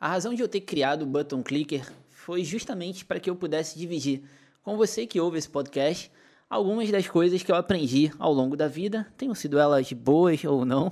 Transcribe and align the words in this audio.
A 0.00 0.08
razão 0.08 0.32
de 0.32 0.40
eu 0.40 0.48
ter 0.48 0.62
criado 0.62 1.02
o 1.02 1.06
Button 1.06 1.42
Clicker 1.42 1.86
foi 2.08 2.42
justamente 2.42 3.04
para 3.04 3.20
que 3.20 3.28
eu 3.28 3.36
pudesse 3.36 3.78
dividir 3.78 4.22
com 4.62 4.74
você 4.74 5.06
que 5.06 5.20
ouve 5.20 5.36
esse 5.36 5.48
podcast 5.50 6.10
algumas 6.48 6.90
das 6.90 7.06
coisas 7.06 7.42
que 7.42 7.52
eu 7.52 7.54
aprendi 7.54 8.10
ao 8.18 8.32
longo 8.32 8.56
da 8.56 8.66
vida, 8.66 9.06
tenham 9.18 9.34
sido 9.34 9.58
elas 9.58 9.92
boas 9.92 10.42
ou 10.42 10.64
não. 10.64 10.90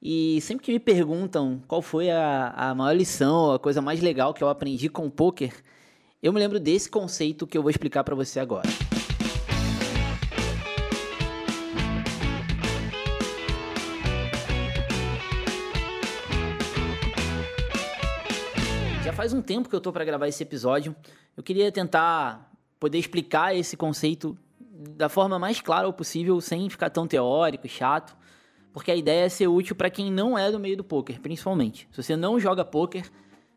E 0.00 0.40
sempre 0.40 0.64
que 0.64 0.72
me 0.72 0.80
perguntam 0.80 1.62
qual 1.68 1.82
foi 1.82 2.10
a, 2.10 2.48
a 2.56 2.74
maior 2.74 2.96
lição, 2.96 3.52
a 3.52 3.58
coisa 3.58 3.82
mais 3.82 4.00
legal 4.00 4.32
que 4.32 4.42
eu 4.42 4.48
aprendi 4.48 4.88
com 4.88 5.04
o 5.04 5.10
poker, 5.10 5.52
eu 6.22 6.32
me 6.32 6.40
lembro 6.40 6.58
desse 6.58 6.88
conceito 6.88 7.46
que 7.46 7.58
eu 7.58 7.62
vou 7.62 7.70
explicar 7.70 8.04
para 8.04 8.14
você 8.14 8.40
agora. 8.40 8.68
Um 19.40 19.42
tempo 19.42 19.70
que 19.70 19.74
eu 19.74 19.80
tô 19.80 19.90
para 19.90 20.04
gravar 20.04 20.28
esse 20.28 20.42
episódio. 20.42 20.94
Eu 21.34 21.42
queria 21.42 21.72
tentar 21.72 22.52
poder 22.78 22.98
explicar 22.98 23.56
esse 23.56 23.74
conceito 23.74 24.36
da 24.96 25.08
forma 25.08 25.38
mais 25.38 25.60
clara 25.62 25.90
possível, 25.92 26.38
sem 26.40 26.68
ficar 26.68 26.90
tão 26.90 27.06
teórico 27.06 27.66
e 27.66 27.68
chato, 27.68 28.14
porque 28.72 28.90
a 28.90 28.96
ideia 28.96 29.24
é 29.24 29.28
ser 29.28 29.48
útil 29.48 29.74
para 29.74 29.88
quem 29.88 30.12
não 30.12 30.38
é 30.38 30.50
do 30.50 30.60
meio 30.60 30.76
do 30.76 30.84
poker, 30.84 31.20
principalmente. 31.20 31.88
Se 31.90 32.02
você 32.02 32.16
não 32.16 32.38
joga 32.38 32.64
poker, 32.64 33.10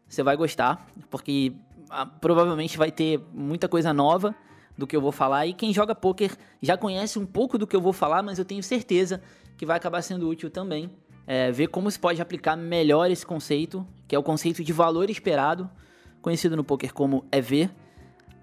você 0.07 0.23
vai 0.23 0.37
gostar, 0.37 0.87
porque 1.09 1.53
ah, 1.89 2.05
provavelmente 2.05 2.77
vai 2.77 2.91
ter 2.91 3.19
muita 3.33 3.67
coisa 3.67 3.93
nova 3.93 4.33
do 4.77 4.87
que 4.87 4.95
eu 4.95 5.01
vou 5.01 5.11
falar 5.11 5.45
e 5.45 5.53
quem 5.53 5.73
joga 5.73 5.93
poker 5.93 6.35
já 6.61 6.77
conhece 6.77 7.19
um 7.19 7.25
pouco 7.25 7.57
do 7.57 7.67
que 7.67 7.75
eu 7.75 7.81
vou 7.81 7.93
falar, 7.93 8.23
mas 8.23 8.39
eu 8.39 8.45
tenho 8.45 8.63
certeza 8.63 9.21
que 9.57 9.65
vai 9.65 9.77
acabar 9.77 10.01
sendo 10.01 10.27
útil 10.29 10.49
também. 10.49 10.89
É, 11.25 11.51
ver 11.51 11.67
como 11.67 11.89
se 11.89 11.97
pode 11.97 12.21
aplicar 12.21 12.55
melhor 12.55 13.09
esse 13.09 13.25
conceito, 13.25 13.87
que 14.07 14.15
é 14.15 14.19
o 14.19 14.23
conceito 14.23 14.63
de 14.63 14.73
valor 14.73 15.09
esperado, 15.09 15.69
conhecido 16.21 16.55
no 16.55 16.63
poker 16.63 16.93
como 16.93 17.25
EV, 17.31 17.69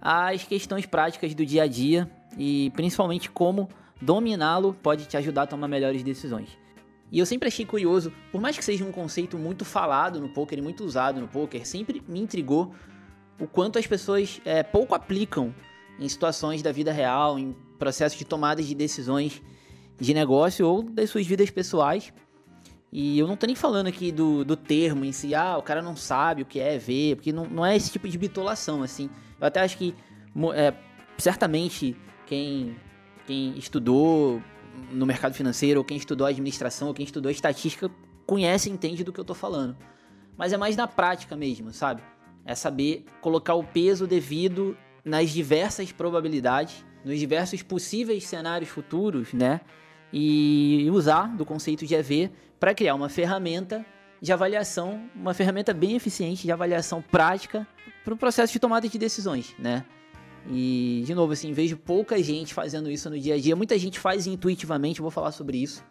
às 0.00 0.44
questões 0.44 0.86
práticas 0.86 1.34
do 1.34 1.44
dia 1.44 1.64
a 1.64 1.66
dia 1.66 2.10
e 2.38 2.70
principalmente 2.74 3.30
como 3.30 3.68
dominá-lo 4.00 4.72
pode 4.72 5.06
te 5.06 5.16
ajudar 5.16 5.42
a 5.42 5.46
tomar 5.46 5.68
melhores 5.68 6.02
decisões. 6.02 6.58
E 7.12 7.18
eu 7.18 7.26
sempre 7.26 7.48
achei 7.48 7.66
curioso, 7.66 8.12
por 8.30 8.40
mais 8.40 8.56
que 8.56 8.64
seja 8.64 8.84
um 8.84 8.92
conceito 8.92 9.36
muito 9.36 9.64
falado 9.64 10.20
no 10.20 10.28
poker 10.28 10.58
e 10.58 10.62
muito 10.62 10.84
usado 10.84 11.20
no 11.20 11.26
poker, 11.26 11.66
sempre 11.66 12.02
me 12.06 12.20
intrigou 12.20 12.72
o 13.38 13.46
quanto 13.46 13.78
as 13.78 13.86
pessoas 13.86 14.40
é, 14.44 14.62
pouco 14.62 14.94
aplicam 14.94 15.52
em 15.98 16.08
situações 16.08 16.62
da 16.62 16.70
vida 16.70 16.92
real, 16.92 17.38
em 17.38 17.54
processos 17.78 18.16
de 18.16 18.24
tomada 18.24 18.62
de 18.62 18.74
decisões 18.74 19.42
de 19.98 20.14
negócio 20.14 20.66
ou 20.66 20.82
das 20.82 21.10
suas 21.10 21.26
vidas 21.26 21.50
pessoais. 21.50 22.12
E 22.92 23.18
eu 23.18 23.26
não 23.28 23.36
tô 23.36 23.46
nem 23.46 23.54
falando 23.54 23.86
aqui 23.86 24.10
do, 24.10 24.44
do 24.44 24.56
termo 24.56 25.04
em 25.04 25.12
si, 25.12 25.34
ah, 25.34 25.56
o 25.56 25.62
cara 25.62 25.80
não 25.80 25.94
sabe 25.94 26.42
o 26.42 26.46
que 26.46 26.58
é 26.58 26.76
ver, 26.76 27.16
porque 27.16 27.32
não, 27.32 27.44
não 27.46 27.64
é 27.64 27.76
esse 27.76 27.90
tipo 27.90 28.08
de 28.08 28.18
bitolação, 28.18 28.82
assim. 28.82 29.08
Eu 29.40 29.46
até 29.46 29.60
acho 29.60 29.78
que, 29.78 29.94
é, 30.54 30.74
certamente, 31.16 31.96
quem, 32.26 32.76
quem 33.26 33.56
estudou 33.56 34.42
no 34.90 35.06
mercado 35.06 35.34
financeiro, 35.34 35.78
ou 35.78 35.84
quem 35.84 35.96
estudou 35.96 36.26
administração, 36.26 36.88
ou 36.88 36.94
quem 36.94 37.04
estudou 37.04 37.30
estatística, 37.30 37.88
conhece 38.26 38.68
e 38.68 38.72
entende 38.72 39.04
do 39.04 39.12
que 39.12 39.20
eu 39.20 39.24
tô 39.24 39.34
falando. 39.34 39.76
Mas 40.36 40.52
é 40.52 40.56
mais 40.56 40.76
na 40.76 40.88
prática 40.88 41.36
mesmo, 41.36 41.72
sabe? 41.72 42.02
É 42.44 42.56
saber 42.56 43.04
colocar 43.20 43.54
o 43.54 43.62
peso 43.62 44.06
devido 44.06 44.76
nas 45.04 45.30
diversas 45.30 45.92
probabilidades, 45.92 46.84
nos 47.04 47.18
diversos 47.18 47.62
possíveis 47.62 48.26
cenários 48.26 48.70
futuros, 48.70 49.32
né? 49.32 49.60
E 50.12 50.88
usar 50.90 51.36
do 51.36 51.44
conceito 51.44 51.86
de 51.86 51.94
EV 51.94 52.30
para 52.58 52.74
criar 52.74 52.94
uma 52.94 53.08
ferramenta 53.08 53.84
de 54.20 54.32
avaliação, 54.32 55.08
uma 55.14 55.32
ferramenta 55.32 55.72
bem 55.72 55.96
eficiente 55.96 56.42
de 56.42 56.52
avaliação 56.52 57.00
prática 57.00 57.66
para 58.04 58.12
o 58.12 58.16
processo 58.16 58.52
de 58.52 58.58
tomada 58.58 58.88
de 58.88 58.98
decisões, 58.98 59.54
né? 59.58 59.84
E, 60.48 61.02
de 61.06 61.14
novo, 61.14 61.32
assim, 61.32 61.52
vejo 61.52 61.76
pouca 61.76 62.22
gente 62.22 62.54
fazendo 62.54 62.90
isso 62.90 63.08
no 63.10 63.18
dia 63.18 63.34
a 63.34 63.40
dia. 63.40 63.54
Muita 63.54 63.78
gente 63.78 63.98
faz 63.98 64.26
intuitivamente, 64.26 65.00
vou 65.00 65.10
falar 65.10 65.32
sobre 65.32 65.58
isso. 65.58 65.84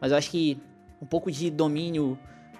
Mas 0.00 0.12
eu 0.12 0.18
acho 0.18 0.30
que 0.30 0.60
um 1.00 1.06
pouco 1.06 1.30
de 1.30 1.50
domínio 1.50 2.18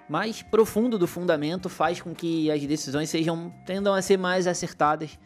mais 0.08 0.42
profundo 0.42 0.98
do 0.98 1.06
fundamento 1.06 1.68
faz 1.68 2.00
com 2.00 2.14
que 2.14 2.50
as 2.50 2.64
decisões 2.64 3.10
sejam 3.10 3.52
tendam 3.66 3.92
a 3.94 4.00
ser 4.00 4.16
mais 4.16 4.46
acertadas 4.46 5.18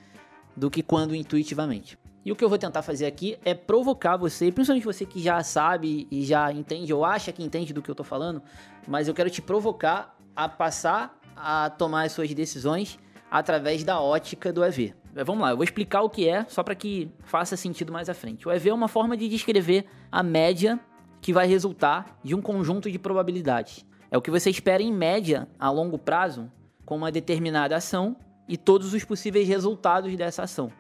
do 0.57 0.71
que 0.71 0.83
quando 0.83 1.15
intuitivamente. 1.15 1.97
E 2.25 2.31
o 2.31 2.37
que 2.37 2.45
eu 2.45 2.49
vou 2.49 2.59
tentar 2.59 2.83
fazer 2.83 3.07
aqui 3.07 3.37
é 3.45 3.53
provocar 3.53 4.17
você, 4.17 4.53
principalmente 4.53 4.85
você 4.85 5.05
que 5.05 5.21
já 5.21 5.43
sabe 5.43 6.07
e 6.11 6.25
já 6.25 6.53
entende 6.53 6.93
ou 6.95 7.05
acha 7.05 7.33
que 7.33 7.43
entende 7.43 7.73
do 7.73 7.83
que 7.83 7.91
eu 7.91 7.95
tô 7.95 8.05
falando, 8.05 8.41
mas 8.87 9.09
eu 9.09 9.15
quero 9.15 9.29
te 9.29 9.43
provocar 9.43 10.17
a 10.35 10.49
passar 10.49 11.19
a 11.37 11.71
tomar 11.71 12.05
as 12.05 12.13
suas 12.13 12.33
decisões 12.33 12.99
através 13.31 13.83
da 13.83 14.01
ótica 14.01 14.53
do 14.53 14.65
EV. 14.65 14.95
É, 15.15 15.25
vamos 15.25 15.43
lá, 15.43 15.51
eu 15.51 15.57
vou 15.57 15.65
explicar 15.65 16.03
o 16.03 16.11
que 16.11 16.29
é, 16.29 16.45
só 16.49 16.63
para 16.63 16.75
que 16.75 17.11
faça 17.25 17.57
sentido 17.57 17.93
mais 17.93 18.09
à 18.09 18.15
frente. 18.15 18.47
O 18.47 18.53
EV 18.53 18.71
é 18.71 18.75
uma 18.75 18.89
forma 18.89 19.17
de 19.17 19.29
descrever 19.29 19.87
a 20.11 20.23
média 20.23 20.79
que 21.21 21.33
vai 21.33 21.47
resultar 21.47 22.19
de 22.23 22.35
um 22.35 22.41
conjunto 22.41 22.91
de 22.91 22.99
probabilidades. 22.99 23.85
É 24.11 24.19
o 24.19 24.23
que 24.23 24.31
você 24.31 24.51
espera 24.51 24.83
em 24.83 24.93
média 24.93 25.49
a 25.59 25.71
longo 25.71 25.99
prazo 25.99 26.51
com 26.85 26.97
uma 26.97 27.11
determinada 27.11 27.77
ação 27.77 28.17
e 28.49 28.57
todos 28.57 28.93
os 28.93 29.05
possíveis 29.05 29.49
resultados 29.49 30.15
dessa 30.17 30.43
ação, 30.43 30.71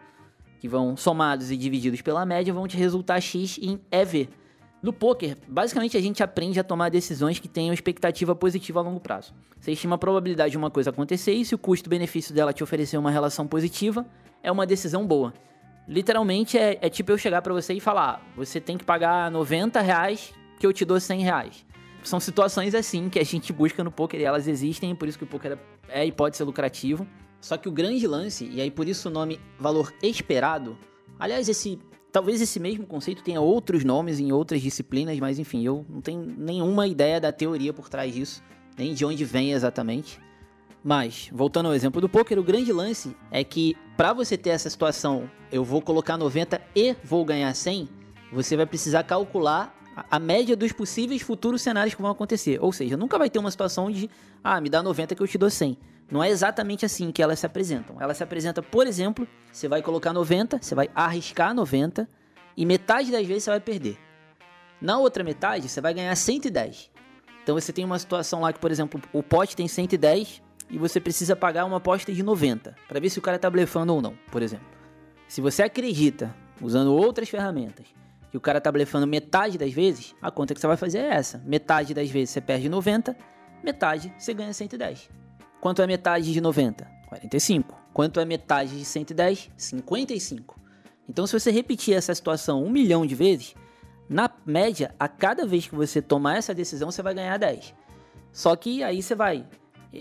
que 0.62 0.69
vão 0.69 0.97
somados 0.97 1.50
e 1.50 1.56
divididos 1.56 2.03
pela 2.03 2.25
média 2.25 2.55
vão 2.55 2.69
te 2.69 2.77
resultar 2.77 3.21
x 3.21 3.59
em 3.61 3.81
EV. 3.91 4.28
No 4.81 4.93
poker, 4.93 5.37
basicamente 5.49 5.97
a 5.97 6.00
gente 6.00 6.23
aprende 6.23 6.61
a 6.61 6.62
tomar 6.62 6.89
decisões 6.89 7.41
que 7.41 7.49
tenham 7.49 7.75
expectativa 7.75 8.33
positiva 8.33 8.78
a 8.78 8.83
longo 8.84 9.01
prazo. 9.01 9.34
Você 9.59 9.72
estima 9.72 9.97
a 9.97 9.99
probabilidade 9.99 10.53
de 10.53 10.56
uma 10.56 10.71
coisa 10.71 10.91
acontecer 10.91 11.33
e 11.33 11.45
se 11.45 11.53
o 11.53 11.59
custo-benefício 11.59 12.33
dela 12.33 12.53
te 12.53 12.62
oferecer 12.62 12.97
uma 12.97 13.11
relação 13.11 13.45
positiva, 13.45 14.06
é 14.41 14.53
uma 14.53 14.65
decisão 14.65 15.05
boa. 15.05 15.34
Literalmente 15.89 16.56
é, 16.56 16.78
é 16.81 16.89
tipo 16.89 17.11
eu 17.11 17.19
chegar 17.19 17.43
para 17.43 17.53
você 17.53 17.75
e 17.75 17.81
falar: 17.81 18.25
você 18.37 18.61
tem 18.61 18.78
que 18.78 18.84
pagar 18.84 19.33
90 19.33 19.81
reais 19.81 20.33
que 20.61 20.67
eu 20.67 20.72
te 20.72 20.84
dou 20.84 21.01
100 21.01 21.22
reais. 21.22 21.67
São 22.05 22.21
situações 22.21 22.72
assim 22.72 23.09
que 23.09 23.19
a 23.19 23.25
gente 23.25 23.53
busca 23.53 23.83
no 23.83 23.91
poker 23.91 24.21
e 24.21 24.25
elas 24.25 24.47
existem, 24.47 24.95
por 24.95 25.09
isso 25.09 25.19
que 25.19 25.25
o 25.25 25.27
poker 25.27 25.59
é 25.89 26.06
e 26.06 26.12
pode 26.12 26.37
ser 26.37 26.45
lucrativo. 26.45 27.05
Só 27.42 27.58
que 27.58 27.69
o 27.69 27.72
grande 27.72 28.06
lance, 28.06 28.48
e 28.50 28.60
aí 28.60 28.70
por 28.70 28.88
isso 28.88 29.10
o 29.10 29.12
nome 29.12 29.38
valor 29.58 29.92
esperado, 30.00 30.78
aliás, 31.19 31.48
esse 31.48 31.78
Talvez 32.12 32.42
esse 32.42 32.60
mesmo 32.60 32.86
conceito 32.86 33.22
tenha 33.22 33.41
outros 33.41 33.84
nomes 33.84 34.20
em 34.20 34.32
outras 34.32 34.60
disciplinas, 34.60 35.19
mas 35.19 35.38
enfim, 35.38 35.64
eu 35.64 35.86
não 35.88 36.03
tenho 36.03 36.22
nenhuma 36.36 36.86
ideia 36.86 37.19
da 37.19 37.32
teoria 37.32 37.72
por 37.72 37.88
trás 37.88 38.12
disso, 38.12 38.42
nem 38.76 38.92
de 38.92 39.03
onde 39.03 39.25
vem 39.25 39.53
exatamente. 39.53 40.20
Mas, 40.84 41.30
voltando 41.32 41.70
ao 41.70 41.75
exemplo 41.75 42.03
do 42.03 42.10
poker, 42.10 42.38
o 42.38 42.42
grande 42.42 42.70
lance 42.70 43.16
é 43.30 43.42
que 43.42 43.74
para 43.97 44.12
você 44.12 44.36
ter 44.36 44.50
essa 44.50 44.69
situação, 44.69 45.30
eu 45.50 45.64
vou 45.64 45.80
colocar 45.80 46.19
90 46.19 46.60
e 46.76 46.94
vou 47.03 47.24
ganhar 47.24 47.54
100, 47.54 47.88
você 48.30 48.59
vai 48.59 48.66
precisar 48.66 49.04
calcular 49.04 49.74
a 49.94 50.19
média 50.19 50.56
dos 50.56 50.72
possíveis 50.72 51.22
futuros 51.22 51.62
cenários 51.62 51.94
que 51.94 52.03
vão 52.03 52.10
acontecer. 52.10 52.58
Ou 52.60 52.72
seja, 52.72 52.97
nunca 52.97 53.19
vai 53.19 53.28
ter 53.28 53.38
uma 53.38 53.50
situação 53.50 53.91
de, 53.91 54.08
ah, 54.42 54.60
me 54.60 54.69
dá 54.69 54.82
90 54.82 55.14
que 55.14 55.22
eu 55.22 55.28
te 55.28 55.38
dou 55.38 55.50
100. 55.50 55.76
Não 56.10 56.22
é 56.22 56.28
exatamente 56.28 56.84
assim 56.84 57.10
que 57.10 57.22
elas 57.22 57.38
se 57.38 57.47
apresentam. 57.47 58.00
Elas 58.00 58.16
se 58.16 58.22
apresentam, 58.22 58.62
por 58.62 58.86
exemplo, 58.86 59.26
você 59.50 59.69
vai 59.69 59.82
colocar 59.82 60.12
90, 60.12 60.58
você 60.60 60.75
vai 60.75 60.91
arriscar 60.94 61.54
90 61.54 62.08
e 62.56 62.66
metade 62.66 63.10
das 63.10 63.26
vezes 63.26 63.44
você 63.44 63.50
vai 63.50 63.60
perder. 63.60 63.98
Na 64.80 64.98
outra 64.98 65.22
metade, 65.25 65.69
você 65.69 65.80
vai 65.80 65.94
ganhar 65.94 66.14
110. 66.14 66.91
Então 67.42 67.54
você 67.54 67.72
tem 67.72 67.84
uma 67.84 67.98
situação 67.98 68.41
lá 68.41 68.53
que, 68.53 68.59
por 68.59 68.70
exemplo, 68.70 69.00
o 69.12 69.22
pote 69.22 69.56
tem 69.56 69.66
110 69.66 70.42
e 70.70 70.78
você 70.78 71.00
precisa 71.00 71.36
pagar 71.36 71.64
uma 71.64 71.78
aposta 71.78 72.12
de 72.12 72.22
90 72.22 72.74
para 72.88 73.00
ver 73.00 73.10
se 73.10 73.19
o 73.19 73.22
cara 73.22 73.38
tá 73.38 73.48
blefando 73.48 73.94
ou 73.94 74.03
não, 74.03 74.14
por 74.30 74.42
exemplo. 74.42 74.66
Se 75.28 75.41
você 75.41 75.62
acredita, 75.62 76.34
usando 76.60 76.94
outras 76.94 77.28
ferramentas, 77.28 77.86
que 78.32 78.37
o 78.38 78.41
cara 78.41 78.62
tá 78.62 78.72
blefando 78.72 79.06
metade 79.06 79.59
das 79.59 79.75
vezes, 79.75 80.15
a 80.22 80.31
conta 80.31 80.54
que 80.54 80.60
você 80.60 80.66
vai 80.66 80.78
fazer 80.78 81.00
é 81.00 81.09
essa. 81.09 81.37
Metade 81.44 81.93
das 81.93 82.09
vezes 82.09 82.31
você 82.31 82.41
perde 82.41 82.66
90, 82.66 83.15
metade 83.62 84.10
você 84.16 84.32
ganha 84.32 84.54
110. 84.54 85.10
Quanto 85.60 85.82
é 85.82 85.87
metade 85.87 86.33
de 86.33 86.41
90? 86.41 86.91
45. 87.09 87.78
Quanto 87.92 88.18
é 88.18 88.24
metade 88.24 88.78
de 88.78 88.86
110? 88.86 89.51
55. 89.54 90.59
Então, 91.07 91.27
se 91.27 91.39
você 91.39 91.51
repetir 91.51 91.95
essa 91.95 92.15
situação 92.15 92.65
um 92.65 92.71
milhão 92.71 93.04
de 93.04 93.15
vezes, 93.15 93.54
na 94.09 94.30
média, 94.47 94.95
a 94.98 95.07
cada 95.09 95.45
vez 95.45 95.68
que 95.68 95.74
você 95.74 96.01
tomar 96.01 96.39
essa 96.39 96.54
decisão, 96.54 96.91
você 96.91 97.03
vai 97.03 97.12
ganhar 97.12 97.36
10. 97.36 97.74
Só 98.33 98.57
que 98.57 98.83
aí 98.83 99.03
você 99.03 99.15
vai 99.15 99.47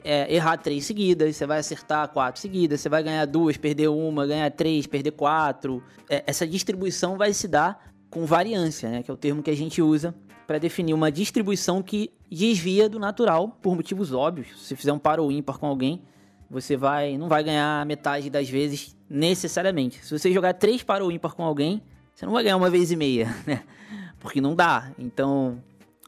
é, 0.06 0.34
errar 0.34 0.56
três 0.56 0.86
seguidas, 0.86 1.36
você 1.36 1.46
vai 1.46 1.60
acertar 1.60 2.08
quatro 2.08 2.40
seguidas, 2.40 2.80
você 2.80 2.88
vai 2.88 3.04
ganhar 3.04 3.26
duas, 3.26 3.58
perder 3.58 3.90
uma, 3.90 4.26
ganhar 4.26 4.50
três, 4.52 4.88
perder 4.88 5.12
quatro. 5.12 5.84
É, 6.10 6.24
essa 6.26 6.48
distribuição 6.48 7.18
vai 7.18 7.34
se 7.34 7.46
dar 7.46 7.91
com 8.12 8.26
variância, 8.26 8.90
né, 8.90 9.02
que 9.02 9.10
é 9.10 9.14
o 9.14 9.18
termo 9.18 9.42
que 9.42 9.50
a 9.50 9.56
gente 9.56 9.82
usa 9.82 10.14
para 10.46 10.60
definir 10.60 10.94
uma 10.94 11.10
distribuição 11.10 11.82
que 11.82 12.12
desvia 12.30 12.90
do 12.90 13.00
natural 13.00 13.58
por 13.62 13.74
motivos 13.74 14.12
óbvios. 14.12 14.50
Se 14.68 14.76
fizer 14.76 14.92
um 14.92 15.00
par 15.00 15.20
ou 15.20 15.32
ímpar 15.32 15.58
com 15.58 15.66
alguém, 15.66 16.02
você 16.50 16.76
vai 16.76 17.18
não 17.18 17.30
vai 17.30 17.42
ganhar 17.42 17.86
metade 17.86 18.30
das 18.30 18.50
vezes 18.50 18.96
necessariamente. 19.10 20.06
Se 20.06 20.20
você 20.20 20.32
jogar 20.32 20.54
três 20.54 20.84
par 20.84 21.02
ou 21.02 21.10
ímpar 21.10 21.34
com 21.34 21.44
alguém, 21.44 21.82
você 22.14 22.26
não 22.26 22.34
vai 22.34 22.44
ganhar 22.44 22.58
uma 22.58 22.70
vez 22.70 22.92
e 22.92 22.98
meia, 22.98 23.34
né? 23.48 23.64
Porque 24.20 24.42
não 24.42 24.54
dá. 24.54 24.92
Então, 25.00 25.64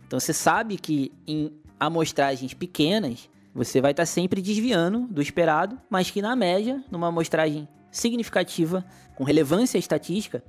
então 0.06 0.20
você 0.20 0.34
sabe 0.34 0.78
que 0.78 1.12
em 1.26 1.52
amostragens 1.80 2.54
pequenas, 2.54 3.30
Você 3.56 3.80
vai 3.80 3.92
estar 3.92 4.02
tá 4.02 4.08
sempre 4.08 4.42
desviando 4.42 5.02
do 5.12 5.22
esperado, 5.22 5.80
mas 5.88 6.10
que 6.10 6.24
na 6.24 6.36
média, 6.36 6.84
numa 6.90 7.08
amostragem 7.08 7.68
significativa, 7.92 8.84
com 9.16 9.24
relevância 9.24 9.78
estatística, 9.78 10.44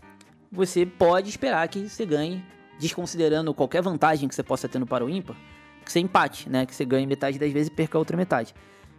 você 0.54 0.86
pode 0.86 1.28
esperar 1.28 1.66
que 1.68 1.88
você 1.88 2.06
ganhe, 2.06 2.44
desconsiderando 2.78 3.52
qualquer 3.52 3.82
vantagem 3.82 4.28
que 4.28 4.34
você 4.34 4.42
possa 4.42 4.68
ter 4.68 4.78
no 4.78 4.86
para 4.86 5.04
o 5.04 5.10
ímpar, 5.10 5.36
que 5.84 5.92
você 5.92 6.00
empate, 6.00 6.48
né? 6.48 6.64
Que 6.64 6.74
você 6.74 6.84
ganhe 6.84 7.06
metade 7.06 7.38
das 7.38 7.52
vezes 7.52 7.68
e 7.68 7.72
perca 7.72 7.98
a 7.98 8.00
outra 8.00 8.16
metade. 8.16 8.54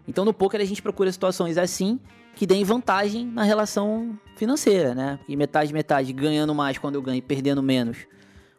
Então 0.07 0.23
no 0.23 0.33
poker 0.33 0.61
a 0.61 0.65
gente 0.65 0.81
procura 0.81 1.11
situações 1.11 1.57
assim 1.57 1.99
que 2.35 2.45
deem 2.45 2.63
vantagem 2.63 3.25
na 3.25 3.43
relação 3.43 4.19
financeira, 4.35 4.93
né? 4.93 5.17
E 5.27 5.35
metade 5.35 5.73
metade 5.73 6.11
ganhando 6.13 6.53
mais 6.53 6.77
quando 6.77 6.95
eu 6.95 7.01
ganho 7.01 7.17
e 7.17 7.21
perdendo 7.21 7.63
menos 7.63 8.05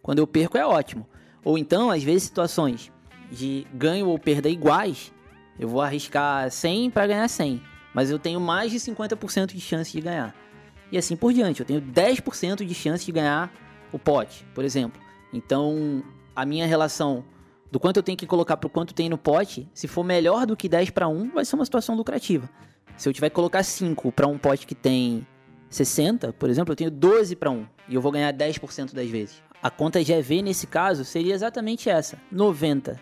quando 0.06 0.20
eu 0.20 0.26
perco 0.26 0.56
é 0.56 0.64
ótimo. 0.64 1.04
Ou 1.42 1.58
então, 1.58 1.90
às 1.90 2.00
vezes 2.00 2.22
situações 2.22 2.92
de 3.28 3.66
ganho 3.74 4.06
ou 4.06 4.16
perda 4.16 4.48
iguais, 4.48 5.12
eu 5.58 5.68
vou 5.68 5.82
arriscar 5.82 6.48
100 6.48 6.92
para 6.92 7.08
ganhar 7.08 7.26
100, 7.26 7.60
mas 7.92 8.08
eu 8.08 8.16
tenho 8.16 8.40
mais 8.40 8.70
de 8.70 8.78
50% 8.78 9.52
de 9.52 9.60
chance 9.60 9.90
de 9.90 10.00
ganhar. 10.00 10.32
Assim 10.96 11.16
por 11.16 11.32
diante, 11.32 11.60
eu 11.60 11.66
tenho 11.66 11.80
10% 11.80 12.64
de 12.64 12.74
chance 12.74 13.04
de 13.04 13.12
ganhar 13.12 13.52
o 13.92 13.98
pote, 13.98 14.46
por 14.54 14.64
exemplo. 14.64 15.00
Então, 15.32 16.02
a 16.34 16.44
minha 16.44 16.66
relação 16.66 17.24
do 17.70 17.80
quanto 17.80 17.98
eu 17.98 18.02
tenho 18.02 18.16
que 18.16 18.26
colocar 18.26 18.56
para 18.56 18.70
quanto 18.70 18.94
tem 18.94 19.08
no 19.08 19.18
pote, 19.18 19.68
se 19.74 19.88
for 19.88 20.04
melhor 20.04 20.46
do 20.46 20.56
que 20.56 20.68
10 20.68 20.90
para 20.90 21.08
1, 21.08 21.32
vai 21.32 21.44
ser 21.44 21.56
uma 21.56 21.64
situação 21.64 21.94
lucrativa. 21.94 22.48
Se 22.96 23.08
eu 23.08 23.12
tiver 23.12 23.28
que 23.28 23.34
colocar 23.34 23.62
5 23.62 24.12
para 24.12 24.26
um 24.26 24.38
pote 24.38 24.66
que 24.66 24.74
tem 24.74 25.26
60, 25.68 26.32
por 26.32 26.48
exemplo, 26.48 26.72
eu 26.72 26.76
tenho 26.76 26.90
12 26.90 27.36
para 27.36 27.50
1 27.50 27.66
e 27.88 27.94
eu 27.94 28.00
vou 28.00 28.10
ganhar 28.12 28.32
10% 28.32 28.94
das 28.94 29.08
vezes. 29.08 29.42
A 29.62 29.70
conta 29.70 30.02
GV 30.02 30.42
nesse 30.42 30.66
caso 30.66 31.04
seria 31.04 31.34
exatamente 31.34 31.90
essa: 31.90 32.18
90 32.30 32.98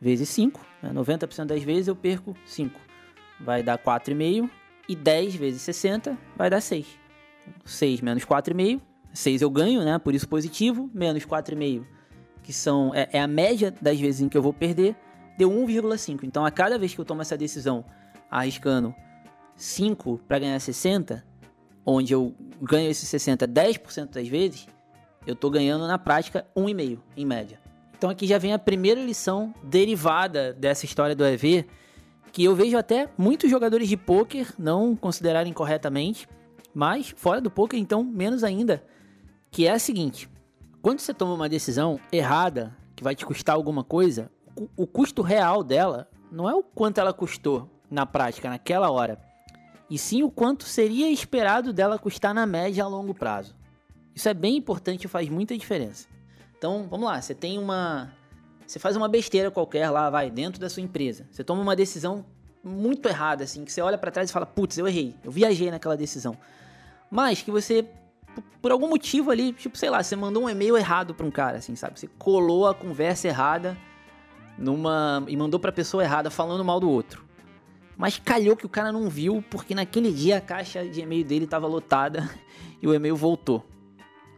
vezes 0.00 0.28
5. 0.30 0.60
Né? 0.82 0.90
90% 0.92 1.46
das 1.46 1.62
vezes 1.62 1.88
eu 1.88 1.96
perco 1.96 2.34
5. 2.44 2.78
Vai 3.40 3.62
dar 3.62 3.78
4,5. 3.78 4.50
E 4.88 4.96
10 4.96 5.34
vezes 5.34 5.60
60 5.62 6.16
vai 6.34 6.48
dar 6.48 6.62
6. 6.62 6.86
6 7.64 8.00
menos 8.00 8.24
4,5. 8.24 8.80
6 9.12 9.42
eu 9.42 9.50
ganho, 9.50 9.84
né? 9.84 9.98
Por 9.98 10.14
isso 10.14 10.28
positivo. 10.28 10.90
Menos 10.92 11.24
4,5, 11.24 11.84
que 12.42 12.52
são, 12.52 12.94
é, 12.94 13.08
é 13.12 13.20
a 13.20 13.26
média 13.26 13.74
das 13.80 13.98
vezes 13.98 14.20
em 14.20 14.28
que 14.28 14.36
eu 14.36 14.42
vou 14.42 14.52
perder. 14.52 14.96
Deu 15.36 15.50
1,5. 15.50 16.24
Então 16.24 16.44
a 16.44 16.50
cada 16.50 16.78
vez 16.78 16.94
que 16.94 17.00
eu 17.00 17.04
tomo 17.04 17.22
essa 17.22 17.36
decisão 17.36 17.84
arriscando 18.30 18.94
5 19.56 20.20
para 20.26 20.38
ganhar 20.38 20.60
60, 20.60 21.24
onde 21.84 22.12
eu 22.12 22.34
ganho 22.60 22.90
esses 22.90 23.08
60 23.08 23.48
10% 23.48 24.10
das 24.10 24.28
vezes, 24.28 24.66
eu 25.26 25.34
estou 25.34 25.50
ganhando 25.50 25.86
na 25.86 25.98
prática 25.98 26.46
1,5 26.56 26.98
em 27.16 27.24
média. 27.24 27.60
Então 27.96 28.08
aqui 28.08 28.26
já 28.26 28.38
vem 28.38 28.52
a 28.52 28.58
primeira 28.58 29.02
lição 29.02 29.52
derivada 29.62 30.52
dessa 30.52 30.84
história 30.84 31.16
do 31.16 31.26
EV, 31.26 31.66
que 32.30 32.44
eu 32.44 32.54
vejo 32.54 32.76
até 32.78 33.08
muitos 33.18 33.50
jogadores 33.50 33.88
de 33.88 33.96
poker 33.96 34.52
não 34.56 34.94
considerarem 34.94 35.52
corretamente, 35.52 36.28
mas 36.74 37.12
fora 37.16 37.40
do 37.40 37.50
poker 37.50 37.78
então 37.78 38.04
menos 38.04 38.44
ainda, 38.44 38.84
que 39.50 39.66
é 39.66 39.72
a 39.72 39.78
seguinte: 39.78 40.28
quando 40.82 41.00
você 41.00 41.12
toma 41.12 41.34
uma 41.34 41.48
decisão 41.48 42.00
errada 42.12 42.76
que 42.94 43.04
vai 43.04 43.14
te 43.14 43.26
custar 43.26 43.54
alguma 43.54 43.84
coisa, 43.84 44.30
o 44.76 44.86
custo 44.86 45.22
real 45.22 45.62
dela 45.62 46.08
não 46.30 46.48
é 46.48 46.54
o 46.54 46.62
quanto 46.62 46.98
ela 46.98 47.12
custou 47.12 47.68
na 47.90 48.04
prática 48.04 48.50
naquela 48.50 48.90
hora, 48.90 49.20
e 49.90 49.98
sim 49.98 50.22
o 50.22 50.30
quanto 50.30 50.64
seria 50.64 51.10
esperado 51.10 51.72
dela 51.72 51.98
custar 51.98 52.34
na 52.34 52.46
média 52.46 52.84
a 52.84 52.88
longo 52.88 53.14
prazo. 53.14 53.56
Isso 54.14 54.28
é 54.28 54.34
bem 54.34 54.56
importante 54.56 55.04
e 55.04 55.08
faz 55.08 55.28
muita 55.28 55.56
diferença. 55.56 56.08
Então, 56.56 56.86
vamos 56.90 57.06
lá, 57.06 57.20
você 57.20 57.34
tem 57.34 57.56
uma. 57.56 58.12
Você 58.66 58.78
faz 58.78 58.96
uma 58.96 59.08
besteira 59.08 59.50
qualquer 59.50 59.88
lá, 59.90 60.10
vai, 60.10 60.30
dentro 60.30 60.60
da 60.60 60.68
sua 60.68 60.82
empresa. 60.82 61.26
Você 61.30 61.42
toma 61.42 61.62
uma 61.62 61.76
decisão 61.76 62.26
muito 62.62 63.08
errada, 63.08 63.44
assim, 63.44 63.64
que 63.64 63.72
você 63.72 63.80
olha 63.80 63.98
para 63.98 64.10
trás 64.10 64.30
e 64.30 64.32
fala, 64.32 64.46
putz, 64.46 64.78
eu 64.78 64.86
errei, 64.86 65.14
eu 65.22 65.30
viajei 65.30 65.70
naquela 65.70 65.96
decisão. 65.96 66.36
Mas 67.10 67.42
que 67.42 67.50
você, 67.50 67.86
por 68.60 68.70
algum 68.70 68.88
motivo 68.88 69.30
ali, 69.30 69.52
tipo, 69.52 69.76
sei 69.78 69.90
lá, 69.90 70.02
você 70.02 70.16
mandou 70.16 70.44
um 70.44 70.50
e-mail 70.50 70.76
errado 70.76 71.14
pra 71.14 71.26
um 71.26 71.30
cara, 71.30 71.58
assim, 71.58 71.74
sabe? 71.74 71.98
Você 71.98 72.08
colou 72.18 72.66
a 72.66 72.74
conversa 72.74 73.28
errada 73.28 73.76
numa. 74.58 75.24
e 75.28 75.36
mandou 75.36 75.58
pra 75.58 75.72
pessoa 75.72 76.02
errada 76.02 76.30
falando 76.30 76.64
mal 76.64 76.80
do 76.80 76.90
outro. 76.90 77.24
Mas 77.96 78.18
calhou 78.18 78.56
que 78.56 78.66
o 78.66 78.68
cara 78.68 78.92
não 78.92 79.08
viu, 79.08 79.42
porque 79.50 79.74
naquele 79.74 80.12
dia 80.12 80.38
a 80.38 80.40
caixa 80.40 80.86
de 80.86 81.00
e-mail 81.00 81.24
dele 81.24 81.46
estava 81.46 81.66
lotada 81.66 82.28
e 82.80 82.86
o 82.86 82.94
e-mail 82.94 83.16
voltou. 83.16 83.64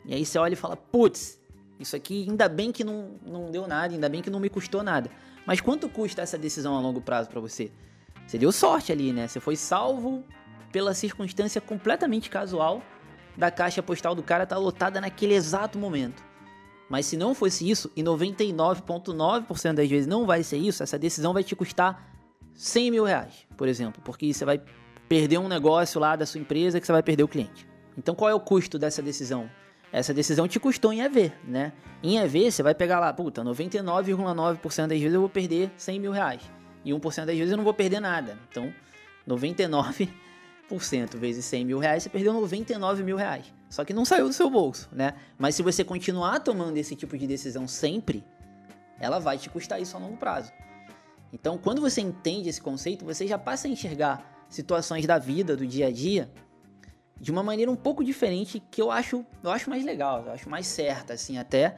E 0.06 0.14
aí 0.14 0.24
você 0.24 0.38
olha 0.38 0.54
e 0.54 0.56
fala, 0.56 0.76
putz, 0.76 1.38
isso 1.78 1.94
aqui 1.94 2.26
ainda 2.28 2.48
bem 2.48 2.72
que 2.72 2.82
não, 2.82 3.18
não 3.24 3.50
deu 3.50 3.66
nada, 3.66 3.92
ainda 3.92 4.08
bem 4.08 4.22
que 4.22 4.30
não 4.30 4.40
me 4.40 4.48
custou 4.48 4.82
nada. 4.82 5.10
Mas 5.46 5.60
quanto 5.60 5.88
custa 5.88 6.22
essa 6.22 6.38
decisão 6.38 6.76
a 6.76 6.80
longo 6.80 7.00
prazo 7.00 7.28
para 7.28 7.40
você? 7.40 7.70
Você 8.30 8.38
deu 8.38 8.52
sorte 8.52 8.92
ali, 8.92 9.12
né? 9.12 9.26
Você 9.26 9.40
foi 9.40 9.56
salvo 9.56 10.22
pela 10.70 10.94
circunstância 10.94 11.60
completamente 11.60 12.30
casual 12.30 12.80
da 13.36 13.50
caixa 13.50 13.82
postal 13.82 14.14
do 14.14 14.22
cara 14.22 14.44
estar 14.44 14.54
tá 14.54 14.62
lotada 14.62 15.00
naquele 15.00 15.34
exato 15.34 15.76
momento. 15.76 16.22
Mas 16.88 17.06
se 17.06 17.16
não 17.16 17.34
fosse 17.34 17.68
isso, 17.68 17.90
e 17.96 18.04
99,9% 18.04 19.72
das 19.72 19.88
vezes 19.88 20.06
não 20.06 20.26
vai 20.26 20.44
ser 20.44 20.58
isso, 20.58 20.80
essa 20.80 20.96
decisão 20.96 21.32
vai 21.32 21.42
te 21.42 21.56
custar 21.56 22.08
100 22.54 22.92
mil 22.92 23.02
reais, 23.02 23.48
por 23.56 23.66
exemplo, 23.66 24.00
porque 24.04 24.32
você 24.32 24.44
vai 24.44 24.62
perder 25.08 25.38
um 25.38 25.48
negócio 25.48 26.00
lá 26.00 26.14
da 26.14 26.24
sua 26.24 26.40
empresa 26.40 26.78
que 26.78 26.86
você 26.86 26.92
vai 26.92 27.02
perder 27.02 27.24
o 27.24 27.28
cliente. 27.28 27.66
Então 27.98 28.14
qual 28.14 28.30
é 28.30 28.34
o 28.34 28.38
custo 28.38 28.78
dessa 28.78 29.02
decisão? 29.02 29.50
essa 29.92 30.14
decisão 30.14 30.46
te 30.46 30.60
custou 30.60 30.92
em 30.92 31.00
EV, 31.00 31.32
né? 31.44 31.72
Em 32.00 32.18
EV, 32.18 32.52
você 32.52 32.62
vai 32.62 32.76
pegar 32.76 33.00
lá, 33.00 33.12
puta, 33.12 33.42
99,9% 33.42 34.86
das 34.86 35.00
vezes 35.00 35.12
eu 35.12 35.20
vou 35.20 35.28
perder 35.28 35.72
100 35.76 35.98
mil 35.98 36.12
reais. 36.12 36.59
E 36.84 36.92
1% 36.92 37.24
das 37.24 37.36
vezes 37.36 37.50
eu 37.50 37.56
não 37.56 37.64
vou 37.64 37.74
perder 37.74 38.00
nada. 38.00 38.38
Então, 38.50 38.72
99% 39.28 40.08
vezes 41.16 41.44
100 41.44 41.64
mil 41.64 41.78
reais, 41.78 42.02
você 42.02 42.08
perdeu 42.08 42.32
99 42.32 43.02
mil 43.02 43.16
reais. 43.16 43.52
Só 43.68 43.84
que 43.84 43.92
não 43.92 44.04
saiu 44.04 44.26
do 44.26 44.32
seu 44.32 44.50
bolso, 44.50 44.88
né? 44.92 45.14
Mas 45.38 45.54
se 45.54 45.62
você 45.62 45.84
continuar 45.84 46.40
tomando 46.40 46.76
esse 46.76 46.96
tipo 46.96 47.16
de 47.16 47.26
decisão 47.26 47.68
sempre, 47.68 48.24
ela 48.98 49.18
vai 49.18 49.38
te 49.38 49.48
custar 49.48 49.80
isso 49.80 49.96
a 49.96 50.00
longo 50.00 50.16
prazo. 50.16 50.52
Então, 51.32 51.56
quando 51.56 51.80
você 51.80 52.00
entende 52.00 52.48
esse 52.48 52.60
conceito, 52.60 53.04
você 53.04 53.26
já 53.26 53.38
passa 53.38 53.68
a 53.68 53.70
enxergar 53.70 54.44
situações 54.48 55.06
da 55.06 55.18
vida, 55.18 55.56
do 55.56 55.66
dia 55.66 55.86
a 55.86 55.92
dia, 55.92 56.30
de 57.20 57.30
uma 57.30 57.42
maneira 57.42 57.70
um 57.70 57.76
pouco 57.76 58.02
diferente 58.02 58.60
que 58.70 58.82
eu 58.82 58.90
acho, 58.90 59.24
eu 59.42 59.50
acho 59.50 59.70
mais 59.70 59.84
legal, 59.84 60.24
eu 60.26 60.32
acho 60.32 60.48
mais 60.48 60.66
certa, 60.66 61.12
assim, 61.12 61.38
até. 61.38 61.76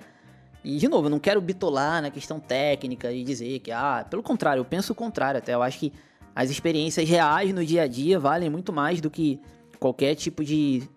E, 0.64 0.76
de 0.76 0.88
novo, 0.88 1.06
eu 1.06 1.10
não 1.10 1.18
quero 1.18 1.40
bitolar 1.40 2.00
na 2.00 2.10
questão 2.10 2.38
técnica 2.38 3.12
e 3.12 3.24
dizer 3.24 3.58
que, 3.58 3.72
ah, 3.72 4.06
pelo 4.08 4.22
contrário, 4.22 4.60
eu 4.60 4.64
penso 4.64 4.92
o 4.92 4.96
contrário 4.96 5.38
até. 5.38 5.54
Eu 5.54 5.62
acho 5.62 5.78
que 5.78 5.92
as 6.34 6.50
experiências 6.50 7.08
reais 7.08 7.52
no 7.52 7.64
dia 7.64 7.82
a 7.82 7.86
dia 7.86 8.18
valem 8.18 8.48
muito 8.48 8.72
mais 8.72 9.00
do 9.00 9.10
que 9.10 9.40
qualquer 9.78 10.14
tipo 10.14 10.44
de, 10.44 10.88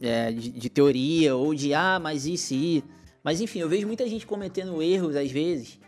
é, 0.00 0.30
de, 0.30 0.50
de, 0.50 0.70
teoria 0.70 1.34
ou 1.34 1.54
de, 1.54 1.74
ah, 1.74 1.98
mas 2.00 2.24
e 2.24 2.36
se. 2.36 2.84
Mas, 3.22 3.40
enfim, 3.40 3.58
eu 3.58 3.68
vejo 3.68 3.86
muita 3.86 4.08
gente 4.08 4.26
cometendo 4.26 4.80
erros, 4.80 5.16
às 5.16 5.30
vezes, 5.30 5.78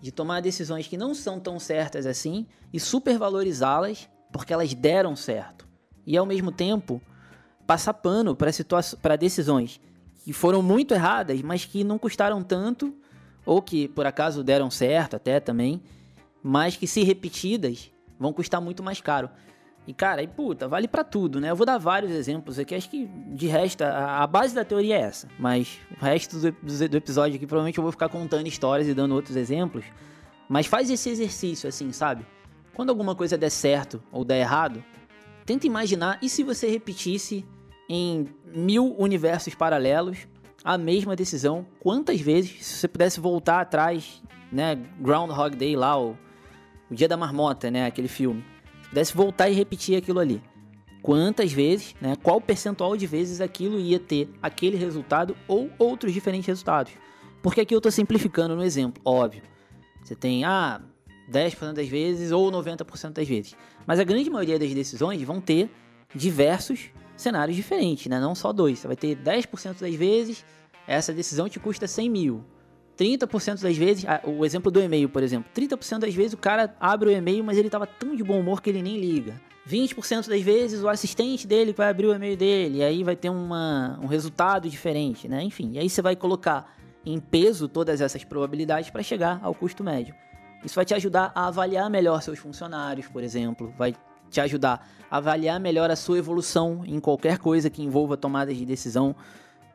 de 0.00 0.10
tomar 0.10 0.40
decisões 0.40 0.88
que 0.88 0.96
não 0.96 1.14
são 1.14 1.38
tão 1.38 1.58
certas 1.60 2.04
assim 2.04 2.46
e 2.72 2.80
supervalorizá-las 2.80 4.08
porque 4.32 4.52
elas 4.52 4.74
deram 4.74 5.14
certo. 5.14 5.68
E, 6.04 6.16
ao 6.16 6.26
mesmo 6.26 6.50
tempo, 6.50 7.00
passar 7.64 7.94
pano 7.94 8.36
para 8.36 9.16
decisões 9.16 9.80
que 10.22 10.32
foram 10.32 10.62
muito 10.62 10.94
erradas, 10.94 11.40
mas 11.42 11.64
que 11.64 11.82
não 11.82 11.98
custaram 11.98 12.42
tanto, 12.42 12.94
ou 13.44 13.60
que 13.60 13.88
por 13.88 14.06
acaso 14.06 14.44
deram 14.44 14.70
certo 14.70 15.16
até 15.16 15.40
também, 15.40 15.82
mas 16.42 16.76
que 16.76 16.86
se 16.86 17.02
repetidas 17.02 17.90
vão 18.18 18.32
custar 18.32 18.60
muito 18.60 18.82
mais 18.82 19.00
caro. 19.00 19.28
E 19.84 19.92
cara, 19.92 20.22
e 20.22 20.28
puta, 20.28 20.68
vale 20.68 20.86
para 20.86 21.02
tudo, 21.02 21.40
né? 21.40 21.50
Eu 21.50 21.56
vou 21.56 21.66
dar 21.66 21.76
vários 21.76 22.12
exemplos 22.12 22.56
aqui, 22.56 22.74
acho 22.74 22.88
que 22.88 23.06
de 23.06 23.48
resto, 23.48 23.82
a, 23.82 24.24
base 24.28 24.54
da 24.54 24.64
teoria 24.64 24.96
é 24.96 25.00
essa, 25.00 25.26
mas 25.40 25.80
o 26.00 26.04
resto 26.04 26.38
do, 26.38 26.52
do, 26.52 26.88
do 26.88 26.96
episódio 26.96 27.34
aqui 27.34 27.46
provavelmente 27.46 27.78
eu 27.78 27.82
vou 27.82 27.90
ficar 27.90 28.08
contando 28.08 28.46
histórias 28.46 28.86
e 28.86 28.94
dando 28.94 29.14
outros 29.14 29.34
exemplos. 29.34 29.84
Mas 30.48 30.66
faz 30.66 30.88
esse 30.88 31.10
exercício 31.10 31.68
assim, 31.68 31.90
sabe? 31.90 32.24
Quando 32.74 32.90
alguma 32.90 33.16
coisa 33.16 33.36
der 33.36 33.50
certo 33.50 34.02
ou 34.12 34.24
der 34.24 34.40
errado, 34.40 34.84
Tenta 35.44 35.66
imaginar 35.66 36.18
e 36.22 36.28
se 36.28 36.44
você 36.44 36.68
repetisse 36.68 37.44
em 37.92 38.26
mil 38.54 38.96
universos 38.98 39.54
paralelos 39.54 40.26
a 40.64 40.78
mesma 40.78 41.14
decisão, 41.14 41.66
quantas 41.78 42.20
vezes, 42.20 42.64
se 42.64 42.78
você 42.78 42.88
pudesse 42.88 43.20
voltar 43.20 43.60
atrás, 43.60 44.22
né, 44.50 44.78
Groundhog 44.98 45.56
Day 45.56 45.76
lá, 45.76 46.00
o, 46.00 46.16
o 46.90 46.94
Dia 46.94 47.06
da 47.06 47.16
Marmota, 47.16 47.70
né, 47.70 47.84
aquele 47.84 48.08
filme, 48.08 48.42
se 48.82 48.88
pudesse 48.88 49.14
voltar 49.14 49.50
e 49.50 49.52
repetir 49.52 49.96
aquilo 49.96 50.20
ali, 50.20 50.42
quantas 51.02 51.52
vezes, 51.52 51.94
né, 52.00 52.16
qual 52.22 52.40
percentual 52.40 52.96
de 52.96 53.06
vezes 53.06 53.40
aquilo 53.40 53.78
ia 53.78 53.98
ter 53.98 54.30
aquele 54.40 54.76
resultado 54.76 55.36
ou 55.46 55.68
outros 55.78 56.14
diferentes 56.14 56.46
resultados. 56.46 56.92
Porque 57.42 57.60
aqui 57.60 57.74
eu 57.74 57.78
estou 57.78 57.92
simplificando 57.92 58.54
no 58.54 58.62
exemplo, 58.62 59.02
óbvio. 59.04 59.42
Você 60.02 60.14
tem, 60.14 60.44
ah, 60.44 60.80
10% 61.30 61.72
das 61.72 61.88
vezes 61.88 62.30
ou 62.30 62.50
90% 62.50 63.14
das 63.14 63.28
vezes. 63.28 63.54
Mas 63.84 63.98
a 63.98 64.04
grande 64.04 64.30
maioria 64.30 64.58
das 64.58 64.72
decisões 64.72 65.20
vão 65.22 65.40
ter 65.40 65.68
diversos 66.14 66.90
cenários 67.16 67.56
diferentes, 67.56 68.06
né? 68.06 68.20
Não 68.20 68.34
só 68.34 68.52
dois. 68.52 68.78
Você 68.78 68.86
vai 68.86 68.96
ter 68.96 69.16
10% 69.16 69.80
das 69.80 69.94
vezes, 69.94 70.44
essa 70.86 71.12
decisão 71.12 71.48
te 71.48 71.60
custa 71.60 71.86
100 71.86 72.10
mil. 72.10 72.44
30% 72.98 73.62
das 73.62 73.76
vezes, 73.76 74.04
o 74.24 74.44
exemplo 74.44 74.70
do 74.70 74.80
e-mail, 74.80 75.08
por 75.08 75.22
exemplo, 75.22 75.50
30% 75.54 76.00
das 76.00 76.14
vezes 76.14 76.34
o 76.34 76.36
cara 76.36 76.74
abre 76.78 77.08
o 77.08 77.12
e-mail, 77.12 77.42
mas 77.42 77.56
ele 77.56 77.70
tava 77.70 77.86
tão 77.86 78.14
de 78.14 78.22
bom 78.22 78.38
humor 78.40 78.60
que 78.60 78.70
ele 78.70 78.82
nem 78.82 78.98
liga. 78.98 79.40
20% 79.68 80.28
das 80.28 80.42
vezes 80.42 80.82
o 80.82 80.88
assistente 80.88 81.46
dele 81.46 81.72
vai 81.72 81.88
abrir 81.88 82.06
o 82.06 82.14
e-mail 82.14 82.36
dele, 82.36 82.78
e 82.78 82.82
aí 82.82 83.02
vai 83.02 83.16
ter 83.16 83.30
uma, 83.30 83.98
um 84.02 84.06
resultado 84.06 84.68
diferente, 84.68 85.28
né? 85.28 85.42
Enfim, 85.42 85.72
e 85.74 85.78
aí 85.78 85.88
você 85.88 86.02
vai 86.02 86.16
colocar 86.16 86.76
em 87.04 87.18
peso 87.18 87.68
todas 87.68 88.00
essas 88.00 88.24
probabilidades 88.24 88.90
para 88.90 89.02
chegar 89.02 89.40
ao 89.42 89.54
custo 89.54 89.82
médio. 89.82 90.14
Isso 90.64 90.74
vai 90.74 90.84
te 90.84 90.94
ajudar 90.94 91.32
a 91.34 91.48
avaliar 91.48 91.88
melhor 91.90 92.22
seus 92.22 92.38
funcionários, 92.38 93.08
por 93.08 93.22
exemplo, 93.22 93.72
vai 93.76 93.94
te 94.32 94.40
ajudar 94.40 94.88
a 95.10 95.18
avaliar 95.18 95.60
melhor 95.60 95.90
a 95.90 95.96
sua 95.96 96.18
evolução 96.18 96.82
em 96.86 96.98
qualquer 96.98 97.38
coisa 97.38 97.70
que 97.70 97.82
envolva 97.82 98.16
tomadas 98.16 98.56
de 98.56 98.64
decisão. 98.64 99.14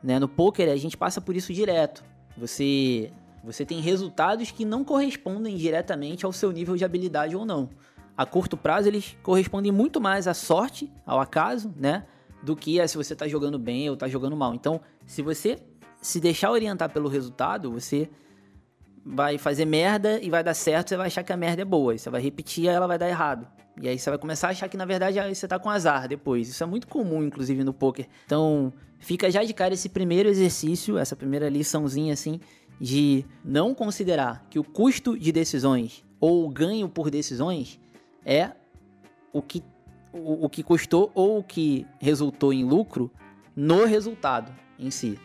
Né? 0.03 0.19
No 0.19 0.27
poker 0.27 0.69
a 0.69 0.75
gente 0.75 0.97
passa 0.97 1.21
por 1.21 1.35
isso 1.35 1.53
direto. 1.53 2.03
Você 2.37 3.11
você 3.43 3.63
tem 3.63 3.79
resultados 3.79 4.51
que 4.51 4.65
não 4.65 4.83
correspondem 4.83 5.55
diretamente 5.55 6.25
ao 6.25 6.33
seu 6.33 6.51
nível 6.51 6.75
de 6.75 6.83
habilidade 6.83 7.33
ou 7.33 7.45
não. 7.45 7.69
A 8.17 8.25
curto 8.25 8.57
prazo 8.57 8.89
eles 8.89 9.15
correspondem 9.23 9.71
muito 9.71 10.01
mais 10.01 10.27
à 10.27 10.33
sorte, 10.33 10.91
ao 11.05 11.21
acaso, 11.21 11.71
né, 11.77 12.05
do 12.43 12.55
que 12.55 12.81
a 12.81 12.87
se 12.87 12.97
você 12.97 13.13
está 13.13 13.25
jogando 13.25 13.57
bem 13.57 13.87
ou 13.87 13.93
está 13.93 14.07
jogando 14.07 14.35
mal. 14.35 14.53
Então, 14.53 14.81
se 15.05 15.21
você 15.21 15.59
se 16.01 16.19
deixar 16.19 16.51
orientar 16.51 16.91
pelo 16.91 17.07
resultado, 17.07 17.71
você 17.71 18.09
vai 19.05 19.37
fazer 19.37 19.65
merda 19.65 20.19
e 20.19 20.29
vai 20.29 20.43
dar 20.43 20.53
certo, 20.53 20.89
você 20.89 20.97
vai 20.97 21.07
achar 21.07 21.23
que 21.23 21.31
a 21.31 21.37
merda 21.37 21.61
é 21.61 21.65
boa. 21.65 21.97
Você 21.97 22.09
vai 22.09 22.21
repetir 22.21 22.65
e 22.65 22.67
ela 22.67 22.87
vai 22.87 22.97
dar 22.97 23.07
errado. 23.07 23.47
E 23.81 23.87
aí 23.87 23.97
você 23.97 24.09
vai 24.09 24.17
começar 24.17 24.47
a 24.47 24.51
achar 24.51 24.67
que 24.67 24.77
na 24.77 24.85
verdade 24.85 25.19
você 25.33 25.47
tá 25.47 25.59
com 25.59 25.69
azar 25.69 26.07
depois. 26.07 26.49
Isso 26.49 26.63
é 26.63 26.65
muito 26.65 26.87
comum, 26.87 27.23
inclusive, 27.23 27.63
no 27.63 27.73
poker. 27.73 28.07
Então, 28.25 28.73
fica 28.99 29.29
já 29.29 29.43
de 29.43 29.53
cara 29.53 29.73
esse 29.73 29.89
primeiro 29.89 30.29
exercício, 30.29 30.97
essa 30.97 31.15
primeira 31.15 31.49
liçãozinha 31.49 32.13
assim, 32.13 32.39
de 32.79 33.25
não 33.43 33.73
considerar 33.73 34.45
que 34.49 34.59
o 34.59 34.63
custo 34.63 35.17
de 35.17 35.31
decisões 35.31 36.05
ou 36.19 36.45
o 36.45 36.49
ganho 36.49 36.89
por 36.89 37.09
decisões 37.09 37.79
é 38.25 38.51
o 39.31 39.41
que, 39.41 39.63
o, 40.11 40.45
o 40.45 40.49
que 40.49 40.63
custou 40.63 41.11
ou 41.13 41.39
o 41.39 41.43
que 41.43 41.85
resultou 41.99 42.51
em 42.51 42.63
lucro 42.63 43.11
no 43.55 43.85
resultado 43.85 44.51
em 44.77 44.91
si 44.91 45.19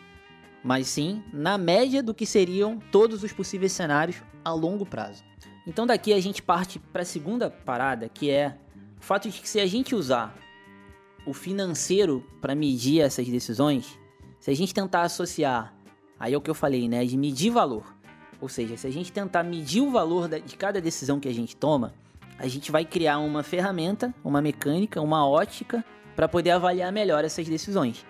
mas 0.63 0.87
sim 0.87 1.21
na 1.33 1.57
média 1.57 2.01
do 2.01 2.13
que 2.13 2.25
seriam 2.25 2.79
todos 2.91 3.21
os 3.23 3.33
possíveis 3.33 3.73
cenários 3.73 4.23
a 4.45 4.51
longo 4.53 4.85
prazo. 4.85 5.23
Então 5.65 5.87
daqui 5.87 6.13
a 6.13 6.19
gente 6.19 6.41
parte 6.41 6.79
para 6.79 7.03
a 7.03 7.05
segunda 7.05 7.49
parada, 7.49 8.09
que 8.09 8.29
é 8.29 8.57
o 8.99 9.03
fato 9.03 9.29
de 9.29 9.39
que 9.39 9.47
se 9.47 9.59
a 9.59 9.65
gente 9.65 9.95
usar 9.95 10.35
o 11.25 11.33
financeiro 11.33 12.25
para 12.41 12.53
medir 12.53 13.01
essas 13.01 13.27
decisões, 13.27 13.97
se 14.39 14.51
a 14.51 14.55
gente 14.55 14.73
tentar 14.73 15.03
associar, 15.03 15.73
aí 16.19 16.33
é 16.33 16.37
o 16.37 16.41
que 16.41 16.49
eu 16.49 16.55
falei, 16.55 16.89
né, 16.89 17.05
de 17.05 17.17
medir 17.17 17.49
valor. 17.49 17.95
Ou 18.41 18.49
seja, 18.49 18.75
se 18.75 18.85
a 18.85 18.91
gente 18.91 19.11
tentar 19.11 19.41
medir 19.41 19.81
o 19.81 19.89
valor 19.89 20.27
de 20.27 20.57
cada 20.57 20.81
decisão 20.81 21.17
que 21.17 21.29
a 21.29 21.33
gente 21.33 21.55
toma, 21.55 21.93
a 22.37 22.47
gente 22.47 22.71
vai 22.71 22.83
criar 22.83 23.19
uma 23.19 23.41
ferramenta, 23.41 24.13
uma 24.21 24.41
mecânica, 24.41 24.99
uma 24.99 25.25
ótica 25.25 25.83
para 26.13 26.27
poder 26.27 26.51
avaliar 26.51 26.91
melhor 26.91 27.23
essas 27.23 27.47
decisões. 27.47 28.05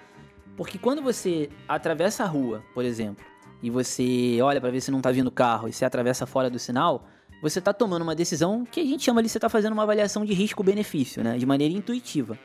Porque 0.57 0.79
quando 0.79 1.03
você 1.03 1.49
atravessa 1.67 2.23
a 2.23 2.27
rua, 2.27 2.63
por 2.73 2.83
exemplo, 2.83 3.23
e 3.61 3.69
você 3.69 4.39
olha 4.41 4.59
para 4.59 4.71
ver 4.71 4.81
se 4.81 4.91
não 4.91 5.01
tá 5.01 5.11
vindo 5.11 5.29
carro 5.31 5.67
e 5.67 5.73
você 5.73 5.85
atravessa 5.85 6.25
fora 6.25 6.49
do 6.49 6.57
sinal, 6.57 7.07
você 7.43 7.61
tá 7.61 7.73
tomando 7.73 8.01
uma 8.01 8.15
decisão 8.15 8.65
que 8.65 8.79
a 8.79 8.83
gente 8.83 9.03
chama 9.03 9.19
ali, 9.19 9.29
você 9.29 9.39
tá 9.39 9.49
fazendo 9.49 9.73
uma 9.73 9.83
avaliação 9.83 10.25
de 10.25 10.33
risco-benefício, 10.33 11.23
né? 11.23 11.37
De 11.37 11.45
maneira 11.45 11.73
intuitiva. 11.73 12.39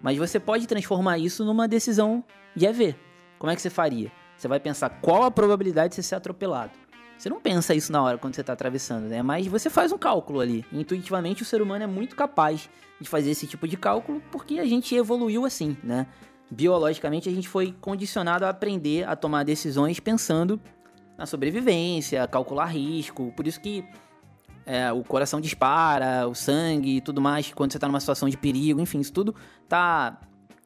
Mas 0.00 0.18
você 0.18 0.38
pode 0.38 0.66
transformar 0.66 1.18
isso 1.18 1.44
numa 1.44 1.66
decisão 1.66 2.22
de 2.54 2.66
EV. 2.66 2.94
Como 3.38 3.50
é 3.50 3.56
que 3.56 3.62
você 3.62 3.70
faria? 3.70 4.12
Você 4.36 4.46
vai 4.46 4.60
pensar 4.60 4.90
qual 5.00 5.24
a 5.24 5.30
probabilidade 5.30 5.90
de 5.90 5.94
você 5.96 6.02
ser 6.02 6.16
atropelado. 6.16 6.72
Você 7.16 7.28
não 7.28 7.40
pensa 7.40 7.74
isso 7.74 7.90
na 7.90 8.02
hora 8.02 8.18
quando 8.18 8.34
você 8.34 8.42
está 8.42 8.52
atravessando, 8.52 9.04
né? 9.08 9.22
Mas 9.22 9.46
você 9.46 9.70
faz 9.70 9.90
um 9.90 9.98
cálculo 9.98 10.40
ali. 10.40 10.64
Intuitivamente, 10.72 11.42
o 11.42 11.44
ser 11.44 11.62
humano 11.62 11.82
é 11.82 11.86
muito 11.86 12.14
capaz 12.14 12.68
de 13.00 13.08
fazer 13.08 13.30
esse 13.30 13.46
tipo 13.46 13.66
de 13.66 13.76
cálculo 13.76 14.22
porque 14.30 14.58
a 14.58 14.64
gente 14.66 14.94
evoluiu 14.94 15.44
assim, 15.44 15.76
né? 15.82 16.06
biologicamente 16.52 17.28
a 17.28 17.32
gente 17.32 17.48
foi 17.48 17.74
condicionado 17.80 18.44
a 18.44 18.50
aprender 18.50 19.08
a 19.08 19.16
tomar 19.16 19.42
decisões 19.42 19.98
pensando 19.98 20.60
na 21.16 21.24
sobrevivência, 21.24 22.26
calcular 22.28 22.66
risco. 22.66 23.32
Por 23.34 23.46
isso 23.46 23.60
que 23.60 23.84
é, 24.64 24.92
o 24.92 25.02
coração 25.02 25.40
dispara, 25.40 26.26
o 26.28 26.34
sangue 26.34 26.96
e 26.96 27.00
tudo 27.00 27.20
mais, 27.20 27.52
quando 27.52 27.72
você 27.72 27.78
está 27.78 27.86
numa 27.86 28.00
situação 28.00 28.28
de 28.28 28.36
perigo, 28.36 28.80
enfim, 28.80 29.00
isso 29.00 29.12
tudo 29.12 29.34
tá 29.68 30.20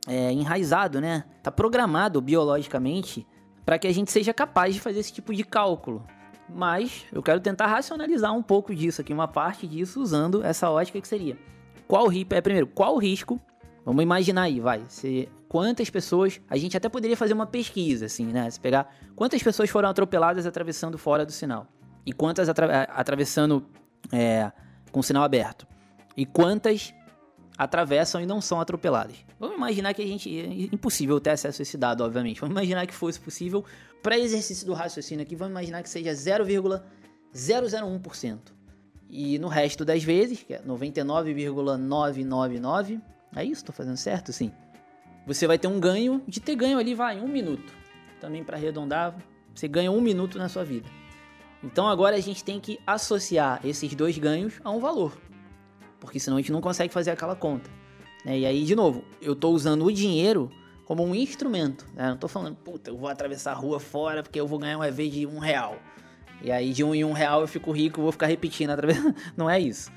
é, 0.07 0.33
enraizado, 0.33 1.01
né? 1.01 1.25
Tá 1.43 1.51
programado 1.51 2.21
biologicamente 2.21 3.27
para 3.65 3.79
que 3.79 3.87
a 3.87 3.93
gente 3.93 4.11
seja 4.13 4.33
capaz 4.33 4.75
de 4.75 4.81
fazer 4.81 5.01
esse 5.01 5.13
tipo 5.13 5.35
de 5.35 5.45
cálculo. 5.45 6.05
Mas 6.49 7.05
eu 7.13 7.23
quero 7.23 7.41
tentar 7.41 7.67
racionalizar 7.67 8.33
um 8.33 8.43
pouco 8.43 8.75
disso 8.75 9.01
aqui, 9.01 9.13
uma 9.13 9.27
parte 9.27 9.67
disso 9.67 10.01
usando 10.01 10.45
essa 10.45 10.71
ótica 10.71 11.01
que 11.01 11.09
seria 11.09 11.37
qual 11.89 12.07
risco 12.07 12.35
é 12.35 12.41
primeiro 12.41 12.67
qual 12.67 12.95
o 12.95 12.99
risco 12.99 13.41
Vamos 13.87 14.03
imaginar 14.03 14.43
aí, 14.43 14.59
vai. 14.59 14.83
Se, 14.89 15.29
quantas 15.49 15.89
pessoas. 15.89 16.41
A 16.51 16.57
gente 16.57 16.77
até 16.77 16.89
poderia 16.89 17.17
fazer 17.17 17.35
uma 17.35 17.47
pesquisa, 17.47 18.07
assim, 18.07 18.27
né? 18.27 18.51
Se 18.51 18.59
pegar 18.59 18.93
quantas 19.15 19.41
pessoas 19.41 19.71
foram 19.71 19.89
atropeladas 19.89 20.45
atravessando 20.45 20.99
fora 20.99 21.25
do 21.25 21.31
sinal. 21.31 21.69
E 22.05 22.13
quantas 22.13 22.49
atra, 22.49 22.83
atravessando 22.83 23.65
é, 24.13 24.51
com 24.91 25.03
sinal 25.03 25.23
aberto. 25.23 25.67
E 26.17 26.25
quantas 26.25 26.95
atravessam 27.57 28.21
e 28.21 28.27
não 28.27 28.41
são 28.41 28.61
atropeladas. 28.61 29.15
Vamos 29.39 29.57
imaginar 29.57 29.95
que 29.95 30.03
a 30.03 30.07
gente. 30.07 30.37
É 30.39 30.47
impossível 30.75 31.19
ter 31.21 31.31
acesso 31.31 31.63
a 31.63 31.65
esse 31.65 31.79
dado, 31.79 32.05
obviamente. 32.05 32.41
Vamos 32.41 32.55
imaginar 32.55 32.87
que 32.87 32.95
fosse 32.95 33.19
possível. 33.19 33.65
Para 34.03 34.19
exercício 34.19 34.67
do 34.67 34.75
raciocínio 34.75 35.23
aqui, 35.23 35.35
vamos 35.35 35.53
imaginar 35.53 35.83
que 35.83 35.89
seja 35.89 36.13
0,001%. 36.13 38.55
E 39.09 39.39
no 39.39 39.47
resto 39.49 39.83
das 39.85 40.03
vezes, 40.03 40.43
que 40.43 40.55
é 40.55 40.61
99,999, 40.63 43.01
é 43.35 43.45
isso? 43.45 43.65
Tô 43.65 43.73
fazendo 43.73 43.97
certo? 43.97 44.33
Sim. 44.33 44.53
Você 45.27 45.47
vai 45.47 45.59
ter 45.59 45.69
um 45.69 45.81
ganho 45.81 46.23
de 46.27 46.41
ter 46.41 46.55
ganho 46.55 46.79
ali, 46.79 46.95
vai, 46.95 47.21
um 47.21 47.29
minuto. 47.29 47.75
Também 48.21 48.45
para 48.45 48.57
arredondar, 48.57 49.15
você 49.55 49.69
ganha 49.69 49.91
um 49.91 50.01
minuto 50.01 50.39
na 50.39 50.49
sua 50.49 50.65
vida. 50.65 50.89
Então 51.67 51.89
agora 51.89 52.17
a 52.17 52.21
gente 52.21 52.45
tem 52.45 52.61
que 52.61 52.79
associar 52.87 53.61
esses 53.65 53.93
dois 53.95 54.17
ganhos 54.17 54.61
a 54.63 54.71
um 54.71 54.79
valor. 54.79 55.13
Porque 55.99 56.21
senão 56.21 56.37
a 56.37 56.41
gente 56.41 56.53
não 56.53 56.61
consegue 56.61 56.95
fazer 56.95 57.11
aquela 57.11 57.35
conta. 57.35 57.69
Né? 58.25 58.39
E 58.39 58.47
aí, 58.47 58.65
de 58.65 58.77
novo, 58.77 59.05
eu 59.21 59.33
estou 59.33 59.53
usando 59.53 59.85
o 59.85 59.93
dinheiro 59.93 60.49
como 60.85 61.05
um 61.05 61.13
instrumento. 61.13 61.85
Né? 61.93 62.07
Não 62.07 62.15
estou 62.15 62.31
falando, 62.31 62.55
puta, 62.55 62.91
eu 62.91 62.97
vou 62.97 63.09
atravessar 63.09 63.51
a 63.51 63.55
rua 63.55 63.81
fora 63.81 64.23
porque 64.23 64.39
eu 64.39 64.47
vou 64.47 64.61
ganhar 64.61 64.79
um 64.79 64.85
EV 64.85 65.09
de 65.09 65.27
um 65.27 65.39
real. 65.39 65.77
E 66.41 66.53
aí 66.53 66.73
de 66.73 66.85
um 66.85 66.95
em 66.95 67.05
um 67.05 67.13
real 67.13 67.41
eu 67.41 67.49
fico 67.49 67.73
rico, 67.73 68.01
vou 68.01 68.13
ficar 68.13 68.27
repetindo 68.27 68.71
através. 68.71 69.03
Não 69.37 69.51
é 69.51 69.59
isso. 69.59 69.91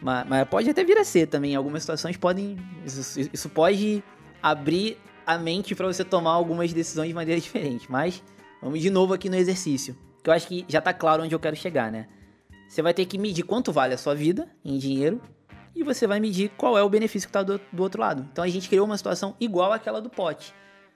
Mas, 0.00 0.26
mas, 0.26 0.48
pode 0.48 0.68
até 0.70 0.82
vir 0.82 0.96
a 0.96 1.04
ser 1.04 1.26
também. 1.26 1.54
Algumas 1.54 1.82
situações 1.82 2.16
podem. 2.16 2.56
Isso, 2.84 3.20
isso 3.32 3.48
pode 3.50 4.02
abrir 4.42 4.98
a 5.26 5.36
mente 5.36 5.74
para 5.74 5.86
você 5.86 6.04
tomar 6.04 6.32
algumas 6.32 6.72
decisões 6.72 7.08
de 7.08 7.14
maneira 7.14 7.40
diferente. 7.40 7.92
Mas 7.92 8.22
vamos 8.62 8.80
de 8.80 8.90
novo 8.90 9.12
aqui 9.12 9.28
no 9.28 9.36
exercício. 9.36 9.94
Que 10.22 10.30
eu 10.30 10.34
acho 10.34 10.46
que 10.46 10.64
já 10.68 10.80
tá 10.80 10.92
claro 10.92 11.22
onde 11.22 11.34
eu 11.34 11.40
quero 11.40 11.56
chegar, 11.56 11.90
né? 11.90 12.06
Você 12.68 12.80
vai 12.80 12.94
ter 12.94 13.04
que 13.06 13.18
medir 13.18 13.42
quanto 13.42 13.72
vale 13.72 13.94
a 13.94 13.98
sua 13.98 14.14
vida 14.14 14.48
em 14.64 14.78
dinheiro 14.78 15.20
e 15.74 15.82
você 15.82 16.06
vai 16.06 16.20
medir 16.20 16.50
qual 16.56 16.78
é 16.78 16.82
o 16.82 16.88
benefício 16.88 17.28
que 17.28 17.30
está 17.30 17.42
do, 17.42 17.60
do 17.72 17.82
outro 17.82 18.00
lado. 18.00 18.26
Então 18.32 18.44
a 18.44 18.48
gente 18.48 18.68
criou 18.68 18.86
uma 18.86 18.96
situação 18.96 19.34
igual 19.40 19.72
àquela 19.72 20.00
do 20.00 20.08
pote. 20.08 20.54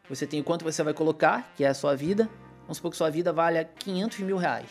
Você 0.09 0.25
tem 0.27 0.43
quanto 0.43 0.65
você 0.65 0.83
vai 0.83 0.95
colocar, 0.95 1.53
que 1.57 1.65
é 1.65 1.69
a 1.69 1.75
sua 1.75 1.95
vida. 1.97 2.31
Vamos 2.63 2.79
supor 2.79 2.93
que 2.93 2.97
sua 2.97 3.11
vida 3.11 3.33
valha 3.33 3.65
500 3.65 4.19
mil 4.21 4.37
reais. 4.37 4.71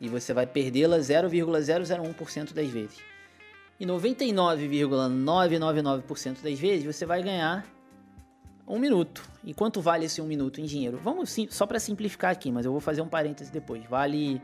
E 0.00 0.08
você 0.08 0.32
vai 0.32 0.46
perdê-la 0.46 0.96
0,001% 0.98 2.52
das 2.52 2.68
vezes. 2.68 2.98
E 3.78 3.86
99,999% 3.86 6.42
das 6.42 6.58
vezes 6.58 6.84
você 6.84 7.06
vai 7.06 7.22
ganhar 7.22 7.64
um 8.66 8.78
minuto. 8.78 9.28
E 9.44 9.52
quanto 9.52 9.80
vale 9.80 10.06
esse 10.06 10.20
um 10.20 10.26
minuto 10.26 10.60
em 10.60 10.64
dinheiro? 10.64 10.98
Vamos 10.98 11.30
sim, 11.30 11.48
só 11.50 11.66
para 11.66 11.78
simplificar 11.78 12.30
aqui, 12.30 12.50
mas 12.50 12.64
eu 12.64 12.72
vou 12.72 12.80
fazer 12.80 13.02
um 13.02 13.08
parêntese 13.08 13.50
depois. 13.50 13.84
Vale. 13.86 14.40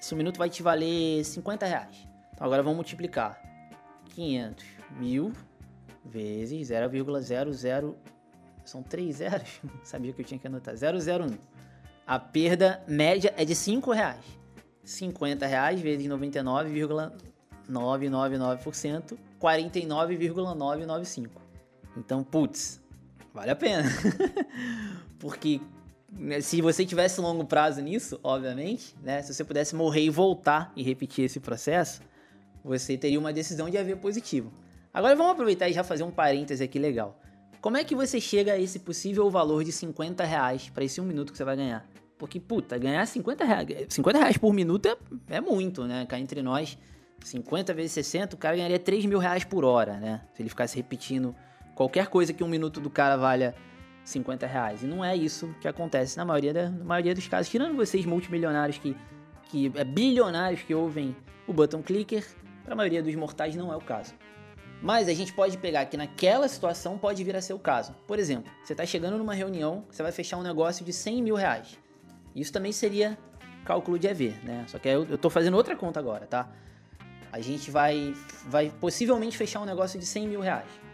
Esse 0.00 0.14
um 0.14 0.16
minuto 0.16 0.38
vai 0.38 0.48
te 0.48 0.62
valer 0.62 1.24
50 1.24 1.66
reais. 1.66 2.08
Então 2.32 2.46
agora 2.46 2.62
vamos 2.62 2.76
multiplicar. 2.76 3.40
500 4.14 4.64
mil 4.98 5.32
vezes 6.04 6.70
0,00. 6.70 7.94
São 8.64 8.82
três 8.82 9.16
zeros? 9.16 9.60
Sabia 9.82 10.12
que 10.12 10.20
eu 10.20 10.24
tinha 10.24 10.38
que 10.38 10.46
anotar. 10.46 10.74
001. 10.74 11.36
A 12.06 12.18
perda 12.18 12.82
média 12.86 13.34
é 13.36 13.44
de 13.44 13.54
5 13.54 13.90
reais. 13.90 14.24
50 14.84 15.46
reais 15.46 15.80
vezes 15.80 16.06
99,9 16.06 17.28
999%, 17.68 19.18
49,995. 19.38 21.40
Então, 21.96 22.24
putz, 22.24 22.80
vale 23.38 23.50
a 23.52 23.56
pena. 23.56 23.84
Porque 25.18 25.60
né, 26.10 26.40
se 26.40 26.60
você 26.60 26.84
tivesse 26.84 27.20
longo 27.20 27.44
prazo 27.44 27.80
nisso, 27.80 28.18
obviamente, 28.22 28.94
né, 29.02 29.22
se 29.22 29.32
você 29.32 29.44
pudesse 29.44 29.74
morrer 29.74 30.02
e 30.02 30.10
voltar 30.10 30.72
e 30.76 30.82
repetir 30.82 31.24
esse 31.24 31.38
processo, 31.38 32.00
você 32.64 32.96
teria 32.96 33.18
uma 33.18 33.32
decisão 33.32 33.70
de 33.70 33.78
haver 33.78 33.96
positivo. 33.96 34.52
Agora 34.92 35.14
vamos 35.14 35.32
aproveitar 35.32 35.68
e 35.68 35.72
já 35.72 35.84
fazer 35.84 36.02
um 36.02 36.10
parêntese 36.10 36.62
aqui 36.62 36.78
legal. 36.78 37.20
Como 37.60 37.76
é 37.76 37.84
que 37.84 37.94
você 37.94 38.20
chega 38.20 38.52
a 38.52 38.58
esse 38.58 38.80
possível 38.80 39.28
valor 39.30 39.64
de 39.64 39.72
50 39.72 40.24
reais 40.24 40.68
para 40.68 40.84
esse 40.84 41.00
um 41.00 41.04
minuto 41.04 41.32
que 41.32 41.38
você 41.38 41.44
vai 41.44 41.56
ganhar? 41.56 41.86
Porque, 42.16 42.40
puta, 42.40 42.76
ganhar 42.78 43.06
50 43.06 43.44
reais, 43.44 43.68
50 43.88 44.18
reais 44.18 44.36
por 44.36 44.52
minuto 44.52 44.86
é, 44.86 44.96
é 45.36 45.40
muito, 45.40 45.84
né? 45.84 46.04
Cá 46.06 46.18
entre 46.18 46.42
nós, 46.42 46.76
50 47.24 47.72
vezes 47.74 47.92
60, 47.92 48.34
o 48.34 48.38
cara 48.38 48.56
ganharia 48.56 48.78
3 48.78 49.06
mil 49.06 49.18
reais 49.18 49.44
por 49.44 49.64
hora, 49.64 49.98
né? 49.98 50.22
Se 50.34 50.42
ele 50.42 50.48
ficasse 50.48 50.76
repetindo 50.76 51.34
qualquer 51.78 52.08
coisa 52.08 52.32
que 52.32 52.42
um 52.42 52.48
minuto 52.48 52.80
do 52.80 52.90
cara 52.90 53.16
valha 53.16 53.54
50 54.02 54.48
reais. 54.48 54.82
E 54.82 54.86
não 54.86 55.04
é 55.04 55.14
isso 55.14 55.54
que 55.60 55.68
acontece 55.68 56.16
na 56.16 56.24
maioria, 56.24 56.52
da, 56.52 56.68
na 56.68 56.84
maioria 56.84 57.14
dos 57.14 57.28
casos. 57.28 57.48
Tirando 57.48 57.76
vocês 57.76 58.04
multimilionários 58.04 58.78
que, 58.78 58.96
que 59.44 59.70
é 59.76 59.84
bilionários 59.84 60.62
que 60.62 60.74
ouvem 60.74 61.16
o 61.46 61.52
button 61.52 61.80
clicker, 61.80 62.26
para 62.64 62.72
a 62.72 62.76
maioria 62.76 63.00
dos 63.00 63.14
mortais 63.14 63.54
não 63.54 63.72
é 63.72 63.76
o 63.76 63.80
caso. 63.80 64.12
Mas 64.82 65.08
a 65.08 65.14
gente 65.14 65.32
pode 65.32 65.56
pegar 65.56 65.86
que 65.86 65.96
naquela 65.96 66.48
situação 66.48 66.98
pode 66.98 67.22
vir 67.22 67.36
a 67.36 67.40
ser 67.40 67.52
o 67.52 67.60
caso. 67.60 67.94
Por 68.08 68.18
exemplo, 68.18 68.50
você 68.64 68.72
está 68.72 68.84
chegando 68.84 69.16
numa 69.16 69.34
reunião, 69.34 69.84
você 69.88 70.02
vai 70.02 70.10
fechar 70.10 70.36
um 70.36 70.42
negócio 70.42 70.84
de 70.84 70.92
100 70.92 71.22
mil 71.22 71.36
reais. 71.36 71.78
Isso 72.34 72.52
também 72.52 72.72
seria 72.72 73.16
cálculo 73.64 74.00
de 74.00 74.08
EV, 74.08 74.34
né? 74.42 74.64
Só 74.66 74.80
que 74.80 74.88
eu, 74.88 75.14
estou 75.14 75.30
fazendo 75.30 75.56
outra 75.56 75.76
conta 75.76 76.00
agora, 76.00 76.26
tá? 76.26 76.50
A 77.30 77.40
gente 77.40 77.70
vai, 77.70 78.14
vai 78.46 78.72
possivelmente 78.80 79.36
fechar 79.36 79.60
um 79.60 79.64
negócio 79.64 79.96
de 79.96 80.06
100 80.06 80.26
mil 80.26 80.40
reais. 80.40 80.87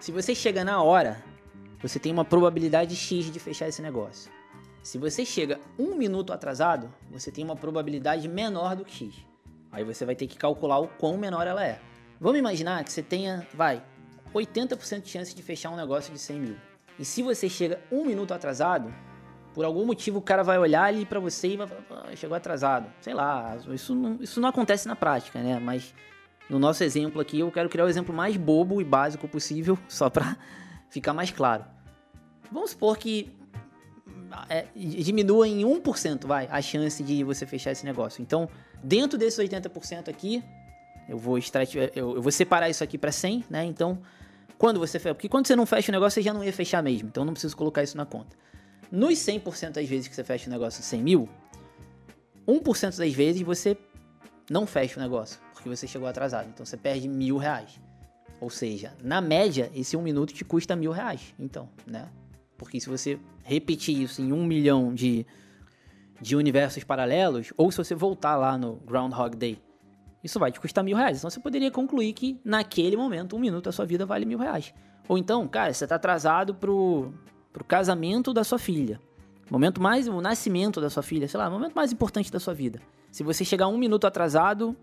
Se 0.00 0.12
você 0.12 0.32
chega 0.32 0.64
na 0.64 0.80
hora, 0.80 1.22
você 1.82 1.98
tem 1.98 2.12
uma 2.12 2.24
probabilidade 2.24 2.94
X 2.94 3.32
de 3.32 3.40
fechar 3.40 3.68
esse 3.68 3.82
negócio. 3.82 4.30
Se 4.80 4.96
você 4.96 5.24
chega 5.24 5.60
um 5.76 5.96
minuto 5.96 6.32
atrasado, 6.32 6.92
você 7.10 7.32
tem 7.32 7.44
uma 7.44 7.56
probabilidade 7.56 8.28
menor 8.28 8.76
do 8.76 8.84
que 8.84 8.92
X. 8.92 9.14
Aí 9.72 9.82
você 9.82 10.04
vai 10.04 10.14
ter 10.14 10.28
que 10.28 10.38
calcular 10.38 10.78
o 10.78 10.86
quão 10.86 11.18
menor 11.18 11.46
ela 11.46 11.66
é. 11.66 11.80
Vamos 12.20 12.38
imaginar 12.38 12.84
que 12.84 12.92
você 12.92 13.02
tenha, 13.02 13.46
vai, 13.52 13.82
80% 14.32 15.02
de 15.02 15.08
chance 15.08 15.34
de 15.34 15.42
fechar 15.42 15.70
um 15.70 15.76
negócio 15.76 16.12
de 16.12 16.18
100 16.18 16.40
mil. 16.40 16.56
E 16.96 17.04
se 17.04 17.20
você 17.20 17.48
chega 17.48 17.80
um 17.90 18.04
minuto 18.04 18.32
atrasado, 18.32 18.94
por 19.52 19.64
algum 19.64 19.84
motivo 19.84 20.18
o 20.18 20.22
cara 20.22 20.44
vai 20.44 20.58
olhar 20.58 20.84
ali 20.84 21.04
para 21.04 21.18
você 21.18 21.48
e 21.48 21.56
vai 21.56 21.66
falar, 21.66 22.06
ah, 22.08 22.16
chegou 22.16 22.36
atrasado. 22.36 22.88
Sei 23.00 23.12
lá, 23.12 23.58
isso 23.72 23.94
não, 23.94 24.16
isso 24.20 24.40
não 24.40 24.48
acontece 24.48 24.86
na 24.86 24.94
prática, 24.94 25.40
né? 25.40 25.58
Mas 25.58 25.92
no 26.48 26.58
nosso 26.58 26.82
exemplo 26.82 27.20
aqui, 27.20 27.40
eu 27.40 27.50
quero 27.50 27.68
criar 27.68 27.84
o 27.84 27.88
exemplo 27.88 28.14
mais 28.14 28.36
bobo 28.36 28.80
e 28.80 28.84
básico 28.84 29.28
possível, 29.28 29.78
só 29.88 30.08
para 30.08 30.36
ficar 30.88 31.12
mais 31.12 31.30
claro. 31.30 31.64
Vamos 32.50 32.70
supor 32.70 32.96
que 32.96 33.30
é, 34.48 34.66
diminua 34.74 35.46
em 35.46 35.62
1%, 35.62 36.26
vai, 36.26 36.48
a 36.50 36.60
chance 36.62 37.02
de 37.02 37.22
você 37.22 37.46
fechar 37.46 37.72
esse 37.72 37.84
negócio. 37.84 38.22
Então, 38.22 38.48
dentro 38.82 39.18
desses 39.18 39.38
80% 39.38 40.08
aqui, 40.08 40.42
eu 41.08 41.18
vou, 41.18 41.38
eu, 41.38 42.14
eu 42.14 42.22
vou 42.22 42.32
separar 42.32 42.68
isso 42.68 42.82
aqui 42.84 42.98
para 42.98 43.12
100, 43.12 43.44
né? 43.48 43.64
Então, 43.64 43.98
quando 44.58 44.78
você 44.78 44.98
fecha, 44.98 45.14
porque 45.14 45.28
quando 45.28 45.46
você 45.46 45.56
não 45.56 45.64
fecha 45.64 45.90
o 45.90 45.92
negócio, 45.92 46.14
você 46.14 46.22
já 46.22 46.32
não 46.32 46.44
ia 46.44 46.52
fechar 46.52 46.82
mesmo. 46.82 47.08
Então, 47.08 47.24
não 47.24 47.32
preciso 47.32 47.56
colocar 47.56 47.82
isso 47.82 47.96
na 47.96 48.04
conta. 48.04 48.36
Nos 48.90 49.18
100% 49.18 49.72
das 49.72 49.88
vezes 49.88 50.08
que 50.08 50.14
você 50.14 50.24
fecha 50.24 50.48
o 50.48 50.52
negócio 50.52 50.80
de 50.80 50.86
100 50.86 51.02
mil, 51.02 51.28
1% 52.46 52.98
das 52.98 53.12
vezes 53.12 53.42
você 53.42 53.76
não 54.50 54.66
fecha 54.66 54.98
o 54.98 55.02
negócio, 55.02 55.38
porque 55.58 55.76
você 55.76 55.86
chegou 55.86 56.08
atrasado. 56.08 56.48
Então, 56.48 56.64
você 56.64 56.76
perde 56.76 57.08
mil 57.08 57.36
reais. 57.36 57.80
Ou 58.40 58.48
seja, 58.48 58.94
na 59.02 59.20
média, 59.20 59.70
esse 59.74 59.96
um 59.96 60.02
minuto 60.02 60.32
te 60.32 60.44
custa 60.44 60.76
mil 60.76 60.92
reais. 60.92 61.34
Então, 61.38 61.68
né? 61.86 62.08
Porque 62.56 62.80
se 62.80 62.88
você 62.88 63.18
repetir 63.42 64.00
isso 64.00 64.22
em 64.22 64.32
um 64.32 64.44
milhão 64.44 64.94
de, 64.94 65.26
de 66.20 66.36
universos 66.36 66.84
paralelos, 66.84 67.52
ou 67.56 67.70
se 67.70 67.78
você 67.78 67.94
voltar 67.94 68.36
lá 68.36 68.56
no 68.56 68.76
Groundhog 68.86 69.36
Day 69.36 69.60
isso 70.22 70.38
vai 70.38 70.50
te 70.50 70.60
custar 70.60 70.82
mil 70.84 70.96
reais. 70.96 71.18
Então 71.18 71.30
você 71.30 71.40
poderia 71.40 71.70
concluir 71.70 72.12
que 72.12 72.40
naquele 72.44 72.96
momento, 72.96 73.36
um 73.36 73.38
minuto 73.38 73.64
da 73.64 73.72
sua 73.72 73.84
vida 73.84 74.04
vale 74.04 74.24
mil 74.24 74.38
reais. 74.38 74.74
Ou 75.08 75.16
então, 75.16 75.46
cara, 75.46 75.72
você 75.72 75.84
está 75.84 75.96
atrasado 75.96 76.54
pro, 76.54 77.12
pro 77.52 77.64
casamento 77.64 78.32
da 78.32 78.44
sua 78.44 78.58
filha. 78.58 79.00
Momento 79.50 79.80
mais, 79.80 80.06
o 80.06 80.20
nascimento 80.20 80.80
da 80.80 80.90
sua 80.90 81.02
filha, 81.02 81.26
sei 81.26 81.38
lá, 81.38 81.48
momento 81.48 81.74
mais 81.74 81.92
importante 81.92 82.30
da 82.30 82.38
sua 82.38 82.52
vida. 82.52 82.80
Se 83.10 83.22
você 83.22 83.44
chegar 83.44 83.68
um 83.68 83.78
minuto 83.78 84.06
atrasado, 84.06 84.76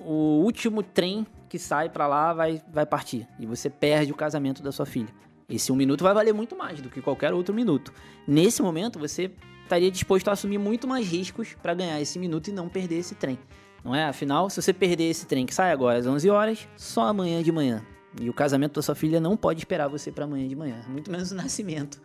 o 0.00 0.42
último 0.42 0.82
trem 0.82 1.26
que 1.48 1.58
sai 1.58 1.88
para 1.88 2.06
lá 2.06 2.32
vai, 2.32 2.62
vai 2.72 2.86
partir. 2.86 3.28
E 3.38 3.46
você 3.46 3.68
perde 3.68 4.12
o 4.12 4.14
casamento 4.14 4.62
da 4.62 4.72
sua 4.72 4.86
filha. 4.86 5.08
Esse 5.48 5.72
um 5.72 5.76
minuto 5.76 6.04
vai 6.04 6.14
valer 6.14 6.32
muito 6.32 6.56
mais 6.56 6.80
do 6.80 6.88
que 6.88 7.02
qualquer 7.02 7.34
outro 7.34 7.54
minuto. 7.54 7.92
Nesse 8.26 8.62
momento, 8.62 8.98
você 8.98 9.32
estaria 9.62 9.90
disposto 9.90 10.28
a 10.28 10.32
assumir 10.32 10.58
muito 10.58 10.86
mais 10.86 11.06
riscos 11.06 11.56
para 11.60 11.74
ganhar 11.74 12.00
esse 12.00 12.18
minuto 12.18 12.48
e 12.48 12.52
não 12.52 12.68
perder 12.68 12.98
esse 12.98 13.14
trem. 13.14 13.38
Não 13.84 13.94
é? 13.94 14.04
Afinal, 14.04 14.48
se 14.48 14.60
você 14.60 14.72
perder 14.72 15.10
esse 15.10 15.26
trem 15.26 15.46
que 15.46 15.54
sai 15.54 15.72
agora 15.72 15.98
às 15.98 16.06
11 16.06 16.30
horas, 16.30 16.68
só 16.76 17.02
amanhã 17.02 17.42
de 17.42 17.50
manhã. 17.50 17.84
E 18.20 18.28
o 18.28 18.34
casamento 18.34 18.74
da 18.74 18.82
sua 18.82 18.94
filha 18.94 19.20
não 19.20 19.36
pode 19.36 19.60
esperar 19.60 19.88
você 19.88 20.10
para 20.10 20.24
amanhã 20.24 20.46
de 20.48 20.56
manhã, 20.56 20.80
muito 20.88 21.10
menos 21.10 21.30
o 21.30 21.34
nascimento 21.34 22.00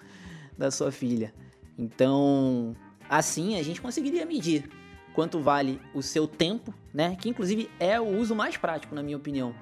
da 0.57 0.69
sua 0.69 0.91
filha. 0.91 1.33
Então, 1.77 2.75
assim 3.09 3.59
a 3.59 3.63
gente 3.63 3.81
conseguiria 3.81 4.25
medir 4.25 4.69
quanto 5.15 5.39
vale 5.39 5.81
o 5.93 6.01
seu 6.03 6.27
tempo, 6.27 6.73
né? 6.93 7.15
Que 7.15 7.29
inclusive 7.29 7.69
é 7.79 7.99
o 7.99 8.05
uso 8.05 8.35
mais 8.35 8.57
prático, 8.57 8.93
na 8.93 9.01
minha 9.01 9.17
opinião, 9.17 9.55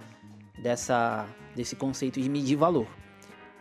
dessa 0.58 1.28
desse 1.56 1.76
conceito 1.76 2.20
de 2.20 2.28
medir 2.28 2.58
valor. 2.58 2.88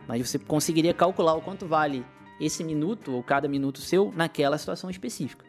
Mas 0.08 0.26
você 0.26 0.38
conseguiria 0.38 0.94
calcular 0.94 1.34
o 1.34 1.42
quanto 1.42 1.66
vale 1.66 2.04
esse 2.40 2.64
minuto 2.64 3.12
ou 3.12 3.22
cada 3.22 3.46
minuto 3.46 3.80
seu 3.80 4.10
naquela 4.16 4.56
situação 4.56 4.88
específica. 4.88 5.44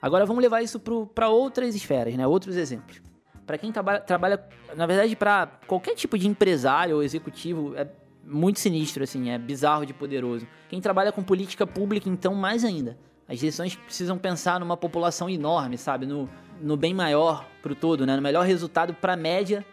Agora 0.00 0.26
vamos 0.26 0.42
levar 0.42 0.62
isso 0.62 0.78
para 0.78 1.28
outras 1.30 1.74
esferas, 1.74 2.14
né? 2.14 2.26
Outros 2.26 2.56
exemplos. 2.56 3.00
Para 3.46 3.56
quem 3.56 3.72
trabalha, 3.72 4.00
trabalha, 4.00 4.48
na 4.76 4.86
verdade, 4.86 5.16
para 5.16 5.46
qualquer 5.66 5.94
tipo 5.94 6.18
de 6.18 6.28
empresário 6.28 6.96
ou 6.96 7.02
executivo, 7.02 7.74
é 7.74 7.88
muito 8.22 8.60
sinistro, 8.60 9.02
assim, 9.02 9.30
é 9.30 9.38
bizarro 9.38 9.86
de 9.86 9.94
poderoso. 9.94 10.46
Quem 10.68 10.80
trabalha 10.80 11.10
com 11.10 11.22
política 11.22 11.66
pública, 11.66 12.08
então, 12.08 12.34
mais 12.34 12.64
ainda. 12.64 12.98
As 13.28 13.40
decisões 13.40 13.74
precisam 13.74 14.16
pensar 14.16 14.60
numa 14.60 14.76
população 14.76 15.28
enorme, 15.28 15.76
sabe? 15.76 16.06
No, 16.06 16.28
no 16.60 16.76
bem 16.76 16.94
maior 16.94 17.46
para 17.62 17.72
o 17.72 17.74
todo, 17.74 18.06
né? 18.06 18.14
No 18.14 18.22
melhor 18.22 18.46
resultado 18.46 18.94
para 18.94 19.14
a 19.14 19.16
média 19.16 19.64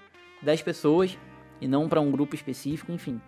das 0.41 0.61
pessoas 0.61 1.17
e 1.61 1.67
não 1.67 1.87
para 1.87 2.01
um 2.01 2.11
grupo 2.11 2.35
específico, 2.35 2.91
enfim. 2.91 3.21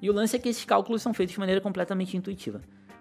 E 0.00 0.08
o 0.08 0.12
lance 0.12 0.36
é 0.36 0.38
que 0.38 0.48
esses 0.48 0.64
cálculos 0.64 1.02
são 1.02 1.12
feitos 1.12 1.34
de 1.34 1.40
maneira 1.40 1.60
completamente 1.60 2.16
intuitiva. 2.16 2.60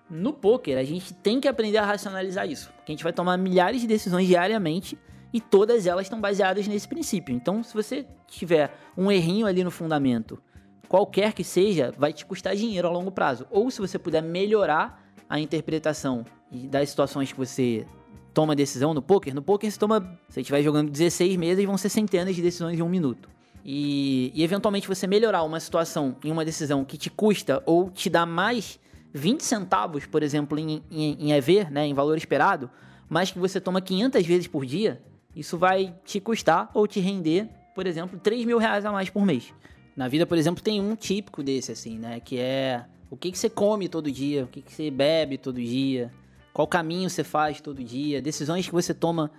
No 0.09 0.33
poker, 0.33 0.77
a 0.77 0.83
gente 0.83 1.13
tem 1.13 1.39
que 1.39 1.47
aprender 1.47 1.77
a 1.77 1.85
racionalizar 1.85 2.49
isso, 2.49 2.71
porque 2.75 2.91
a 2.91 2.93
gente 2.93 3.03
vai 3.03 3.13
tomar 3.13 3.37
milhares 3.37 3.79
de 3.79 3.87
decisões 3.87 4.27
diariamente 4.27 4.97
e 5.31 5.39
todas 5.39 5.87
elas 5.87 6.07
estão 6.07 6.19
baseadas 6.19 6.67
nesse 6.67 6.87
princípio. 6.87 7.33
Então, 7.33 7.63
se 7.63 7.73
você 7.73 8.05
tiver 8.27 8.75
um 8.97 9.09
errinho 9.09 9.47
ali 9.47 9.63
no 9.63 9.71
fundamento, 9.71 10.41
qualquer 10.89 11.31
que 11.33 11.43
seja, 11.43 11.93
vai 11.97 12.11
te 12.11 12.25
custar 12.25 12.55
dinheiro 12.55 12.87
a 12.87 12.91
longo 12.91 13.11
prazo. 13.11 13.47
Ou 13.49 13.71
se 13.71 13.79
você 13.79 13.97
puder 13.97 14.21
melhorar 14.21 15.00
a 15.31 15.39
interpretação 15.39 16.25
das 16.51 16.89
situações 16.89 17.31
que 17.31 17.37
você 17.37 17.85
toma 18.33 18.53
decisão 18.53 18.93
no 18.93 19.01
poker, 19.01 19.33
no 19.33 19.41
poker 19.41 19.71
você 19.71 19.79
toma, 19.79 20.19
se 20.27 20.41
estiver 20.41 20.61
jogando 20.61 20.91
16 20.91 21.37
meses, 21.37 21.63
vão 21.63 21.77
ser 21.77 21.87
centenas 21.87 22.35
de 22.35 22.41
decisões 22.41 22.77
em 22.77 22.81
um 22.81 22.89
minuto. 22.89 23.29
E, 23.63 24.33
e 24.35 24.43
eventualmente 24.43 24.89
você 24.89 25.07
melhorar 25.07 25.43
uma 25.43 25.57
situação 25.61 26.17
em 26.21 26.31
uma 26.31 26.43
decisão 26.43 26.83
que 26.83 26.97
te 26.97 27.09
custa 27.09 27.63
ou 27.65 27.89
te 27.89 28.09
dá 28.09 28.25
mais 28.25 28.77
20 29.13 29.41
centavos, 29.41 30.05
por 30.05 30.21
exemplo, 30.21 30.59
em, 30.59 30.83
em, 30.91 31.17
em 31.17 31.31
EV, 31.31 31.69
né, 31.71 31.85
em 31.85 31.93
valor 31.93 32.17
esperado, 32.17 32.69
mas 33.07 33.31
que 33.31 33.39
você 33.39 33.61
toma 33.61 33.79
500 33.79 34.25
vezes 34.25 34.47
por 34.47 34.65
dia, 34.65 35.01
isso 35.33 35.57
vai 35.57 35.95
te 36.03 36.19
custar 36.19 36.69
ou 36.73 36.85
te 36.85 36.99
render, 36.99 37.47
por 37.73 37.87
exemplo, 37.87 38.19
3 38.19 38.43
mil 38.43 38.57
reais 38.57 38.83
a 38.83 38.91
mais 38.91 39.09
por 39.09 39.25
mês. 39.25 39.53
Na 39.95 40.09
vida, 40.09 40.25
por 40.25 40.37
exemplo, 40.37 40.61
tem 40.61 40.81
um 40.81 40.93
típico 40.93 41.41
desse, 41.41 41.71
assim, 41.71 41.97
né? 41.97 42.19
Que 42.19 42.37
é 42.37 42.85
o 43.11 43.17
que, 43.17 43.29
que 43.29 43.37
você 43.37 43.49
come 43.49 43.89
todo 43.89 44.09
dia, 44.09 44.45
o 44.45 44.47
que, 44.47 44.61
que 44.61 44.73
você 44.73 44.89
bebe 44.89 45.37
todo 45.37 45.61
dia, 45.61 46.09
qual 46.53 46.65
caminho 46.65 47.09
você 47.09 47.25
faz 47.25 47.59
todo 47.59 47.83
dia, 47.83 48.21
decisões 48.21 48.65
que 48.65 48.71
você 48.71 48.93
toma 48.93 49.29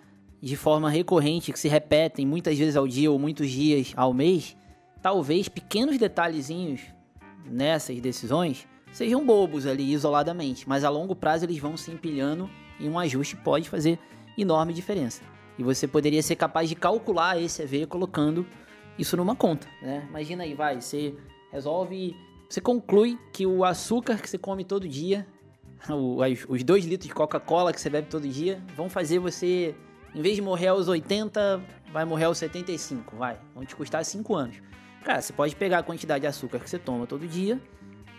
de 0.43 0.57
forma 0.57 0.91
recorrente, 0.91 1.51
que 1.51 1.59
se 1.59 1.69
repetem 1.69 2.27
muitas 2.27 2.59
vezes 2.59 2.77
ao 2.77 2.87
dia 2.87 3.11
ou 3.11 3.19
muitos 3.19 3.51
dias 3.51 3.95
ao 3.97 4.13
mês. 4.13 4.55
Talvez 5.01 5.49
pequenos 5.49 5.97
detalhezinhos 5.97 6.83
nessas 7.47 7.99
decisões 7.99 8.69
sejam 8.93 9.25
bobos 9.25 9.67
ali 9.67 9.91
isoladamente, 9.91 10.69
mas 10.69 10.85
a 10.85 10.91
longo 10.91 11.17
prazo 11.17 11.47
eles 11.47 11.59
vão 11.59 11.75
se 11.75 11.91
empilhando 11.91 12.51
e 12.79 12.87
um 12.87 12.99
ajuste 12.99 13.37
pode 13.37 13.71
fazer 13.71 13.99
enorme 14.37 14.75
diferença. 14.75 15.23
E 15.59 15.63
você 15.63 15.89
poderia 15.89 16.23
ser 16.23 16.37
capaz 16.37 16.69
de 16.69 16.75
calcular 16.75 17.41
esse 17.41 17.63
EV 17.63 17.87
colocando 17.87 18.47
isso 18.99 19.17
numa 19.17 19.35
conta, 19.35 19.67
né? 19.81 20.05
Imagina 20.11 20.45
aí, 20.45 20.53
vai, 20.53 20.79
você 20.79 21.15
resolve, 21.51 22.15
você 22.53 22.61
conclui 22.61 23.19
que 23.33 23.47
o 23.47 23.65
açúcar 23.65 24.19
que 24.19 24.29
você 24.29 24.37
come 24.37 24.63
todo 24.63 24.87
dia, 24.87 25.27
os 26.49 26.63
2 26.63 26.85
litros 26.85 27.09
de 27.09 27.15
Coca-Cola 27.15 27.73
que 27.73 27.81
você 27.81 27.89
bebe 27.89 28.09
todo 28.09 28.29
dia, 28.29 28.63
vão 28.77 28.91
fazer 28.91 29.19
você, 29.19 29.75
em 30.15 30.21
vez 30.21 30.37
de 30.37 30.43
morrer 30.43 30.67
aos 30.67 30.87
80, 30.87 31.63
vai 31.91 32.05
morrer 32.05 32.25
aos 32.25 32.37
75, 32.37 33.17
vai, 33.17 33.39
vão 33.55 33.65
te 33.65 33.75
custar 33.75 34.05
5 34.05 34.35
anos. 34.35 34.57
Cara, 35.03 35.23
você 35.23 35.33
pode 35.33 35.57
pegar 35.57 35.79
a 35.79 35.83
quantidade 35.83 36.21
de 36.21 36.27
açúcar 36.27 36.59
que 36.59 36.69
você 36.69 36.79
toma 36.79 37.07
todo 37.07 37.27
dia 37.27 37.59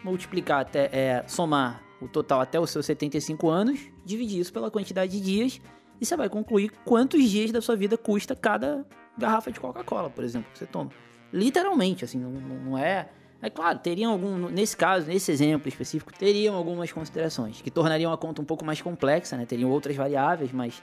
multiplicar 0.04 0.62
até, 0.62 0.90
é, 0.92 1.24
somar 1.28 1.84
o 2.02 2.08
total 2.08 2.42
até 2.42 2.60
os 2.60 2.72
seus 2.72 2.88
75 2.88 3.48
anos, 3.48 3.80
dividir 4.04 4.40
isso 4.40 4.52
pela 4.52 4.72
quantidade 4.72 5.12
de 5.12 5.22
dias 5.22 5.62
e 6.02 6.06
você 6.08 6.18
vai 6.18 6.28
concluir 6.28 6.72
quantos 6.84 7.30
dias 7.30 7.52
da 7.52 7.62
sua 7.62 7.76
vida 7.76 7.98
custa 8.00 8.36
cada 8.36 8.84
garrafa 9.16 9.52
de 9.52 9.60
Coca-Cola, 9.60 10.10
por 10.10 10.24
exemplo, 10.24 10.52
que 10.52 10.58
você 10.58 10.66
toma. 10.66 10.90
Literalmente, 11.32 12.04
assim, 12.04 12.18
não, 12.18 12.32
não 12.32 12.78
é. 12.78 13.10
É 13.44 13.50
claro, 13.50 13.78
teriam 13.80 14.14
algum, 14.14 14.48
nesse 14.48 14.78
caso, 14.78 15.06
nesse 15.06 15.30
exemplo 15.30 15.68
específico, 15.68 16.14
teriam 16.18 16.56
algumas 16.56 16.94
considerações 16.94 17.62
que 17.62 17.70
tornariam 17.70 18.14
a 18.14 18.18
conta 18.18 18.42
um 18.42 18.46
pouco 18.46 18.64
mais 18.64 18.82
complexa, 18.82 19.36
né? 19.36 19.46
Teriam 19.46 19.70
outras 19.70 19.98
variáveis, 19.98 20.54
mas 20.54 20.82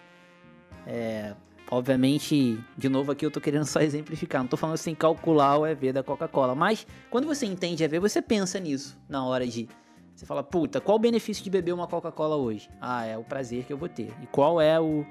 é, 0.86 1.34
obviamente, 1.70 2.62
de 2.76 2.88
novo 2.90 3.12
aqui 3.12 3.24
eu 3.24 3.30
tô 3.30 3.40
querendo 3.40 3.64
só 3.64 3.80
exemplificar, 3.82 4.42
não 4.42 4.48
tô 4.48 4.58
falando 4.58 4.76
sem 4.76 4.94
calcular 4.94 5.56
o 5.56 5.66
EV 5.66 5.90
da 5.90 6.02
Coca-Cola, 6.02 6.54
mas 6.54 6.86
quando 7.08 7.26
você 7.26 7.46
entende 7.46 7.82
EV, 7.82 7.98
você 7.98 8.20
pensa 8.20 8.60
nisso 8.60 9.00
na 9.08 9.24
hora 9.24 9.46
de 9.46 9.66
você 10.14 10.26
fala, 10.26 10.42
puta, 10.42 10.82
qual 10.82 10.98
o 10.98 11.00
benefício 11.00 11.42
de 11.42 11.48
beber 11.48 11.72
uma 11.72 11.86
Coca-Cola 11.86 12.36
hoje? 12.36 12.68
Ah, 12.78 13.06
é 13.06 13.16
o 13.16 13.24
prazer 13.24 13.64
que 13.64 13.72
eu 13.72 13.78
vou 13.78 13.88
ter. 13.88 14.12
E 14.22 14.26
qual 14.26 14.60
é 14.60 14.78
o, 14.78 15.02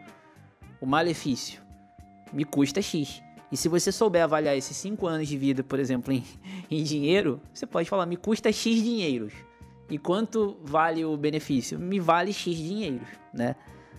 o 0.79 0.85
malefício? 0.85 1.59
Me 2.31 2.45
custa 2.45 2.79
X. 2.79 3.23
E 3.51 3.57
se 3.57 3.67
você 3.67 3.91
souber 3.91 4.23
avaliar 4.23 4.55
esses 4.55 4.75
5 4.77 5.07
anos 5.07 5.27
de 5.27 5.37
vida, 5.37 5.63
por 5.63 5.79
exemplo, 5.79 6.13
em, 6.13 6.23
em 6.69 6.83
dinheiro, 6.83 7.41
você 7.53 7.65
pode 7.65 7.89
falar, 7.89 8.05
me 8.05 8.17
custa 8.17 8.51
X 8.51 8.83
dinheiros. 8.83 9.33
E 9.89 9.97
quanto 9.97 10.57
vale 10.63 11.03
o 11.03 11.17
benefício? 11.17 11.79
Me 11.79 11.99
vale 11.99 12.31
X 12.31 12.55
dinheiros, 12.55 13.07
né? 13.33 13.55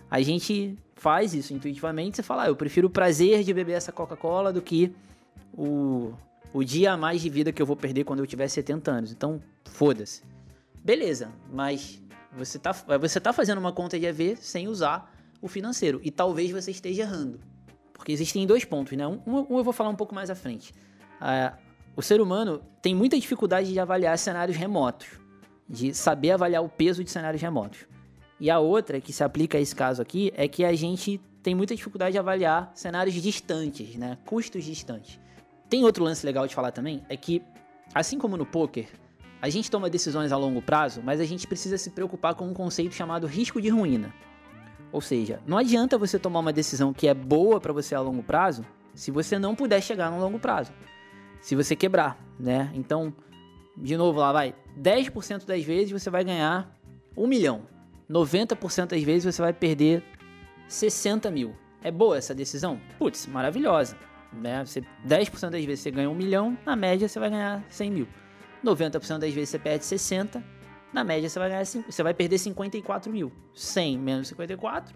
A 0.09 0.21
gente 0.21 0.77
faz 0.95 1.33
isso 1.33 1.53
intuitivamente, 1.53 2.17
você 2.17 2.23
fala, 2.23 2.43
ah, 2.43 2.47
eu 2.47 2.55
prefiro 2.55 2.87
o 2.87 2.89
prazer 2.89 3.43
de 3.43 3.53
beber 3.53 3.73
essa 3.73 3.91
Coca-Cola 3.91 4.53
do 4.53 4.61
que 4.61 4.93
o, 5.53 6.13
o 6.53 6.63
dia 6.63 6.93
a 6.93 6.97
mais 6.97 7.21
de 7.21 7.29
vida 7.29 7.51
que 7.51 7.61
eu 7.61 7.65
vou 7.65 7.75
perder 7.75 8.03
quando 8.03 8.19
eu 8.19 8.27
tiver 8.27 8.47
70 8.47 8.91
anos. 8.91 9.11
Então, 9.11 9.41
foda-se. 9.65 10.21
Beleza, 10.83 11.29
mas 11.51 12.01
você 12.37 12.57
tá, 12.57 12.71
você 12.71 13.19
tá 13.19 13.33
fazendo 13.33 13.57
uma 13.57 13.71
conta 13.71 13.99
de 13.99 14.05
EV 14.05 14.37
sem 14.37 14.67
usar 14.67 15.13
o 15.41 15.47
financeiro. 15.47 15.99
E 16.03 16.11
talvez 16.11 16.51
você 16.51 16.71
esteja 16.71 17.03
errando. 17.03 17.39
Porque 18.01 18.11
existem 18.11 18.47
dois 18.47 18.65
pontos, 18.65 18.97
né? 18.97 19.05
Um, 19.05 19.21
um 19.27 19.57
eu 19.59 19.63
vou 19.63 19.71
falar 19.71 19.91
um 19.91 19.95
pouco 19.95 20.15
mais 20.15 20.31
à 20.31 20.33
frente. 20.33 20.73
Uh, 21.21 21.55
o 21.95 22.01
ser 22.01 22.19
humano 22.19 22.59
tem 22.81 22.95
muita 22.95 23.15
dificuldade 23.15 23.71
de 23.71 23.79
avaliar 23.79 24.17
cenários 24.17 24.57
remotos, 24.57 25.07
de 25.69 25.93
saber 25.93 26.31
avaliar 26.31 26.63
o 26.63 26.67
peso 26.67 27.03
de 27.03 27.11
cenários 27.11 27.39
remotos. 27.39 27.85
E 28.39 28.49
a 28.49 28.57
outra, 28.57 28.99
que 28.99 29.13
se 29.13 29.23
aplica 29.23 29.59
a 29.59 29.61
esse 29.61 29.75
caso 29.75 30.01
aqui, 30.01 30.33
é 30.35 30.47
que 30.47 30.65
a 30.65 30.73
gente 30.73 31.21
tem 31.43 31.53
muita 31.53 31.75
dificuldade 31.75 32.13
de 32.13 32.17
avaliar 32.17 32.71
cenários 32.73 33.13
distantes, 33.13 33.95
né? 33.95 34.17
Custos 34.25 34.63
distantes. 34.63 35.19
Tem 35.69 35.83
outro 35.83 36.03
lance 36.03 36.25
legal 36.25 36.47
de 36.47 36.55
falar 36.55 36.71
também, 36.71 37.03
é 37.07 37.15
que, 37.15 37.39
assim 37.93 38.17
como 38.17 38.35
no 38.35 38.47
poker, 38.47 38.87
a 39.39 39.47
gente 39.47 39.69
toma 39.69 39.91
decisões 39.91 40.31
a 40.31 40.37
longo 40.37 40.59
prazo, 40.59 41.03
mas 41.03 41.21
a 41.21 41.25
gente 41.25 41.45
precisa 41.45 41.77
se 41.77 41.91
preocupar 41.91 42.33
com 42.33 42.47
um 42.47 42.53
conceito 42.53 42.95
chamado 42.95 43.27
risco 43.27 43.61
de 43.61 43.69
ruína. 43.69 44.11
Ou 44.91 45.01
seja, 45.01 45.39
não 45.45 45.57
adianta 45.57 45.97
você 45.97 46.19
tomar 46.19 46.39
uma 46.39 46.53
decisão 46.53 46.93
que 46.93 47.07
é 47.07 47.13
boa 47.13 47.59
para 47.59 47.71
você 47.71 47.95
a 47.95 48.01
longo 48.01 48.21
prazo 48.23 48.65
se 48.93 49.09
você 49.09 49.39
não 49.39 49.55
puder 49.55 49.81
chegar 49.81 50.11
no 50.11 50.19
longo 50.19 50.39
prazo. 50.39 50.71
Se 51.41 51.55
você 51.55 51.75
quebrar, 51.75 52.17
né? 52.39 52.69
Então, 52.73 53.13
de 53.77 53.95
novo 53.97 54.19
lá 54.19 54.31
vai, 54.31 54.53
10% 54.79 55.45
das 55.45 55.63
vezes 55.63 55.91
você 55.91 56.09
vai 56.09 56.23
ganhar 56.23 56.77
1 57.15 57.25
milhão. 57.25 57.63
90% 58.09 58.87
das 58.87 59.03
vezes 59.03 59.33
você 59.33 59.41
vai 59.41 59.53
perder 59.53 60.03
60 60.67 61.31
mil. 61.31 61.55
É 61.81 61.89
boa 61.89 62.17
essa 62.17 62.35
decisão? 62.35 62.79
Putz, 62.99 63.25
maravilhosa. 63.27 63.95
Né? 64.33 64.63
Você, 64.63 64.81
10% 65.07 65.49
das 65.49 65.65
vezes 65.65 65.79
você 65.79 65.91
ganha 65.91 66.09
1 66.09 66.15
milhão, 66.15 66.57
na 66.65 66.75
média 66.75 67.07
você 67.07 67.19
vai 67.19 67.29
ganhar 67.29 67.63
100 67.69 67.91
mil. 67.91 68.07
90% 68.63 69.17
das 69.17 69.33
vezes 69.33 69.49
você 69.49 69.59
perde 69.59 69.85
60, 69.85 70.43
na 70.93 71.03
média 71.03 71.29
você 71.29 71.39
vai 71.39 71.49
ganhar 71.49 71.65
você 71.65 72.03
vai 72.03 72.13
perder 72.13 72.37
54 72.37 73.11
mil. 73.11 73.31
100 73.53 73.97
menos 73.97 74.27
54, 74.29 74.95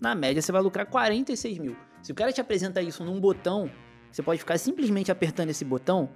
na 0.00 0.14
média 0.14 0.42
você 0.42 0.52
vai 0.52 0.62
lucrar 0.62 0.86
46 0.86 1.58
mil. 1.58 1.76
Se 2.02 2.12
o 2.12 2.14
cara 2.14 2.32
te 2.32 2.40
apresenta 2.40 2.80
isso 2.80 3.04
num 3.04 3.20
botão, 3.20 3.70
você 4.10 4.22
pode 4.22 4.40
ficar 4.40 4.58
simplesmente 4.58 5.10
apertando 5.10 5.50
esse 5.50 5.64
botão. 5.64 6.10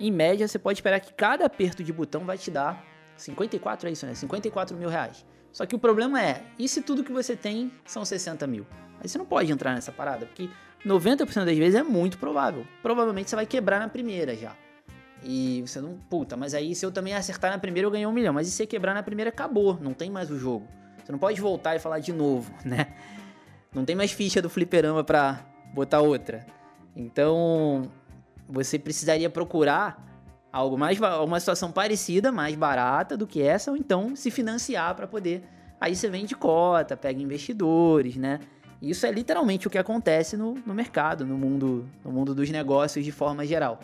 Em 0.00 0.10
média, 0.12 0.46
você 0.46 0.58
pode 0.58 0.78
esperar 0.78 1.00
que 1.00 1.12
cada 1.12 1.46
aperto 1.46 1.82
de 1.82 1.92
botão 1.92 2.24
vai 2.24 2.38
te 2.38 2.50
dar 2.50 2.84
54 3.16 3.88
é 3.88 3.92
isso, 3.92 4.06
né? 4.06 4.14
54 4.14 4.76
mil 4.76 4.88
reais. 4.88 5.26
Só 5.52 5.66
que 5.66 5.74
o 5.74 5.78
problema 5.78 6.22
é, 6.22 6.44
e 6.58 6.68
se 6.68 6.82
tudo 6.82 7.02
que 7.02 7.10
você 7.10 7.34
tem 7.34 7.72
são 7.84 8.04
60 8.04 8.46
mil? 8.46 8.66
Aí 9.00 9.08
você 9.08 9.18
não 9.18 9.26
pode 9.26 9.50
entrar 9.50 9.74
nessa 9.74 9.90
parada, 9.90 10.26
porque 10.26 10.48
90% 10.84 11.44
das 11.44 11.56
vezes 11.56 11.74
é 11.74 11.82
muito 11.82 12.18
provável. 12.18 12.66
Provavelmente 12.82 13.30
você 13.30 13.36
vai 13.36 13.46
quebrar 13.46 13.80
na 13.80 13.88
primeira 13.88 14.36
já. 14.36 14.54
E 15.22 15.62
você 15.66 15.80
não. 15.80 15.98
Puta, 16.08 16.36
mas 16.36 16.54
aí 16.54 16.74
se 16.74 16.84
eu 16.84 16.92
também 16.92 17.14
acertar 17.14 17.50
na 17.50 17.58
primeira, 17.58 17.86
eu 17.86 17.90
ganhei 17.90 18.06
um 18.06 18.12
milhão. 18.12 18.32
Mas 18.32 18.48
e 18.48 18.50
se 18.50 18.66
quebrar 18.66 18.94
na 18.94 19.02
primeira, 19.02 19.30
acabou. 19.30 19.78
Não 19.80 19.92
tem 19.92 20.10
mais 20.10 20.30
o 20.30 20.38
jogo. 20.38 20.66
Você 21.04 21.12
não 21.12 21.18
pode 21.18 21.40
voltar 21.40 21.74
e 21.74 21.78
falar 21.78 22.00
de 22.00 22.12
novo, 22.12 22.52
né? 22.64 22.94
Não 23.74 23.84
tem 23.84 23.96
mais 23.96 24.12
ficha 24.12 24.40
do 24.40 24.48
fliperama 24.48 25.02
pra 25.04 25.44
botar 25.74 26.00
outra. 26.00 26.46
Então, 26.94 27.90
você 28.48 28.78
precisaria 28.78 29.28
procurar 29.30 30.04
algo 30.52 30.78
mais 30.78 30.98
uma 31.00 31.38
situação 31.38 31.70
parecida, 31.70 32.32
mais 32.32 32.54
barata 32.54 33.16
do 33.16 33.26
que 33.26 33.42
essa, 33.42 33.70
ou 33.70 33.76
então 33.76 34.16
se 34.16 34.30
financiar 34.30 34.94
para 34.94 35.06
poder. 35.06 35.44
Aí 35.80 35.94
você 35.94 36.08
vende 36.08 36.34
cota, 36.34 36.96
pega 36.96 37.22
investidores, 37.22 38.16
né? 38.16 38.40
Isso 38.80 39.06
é 39.06 39.10
literalmente 39.10 39.66
o 39.66 39.70
que 39.70 39.78
acontece 39.78 40.36
no, 40.36 40.54
no 40.54 40.74
mercado, 40.74 41.26
no 41.26 41.36
mundo, 41.36 41.88
no 42.04 42.12
mundo 42.12 42.34
dos 42.34 42.50
negócios 42.50 43.04
de 43.04 43.12
forma 43.12 43.44
geral. 43.44 43.80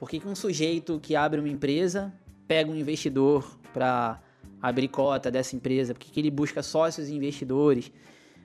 Por 0.00 0.08
que, 0.08 0.18
que 0.18 0.26
um 0.26 0.34
sujeito 0.34 0.98
que 0.98 1.14
abre 1.14 1.40
uma 1.40 1.48
empresa 1.50 2.10
pega 2.48 2.70
um 2.70 2.74
investidor 2.74 3.58
para 3.70 4.18
abrir 4.62 4.88
cota 4.88 5.30
dessa 5.30 5.54
empresa? 5.54 5.92
Por 5.92 6.00
que, 6.00 6.10
que 6.10 6.18
ele 6.18 6.30
busca 6.30 6.62
sócios 6.62 7.10
e 7.10 7.14
investidores? 7.14 7.92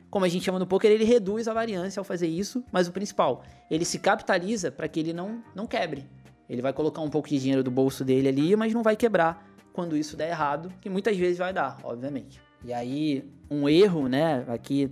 Como 0.10 0.26
a 0.26 0.28
gente 0.28 0.44
chama 0.44 0.60
no 0.60 0.68
poker, 0.68 0.92
ele 0.92 1.06
reduz 1.06 1.48
a 1.48 1.54
variância 1.54 1.98
ao 1.98 2.04
fazer 2.04 2.28
isso, 2.28 2.62
mas 2.74 2.90
o 2.90 2.92
principal, 2.92 3.42
ele 3.72 3.86
se 3.86 4.00
capitaliza 4.00 4.70
para 4.70 4.86
que 4.90 5.00
ele 5.00 5.14
não, 5.14 5.42
não 5.56 5.66
quebre. 5.66 6.06
Ele 6.50 6.62
vai 6.62 6.74
colocar 6.74 7.00
um 7.00 7.10
pouco 7.10 7.30
de 7.30 7.40
dinheiro 7.40 7.64
do 7.64 7.72
bolso 7.72 8.04
dele 8.04 8.28
ali, 8.28 8.54
mas 8.58 8.74
não 8.74 8.84
vai 8.84 8.98
quebrar 8.98 9.50
quando 9.72 9.96
isso 9.96 10.18
der 10.18 10.32
errado, 10.32 10.74
que 10.82 10.90
muitas 10.90 11.16
vezes 11.16 11.38
vai 11.38 11.54
dar, 11.54 11.80
obviamente. 11.86 12.42
E 12.66 12.74
aí, 12.74 13.24
um 13.50 13.70
erro, 13.70 14.10
né, 14.10 14.44
aqui 14.50 14.92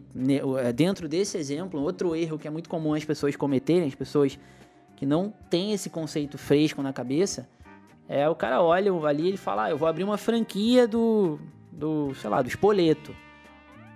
dentro 0.74 1.10
desse 1.10 1.38
exemplo, 1.38 1.82
outro 1.82 2.16
erro 2.16 2.40
que 2.40 2.48
é 2.48 2.52
muito 2.52 2.70
comum 2.70 2.94
as 2.94 3.04
pessoas 3.04 3.36
cometerem, 3.36 3.86
as 3.86 3.96
pessoas 3.96 4.40
que 5.04 5.06
não 5.06 5.34
tem 5.50 5.74
esse 5.74 5.90
conceito 5.90 6.38
fresco 6.38 6.82
na 6.82 6.94
cabeça, 6.94 7.50
é 8.08 8.30
o 8.30 8.34
cara 8.34 8.62
olha 8.62 8.90
ali 9.06 9.34
e 9.34 9.38
fala, 9.38 9.66
ah, 9.66 9.70
eu 9.70 9.78
vou 9.78 9.86
abrir 9.86 10.06
uma 10.06 10.18
franquia 10.18 10.88
do, 10.88 11.38
do, 11.70 12.16
sei 12.16 12.30
lá, 12.30 12.42
do 12.42 12.48
espoleto 12.48 13.14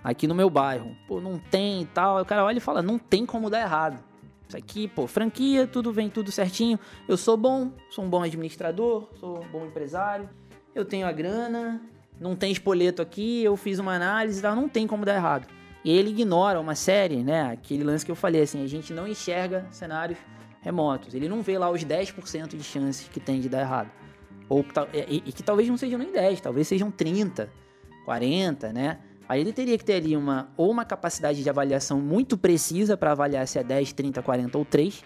aqui 0.04 0.26
no 0.26 0.34
meu 0.34 0.50
bairro. 0.50 0.94
Pô, 1.06 1.18
não 1.18 1.38
tem 1.38 1.80
e 1.80 1.86
tal. 1.86 2.20
O 2.20 2.26
cara 2.26 2.44
olha 2.44 2.58
e 2.58 2.60
fala, 2.60 2.82
não 2.82 2.98
tem 2.98 3.24
como 3.24 3.48
dar 3.48 3.62
errado. 3.62 4.04
Isso 4.46 4.56
aqui, 4.58 4.86
pô, 4.86 5.06
franquia, 5.06 5.66
tudo 5.66 5.94
vem 5.94 6.10
tudo 6.10 6.30
certinho. 6.30 6.78
Eu 7.08 7.16
sou 7.16 7.38
bom, 7.38 7.72
sou 7.88 8.04
um 8.04 8.10
bom 8.10 8.22
administrador, 8.22 9.08
sou 9.18 9.42
um 9.42 9.48
bom 9.48 9.64
empresário. 9.64 10.28
Eu 10.74 10.84
tenho 10.84 11.06
a 11.06 11.12
grana, 11.12 11.80
não 12.20 12.36
tem 12.36 12.52
espoleto 12.52 13.00
aqui, 13.00 13.42
eu 13.42 13.56
fiz 13.56 13.78
uma 13.78 13.94
análise 13.94 14.40
e 14.40 14.42
tal, 14.42 14.54
não 14.54 14.68
tem 14.68 14.86
como 14.86 15.06
dar 15.06 15.14
errado. 15.14 15.48
E 15.82 15.90
ele 15.90 16.10
ignora 16.10 16.60
uma 16.60 16.74
série, 16.74 17.22
né? 17.22 17.50
Aquele 17.50 17.82
lance 17.82 18.04
que 18.04 18.10
eu 18.10 18.16
falei, 18.16 18.42
assim, 18.42 18.62
a 18.62 18.66
gente 18.66 18.92
não 18.92 19.08
enxerga 19.08 19.66
cenários 19.70 20.18
remotos. 20.60 21.14
Ele 21.14 21.28
não 21.28 21.42
vê 21.42 21.58
lá 21.58 21.70
os 21.70 21.84
10% 21.84 22.56
de 22.56 22.62
chances 22.62 23.08
que 23.08 23.20
tem 23.20 23.40
de 23.40 23.48
dar 23.48 23.60
errado. 23.60 23.90
Ou 24.48 24.64
e, 24.92 25.22
e, 25.26 25.32
que 25.32 25.42
talvez 25.42 25.68
não 25.68 25.76
sejam 25.76 25.98
nem 25.98 26.10
10, 26.10 26.40
talvez 26.40 26.66
sejam 26.66 26.90
30, 26.90 27.50
40, 28.04 28.72
né? 28.72 28.98
Aí 29.28 29.42
ele 29.42 29.52
teria 29.52 29.76
que 29.76 29.84
ter 29.84 29.94
ali 29.94 30.16
uma 30.16 30.50
ou 30.56 30.70
uma 30.70 30.86
capacidade 30.86 31.42
de 31.42 31.50
avaliação 31.50 32.00
muito 32.00 32.38
precisa 32.38 32.96
para 32.96 33.12
avaliar 33.12 33.46
se 33.46 33.58
é 33.58 33.62
10, 33.62 33.92
30, 33.92 34.22
40 34.22 34.56
ou 34.56 34.64
3. 34.64 35.04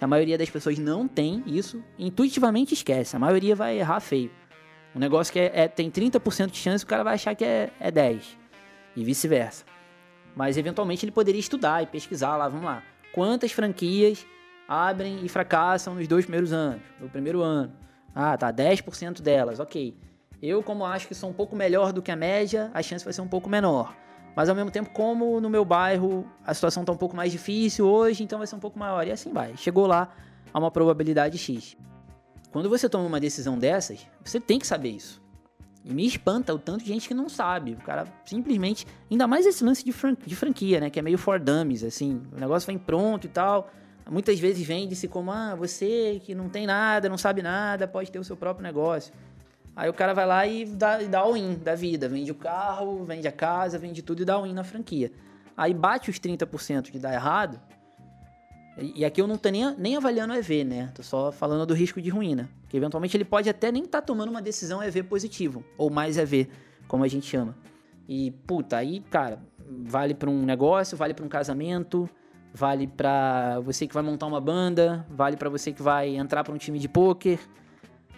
A 0.00 0.06
maioria 0.06 0.38
das 0.38 0.48
pessoas 0.48 0.78
não 0.78 1.08
tem 1.08 1.42
isso, 1.44 1.82
intuitivamente 1.98 2.72
esquece. 2.72 3.16
A 3.16 3.18
maioria 3.18 3.56
vai 3.56 3.80
errar 3.80 3.98
feio. 3.98 4.30
Um 4.94 5.00
negócio 5.00 5.32
que 5.32 5.40
é, 5.40 5.50
é 5.52 5.68
tem 5.68 5.90
30% 5.90 6.50
de 6.50 6.56
chance, 6.56 6.84
o 6.84 6.86
cara 6.86 7.02
vai 7.02 7.14
achar 7.14 7.34
que 7.34 7.44
é, 7.44 7.70
é 7.80 7.90
10. 7.90 8.38
E 8.94 9.04
vice-versa. 9.04 9.64
Mas 10.36 10.56
eventualmente 10.56 11.04
ele 11.04 11.10
poderia 11.10 11.40
estudar 11.40 11.82
e 11.82 11.86
pesquisar 11.86 12.36
lá, 12.36 12.48
vamos 12.48 12.64
lá. 12.64 12.80
Quantas 13.12 13.50
franquias 13.50 14.24
abrem 14.68 15.24
e 15.24 15.28
fracassam 15.30 15.94
nos 15.94 16.06
dois 16.06 16.26
primeiros 16.26 16.52
anos, 16.52 16.82
no 17.00 17.08
primeiro 17.08 17.40
ano. 17.40 17.72
Ah, 18.14 18.36
tá, 18.36 18.52
10% 18.52 19.22
delas, 19.22 19.58
ok. 19.58 19.96
Eu, 20.42 20.62
como 20.62 20.84
acho 20.84 21.08
que 21.08 21.14
sou 21.14 21.30
um 21.30 21.32
pouco 21.32 21.56
melhor 21.56 21.92
do 21.92 22.02
que 22.02 22.10
a 22.10 22.16
média, 22.16 22.70
a 22.74 22.82
chance 22.82 23.02
vai 23.02 23.14
ser 23.14 23.22
um 23.22 23.28
pouco 23.28 23.48
menor. 23.48 23.96
Mas 24.36 24.48
ao 24.48 24.54
mesmo 24.54 24.70
tempo, 24.70 24.90
como 24.90 25.40
no 25.40 25.48
meu 25.48 25.64
bairro 25.64 26.24
a 26.44 26.52
situação 26.52 26.82
está 26.82 26.92
um 26.92 26.96
pouco 26.96 27.16
mais 27.16 27.32
difícil 27.32 27.86
hoje, 27.86 28.22
então 28.22 28.38
vai 28.38 28.46
ser 28.46 28.54
um 28.54 28.60
pouco 28.60 28.78
maior. 28.78 29.06
E 29.06 29.10
assim 29.10 29.32
vai. 29.32 29.56
Chegou 29.56 29.86
lá 29.86 30.14
a 30.52 30.58
uma 30.58 30.70
probabilidade 30.70 31.38
X. 31.38 31.76
Quando 32.52 32.68
você 32.68 32.88
toma 32.88 33.04
uma 33.04 33.18
decisão 33.18 33.58
dessas, 33.58 34.06
você 34.24 34.38
tem 34.38 34.58
que 34.58 34.66
saber 34.66 34.90
isso. 34.90 35.20
E 35.84 35.92
me 35.92 36.06
espanta 36.06 36.54
o 36.54 36.58
tanto 36.58 36.84
de 36.84 36.88
gente 36.92 37.08
que 37.08 37.14
não 37.14 37.28
sabe. 37.28 37.72
O 37.72 37.78
cara 37.78 38.06
simplesmente. 38.24 38.86
Ainda 39.10 39.26
mais 39.26 39.44
esse 39.44 39.64
lance 39.64 39.84
de, 39.84 39.90
fran 39.92 40.14
de 40.24 40.36
franquia, 40.36 40.78
né? 40.80 40.90
Que 40.90 41.00
é 41.00 41.02
meio 41.02 41.18
for 41.18 41.40
dummies, 41.40 41.82
assim. 41.82 42.22
O 42.32 42.38
negócio 42.38 42.66
vem 42.66 42.78
pronto 42.78 43.24
e 43.24 43.28
tal 43.28 43.68
muitas 44.10 44.38
vezes 44.38 44.66
vende-se 44.66 45.06
como, 45.08 45.30
ah, 45.30 45.54
você 45.54 46.20
que 46.24 46.34
não 46.34 46.48
tem 46.48 46.66
nada, 46.66 47.08
não 47.08 47.18
sabe 47.18 47.42
nada, 47.42 47.86
pode 47.86 48.10
ter 48.10 48.18
o 48.18 48.24
seu 48.24 48.36
próprio 48.36 48.62
negócio. 48.62 49.12
Aí 49.76 49.88
o 49.88 49.94
cara 49.94 50.12
vai 50.12 50.26
lá 50.26 50.46
e 50.46 50.64
dá, 50.64 50.98
dá 51.02 51.20
all-in 51.20 51.54
da 51.54 51.74
vida, 51.74 52.08
vende 52.08 52.32
o 52.32 52.34
carro, 52.34 53.04
vende 53.04 53.28
a 53.28 53.32
casa, 53.32 53.78
vende 53.78 54.02
tudo 54.02 54.22
e 54.22 54.24
dá 54.24 54.34
all-in 54.34 54.52
na 54.52 54.64
franquia. 54.64 55.12
Aí 55.56 55.72
bate 55.72 56.10
os 56.10 56.18
30% 56.18 56.90
de 56.90 56.98
dar 56.98 57.14
errado, 57.14 57.60
E 58.76 59.04
aqui 59.04 59.20
eu 59.20 59.26
não 59.26 59.36
tô 59.36 59.48
nem, 59.48 59.74
nem 59.76 59.96
avaliando 59.96 60.32
o 60.32 60.36
EV, 60.36 60.64
né? 60.64 60.90
Tô 60.94 61.02
só 61.02 61.32
falando 61.32 61.66
do 61.66 61.74
risco 61.74 62.00
de 62.00 62.10
ruína. 62.10 62.48
Que 62.68 62.76
eventualmente 62.76 63.16
ele 63.16 63.24
pode 63.24 63.48
até 63.48 63.72
nem 63.72 63.84
estar 63.84 64.00
tá 64.00 64.06
tomando 64.06 64.30
uma 64.30 64.42
decisão 64.42 64.82
EV 64.82 65.02
positivo, 65.02 65.64
ou 65.76 65.90
mais 65.90 66.16
EV, 66.16 66.48
como 66.86 67.02
a 67.02 67.08
gente 67.08 67.26
chama. 67.26 67.56
E, 68.08 68.30
puta, 68.46 68.76
aí, 68.76 69.00
cara, 69.10 69.40
vale 69.84 70.14
para 70.14 70.30
um 70.30 70.44
negócio, 70.44 70.96
vale 70.96 71.12
para 71.12 71.24
um 71.24 71.28
casamento, 71.28 72.08
vale 72.58 72.88
para 72.88 73.60
você 73.60 73.86
que 73.86 73.94
vai 73.94 74.02
montar 74.02 74.26
uma 74.26 74.40
banda, 74.40 75.06
vale 75.08 75.36
para 75.36 75.48
você 75.48 75.72
que 75.72 75.80
vai 75.80 76.16
entrar 76.16 76.42
para 76.42 76.52
um 76.52 76.58
time 76.58 76.76
de 76.80 76.88
pôquer, 76.88 77.38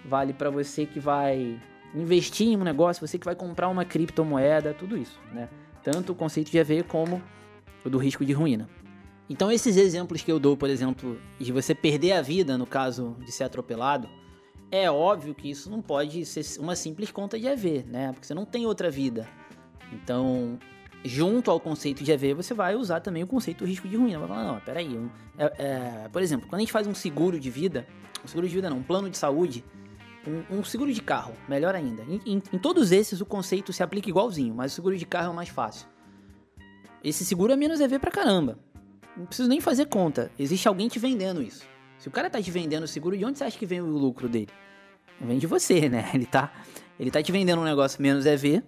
vale 0.03 0.33
para 0.33 0.49
você 0.49 0.87
que 0.87 0.99
vai 0.99 1.61
investir 1.95 2.49
em 2.49 2.57
um 2.57 2.65
negócio, 2.65 3.07
você 3.07 3.19
que 3.19 3.27
vai 3.27 3.35
comprar 3.35 3.69
uma 3.69 3.85
criptomoeda, 3.85 4.73
tudo 4.73 4.97
isso, 4.97 5.21
né? 5.31 5.51
Tanto 5.83 6.13
o 6.13 6.15
conceito 6.15 6.51
de 6.51 6.57
EV 6.57 6.85
como 6.85 7.21
o 7.85 7.91
do 7.91 7.99
risco 7.99 8.25
de 8.25 8.33
ruína. 8.33 8.67
Então, 9.29 9.53
esses 9.53 9.77
exemplos 9.77 10.23
que 10.23 10.33
eu 10.33 10.41
dou, 10.41 10.57
por 10.57 10.71
exemplo, 10.71 11.21
de 11.39 11.53
você 11.53 11.75
perder 11.75 12.13
a 12.13 12.23
vida 12.23 12.57
no 12.57 12.67
caso 12.67 13.17
de 13.21 13.31
ser 13.31 13.45
atropelado, 13.45 14.09
é 14.73 14.91
óbvio 14.91 15.35
que 15.35 15.51
isso 15.51 15.71
não 15.71 15.83
pode 15.83 16.25
ser 16.25 16.43
uma 16.59 16.75
simples 16.75 17.11
conta 17.11 17.39
de 17.39 17.47
EV, 17.47 17.85
né? 17.87 18.13
Porque 18.13 18.27
você 18.27 18.35
não 18.35 18.47
tem 18.47 18.65
outra 18.65 18.91
vida. 18.91 19.29
Então, 19.93 20.59
junto 21.05 21.51
ao 21.51 21.59
conceito 21.59 22.05
de 22.05 22.13
EV, 22.13 22.35
você 22.35 22.53
vai 22.53 22.75
usar 22.77 23.01
também 23.01 23.23
o 23.23 23.27
conceito 23.27 23.65
risco 23.65 23.89
de 23.89 23.97
ruína. 23.97 24.19
Vai 24.19 24.29
falar, 24.29 24.45
não, 24.45 24.61
peraí. 24.61 24.89
Um, 24.89 25.11
é, 25.39 25.53
é, 25.59 26.09
por 26.09 26.23
exemplo, 26.23 26.49
quando 26.49 26.59
a 26.59 26.61
gente 26.61 26.73
faz 26.73 26.87
um 26.87 26.95
seguro 26.95 27.39
de 27.41 27.51
vida, 27.51 27.87
um 28.25 28.29
seguro 28.29 28.49
de 28.49 28.55
vida 28.55 28.69
não, 28.69 28.79
um 28.79 28.83
plano 28.83 29.09
de 29.09 29.17
saúde, 29.17 29.65
um, 30.27 30.59
um 30.59 30.65
seguro 30.65 30.93
de 30.93 31.01
carro, 31.01 31.35
melhor 31.49 31.75
ainda. 31.75 32.03
Em, 32.03 32.21
em, 32.27 32.43
em, 32.53 32.59
todos 32.59 32.93
esses 32.93 33.21
o 33.21 33.27
conceito 33.27 33.73
se 33.73 33.83
aplica 33.83 34.09
igualzinho, 34.09 34.55
mas 34.55 34.73
o 34.73 34.75
seguro 34.75 34.97
de 34.97 35.07
carro 35.07 35.29
é 35.29 35.31
o 35.31 35.35
mais 35.35 35.49
fácil. 35.49 35.89
Esse 37.03 37.25
seguro 37.25 37.53
é 37.53 37.57
menos 37.57 37.81
EV 37.81 37.99
pra 37.99 38.11
caramba. 38.11 38.59
Não 39.17 39.27
preciso 39.27 39.49
nem 39.49 39.61
fazer 39.61 39.87
conta. 39.87 40.31
Existe 40.39 40.69
alguém 40.69 40.89
te 40.89 40.99
vendendo 40.99 41.43
isso. 41.43 41.65
Se 41.99 42.09
o 42.09 42.11
cara 42.11 42.31
tá 42.31 42.41
te 42.41 42.51
vendendo 42.51 42.85
o 42.85 42.89
seguro, 42.89 43.17
de 43.17 43.25
onde 43.25 43.39
você 43.39 43.45
acha 43.45 43.59
que 43.59 43.67
vem 43.67 43.81
o 43.81 43.87
lucro 43.87 44.29
dele? 44.29 44.49
Vem 45.21 45.39
de 45.39 45.47
você, 45.47 45.89
né? 45.89 46.11
Ele 46.15 46.25
tá, 46.25 46.51
ele 46.99 47.11
tá 47.11 47.23
te 47.23 47.31
vendendo 47.31 47.61
um 47.61 47.65
negócio 47.65 48.01
menos 48.01 48.25
EV, 48.25 48.63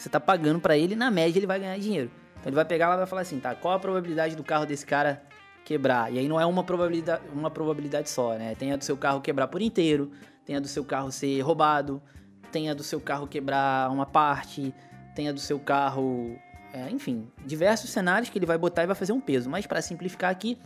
você 0.00 0.08
tá 0.08 0.18
pagando 0.18 0.60
para 0.60 0.76
ele, 0.76 0.96
na 0.96 1.10
média 1.10 1.38
ele 1.38 1.46
vai 1.46 1.58
ganhar 1.58 1.78
dinheiro. 1.78 2.10
Então 2.32 2.48
ele 2.48 2.56
vai 2.56 2.64
pegar 2.64 2.88
lá 2.88 2.94
e 2.94 2.98
vai 2.98 3.06
falar 3.06 3.22
assim, 3.22 3.38
tá, 3.38 3.54
qual 3.54 3.74
a 3.74 3.78
probabilidade 3.78 4.34
do 4.34 4.42
carro 4.42 4.64
desse 4.64 4.86
cara 4.86 5.22
quebrar? 5.64 6.12
E 6.12 6.18
aí 6.18 6.26
não 6.26 6.40
é 6.40 6.46
uma 6.46 6.64
probabilidade, 6.64 7.22
uma 7.32 7.50
probabilidade 7.50 8.08
só, 8.08 8.34
né? 8.34 8.54
Tem 8.54 8.72
a 8.72 8.76
do 8.76 8.84
seu 8.84 8.96
carro 8.96 9.20
quebrar 9.20 9.48
por 9.48 9.60
inteiro, 9.60 10.10
tem 10.44 10.56
a 10.56 10.60
do 10.60 10.68
seu 10.68 10.84
carro 10.84 11.12
ser 11.12 11.40
roubado, 11.42 12.02
tem 12.50 12.70
a 12.70 12.74
do 12.74 12.82
seu 12.82 13.00
carro 13.00 13.26
quebrar 13.26 13.90
uma 13.90 14.06
parte, 14.06 14.74
tem 15.14 15.28
a 15.28 15.32
do 15.32 15.40
seu 15.40 15.58
carro 15.58 16.38
é, 16.72 16.88
enfim, 16.90 17.28
diversos 17.44 17.90
cenários 17.90 18.30
que 18.30 18.38
ele 18.38 18.46
vai 18.46 18.56
botar 18.56 18.84
e 18.84 18.86
vai 18.86 18.96
fazer 18.96 19.12
um 19.12 19.20
peso. 19.20 19.50
Mas 19.50 19.66
para 19.66 19.82
simplificar 19.82 20.30
aqui, 20.30 20.58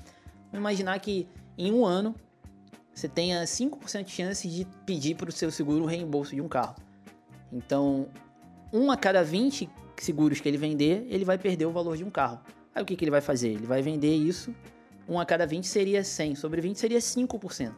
vamos 0.52 0.60
imaginar 0.60 0.98
que 1.00 1.28
em 1.56 1.72
um 1.72 1.84
ano 1.84 2.14
você 2.94 3.08
tenha 3.08 3.42
5% 3.42 4.04
de 4.04 4.10
chance 4.10 4.48
de 4.48 4.64
pedir 4.86 5.16
para 5.16 5.28
o 5.28 5.32
seu 5.32 5.50
seguro 5.50 5.84
o 5.84 5.86
reembolso 5.86 6.34
de 6.34 6.40
um 6.40 6.48
carro. 6.48 6.76
Então, 7.52 8.08
um 8.74 8.90
a 8.90 8.96
cada 8.96 9.22
20 9.22 9.70
seguros 9.96 10.40
que 10.40 10.48
ele 10.48 10.58
vender, 10.58 11.06
ele 11.08 11.24
vai 11.24 11.38
perder 11.38 11.64
o 11.64 11.70
valor 11.70 11.96
de 11.96 12.02
um 12.02 12.10
carro. 12.10 12.40
Aí 12.74 12.82
o 12.82 12.84
que, 12.84 12.96
que 12.96 13.04
ele 13.04 13.10
vai 13.12 13.20
fazer? 13.20 13.50
Ele 13.50 13.66
vai 13.66 13.80
vender 13.80 14.12
isso, 14.12 14.52
um 15.08 15.20
a 15.20 15.24
cada 15.24 15.46
20 15.46 15.64
seria 15.64 16.02
100, 16.02 16.34
sobre 16.34 16.60
20 16.60 16.76
seria 16.76 16.98
5%. 16.98 17.72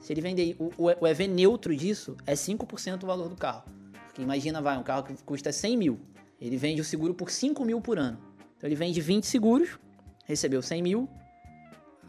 Se 0.00 0.12
ele 0.12 0.20
vender, 0.20 0.56
o, 0.58 0.72
o 1.00 1.06
EV 1.06 1.28
neutro 1.28 1.76
disso 1.76 2.16
é 2.26 2.32
5% 2.32 3.04
o 3.04 3.06
valor 3.06 3.28
do 3.28 3.36
carro. 3.36 3.62
Porque 4.06 4.20
imagina, 4.22 4.60
vai, 4.60 4.76
um 4.76 4.82
carro 4.82 5.04
que 5.04 5.14
custa 5.22 5.52
100 5.52 5.76
mil, 5.76 6.00
ele 6.40 6.56
vende 6.56 6.80
o 6.80 6.84
seguro 6.84 7.14
por 7.14 7.30
5 7.30 7.64
mil 7.64 7.80
por 7.80 7.96
ano. 7.96 8.18
Então 8.56 8.66
ele 8.66 8.74
vende 8.74 9.00
20 9.00 9.24
seguros, 9.26 9.78
recebeu 10.24 10.62
100 10.62 10.82
mil, 10.82 11.08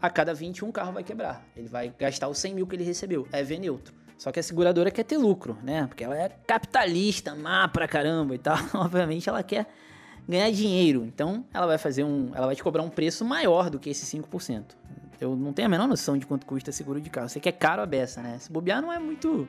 a 0.00 0.10
cada 0.10 0.34
20 0.34 0.64
um 0.64 0.72
carro 0.72 0.92
vai 0.92 1.04
quebrar. 1.04 1.46
Ele 1.56 1.68
vai 1.68 1.94
gastar 1.96 2.28
os 2.28 2.38
100 2.38 2.54
mil 2.54 2.66
que 2.66 2.74
ele 2.74 2.82
recebeu. 2.82 3.28
É 3.30 3.44
V 3.44 3.56
neutro. 3.58 4.01
Só 4.22 4.30
que 4.30 4.38
a 4.38 4.42
seguradora 4.42 4.88
quer 4.88 5.02
ter 5.02 5.16
lucro, 5.16 5.58
né? 5.64 5.84
Porque 5.88 6.04
ela 6.04 6.16
é 6.16 6.28
capitalista, 6.46 7.34
má 7.34 7.66
pra 7.66 7.88
caramba 7.88 8.36
e 8.36 8.38
tal. 8.38 8.56
Obviamente 8.72 9.28
ela 9.28 9.42
quer 9.42 9.66
ganhar 10.28 10.48
dinheiro. 10.52 11.04
Então 11.04 11.44
ela 11.52 11.66
vai 11.66 11.76
fazer 11.76 12.04
um. 12.04 12.30
Ela 12.32 12.46
vai 12.46 12.54
te 12.54 12.62
cobrar 12.62 12.84
um 12.84 12.88
preço 12.88 13.24
maior 13.24 13.68
do 13.68 13.80
que 13.80 13.90
esse 13.90 14.06
5%. 14.16 14.76
Eu 15.20 15.34
não 15.34 15.52
tenho 15.52 15.66
a 15.66 15.68
menor 15.68 15.88
noção 15.88 16.16
de 16.16 16.24
quanto 16.24 16.46
custa 16.46 16.70
seguro 16.70 17.00
de 17.00 17.10
carro. 17.10 17.28
Sei 17.28 17.42
que 17.42 17.48
é 17.48 17.52
caro 17.52 17.82
a 17.82 17.86
beça, 17.86 18.22
né? 18.22 18.38
Se 18.38 18.52
bobear 18.52 18.80
não 18.80 18.92
é 18.92 18.98
muito. 19.00 19.48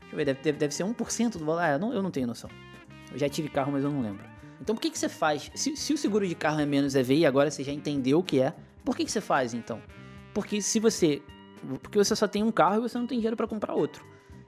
Deixa 0.00 0.12
eu 0.12 0.16
ver, 0.16 0.24
deve, 0.24 0.52
deve, 0.54 0.74
ser 0.74 0.82
1% 0.82 1.38
do 1.38 1.44
valor. 1.44 1.60
Ah, 1.62 1.70
eu 1.70 1.78
não, 1.78 1.92
eu 1.92 2.02
não 2.02 2.10
tenho 2.10 2.26
noção. 2.26 2.50
Eu 3.12 3.16
já 3.16 3.28
tive 3.28 3.48
carro, 3.48 3.70
mas 3.70 3.84
eu 3.84 3.92
não 3.92 4.02
lembro. 4.02 4.24
Então 4.60 4.74
por 4.74 4.80
que, 4.80 4.90
que 4.90 4.98
você 4.98 5.08
faz? 5.08 5.52
Se, 5.54 5.76
se 5.76 5.92
o 5.94 5.96
seguro 5.96 6.26
de 6.26 6.34
carro 6.34 6.58
é 6.58 6.66
menos 6.66 6.96
EV 6.96 7.14
e 7.14 7.26
agora 7.26 7.48
você 7.48 7.62
já 7.62 7.70
entendeu 7.70 8.18
o 8.18 8.24
que 8.24 8.40
é, 8.40 8.52
por 8.84 8.96
que, 8.96 9.04
que 9.04 9.12
você 9.12 9.20
faz 9.20 9.54
então? 9.54 9.80
Porque 10.34 10.60
se 10.60 10.80
você. 10.80 11.22
Porque 11.82 11.98
você 11.98 12.14
só 12.14 12.26
tem 12.26 12.42
um 12.42 12.50
carro 12.50 12.78
e 12.78 12.80
você 12.80 12.98
não 12.98 13.06
tem 13.06 13.18
dinheiro 13.18 13.36
para 13.36 13.46
comprar 13.46 13.74
outro. 13.74 14.04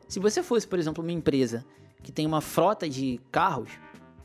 Se 0.08 0.18
você 0.18 0.42
fosse, 0.42 0.66
por 0.66 0.78
exemplo, 0.78 1.02
uma 1.02 1.12
empresa 1.12 1.64
que 2.02 2.12
tem 2.12 2.26
uma 2.26 2.40
frota 2.40 2.88
de 2.88 3.20
carros, 3.30 3.70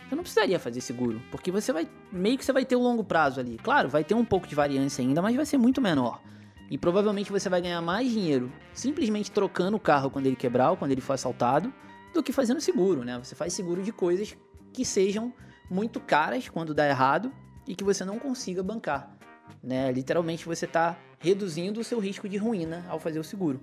você 0.08 0.16
não 0.16 0.24
precisaria 0.24 0.60
fazer 0.60 0.82
seguro, 0.82 1.22
porque 1.30 1.52
você 1.52 1.74
vai 1.74 1.88
meio 2.12 2.38
que 2.38 2.46
você 2.46 2.54
vai 2.54 2.66
ter 2.66 2.76
o 2.76 2.80
um 2.80 2.84
longo 2.84 3.04
prazo 3.04 3.40
ali. 3.40 3.58
Claro, 3.58 3.90
vai 3.90 4.04
ter 4.04 4.14
um 4.14 4.26
pouco 4.26 4.48
de 4.48 4.56
variância 4.56 5.02
ainda, 5.02 5.22
mas 5.22 5.36
vai 5.36 5.46
ser 5.46 5.58
muito 5.58 5.82
menor. 5.82 6.22
E 6.70 6.78
provavelmente 6.78 7.32
você 7.32 7.50
vai 7.50 7.62
ganhar 7.62 7.82
mais 7.82 8.10
dinheiro 8.10 8.52
simplesmente 8.74 9.32
trocando 9.32 9.78
o 9.78 9.80
carro 9.80 10.10
quando 10.10 10.26
ele 10.26 10.36
quebrar 10.36 10.72
ou 10.72 10.78
quando 10.78 10.92
ele 10.92 11.02
for 11.02 11.14
assaltado, 11.14 11.74
do 12.14 12.24
que 12.24 12.32
fazendo 12.32 12.60
seguro, 12.60 13.04
né? 13.04 13.18
Você 13.24 13.36
faz 13.36 13.54
seguro 13.54 13.84
de 13.84 13.92
coisas 13.92 14.36
que 14.74 14.84
sejam 14.84 15.34
muito 15.70 16.00
caras 16.00 16.50
quando 16.50 16.74
dá 16.74 16.88
errado 16.88 17.32
e 17.68 17.76
que 17.76 17.84
você 17.84 18.04
não 18.04 18.18
consiga 18.18 18.64
bancar, 18.64 19.16
né? 19.64 19.92
Literalmente 19.92 20.46
você 20.46 20.66
está 20.66 20.98
reduzindo 21.20 21.80
o 21.80 21.84
seu 21.84 22.00
risco 22.00 22.28
de 22.28 22.38
ruína 22.38 22.86
ao 22.90 23.00
fazer 23.00 23.20
o 23.20 23.24
seguro. 23.24 23.60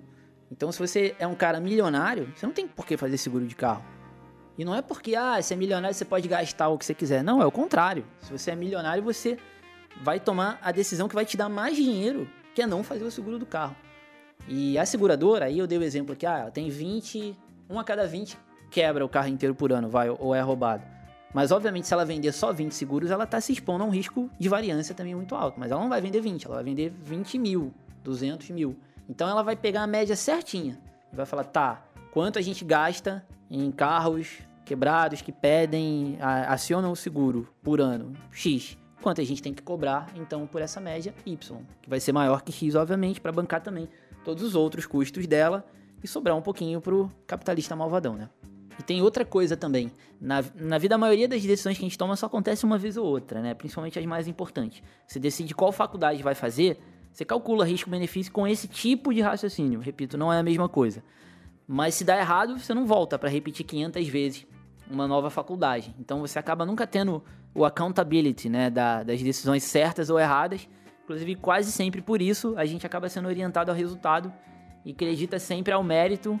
Então, 0.51 0.71
se 0.71 0.79
você 0.79 1.15
é 1.19 1.25
um 1.25 1.35
cara 1.35 1.59
milionário, 1.59 2.31
você 2.35 2.45
não 2.45 2.53
tem 2.53 2.67
por 2.67 2.85
que 2.85 2.97
fazer 2.97 3.17
seguro 3.17 3.45
de 3.45 3.55
carro. 3.55 3.83
E 4.57 4.63
não 4.63 4.75
é 4.75 4.81
porque, 4.81 5.15
ah, 5.15 5.41
se 5.41 5.53
é 5.53 5.57
milionário 5.57 5.93
você 5.93 6.05
pode 6.05 6.27
gastar 6.27 6.69
o 6.69 6.77
que 6.77 6.85
você 6.85 6.93
quiser. 6.93 7.23
Não, 7.23 7.41
é 7.41 7.45
o 7.45 7.51
contrário. 7.51 8.05
Se 8.21 8.31
você 8.31 8.51
é 8.51 8.55
milionário, 8.55 9.03
você 9.03 9.37
vai 10.01 10.19
tomar 10.19 10.59
a 10.61 10.71
decisão 10.71 11.07
que 11.07 11.15
vai 11.15 11.25
te 11.25 11.35
dar 11.35 11.49
mais 11.49 11.75
dinheiro, 11.75 12.29
que 12.53 12.61
é 12.61 12.67
não 12.67 12.83
fazer 12.83 13.03
o 13.03 13.11
seguro 13.11 13.39
do 13.39 13.45
carro. 13.45 13.75
E 14.47 14.77
a 14.77 14.85
seguradora, 14.85 15.45
aí 15.45 15.59
eu 15.59 15.67
dei 15.67 15.77
o 15.77 15.83
exemplo 15.83 16.13
aqui, 16.13 16.25
ah, 16.25 16.49
tem 16.53 16.69
20 16.69 17.35
um 17.69 17.79
a 17.79 17.83
cada 17.83 18.05
20 18.05 18.37
quebra 18.69 19.05
o 19.05 19.09
carro 19.09 19.27
inteiro 19.27 19.55
por 19.55 19.71
ano, 19.71 19.89
vai, 19.89 20.09
ou 20.09 20.35
é 20.35 20.41
roubado. 20.41 20.83
Mas, 21.35 21.51
obviamente, 21.51 21.85
se 21.85 21.93
ela 21.93 22.05
vender 22.05 22.31
só 22.31 22.53
20 22.53 22.71
seguros, 22.71 23.11
ela 23.11 23.25
está 23.25 23.41
se 23.41 23.51
expondo 23.51 23.83
a 23.83 23.87
um 23.87 23.89
risco 23.89 24.31
de 24.39 24.47
variância 24.47 24.95
também 24.95 25.13
muito 25.13 25.35
alto. 25.35 25.59
Mas 25.59 25.69
ela 25.69 25.81
não 25.81 25.89
vai 25.89 25.99
vender 25.99 26.21
20, 26.21 26.45
ela 26.45 26.55
vai 26.55 26.63
vender 26.63 26.93
20 27.03 27.37
mil, 27.37 27.73
200 28.05 28.51
mil. 28.51 28.77
Então, 29.09 29.27
ela 29.27 29.43
vai 29.43 29.53
pegar 29.53 29.83
a 29.83 29.87
média 29.87 30.15
certinha 30.15 30.79
e 31.11 31.15
vai 31.17 31.25
falar, 31.25 31.43
tá, 31.43 31.85
quanto 32.13 32.39
a 32.39 32.41
gente 32.41 32.63
gasta 32.63 33.21
em 33.51 33.69
carros 33.69 34.37
quebrados 34.63 35.21
que 35.21 35.33
pedem, 35.33 36.17
acionam 36.21 36.93
o 36.93 36.95
seguro 36.95 37.49
por 37.61 37.81
ano, 37.81 38.13
X. 38.31 38.77
Quanto 39.01 39.19
a 39.19 39.23
gente 39.25 39.43
tem 39.43 39.53
que 39.53 39.61
cobrar, 39.61 40.07
então, 40.15 40.47
por 40.47 40.61
essa 40.61 40.79
média, 40.79 41.13
Y. 41.25 41.61
Que 41.81 41.89
vai 41.89 41.99
ser 41.99 42.13
maior 42.13 42.43
que 42.43 42.53
X, 42.53 42.75
obviamente, 42.75 43.19
para 43.19 43.33
bancar 43.33 43.59
também 43.59 43.89
todos 44.23 44.41
os 44.41 44.55
outros 44.55 44.85
custos 44.85 45.27
dela 45.27 45.65
e 46.01 46.07
sobrar 46.07 46.37
um 46.37 46.41
pouquinho 46.41 46.79
pro 46.79 47.11
capitalista 47.27 47.75
malvadão, 47.75 48.15
né? 48.15 48.29
E 48.79 48.83
tem 48.83 49.01
outra 49.01 49.23
coisa 49.23 49.55
também. 49.55 49.91
Na, 50.19 50.43
na 50.55 50.77
vida, 50.77 50.95
a 50.95 50.97
maioria 50.97 51.27
das 51.27 51.41
decisões 51.41 51.77
que 51.77 51.83
a 51.83 51.87
gente 51.87 51.97
toma 51.97 52.15
só 52.15 52.25
acontece 52.25 52.65
uma 52.65 52.77
vez 52.77 52.97
ou 52.97 53.05
outra, 53.05 53.41
né? 53.41 53.53
Principalmente 53.53 53.97
as 53.97 54.05
mais 54.05 54.27
importantes. 54.27 54.81
Você 55.07 55.19
decide 55.19 55.53
qual 55.53 55.71
faculdade 55.71 56.21
vai 56.21 56.35
fazer, 56.35 56.79
você 57.11 57.23
calcula 57.23 57.65
risco-benefício 57.65 58.31
com 58.31 58.45
esse 58.47 58.67
tipo 58.67 59.13
de 59.13 59.21
raciocínio. 59.21 59.79
Repito, 59.79 60.17
não 60.17 60.31
é 60.31 60.39
a 60.39 60.43
mesma 60.43 60.67
coisa. 60.67 61.03
Mas 61.67 61.95
se 61.95 62.03
dá 62.03 62.17
errado, 62.17 62.59
você 62.59 62.73
não 62.73 62.85
volta 62.85 63.17
para 63.17 63.29
repetir 63.29 63.65
500 63.65 64.07
vezes 64.07 64.47
uma 64.89 65.07
nova 65.07 65.29
faculdade. 65.29 65.95
Então 65.99 66.19
você 66.19 66.37
acaba 66.37 66.65
nunca 66.65 66.85
tendo 66.85 67.23
o 67.53 67.65
accountability, 67.65 68.49
né? 68.49 68.69
Da, 68.69 69.03
das 69.03 69.21
decisões 69.21 69.63
certas 69.63 70.09
ou 70.09 70.19
erradas. 70.19 70.67
Inclusive, 71.03 71.35
quase 71.35 71.71
sempre 71.71 72.01
por 72.01 72.21
isso, 72.21 72.53
a 72.57 72.65
gente 72.65 72.85
acaba 72.85 73.07
sendo 73.07 73.27
orientado 73.27 73.71
ao 73.71 73.77
resultado 73.77 74.33
e 74.83 74.91
acredita 74.91 75.39
sempre 75.39 75.73
ao 75.73 75.83
mérito 75.83 76.39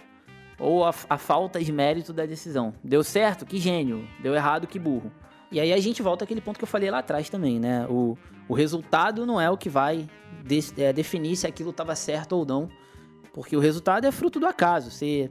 ou 0.59 0.85
a, 0.85 0.93
a, 1.09 1.17
falta 1.17 1.63
de 1.63 1.71
mérito 1.71 2.13
da 2.13 2.25
decisão. 2.25 2.73
Deu 2.83 3.03
certo? 3.03 3.45
Que 3.45 3.57
gênio. 3.57 4.07
Deu 4.21 4.33
errado? 4.33 4.67
Que 4.67 4.79
burro. 4.79 5.11
E 5.51 5.59
aí 5.59 5.73
a 5.73 5.79
gente 5.79 6.01
volta 6.01 6.23
àquele 6.23 6.41
ponto 6.41 6.57
que 6.57 6.63
eu 6.63 6.67
falei 6.67 6.89
lá 6.89 6.99
atrás 6.99 7.29
também, 7.29 7.59
né? 7.59 7.85
O, 7.89 8.17
o 8.47 8.53
resultado 8.53 9.25
não 9.25 9.39
é 9.39 9.49
o 9.49 9.57
que 9.57 9.69
vai 9.69 10.07
de, 10.43 10.59
é, 10.77 10.91
definir 10.91 11.35
se 11.35 11.47
aquilo 11.47 11.69
estava 11.69 11.95
certo 11.95 12.33
ou 12.33 12.45
não, 12.45 12.69
porque 13.33 13.55
o 13.55 13.59
resultado 13.59 14.05
é 14.05 14.11
fruto 14.11 14.39
do 14.39 14.45
acaso. 14.45 14.91
Você 14.91 15.29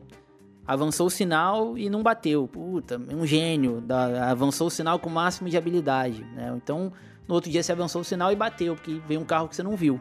avançou 0.66 1.06
o 1.06 1.10
sinal 1.10 1.76
e 1.76 1.88
não 1.88 2.02
bateu. 2.02 2.48
Puta, 2.48 2.98
um 2.98 3.26
gênio. 3.26 3.80
Da, 3.80 4.30
avançou 4.30 4.68
o 4.68 4.70
sinal 4.70 4.98
com 4.98 5.08
o 5.08 5.12
máximo 5.12 5.48
de 5.48 5.56
habilidade. 5.56 6.24
Né? 6.34 6.52
Então, 6.56 6.92
no 7.26 7.34
outro 7.34 7.50
dia 7.50 7.62
você 7.62 7.72
avançou 7.72 8.02
o 8.02 8.04
sinal 8.04 8.32
e 8.32 8.36
bateu, 8.36 8.74
porque 8.74 9.00
veio 9.06 9.20
um 9.20 9.24
carro 9.24 9.48
que 9.48 9.56
você 9.56 9.62
não 9.62 9.76
viu. 9.76 10.00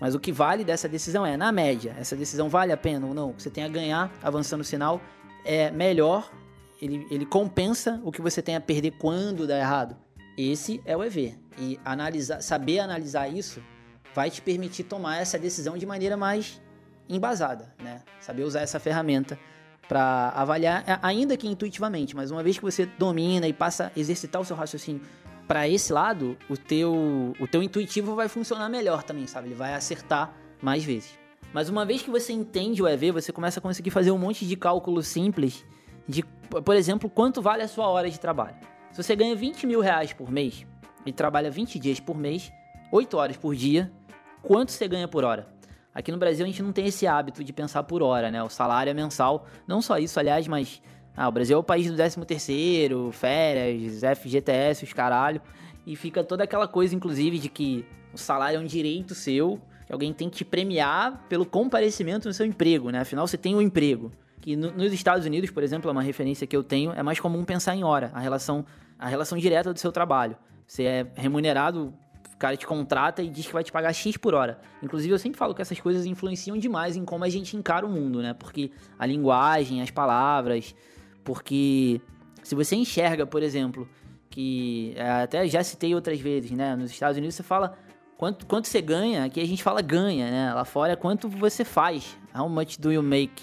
Mas 0.00 0.14
o 0.14 0.20
que 0.20 0.30
vale 0.30 0.64
dessa 0.64 0.88
decisão 0.88 1.24
é, 1.24 1.36
na 1.36 1.50
média, 1.50 1.94
essa 1.98 2.14
decisão 2.14 2.48
vale 2.48 2.72
a 2.72 2.76
pena 2.76 3.06
ou 3.06 3.14
não? 3.14 3.32
Você 3.32 3.48
tem 3.48 3.64
a 3.64 3.68
ganhar 3.68 4.12
avançando 4.22 4.60
o 4.60 4.64
sinal 4.64 5.00
é 5.44 5.70
melhor, 5.70 6.30
ele, 6.82 7.06
ele 7.10 7.24
compensa 7.24 8.00
o 8.04 8.12
que 8.12 8.20
você 8.20 8.42
tem 8.42 8.56
a 8.56 8.60
perder 8.60 8.92
quando 8.92 9.46
dá 9.46 9.58
errado. 9.58 9.96
Esse 10.36 10.82
é 10.84 10.96
o 10.96 11.02
EV. 11.02 11.38
E 11.58 11.80
analisar, 11.84 12.42
saber 12.42 12.80
analisar 12.80 13.28
isso 13.28 13.62
vai 14.14 14.30
te 14.30 14.42
permitir 14.42 14.84
tomar 14.84 15.16
essa 15.16 15.38
decisão 15.38 15.78
de 15.78 15.86
maneira 15.86 16.16
mais 16.16 16.60
embasada, 17.08 17.72
né? 17.82 18.02
Saber 18.20 18.42
usar 18.42 18.60
essa 18.60 18.80
ferramenta 18.80 19.38
para 19.88 20.30
avaliar, 20.30 20.84
ainda 21.00 21.36
que 21.36 21.46
intuitivamente, 21.46 22.16
mas 22.16 22.30
uma 22.30 22.42
vez 22.42 22.58
que 22.58 22.64
você 22.64 22.86
domina 22.86 23.46
e 23.46 23.52
passa 23.52 23.92
a 23.94 23.98
exercitar 23.98 24.42
o 24.42 24.44
seu 24.44 24.56
raciocínio 24.56 25.00
para 25.46 25.68
esse 25.68 25.92
lado, 25.92 26.36
o 26.48 26.56
teu, 26.56 27.34
o 27.38 27.46
teu 27.46 27.62
intuitivo 27.62 28.14
vai 28.14 28.28
funcionar 28.28 28.68
melhor 28.68 29.02
também, 29.02 29.26
sabe? 29.26 29.48
Ele 29.48 29.54
vai 29.54 29.74
acertar 29.74 30.34
mais 30.60 30.84
vezes. 30.84 31.18
Mas 31.52 31.68
uma 31.68 31.84
vez 31.84 32.02
que 32.02 32.10
você 32.10 32.32
entende 32.32 32.82
o 32.82 32.88
EV, 32.88 33.12
você 33.12 33.32
começa 33.32 33.60
a 33.60 33.62
conseguir 33.62 33.90
fazer 33.90 34.10
um 34.10 34.18
monte 34.18 34.46
de 34.46 34.56
cálculo 34.56 35.02
simples 35.02 35.64
de, 36.08 36.22
por 36.22 36.74
exemplo, 36.76 37.08
quanto 37.08 37.40
vale 37.40 37.62
a 37.62 37.68
sua 37.68 37.88
hora 37.88 38.10
de 38.10 38.18
trabalho. 38.18 38.56
Se 38.92 39.02
você 39.02 39.14
ganha 39.14 39.34
20 39.34 39.66
mil 39.66 39.80
reais 39.80 40.12
por 40.12 40.30
mês 40.30 40.66
e 41.04 41.12
trabalha 41.12 41.50
20 41.50 41.78
dias 41.78 42.00
por 42.00 42.16
mês, 42.16 42.52
8 42.90 43.16
horas 43.16 43.36
por 43.36 43.54
dia, 43.54 43.90
quanto 44.42 44.72
você 44.72 44.88
ganha 44.88 45.08
por 45.08 45.24
hora? 45.24 45.48
Aqui 45.94 46.12
no 46.12 46.18
Brasil 46.18 46.44
a 46.44 46.48
gente 46.48 46.62
não 46.62 46.72
tem 46.72 46.86
esse 46.86 47.06
hábito 47.06 47.42
de 47.42 47.52
pensar 47.52 47.82
por 47.84 48.02
hora, 48.02 48.30
né? 48.30 48.42
O 48.42 48.50
salário 48.50 48.90
é 48.90 48.94
mensal. 48.94 49.46
Não 49.66 49.80
só 49.80 49.96
isso, 49.96 50.20
aliás, 50.20 50.46
mas 50.46 50.82
ah, 51.16 51.28
o 51.28 51.32
Brasil 51.32 51.56
é 51.56 51.58
o 51.58 51.62
país 51.62 51.86
do 51.90 51.96
13 51.96 52.24
terceiro, 52.26 53.10
férias, 53.10 54.02
FGTS, 54.18 54.84
os 54.84 54.92
caralho. 54.92 55.40
E 55.86 55.96
fica 55.96 56.22
toda 56.22 56.44
aquela 56.44 56.68
coisa, 56.68 56.94
inclusive, 56.94 57.38
de 57.38 57.48
que 57.48 57.86
o 58.12 58.18
salário 58.18 58.58
é 58.58 58.60
um 58.60 58.66
direito 58.66 59.14
seu, 59.14 59.60
que 59.86 59.92
alguém 59.92 60.12
tem 60.12 60.28
que 60.28 60.38
te 60.38 60.44
premiar 60.44 61.24
pelo 61.28 61.46
comparecimento 61.46 62.28
no 62.28 62.34
seu 62.34 62.44
emprego, 62.44 62.90
né? 62.90 63.00
Afinal, 63.00 63.26
você 63.26 63.38
tem 63.38 63.54
um 63.54 63.62
emprego. 63.62 64.12
Que 64.40 64.56
no, 64.56 64.72
nos 64.72 64.92
Estados 64.92 65.24
Unidos, 65.24 65.50
por 65.50 65.62
exemplo, 65.62 65.88
é 65.88 65.92
uma 65.92 66.02
referência 66.02 66.46
que 66.46 66.56
eu 66.56 66.62
tenho, 66.62 66.92
é 66.92 67.02
mais 67.02 67.18
comum 67.18 67.44
pensar 67.44 67.74
em 67.74 67.82
hora, 67.82 68.10
a 68.12 68.20
relação, 68.20 68.66
a 68.98 69.08
relação 69.08 69.38
direta 69.38 69.72
do 69.72 69.78
seu 69.78 69.92
trabalho. 69.92 70.36
Você 70.66 70.82
é 70.82 71.06
remunerado 71.14 71.94
o 72.36 72.38
cara 72.38 72.54
te 72.54 72.66
contrata 72.66 73.22
e 73.22 73.30
diz 73.30 73.46
que 73.46 73.52
vai 73.54 73.64
te 73.64 73.72
pagar 73.72 73.94
X 73.94 74.18
por 74.18 74.34
hora. 74.34 74.58
Inclusive, 74.82 75.14
eu 75.14 75.18
sempre 75.18 75.38
falo 75.38 75.54
que 75.54 75.62
essas 75.62 75.80
coisas 75.80 76.04
influenciam 76.04 76.58
demais 76.58 76.94
em 76.94 77.02
como 77.02 77.24
a 77.24 77.30
gente 77.30 77.56
encara 77.56 77.86
o 77.86 77.88
mundo, 77.88 78.20
né? 78.20 78.34
Porque 78.34 78.70
a 78.98 79.06
linguagem, 79.06 79.80
as 79.80 79.90
palavras. 79.90 80.74
Porque 81.26 82.00
se 82.42 82.54
você 82.54 82.74
enxerga, 82.74 83.26
por 83.26 83.42
exemplo, 83.42 83.86
que 84.30 84.94
é, 84.96 85.10
até 85.24 85.46
já 85.46 85.62
citei 85.62 85.94
outras 85.94 86.18
vezes, 86.18 86.52
né? 86.52 86.74
Nos 86.74 86.90
Estados 86.90 87.18
Unidos 87.18 87.34
você 87.34 87.42
fala 87.42 87.76
quanto, 88.16 88.46
quanto 88.46 88.66
você 88.68 88.80
ganha, 88.80 89.24
aqui 89.24 89.40
a 89.40 89.46
gente 89.46 89.62
fala 89.62 89.82
ganha, 89.82 90.30
né? 90.30 90.54
Lá 90.54 90.64
fora 90.64 90.94
é 90.94 90.96
quanto 90.96 91.28
você 91.28 91.64
faz. 91.64 92.16
How 92.34 92.48
much 92.48 92.78
do 92.78 92.90
you 92.90 93.02
make? 93.02 93.42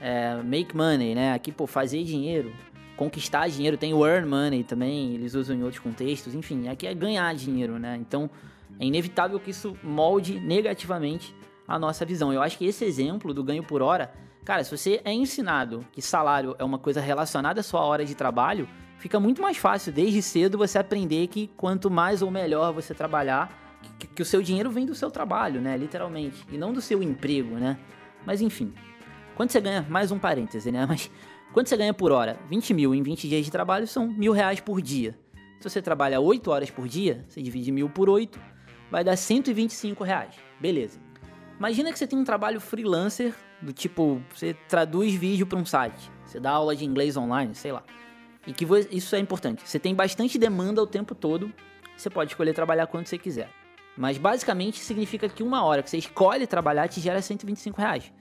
É, 0.00 0.42
make 0.42 0.76
money, 0.76 1.14
né? 1.14 1.34
Aqui, 1.34 1.52
pô, 1.52 1.68
fazer 1.68 2.02
dinheiro 2.02 2.52
conquistar 2.96 3.48
dinheiro, 3.48 3.76
tem 3.76 3.92
o 3.92 4.06
earn 4.06 4.28
money 4.28 4.62
também, 4.62 5.14
eles 5.14 5.34
usam 5.34 5.56
em 5.56 5.62
outros 5.62 5.80
contextos, 5.80 6.34
enfim, 6.34 6.68
aqui 6.68 6.86
é 6.86 6.94
ganhar 6.94 7.34
dinheiro, 7.34 7.78
né? 7.78 7.96
Então 8.00 8.30
é 8.78 8.84
inevitável 8.84 9.40
que 9.40 9.50
isso 9.50 9.76
molde 9.82 10.38
negativamente 10.38 11.34
a 11.66 11.78
nossa 11.78 12.04
visão. 12.04 12.32
Eu 12.32 12.42
acho 12.42 12.58
que 12.58 12.64
esse 12.64 12.84
exemplo 12.84 13.32
do 13.32 13.42
ganho 13.42 13.62
por 13.62 13.82
hora, 13.82 14.12
cara, 14.44 14.64
se 14.64 14.76
você 14.76 15.00
é 15.04 15.12
ensinado 15.12 15.86
que 15.92 16.02
salário 16.02 16.54
é 16.58 16.64
uma 16.64 16.78
coisa 16.78 17.00
relacionada 17.00 17.60
à 17.60 17.62
sua 17.62 17.80
hora 17.82 18.04
de 18.04 18.14
trabalho, 18.14 18.68
fica 18.98 19.18
muito 19.18 19.40
mais 19.40 19.56
fácil 19.56 19.92
desde 19.92 20.22
cedo 20.22 20.58
você 20.58 20.78
aprender 20.78 21.26
que 21.28 21.48
quanto 21.56 21.90
mais 21.90 22.22
ou 22.22 22.30
melhor 22.30 22.72
você 22.72 22.94
trabalhar, 22.94 23.78
que, 23.98 24.06
que 24.06 24.22
o 24.22 24.24
seu 24.24 24.42
dinheiro 24.42 24.70
vem 24.70 24.86
do 24.86 24.94
seu 24.94 25.10
trabalho, 25.10 25.60
né? 25.60 25.76
Literalmente, 25.76 26.46
e 26.50 26.58
não 26.58 26.72
do 26.72 26.80
seu 26.80 27.02
emprego, 27.02 27.56
né? 27.56 27.78
Mas 28.24 28.40
enfim, 28.40 28.72
quanto 29.34 29.52
você 29.52 29.60
ganha, 29.60 29.86
mais 29.88 30.12
um 30.12 30.18
parêntese, 30.18 30.70
né? 30.70 30.86
Mas 30.88 31.10
Quanto 31.52 31.68
você 31.68 31.76
ganha 31.76 31.92
por 31.92 32.10
hora? 32.10 32.38
20 32.48 32.72
mil 32.72 32.94
em 32.94 33.02
20 33.02 33.28
dias 33.28 33.44
de 33.44 33.50
trabalho 33.50 33.86
são 33.86 34.08
mil 34.08 34.32
reais 34.32 34.58
por 34.58 34.80
dia. 34.80 35.14
Se 35.60 35.68
você 35.68 35.82
trabalha 35.82 36.18
8 36.18 36.50
horas 36.50 36.70
por 36.70 36.88
dia, 36.88 37.26
você 37.28 37.42
divide 37.42 37.70
mil 37.70 37.90
por 37.90 38.08
8, 38.08 38.40
vai 38.90 39.04
dar 39.04 39.16
125 39.16 40.02
reais. 40.02 40.34
Beleza. 40.58 40.98
Imagina 41.58 41.92
que 41.92 41.98
você 41.98 42.06
tem 42.06 42.18
um 42.18 42.24
trabalho 42.24 42.58
freelancer, 42.58 43.34
do 43.62 43.72
tipo, 43.72 44.20
você 44.34 44.54
traduz 44.68 45.14
vídeo 45.14 45.46
para 45.46 45.58
um 45.58 45.64
site, 45.64 46.10
você 46.26 46.40
dá 46.40 46.50
aula 46.50 46.74
de 46.74 46.84
inglês 46.84 47.16
online, 47.16 47.54
sei 47.54 47.72
lá. 47.72 47.82
E 48.46 48.52
que 48.52 48.66
isso 48.90 49.14
é 49.14 49.18
importante. 49.20 49.62
Você 49.66 49.78
tem 49.78 49.94
bastante 49.94 50.36
demanda 50.36 50.82
o 50.82 50.86
tempo 50.86 51.14
todo, 51.14 51.52
você 51.96 52.10
pode 52.10 52.32
escolher 52.32 52.52
trabalhar 52.52 52.88
quando 52.88 53.06
você 53.06 53.16
quiser. 53.16 53.48
Mas 53.96 54.18
basicamente 54.18 54.80
significa 54.80 55.28
que 55.28 55.42
uma 55.42 55.62
hora 55.64 55.82
que 55.82 55.90
você 55.90 55.98
escolhe 55.98 56.46
trabalhar 56.46 56.88
te 56.88 57.00
gera 57.00 57.22
125 57.22 57.80
reais. 57.80 58.12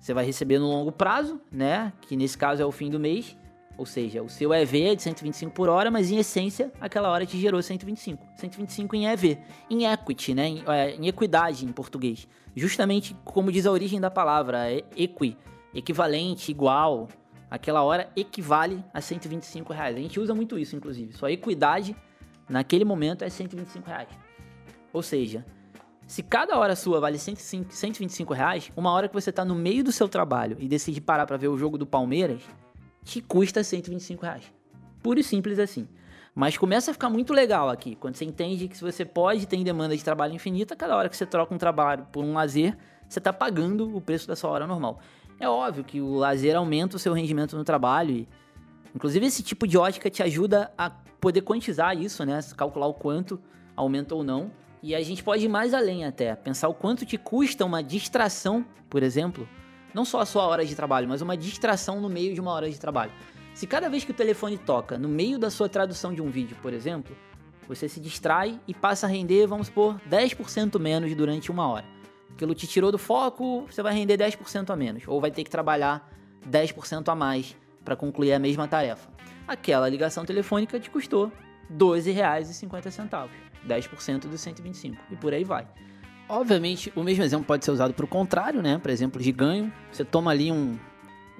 Você 0.00 0.12
vai 0.12 0.24
receber 0.24 0.58
no 0.58 0.66
longo 0.66 0.90
prazo, 0.90 1.40
né? 1.50 1.92
Que 2.00 2.16
nesse 2.16 2.36
caso 2.36 2.60
é 2.60 2.66
o 2.66 2.72
fim 2.72 2.90
do 2.90 2.98
mês. 2.98 3.36
Ou 3.76 3.86
seja, 3.86 4.22
o 4.22 4.28
seu 4.28 4.52
EV 4.52 4.82
é 4.82 4.94
de 4.94 5.02
125 5.02 5.52
por 5.52 5.68
hora, 5.68 5.90
mas 5.90 6.10
em 6.10 6.18
essência, 6.18 6.70
aquela 6.80 7.10
hora 7.10 7.24
te 7.24 7.38
gerou 7.38 7.62
125. 7.62 8.26
125 8.36 8.96
em 8.96 9.06
EV. 9.06 9.38
Em 9.70 9.86
equity, 9.86 10.34
né? 10.34 10.48
Em, 10.48 10.62
é, 10.66 10.94
em 10.94 11.08
equidade 11.08 11.64
em 11.64 11.72
português. 11.72 12.28
Justamente 12.54 13.16
como 13.24 13.50
diz 13.50 13.66
a 13.66 13.70
origem 13.70 14.00
da 14.00 14.10
palavra, 14.10 14.70
é 14.70 14.84
equi. 14.96 15.36
Equivalente, 15.74 16.50
igual. 16.50 17.08
Aquela 17.50 17.82
hora 17.82 18.10
equivale 18.14 18.84
a 18.92 19.00
125 19.00 19.72
reais. 19.72 19.96
A 19.96 20.00
gente 20.00 20.20
usa 20.20 20.34
muito 20.34 20.58
isso, 20.58 20.76
inclusive. 20.76 21.12
Sua 21.12 21.32
equidade 21.32 21.96
naquele 22.48 22.84
momento 22.84 23.24
é 23.24 23.30
125 23.30 23.86
reais. 23.86 24.08
Ou 24.92 25.02
seja, 25.02 25.44
se 26.06 26.22
cada 26.22 26.58
hora 26.58 26.76
sua 26.76 27.00
vale 27.00 27.18
105, 27.18 27.72
125 27.72 28.34
reais, 28.34 28.70
uma 28.76 28.90
hora 28.90 29.08
que 29.08 29.14
você 29.14 29.32
tá 29.32 29.44
no 29.44 29.54
meio 29.54 29.82
do 29.82 29.92
seu 29.92 30.08
trabalho 30.08 30.56
e 30.60 30.68
decide 30.68 31.00
parar 31.00 31.26
para 31.26 31.36
ver 31.36 31.48
o 31.48 31.56
jogo 31.56 31.78
do 31.78 31.86
Palmeiras, 31.86 32.42
te 33.04 33.20
custa 33.20 33.62
125 33.62 34.22
reais. 34.22 34.52
Puro 35.02 35.18
e 35.18 35.24
simples 35.24 35.58
assim. 35.58 35.88
Mas 36.34 36.56
começa 36.56 36.90
a 36.90 36.94
ficar 36.94 37.10
muito 37.10 37.32
legal 37.32 37.68
aqui, 37.68 37.94
quando 37.96 38.16
você 38.16 38.24
entende 38.24 38.66
que 38.66 38.76
se 38.76 38.82
você 38.82 39.04
pode 39.04 39.46
ter 39.46 39.62
demanda 39.62 39.94
de 39.94 40.02
trabalho 40.02 40.34
infinita, 40.34 40.74
cada 40.74 40.96
hora 40.96 41.08
que 41.08 41.16
você 41.16 41.26
troca 41.26 41.54
um 41.54 41.58
trabalho 41.58 42.06
por 42.10 42.24
um 42.24 42.32
lazer, 42.32 42.76
você 43.06 43.18
está 43.18 43.32
pagando 43.32 43.94
o 43.94 44.00
preço 44.00 44.26
da 44.26 44.34
sua 44.34 44.50
hora 44.50 44.66
normal. 44.66 45.00
É 45.38 45.46
óbvio 45.48 45.84
que 45.84 46.00
o 46.00 46.14
lazer 46.14 46.56
aumenta 46.56 46.96
o 46.96 46.98
seu 46.98 47.12
rendimento 47.12 47.56
no 47.56 47.64
trabalho 47.64 48.12
e, 48.12 48.28
inclusive, 48.94 49.26
esse 49.26 49.42
tipo 49.42 49.66
de 49.66 49.76
ótica 49.76 50.08
te 50.08 50.22
ajuda 50.22 50.72
a 50.78 50.88
poder 50.88 51.42
quantizar 51.42 51.96
isso, 51.96 52.24
né? 52.24 52.40
Calcular 52.56 52.86
o 52.86 52.94
quanto 52.94 53.38
aumenta 53.76 54.14
ou 54.14 54.24
não. 54.24 54.50
E 54.82 54.94
a 54.94 55.02
gente 55.02 55.22
pode 55.22 55.44
ir 55.44 55.48
mais 55.48 55.74
além 55.74 56.04
até, 56.04 56.34
pensar 56.34 56.68
o 56.68 56.74
quanto 56.74 57.04
te 57.04 57.18
custa 57.18 57.64
uma 57.64 57.82
distração, 57.82 58.64
por 58.88 59.02
exemplo, 59.02 59.46
não 59.94 60.04
só 60.04 60.20
a 60.20 60.26
sua 60.26 60.46
hora 60.46 60.64
de 60.64 60.74
trabalho, 60.74 61.08
mas 61.08 61.22
uma 61.22 61.36
distração 61.36 62.00
no 62.00 62.08
meio 62.08 62.34
de 62.34 62.40
uma 62.40 62.52
hora 62.52 62.70
de 62.70 62.78
trabalho. 62.78 63.12
Se 63.54 63.66
cada 63.66 63.88
vez 63.88 64.04
que 64.04 64.10
o 64.10 64.14
telefone 64.14 64.56
toca, 64.56 64.96
no 64.96 65.08
meio 65.08 65.38
da 65.38 65.50
sua 65.50 65.68
tradução 65.68 66.14
de 66.14 66.22
um 66.22 66.30
vídeo, 66.30 66.56
por 66.62 66.72
exemplo, 66.72 67.14
você 67.68 67.88
se 67.88 68.00
distrai 68.00 68.58
e 68.66 68.74
passa 68.74 69.06
a 69.06 69.08
render, 69.08 69.46
vamos 69.46 69.66
supor, 69.66 70.00
10% 70.08 70.78
menos 70.78 71.14
durante 71.14 71.50
uma 71.50 71.68
hora. 71.68 71.84
Aquilo 72.34 72.54
te 72.54 72.66
tirou 72.66 72.90
do 72.90 72.98
foco, 72.98 73.66
você 73.70 73.82
vai 73.82 73.94
render 73.94 74.16
10% 74.16 74.70
a 74.70 74.76
menos, 74.76 75.04
ou 75.06 75.20
vai 75.20 75.30
ter 75.30 75.44
que 75.44 75.50
trabalhar 75.50 76.10
10% 76.50 77.08
a 77.08 77.14
mais 77.14 77.56
para 77.84 77.94
concluir 77.94 78.32
a 78.32 78.38
mesma 78.38 78.66
tarefa. 78.66 79.10
Aquela 79.46 79.88
ligação 79.88 80.24
telefônica 80.24 80.80
te 80.80 80.90
custou 80.90 81.26
R$ 81.26 81.76
12,50. 81.76 83.28
10% 83.66 84.20
dos 84.28 84.40
125 84.40 84.96
e 85.10 85.16
por 85.16 85.32
aí 85.32 85.44
vai. 85.44 85.66
Obviamente, 86.28 86.92
o 86.96 87.02
mesmo 87.02 87.22
exemplo 87.22 87.44
pode 87.44 87.64
ser 87.64 87.70
usado 87.70 87.92
para 87.92 88.04
o 88.04 88.08
contrário, 88.08 88.62
né? 88.62 88.78
Por 88.78 88.90
exemplo, 88.90 89.20
de 89.20 89.30
ganho, 89.30 89.72
você 89.90 90.04
toma 90.04 90.30
ali 90.30 90.50
um, 90.50 90.78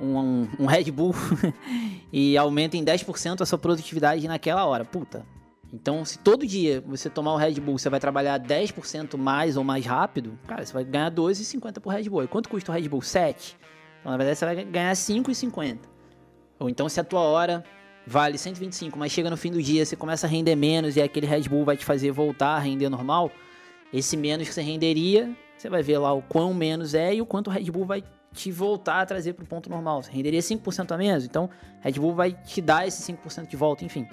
um, 0.01 0.49
um 0.59 0.67
Red 0.67 0.91
Bull 0.91 1.15
e 2.13 2.37
aumenta 2.37 2.77
em 2.77 2.85
10% 2.85 3.41
a 3.41 3.47
sua 3.47 3.59
produtividade 3.59 4.27
naquela 4.29 4.65
hora. 4.67 4.85
Puta. 4.85 5.25
Então, 5.73 6.05
se 6.05 6.19
todo 6.19 6.47
dia 6.47 6.83
você 6.87 7.09
tomar 7.09 7.33
o 7.33 7.37
Red 7.37 7.55
Bull, 7.55 7.79
você 7.79 7.89
vai 7.89 7.99
trabalhar 7.99 8.39
10% 8.39 9.17
mais 9.17 9.57
ou 9.57 9.65
mais 9.65 9.87
rápido, 9.87 10.39
cara, 10.47 10.67
você 10.67 10.73
vai 10.73 10.85
ganhar 10.85 11.11
12,50 11.11 11.81
por 11.81 11.91
Red 11.91 12.11
Bull. 12.11 12.25
E 12.25 12.29
quanto 12.29 12.51
custa 12.51 12.71
o 12.71 12.75
Red 12.75 12.89
Bull? 12.89 13.01
7. 13.01 13.57
Então, 14.01 14.13
na 14.13 14.19
verdade, 14.19 14.39
você 14.39 14.45
vai 14.45 14.65
ganhar 14.65 14.93
5,50. 14.93 15.79
Ou 16.59 16.69
então, 16.69 16.89
se 16.89 17.01
a 17.01 17.05
tua 17.05 17.21
hora 17.21 17.65
vale 18.07 18.37
125, 18.37 18.99
mas 18.99 19.13
chega 19.13 19.31
no 19.31 19.37
fim 19.37 19.51
do 19.51 19.63
dia, 19.63 19.87
você 19.87 19.97
começa 19.97 20.27
a 20.27 20.31
render 20.31 20.57
menos 20.57 20.97
e 20.97 21.01
aquele 21.01 21.27
Red 21.27 21.43
Bull 21.43 21.65
vai 21.65 21.77
te 21.77 21.85
fazer 21.85 22.11
voltar 22.11 22.57
a 22.57 22.59
render 22.59 22.91
normal, 22.91 23.31
esse 23.93 24.17
menos 24.17 24.49
que 24.49 24.55
você 24.55 24.63
renderia, 24.63 25.37
você 25.57 25.69
vai 25.69 25.83
ver 25.83 25.99
lá 25.99 26.13
o 26.13 26.23
quão 26.23 26.53
menos 26.55 26.95
é 26.95 27.15
e 27.15 27.21
o 27.21 27.27
quanto 27.27 27.49
o 27.49 27.51
Red 27.51 27.71
Bull 27.71 27.85
vai 27.85 28.03
te 28.33 28.51
voltar 28.51 29.03
a 29.03 29.07
trazer 29.07 29.35
para 29.35 29.45
o 29.45 29.47
ponto 29.47 29.69
normal. 29.69 30.03
Você 30.03 30.11
renderia 30.11 30.41
5% 30.41 30.93
a 30.93 30.97
menos, 30.97 31.25
então 31.25 31.51
Red 31.81 31.93
Bull 31.93 32.15
vai 32.15 32.33
te 32.33 32.61
dar 32.61 32.87
esse 32.87 33.13
5% 33.13 33.47
de 33.47 33.57
volta, 33.57 33.85
enfim. 33.85 34.09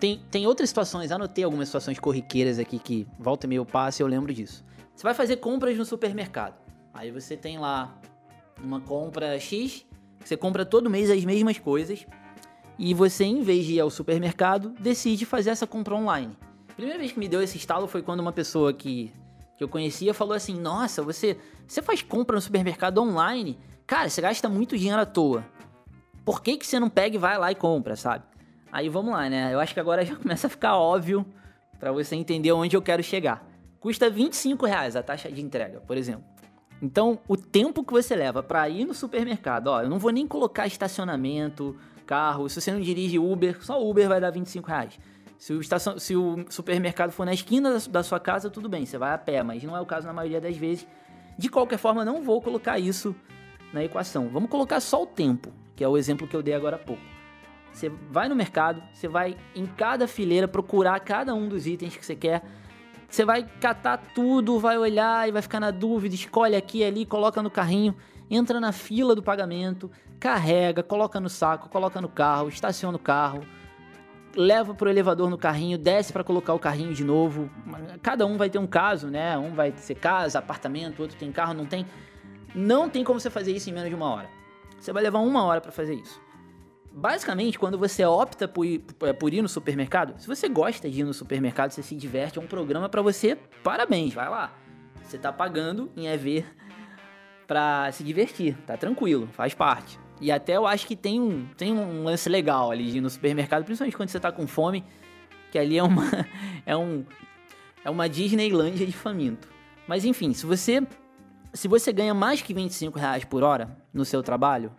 Tem, 0.00 0.20
tem 0.30 0.46
outras 0.46 0.68
situações, 0.68 1.12
anotei 1.12 1.44
algumas 1.44 1.68
situações 1.68 1.98
corriqueiras 1.98 2.58
aqui 2.58 2.78
que 2.78 3.06
volta 3.18 3.46
e 3.46 3.48
meio 3.48 3.64
passe, 3.64 4.02
eu 4.02 4.06
lembro 4.06 4.32
disso. 4.32 4.64
Você 4.94 5.04
vai 5.04 5.14
fazer 5.14 5.36
compras 5.36 5.76
no 5.76 5.84
supermercado. 5.84 6.60
Aí 6.92 7.10
você 7.10 7.36
tem 7.36 7.58
lá 7.58 8.00
uma 8.62 8.80
compra 8.80 9.38
X, 9.38 9.86
você 10.24 10.36
compra 10.36 10.64
todo 10.64 10.90
mês 10.90 11.10
as 11.10 11.24
mesmas 11.24 11.58
coisas 11.58 12.06
e 12.78 12.94
você, 12.94 13.24
em 13.24 13.42
vez 13.42 13.64
de 13.64 13.74
ir 13.74 13.80
ao 13.80 13.90
supermercado, 13.90 14.70
decide 14.80 15.24
fazer 15.24 15.50
essa 15.50 15.66
compra 15.66 15.94
online. 15.94 16.36
A 16.72 16.74
primeira 16.74 16.98
vez 16.98 17.12
que 17.12 17.18
me 17.18 17.28
deu 17.28 17.42
esse 17.42 17.58
estalo 17.58 17.86
foi 17.86 18.00
quando 18.00 18.20
uma 18.20 18.32
pessoa 18.32 18.72
que, 18.72 19.12
que 19.58 19.62
eu 19.62 19.68
conhecia 19.68 20.14
falou 20.14 20.32
assim: 20.32 20.58
Nossa, 20.58 21.02
você, 21.02 21.36
você 21.66 21.82
faz 21.82 22.00
compra 22.00 22.34
no 22.34 22.40
supermercado 22.40 22.96
online? 22.98 23.58
Cara, 23.86 24.08
você 24.08 24.22
gasta 24.22 24.48
muito 24.48 24.76
dinheiro 24.78 25.00
à 25.00 25.04
toa. 25.04 25.44
Por 26.24 26.40
que, 26.42 26.56
que 26.56 26.66
você 26.66 26.80
não 26.80 26.88
pega 26.88 27.16
e 27.16 27.18
vai 27.18 27.36
lá 27.36 27.52
e 27.52 27.54
compra, 27.54 27.94
sabe? 27.94 28.24
Aí 28.72 28.88
vamos 28.88 29.12
lá, 29.12 29.28
né? 29.28 29.52
Eu 29.52 29.60
acho 29.60 29.74
que 29.74 29.80
agora 29.80 30.02
já 30.06 30.16
começa 30.16 30.46
a 30.46 30.50
ficar 30.50 30.78
óbvio 30.78 31.26
para 31.78 31.92
você 31.92 32.16
entender 32.16 32.52
onde 32.52 32.74
eu 32.74 32.80
quero 32.80 33.02
chegar. 33.02 33.46
custa 33.78 34.08
25 34.08 34.64
reais 34.64 34.96
a 34.96 35.02
taxa 35.02 35.30
de 35.30 35.42
entrega, 35.42 35.80
por 35.80 35.98
exemplo. 35.98 36.24
Então, 36.80 37.18
o 37.28 37.36
tempo 37.36 37.84
que 37.84 37.92
você 37.92 38.16
leva 38.16 38.42
para 38.42 38.66
ir 38.68 38.86
no 38.86 38.94
supermercado, 38.94 39.66
ó, 39.68 39.82
eu 39.82 39.90
não 39.90 39.98
vou 39.98 40.10
nem 40.10 40.26
colocar 40.26 40.66
estacionamento, 40.66 41.76
carro, 42.06 42.48
se 42.48 42.60
você 42.60 42.72
não 42.72 42.80
dirige 42.80 43.18
Uber, 43.18 43.62
só 43.62 43.80
Uber 43.84 44.08
vai 44.08 44.20
dar 44.20 44.30
25 44.30 44.66
reais. 44.66 44.98
Se 45.42 45.52
o, 45.52 45.60
estacion... 45.60 45.98
se 45.98 46.14
o 46.14 46.44
supermercado 46.48 47.10
for 47.10 47.26
na 47.26 47.34
esquina 47.34 47.76
da 47.90 48.02
sua 48.04 48.20
casa, 48.20 48.48
tudo 48.48 48.68
bem, 48.68 48.86
você 48.86 48.96
vai 48.96 49.12
a 49.12 49.18
pé, 49.18 49.42
mas 49.42 49.60
não 49.64 49.76
é 49.76 49.80
o 49.80 49.84
caso 49.84 50.06
na 50.06 50.12
maioria 50.12 50.40
das 50.40 50.56
vezes. 50.56 50.86
De 51.36 51.48
qualquer 51.48 51.78
forma, 51.78 52.04
não 52.04 52.22
vou 52.22 52.40
colocar 52.40 52.78
isso 52.78 53.12
na 53.72 53.82
equação. 53.82 54.28
Vamos 54.28 54.48
colocar 54.48 54.78
só 54.78 55.02
o 55.02 55.06
tempo, 55.06 55.52
que 55.74 55.82
é 55.82 55.88
o 55.88 55.96
exemplo 55.96 56.28
que 56.28 56.36
eu 56.36 56.44
dei 56.44 56.54
agora 56.54 56.76
há 56.76 56.78
pouco. 56.78 57.02
Você 57.72 57.88
vai 57.88 58.28
no 58.28 58.36
mercado, 58.36 58.80
você 58.92 59.08
vai 59.08 59.36
em 59.52 59.66
cada 59.66 60.06
fileira 60.06 60.46
procurar 60.46 61.00
cada 61.00 61.34
um 61.34 61.48
dos 61.48 61.66
itens 61.66 61.96
que 61.96 62.06
você 62.06 62.14
quer. 62.14 62.44
Você 63.08 63.24
vai 63.24 63.42
catar 63.42 63.96
tudo, 64.14 64.60
vai 64.60 64.78
olhar 64.78 65.28
e 65.28 65.32
vai 65.32 65.42
ficar 65.42 65.58
na 65.58 65.72
dúvida, 65.72 66.14
escolhe 66.14 66.54
aqui 66.54 66.84
ali, 66.84 67.04
coloca 67.04 67.42
no 67.42 67.50
carrinho, 67.50 67.96
entra 68.30 68.60
na 68.60 68.70
fila 68.70 69.12
do 69.12 69.24
pagamento, 69.24 69.90
carrega, 70.20 70.84
coloca 70.84 71.18
no 71.18 71.28
saco, 71.28 71.68
coloca 71.68 72.00
no 72.00 72.08
carro, 72.08 72.48
estaciona 72.48 72.96
o 72.96 73.00
carro, 73.00 73.44
leva 74.36 74.74
pro 74.74 74.88
elevador 74.88 75.28
no 75.30 75.38
carrinho, 75.38 75.78
desce 75.78 76.12
para 76.12 76.24
colocar 76.24 76.54
o 76.54 76.58
carrinho 76.58 76.94
de 76.94 77.04
novo. 77.04 77.50
Cada 78.02 78.26
um 78.26 78.36
vai 78.36 78.48
ter 78.50 78.58
um 78.58 78.66
caso, 78.66 79.08
né? 79.08 79.36
Um 79.38 79.54
vai 79.54 79.72
ser 79.76 79.94
casa, 79.94 80.38
apartamento, 80.38 81.00
outro 81.00 81.16
tem 81.16 81.30
carro, 81.32 81.54
não 81.54 81.66
tem. 81.66 81.86
Não 82.54 82.88
tem 82.88 83.02
como 83.04 83.18
você 83.18 83.30
fazer 83.30 83.52
isso 83.52 83.70
em 83.70 83.72
menos 83.72 83.88
de 83.88 83.94
uma 83.94 84.08
hora. 84.10 84.28
Você 84.78 84.92
vai 84.92 85.02
levar 85.02 85.20
uma 85.20 85.44
hora 85.44 85.60
para 85.60 85.72
fazer 85.72 85.94
isso. 85.94 86.20
Basicamente, 86.94 87.58
quando 87.58 87.78
você 87.78 88.04
opta 88.04 88.46
por 88.46 88.66
ir, 88.66 88.80
por 89.18 89.32
ir 89.32 89.40
no 89.40 89.48
supermercado, 89.48 90.20
se 90.20 90.26
você 90.26 90.48
gosta 90.48 90.90
de 90.90 91.00
ir 91.00 91.04
no 91.04 91.14
supermercado, 91.14 91.70
você 91.70 91.82
se 91.82 91.94
diverte, 91.94 92.38
é 92.38 92.42
um 92.42 92.46
programa 92.46 92.88
para 92.88 93.00
você, 93.00 93.36
parabéns, 93.62 94.12
vai 94.12 94.28
lá. 94.28 94.52
Você 95.02 95.16
tá 95.16 95.32
pagando 95.32 95.90
em 95.96 96.06
EV 96.06 96.44
pra 97.46 97.90
se 97.92 98.04
divertir, 98.04 98.56
tá 98.66 98.76
tranquilo, 98.76 99.28
faz 99.32 99.54
parte. 99.54 99.98
E 100.22 100.30
até 100.30 100.56
eu 100.56 100.68
acho 100.68 100.86
que 100.86 100.94
tem 100.94 101.20
um, 101.20 101.46
tem 101.56 101.72
um 101.72 102.04
lance 102.04 102.28
legal 102.28 102.70
ali 102.70 103.00
no 103.00 103.10
supermercado, 103.10 103.64
principalmente 103.64 103.96
quando 103.96 104.08
você 104.08 104.20
tá 104.20 104.30
com 104.30 104.46
fome, 104.46 104.84
que 105.50 105.58
ali 105.58 105.76
é 105.76 105.82
uma 105.82 106.04
é 106.64 106.76
um 106.76 107.04
é 107.84 107.90
uma 107.90 108.08
Disneylândia 108.08 108.86
de 108.86 108.92
faminto. 108.92 109.48
Mas 109.84 110.04
enfim, 110.04 110.32
se 110.32 110.46
você 110.46 110.86
se 111.52 111.66
você 111.66 111.92
ganha 111.92 112.14
mais 112.14 112.40
que 112.40 112.54
25 112.54 113.00
reais 113.00 113.24
por 113.24 113.42
hora 113.42 113.76
no 113.92 114.04
seu 114.04 114.22
trabalho, 114.22 114.72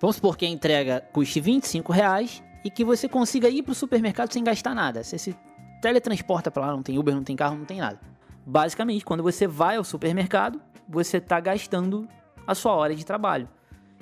vamos 0.00 0.16
supor 0.16 0.36
que 0.36 0.46
a 0.46 0.48
entrega 0.48 1.00
custe 1.12 1.40
25 1.40 1.92
reais 1.92 2.40
e 2.64 2.70
que 2.70 2.84
você 2.84 3.08
consiga 3.08 3.48
ir 3.48 3.64
para 3.64 3.72
o 3.72 3.74
supermercado 3.74 4.32
sem 4.32 4.44
gastar 4.44 4.72
nada. 4.72 5.02
Você 5.02 5.18
se 5.18 5.36
teletransporta 5.82 6.48
para 6.48 6.66
lá, 6.66 6.72
não 6.72 6.82
tem 6.82 6.96
Uber, 6.96 7.12
não 7.12 7.24
tem 7.24 7.34
carro, 7.34 7.58
não 7.58 7.64
tem 7.64 7.80
nada. 7.80 7.98
Basicamente, 8.46 9.04
quando 9.04 9.24
você 9.24 9.48
vai 9.48 9.78
ao 9.78 9.84
supermercado, 9.84 10.60
você 10.88 11.16
está 11.16 11.40
gastando 11.40 12.08
a 12.46 12.54
sua 12.54 12.72
hora 12.72 12.94
de 12.94 13.04
trabalho. 13.04 13.48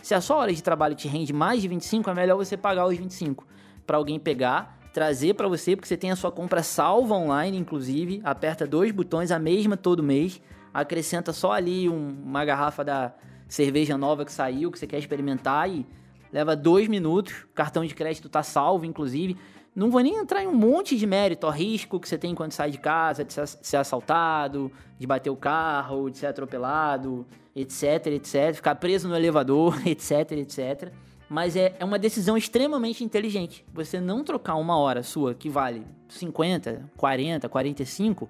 Se 0.02 0.14
a 0.14 0.20
sua 0.20 0.36
hora 0.36 0.52
de 0.52 0.62
trabalho 0.62 0.94
te 0.94 1.08
rende 1.08 1.32
mais 1.32 1.60
de 1.60 1.68
25, 1.68 2.08
é 2.10 2.14
melhor 2.14 2.36
você 2.36 2.56
pagar 2.56 2.86
os 2.86 2.96
25 2.96 3.46
para 3.86 3.96
alguém 3.96 4.18
pegar, 4.18 4.78
trazer 4.92 5.34
para 5.34 5.48
você, 5.48 5.74
porque 5.74 5.88
você 5.88 5.96
tem 5.96 6.10
a 6.10 6.16
sua 6.16 6.30
compra 6.30 6.62
salva 6.62 7.14
online, 7.14 7.56
inclusive, 7.56 8.20
aperta 8.24 8.66
dois 8.66 8.90
botões, 8.92 9.30
a 9.30 9.38
mesma 9.38 9.76
todo 9.76 10.02
mês 10.02 10.40
acrescenta 10.72 11.32
só 11.32 11.52
ali 11.52 11.88
um, 11.88 12.16
uma 12.22 12.44
garrafa 12.44 12.84
da 12.84 13.12
cerveja 13.48 13.96
nova 13.96 14.24
que 14.24 14.32
saiu, 14.32 14.70
que 14.70 14.78
você 14.78 14.86
quer 14.86 14.98
experimentar 14.98 15.68
e 15.68 15.86
leva 16.32 16.54
dois 16.54 16.88
minutos. 16.88 17.46
Cartão 17.54 17.84
de 17.84 17.94
crédito 17.94 18.28
tá 18.28 18.42
salvo, 18.42 18.84
inclusive. 18.84 19.36
Não 19.74 19.90
vou 19.90 20.00
nem 20.00 20.16
entrar 20.16 20.42
em 20.42 20.46
um 20.46 20.54
monte 20.54 20.96
de 20.96 21.06
mérito, 21.06 21.48
risco 21.48 22.00
que 22.00 22.08
você 22.08 22.18
tem 22.18 22.34
quando 22.34 22.52
sai 22.52 22.70
de 22.70 22.78
casa, 22.78 23.24
de 23.24 23.32
ser 23.32 23.76
assaltado, 23.76 24.72
de 24.98 25.06
bater 25.06 25.30
o 25.30 25.36
carro, 25.36 26.10
de 26.10 26.18
ser 26.18 26.26
atropelado, 26.26 27.26
etc, 27.60 28.06
etc. 28.08 28.54
Ficar 28.54 28.74
preso 28.76 29.08
no 29.08 29.16
elevador, 29.16 29.80
etc, 29.86 30.32
etc. 30.32 30.92
Mas 31.28 31.56
é, 31.56 31.74
é 31.78 31.84
uma 31.84 31.98
decisão 31.98 32.36
extremamente 32.36 33.04
inteligente. 33.04 33.64
Você 33.74 34.00
não 34.00 34.24
trocar 34.24 34.54
uma 34.56 34.78
hora 34.78 35.02
sua 35.02 35.34
que 35.34 35.48
vale 35.48 35.84
50, 36.08 36.90
40, 36.96 37.48
45 37.48 38.28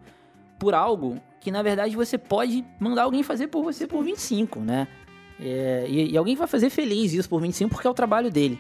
por 0.58 0.74
algo 0.74 1.20
que 1.40 1.50
na 1.50 1.62
verdade 1.62 1.94
você 1.94 2.18
pode 2.18 2.64
mandar 2.80 3.04
alguém 3.04 3.22
fazer 3.22 3.46
por 3.46 3.62
você 3.62 3.86
por 3.86 4.02
25, 4.02 4.58
né? 4.60 4.88
É, 5.40 5.86
e, 5.88 6.10
e, 6.10 6.16
alguém 6.16 6.34
vai 6.34 6.48
fazer 6.48 6.68
feliz 6.68 7.12
isso 7.12 7.28
por 7.28 7.40
25 7.40 7.70
porque 7.70 7.86
é 7.86 7.90
o 7.90 7.94
trabalho 7.94 8.28
dele. 8.28 8.58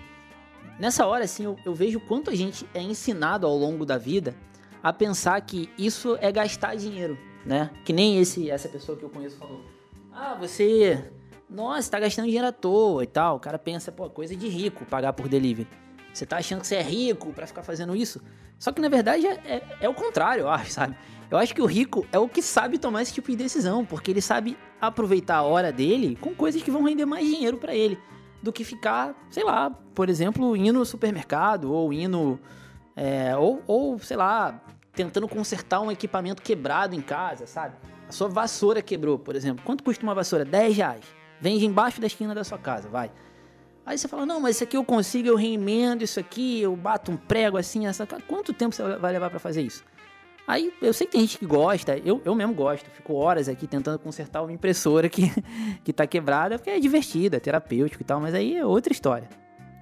Nessa 0.78 1.04
hora, 1.04 1.24
assim, 1.24 1.42
eu, 1.42 1.56
eu 1.64 1.74
vejo 1.74 1.98
quanto 1.98 2.30
a 2.30 2.34
gente 2.36 2.64
é 2.72 2.80
ensinado 2.80 3.44
ao 3.44 3.56
longo 3.56 3.84
da 3.84 3.98
vida 3.98 4.36
a 4.80 4.92
pensar 4.92 5.40
que 5.40 5.68
isso 5.76 6.16
é 6.20 6.30
gastar 6.30 6.76
dinheiro, 6.76 7.18
né? 7.44 7.68
Que 7.84 7.92
nem 7.92 8.20
esse 8.20 8.48
essa 8.48 8.68
pessoa 8.68 8.96
que 8.96 9.04
eu 9.04 9.10
conheço 9.10 9.36
falou. 9.38 9.60
Ah, 10.20 10.34
você. 10.34 11.12
Nossa, 11.48 11.88
tá 11.88 12.00
gastando 12.00 12.24
dinheiro 12.24 12.48
à 12.48 12.50
toa 12.52 13.04
e 13.04 13.06
tal. 13.06 13.36
O 13.36 13.40
cara 13.40 13.56
pensa, 13.56 13.92
pô, 13.92 14.10
coisa 14.10 14.34
de 14.34 14.48
rico 14.48 14.84
pagar 14.84 15.12
por 15.12 15.28
delivery. 15.28 15.68
Você 16.12 16.26
tá 16.26 16.38
achando 16.38 16.60
que 16.60 16.66
você 16.66 16.74
é 16.74 16.82
rico 16.82 17.32
para 17.32 17.46
ficar 17.46 17.62
fazendo 17.62 17.94
isso? 17.94 18.20
Só 18.58 18.72
que 18.72 18.80
na 18.80 18.88
verdade 18.88 19.24
é, 19.24 19.34
é, 19.44 19.62
é 19.82 19.88
o 19.88 19.94
contrário, 19.94 20.42
eu 20.42 20.48
acho, 20.48 20.72
sabe? 20.72 20.96
Eu 21.30 21.38
acho 21.38 21.54
que 21.54 21.62
o 21.62 21.66
rico 21.66 22.04
é 22.10 22.18
o 22.18 22.28
que 22.28 22.42
sabe 22.42 22.78
tomar 22.78 23.02
esse 23.02 23.12
tipo 23.14 23.30
de 23.30 23.36
decisão, 23.36 23.84
porque 23.84 24.10
ele 24.10 24.20
sabe 24.20 24.58
aproveitar 24.80 25.36
a 25.36 25.42
hora 25.42 25.70
dele 25.70 26.16
com 26.16 26.34
coisas 26.34 26.60
que 26.60 26.70
vão 26.70 26.82
render 26.82 27.06
mais 27.06 27.24
dinheiro 27.24 27.56
para 27.56 27.72
ele 27.72 27.96
do 28.42 28.52
que 28.52 28.64
ficar, 28.64 29.14
sei 29.30 29.44
lá, 29.44 29.70
por 29.70 30.08
exemplo, 30.08 30.56
indo 30.56 30.80
no 30.80 30.84
supermercado 30.84 31.72
ou 31.72 31.92
indo. 31.92 32.40
É, 32.96 33.36
ou, 33.36 33.62
ou, 33.68 33.98
sei 34.00 34.16
lá, 34.16 34.60
tentando 34.92 35.28
consertar 35.28 35.80
um 35.80 35.92
equipamento 35.92 36.42
quebrado 36.42 36.96
em 36.96 37.00
casa, 37.00 37.46
sabe? 37.46 37.76
A 38.08 38.12
sua 38.12 38.28
vassoura 38.28 38.80
quebrou, 38.80 39.18
por 39.18 39.36
exemplo. 39.36 39.62
Quanto 39.64 39.84
custa 39.84 40.02
uma 40.02 40.14
vassoura? 40.14 40.44
10 40.44 40.76
reais. 40.76 41.04
Vende 41.40 41.66
embaixo 41.66 42.00
da 42.00 42.06
esquina 42.06 42.34
da 42.34 42.42
sua 42.42 42.58
casa, 42.58 42.88
vai. 42.88 43.10
Aí 43.84 43.96
você 43.96 44.08
fala, 44.08 44.26
não, 44.26 44.40
mas 44.40 44.56
isso 44.56 44.64
aqui 44.64 44.76
eu 44.76 44.84
consigo, 44.84 45.28
eu 45.28 45.36
reemendo 45.36 46.04
isso 46.04 46.18
aqui, 46.18 46.60
eu 46.60 46.74
bato 46.74 47.12
um 47.12 47.16
prego 47.16 47.56
assim, 47.56 47.86
essa. 47.86 48.06
Quanto 48.26 48.52
tempo 48.52 48.74
você 48.74 48.82
vai 48.96 49.12
levar 49.12 49.30
para 49.30 49.38
fazer 49.38 49.62
isso? 49.62 49.84
Aí 50.46 50.72
eu 50.80 50.92
sei 50.94 51.06
que 51.06 51.12
tem 51.12 51.20
gente 51.20 51.38
que 51.38 51.46
gosta, 51.46 51.98
eu, 51.98 52.22
eu 52.24 52.34
mesmo 52.34 52.54
gosto, 52.54 52.88
fico 52.90 53.12
horas 53.12 53.50
aqui 53.50 53.66
tentando 53.66 53.98
consertar 53.98 54.42
uma 54.42 54.52
impressora 54.52 55.08
que, 55.08 55.30
que 55.84 55.92
tá 55.92 56.06
quebrada, 56.06 56.58
porque 56.58 56.70
é 56.70 56.80
divertida, 56.80 57.36
é 57.36 57.40
terapêutico 57.40 58.02
e 58.02 58.04
tal, 58.04 58.18
mas 58.18 58.34
aí 58.34 58.56
é 58.56 58.64
outra 58.64 58.92
história. 58.92 59.28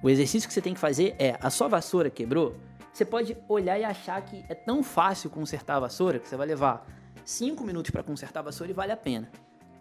O 0.03 0.09
exercício 0.09 0.47
que 0.47 0.53
você 0.53 0.61
tem 0.61 0.73
que 0.73 0.79
fazer 0.79 1.15
é: 1.17 1.37
a 1.41 1.49
sua 1.49 1.69
vassoura 1.69 2.09
quebrou, 2.09 2.55
você 2.91 3.05
pode 3.05 3.37
olhar 3.47 3.79
e 3.79 3.85
achar 3.85 4.21
que 4.21 4.43
é 4.49 4.55
tão 4.55 4.83
fácil 4.83 5.29
consertar 5.29 5.77
a 5.77 5.79
vassoura 5.81 6.19
que 6.19 6.27
você 6.27 6.35
vai 6.35 6.47
levar 6.47 6.85
5 7.27 7.61
minutos 7.65 7.91
para 7.91 8.01
consertar 8.01 8.39
a 8.39 8.43
vassoura 8.43 8.71
e 8.71 8.73
vale 8.73 8.93
a 8.93 8.95
pena. 8.95 9.29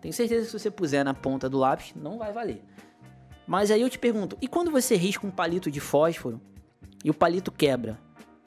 Tenho 0.00 0.12
certeza 0.12 0.40
que 0.40 0.50
se 0.50 0.58
você 0.58 0.68
puser 0.68 1.04
na 1.04 1.14
ponta 1.14 1.48
do 1.48 1.56
lápis, 1.56 1.92
não 1.94 2.18
vai 2.18 2.32
valer. 2.32 2.60
Mas 3.46 3.70
aí 3.70 3.80
eu 3.80 3.88
te 3.88 4.00
pergunto: 4.00 4.36
e 4.42 4.48
quando 4.48 4.68
você 4.68 4.96
risca 4.96 5.24
um 5.24 5.30
palito 5.30 5.70
de 5.70 5.78
fósforo 5.78 6.40
e 7.04 7.08
o 7.08 7.14
palito 7.14 7.52
quebra? 7.52 8.00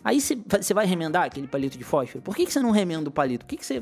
Aí 0.04 0.20
você 0.20 0.74
vai 0.74 0.86
remendar 0.86 1.24
aquele 1.24 1.48
palito 1.48 1.78
de 1.78 1.84
fósforo? 1.84 2.22
Por 2.22 2.36
que, 2.36 2.46
que 2.46 2.52
você 2.52 2.60
não 2.60 2.72
remenda 2.72 3.08
o 3.08 3.12
palito? 3.12 3.46
Por 3.46 3.52
que, 3.52 3.58
que 3.58 3.66
você, 3.66 3.82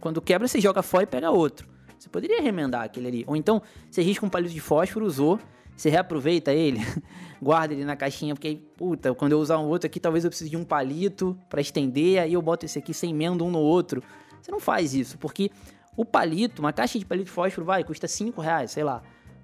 quando 0.00 0.20
quebra, 0.20 0.46
você 0.46 0.60
joga 0.60 0.82
fora 0.82 1.04
e 1.04 1.06
pega 1.06 1.30
outro? 1.30 1.66
Você 1.98 2.10
poderia 2.10 2.42
remendar 2.42 2.84
aquele 2.84 3.08
ali. 3.08 3.24
Ou 3.26 3.36
então, 3.36 3.62
você 3.90 4.02
risca 4.02 4.24
um 4.24 4.28
palito 4.28 4.52
de 4.52 4.60
fósforo, 4.60 5.06
usou, 5.06 5.40
você 5.74 5.88
reaproveita 5.88 6.52
ele, 6.52 6.80
guarda 7.40 7.72
ele 7.72 7.86
na 7.86 7.96
caixinha, 7.96 8.34
porque, 8.34 8.60
puta, 8.76 9.14
quando 9.14 9.32
eu 9.32 9.38
usar 9.38 9.58
um 9.58 9.66
outro 9.66 9.86
aqui, 9.86 9.98
talvez 9.98 10.24
eu 10.24 10.30
precise 10.30 10.50
de 10.50 10.56
um 10.58 10.64
palito 10.64 11.38
para 11.48 11.60
estender, 11.60 12.20
aí 12.20 12.34
eu 12.34 12.42
boto 12.42 12.66
esse 12.66 12.78
aqui 12.78 12.92
sem 12.92 13.10
emenda 13.10 13.42
um 13.42 13.50
no 13.50 13.60
outro. 13.60 14.02
Você 14.40 14.50
não 14.50 14.60
faz 14.60 14.94
isso, 14.94 15.18
porque 15.18 15.50
o 15.96 16.04
palito, 16.04 16.62
uma 16.62 16.72
caixa 16.72 16.98
de 16.98 17.04
palito 17.04 17.30
fósforo, 17.30 17.66
vai, 17.66 17.82
custa 17.84 18.06
5 18.06 18.40
reais, 18.40 18.70
sei 18.70 18.84
lá. 18.84 19.02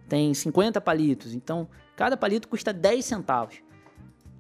Tem 0.09 0.33
50 0.33 0.81
palitos, 0.81 1.35
então 1.35 1.69
cada 1.97 2.17
palito 2.17 2.49
custa 2.49 2.73
10 2.73 3.05
centavos. 3.05 3.57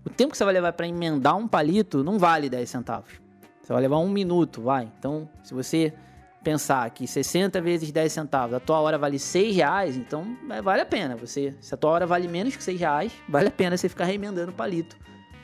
O 0.05 0.11
tempo 0.11 0.33
que 0.33 0.39
você 0.39 0.45
vai 0.45 0.53
levar 0.53 0.73
para 0.75 0.87
emendar 0.87 1.37
um 1.37 1.49
palito 1.49 2.05
não 2.05 2.19
vale 2.19 2.51
10 2.51 2.69
centavos. 2.69 3.13
Você 3.61 3.73
vai 3.73 3.81
levar 3.81 3.99
um 3.99 4.09
minuto, 4.09 4.61
vai. 4.61 4.93
Então, 4.99 5.29
se 5.43 5.55
você 5.55 5.95
pensar 6.43 6.89
que 6.91 7.07
60 7.07 7.59
vezes 7.63 7.91
10 7.91 8.13
centavos, 8.13 8.55
a 8.55 8.61
tua 8.61 8.79
hora 8.79 8.99
vale 8.99 9.19
6 9.19 9.57
reais, 9.57 9.97
então 9.97 10.37
é, 10.51 10.61
vale 10.61 10.83
a 10.83 10.87
pena. 10.87 11.17
Você, 11.17 11.55
se 11.61 11.75
a 11.75 11.77
tua 11.77 11.91
hora 11.91 12.07
vale 12.07 12.29
menos 12.29 12.55
que 12.55 12.63
6 12.63 12.79
reais, 12.79 13.13
vale 13.27 13.49
a 13.49 13.51
pena 13.51 13.77
você 13.77 13.89
ficar 13.89 14.05
remendando 14.05 14.53
o 14.53 14.55
palito. 14.55 14.97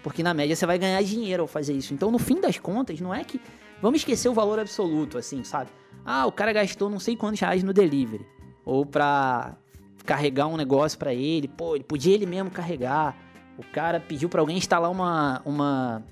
Porque 0.03 0.23
na 0.23 0.35
média 0.35 0.55
você 0.55 0.67
vai 0.67 0.79
ganhar 0.79 1.03
dinheiro 1.03 1.43
ao 1.43 1.47
fazer 1.47 1.73
isso. 1.73 1.95
Então, 1.95 2.11
no 2.11 2.19
fim 2.19 2.41
das 2.41 2.59
contas, 2.59 3.01
não 3.01 3.15
é 3.15 3.25
que. 3.25 3.41
Vamos 3.81 4.01
esquecer 4.01 4.29
o 4.29 4.35
valor 4.35 4.59
absoluto, 4.59 5.17
assim, 5.17 5.43
sabe? 5.43 5.71
Ah, 6.05 6.27
o 6.27 6.33
cara 6.33 6.53
gastou 6.53 6.91
não 6.91 6.99
sei 6.99 7.17
quantos 7.17 7.41
reais 7.41 7.63
no 7.63 7.73
delivery. 7.73 8.27
Ou 8.65 8.85
pra 8.85 9.57
carregar 10.05 10.47
um 10.47 10.57
negócio 10.57 10.99
para 10.99 11.15
ele. 11.15 11.49
Pô, 11.49 11.75
ele 11.75 11.85
podia 11.85 12.15
ele 12.15 12.27
mesmo 12.27 12.51
carregar. 12.51 13.17
O 13.57 13.65
cara 13.65 14.01
pediu 14.01 14.29
para 14.29 14.41
alguém 14.41 14.57
instalar 14.57 14.91
uma, 14.91 15.41
uma. 15.45 16.03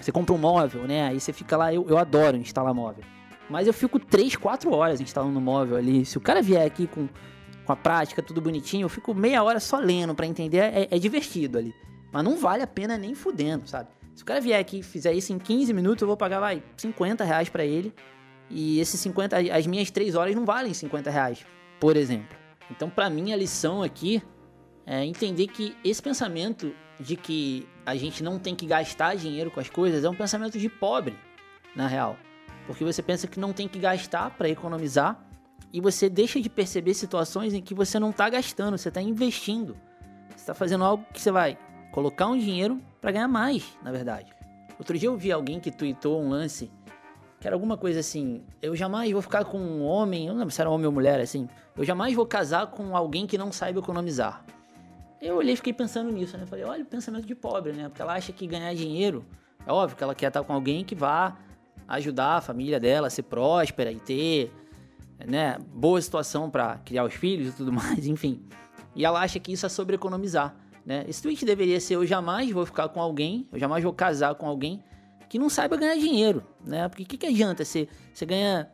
Você 0.00 0.12
compra 0.12 0.34
um 0.34 0.38
móvel, 0.38 0.86
né? 0.86 1.08
Aí 1.08 1.20
você 1.20 1.32
fica 1.32 1.56
lá. 1.56 1.72
Eu, 1.72 1.86
eu 1.88 1.98
adoro 1.98 2.36
instalar 2.36 2.74
móvel. 2.74 3.04
Mas 3.48 3.66
eu 3.66 3.72
fico 3.72 3.98
3, 3.98 4.36
4 4.36 4.72
horas 4.72 5.00
instalando 5.00 5.40
móvel 5.40 5.76
ali. 5.76 6.04
Se 6.04 6.18
o 6.18 6.20
cara 6.20 6.42
vier 6.42 6.66
aqui 6.66 6.86
com, 6.86 7.08
com 7.64 7.72
a 7.72 7.76
prática, 7.76 8.22
tudo 8.22 8.40
bonitinho, 8.40 8.84
eu 8.84 8.88
fico 8.88 9.14
meia 9.14 9.42
hora 9.42 9.60
só 9.60 9.78
lendo 9.78 10.14
para 10.14 10.26
entender. 10.26 10.58
É, 10.58 10.88
é 10.90 10.98
divertido 10.98 11.58
ali. 11.58 11.74
Mas 12.12 12.24
não 12.24 12.36
vale 12.36 12.62
a 12.62 12.66
pena 12.66 12.96
nem 12.96 13.14
fudendo, 13.14 13.68
sabe? 13.68 13.88
Se 14.16 14.22
o 14.22 14.24
cara 14.24 14.40
vier 14.40 14.58
aqui 14.58 14.78
e 14.78 14.82
fizer 14.82 15.12
isso 15.12 15.30
em 15.30 15.38
15 15.38 15.74
minutos, 15.74 16.00
eu 16.00 16.08
vou 16.08 16.16
pagar, 16.16 16.40
vai, 16.40 16.62
50 16.78 17.22
reais 17.22 17.50
pra 17.50 17.66
ele. 17.66 17.94
E 18.48 18.80
esses 18.80 18.98
50, 18.98 19.36
as 19.54 19.66
minhas 19.66 19.90
3 19.90 20.14
horas 20.14 20.34
não 20.34 20.46
valem 20.46 20.72
50 20.72 21.10
reais, 21.10 21.44
por 21.78 21.98
exemplo. 21.98 22.34
Então, 22.70 22.88
para 22.88 23.10
mim, 23.10 23.34
a 23.34 23.36
lição 23.36 23.82
aqui 23.82 24.22
é 24.86 25.04
entender 25.04 25.48
que 25.48 25.76
esse 25.84 26.02
pensamento 26.02 26.74
de 26.98 27.14
que 27.14 27.68
a 27.84 27.94
gente 27.94 28.22
não 28.22 28.38
tem 28.38 28.54
que 28.54 28.64
gastar 28.64 29.16
dinheiro 29.16 29.50
com 29.50 29.60
as 29.60 29.68
coisas 29.68 30.02
é 30.02 30.08
um 30.08 30.14
pensamento 30.14 30.58
de 30.58 30.70
pobre, 30.70 31.14
na 31.74 31.86
real. 31.86 32.16
Porque 32.66 32.84
você 32.84 33.02
pensa 33.02 33.26
que 33.26 33.38
não 33.38 33.52
tem 33.52 33.68
que 33.68 33.78
gastar 33.78 34.30
para 34.30 34.48
economizar 34.48 35.28
e 35.70 35.78
você 35.78 36.08
deixa 36.08 36.40
de 36.40 36.48
perceber 36.48 36.94
situações 36.94 37.52
em 37.52 37.60
que 37.60 37.74
você 37.74 37.98
não 37.98 38.10
está 38.10 38.30
gastando, 38.30 38.78
você 38.78 38.88
está 38.88 39.02
investindo. 39.02 39.76
Você 40.30 40.36
está 40.36 40.54
fazendo 40.54 40.84
algo 40.84 41.04
que 41.12 41.20
você 41.20 41.30
vai 41.30 41.58
colocar 41.96 42.26
um 42.26 42.36
dinheiro 42.36 42.78
para 43.00 43.10
ganhar 43.10 43.26
mais, 43.26 43.74
na 43.82 43.90
verdade. 43.90 44.30
Outro 44.78 44.98
dia 44.98 45.08
eu 45.08 45.16
vi 45.16 45.32
alguém 45.32 45.58
que 45.58 45.70
tweetou 45.70 46.22
um 46.22 46.28
lance 46.28 46.70
que 47.40 47.46
era 47.46 47.56
alguma 47.56 47.78
coisa 47.78 48.00
assim: 48.00 48.44
eu 48.60 48.76
jamais 48.76 49.10
vou 49.10 49.22
ficar 49.22 49.46
com 49.46 49.58
um 49.58 49.82
homem, 49.82 50.26
eu 50.26 50.34
não 50.34 50.40
lembro 50.40 50.52
se 50.52 50.60
era 50.60 50.68
homem 50.68 50.84
ou 50.84 50.92
mulher, 50.92 51.18
assim. 51.18 51.48
Eu 51.74 51.86
jamais 51.86 52.14
vou 52.14 52.26
casar 52.26 52.66
com 52.66 52.94
alguém 52.94 53.26
que 53.26 53.38
não 53.38 53.50
saiba 53.50 53.78
economizar. 53.78 54.44
Eu 55.22 55.36
olhei 55.36 55.54
e 55.54 55.56
fiquei 55.56 55.72
pensando 55.72 56.12
nisso, 56.12 56.36
né? 56.36 56.44
Falei, 56.44 56.66
olha 56.66 56.82
o 56.82 56.86
pensamento 56.86 57.26
de 57.26 57.34
pobre, 57.34 57.72
né? 57.72 57.88
Porque 57.88 58.02
ela 58.02 58.12
acha 58.12 58.30
que 58.30 58.46
ganhar 58.46 58.74
dinheiro, 58.74 59.24
é 59.66 59.72
óbvio 59.72 59.96
que 59.96 60.04
ela 60.04 60.14
quer 60.14 60.28
estar 60.28 60.44
com 60.44 60.52
alguém 60.52 60.84
que 60.84 60.94
vá 60.94 61.34
ajudar 61.88 62.36
a 62.36 62.40
família 62.42 62.78
dela 62.78 63.06
a 63.06 63.10
ser 63.10 63.22
próspera 63.22 63.90
e 63.90 63.98
ter, 63.98 64.52
né, 65.26 65.56
boa 65.72 66.00
situação 66.02 66.50
para 66.50 66.76
criar 66.84 67.04
os 67.04 67.14
filhos 67.14 67.54
e 67.54 67.56
tudo 67.56 67.72
mais, 67.72 68.06
enfim. 68.06 68.42
E 68.94 69.02
ela 69.02 69.20
acha 69.20 69.40
que 69.40 69.50
isso 69.50 69.64
é 69.64 69.68
sobre 69.70 69.94
economizar, 69.94 70.54
né? 70.86 71.04
Esse 71.08 71.20
tweet 71.20 71.44
deveria 71.44 71.80
ser: 71.80 71.96
eu 71.96 72.06
jamais 72.06 72.50
vou 72.52 72.64
ficar 72.64 72.88
com 72.88 73.00
alguém, 73.00 73.48
eu 73.52 73.58
jamais 73.58 73.82
vou 73.82 73.92
casar 73.92 74.36
com 74.36 74.46
alguém 74.46 74.82
que 75.28 75.38
não 75.38 75.50
saiba 75.50 75.76
ganhar 75.76 75.96
dinheiro, 75.96 76.44
né? 76.64 76.88
Porque 76.88 77.02
o 77.02 77.06
que, 77.06 77.18
que 77.18 77.26
adianta 77.26 77.64
você, 77.64 77.88
você 78.14 78.24
ganha, 78.24 78.70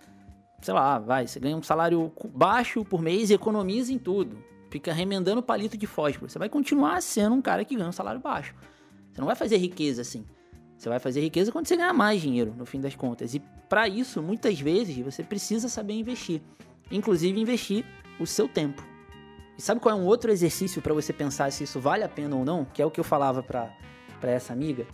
sei 0.60 0.74
lá, 0.74 0.98
vai, 0.98 1.26
você 1.26 1.40
ganha 1.40 1.56
um 1.56 1.62
salário 1.62 2.12
baixo 2.34 2.84
por 2.84 3.00
mês 3.00 3.30
e 3.30 3.34
economiza 3.34 3.90
em 3.90 3.98
tudo, 3.98 4.36
fica 4.70 4.92
remendando 4.92 5.42
palito 5.42 5.78
de 5.78 5.86
fósforo. 5.86 6.30
Você 6.30 6.38
vai 6.38 6.50
continuar 6.50 7.00
sendo 7.00 7.34
um 7.34 7.40
cara 7.40 7.64
que 7.64 7.74
ganha 7.74 7.88
um 7.88 7.92
salário 7.92 8.20
baixo. 8.20 8.54
Você 9.10 9.20
não 9.20 9.26
vai 9.26 9.36
fazer 9.36 9.56
riqueza 9.56 10.02
assim. 10.02 10.26
Você 10.76 10.88
vai 10.88 10.98
fazer 10.98 11.20
riqueza 11.20 11.50
quando 11.50 11.66
você 11.66 11.76
ganhar 11.76 11.94
mais 11.94 12.20
dinheiro, 12.20 12.54
no 12.56 12.66
fim 12.66 12.80
das 12.80 12.94
contas. 12.94 13.34
E 13.34 13.40
para 13.68 13.88
isso, 13.88 14.22
muitas 14.22 14.60
vezes, 14.60 14.98
você 14.98 15.22
precisa 15.22 15.68
saber 15.68 15.94
investir. 15.94 16.42
Inclusive 16.90 17.40
investir 17.40 17.84
o 18.20 18.26
seu 18.26 18.46
tempo. 18.48 18.91
E 19.56 19.62
sabe 19.62 19.80
qual 19.80 19.96
é 19.96 19.98
um 19.98 20.04
outro 20.04 20.30
exercício 20.30 20.80
para 20.80 20.94
você 20.94 21.12
pensar 21.12 21.50
se 21.52 21.64
isso 21.64 21.80
vale 21.80 22.02
a 22.02 22.08
pena 22.08 22.34
ou 22.36 22.44
não? 22.44 22.64
Que 22.64 22.80
é 22.82 22.86
o 22.86 22.90
que 22.90 23.00
eu 23.00 23.04
falava 23.04 23.42
para 23.42 23.70
essa 24.22 24.52
amiga. 24.52 24.86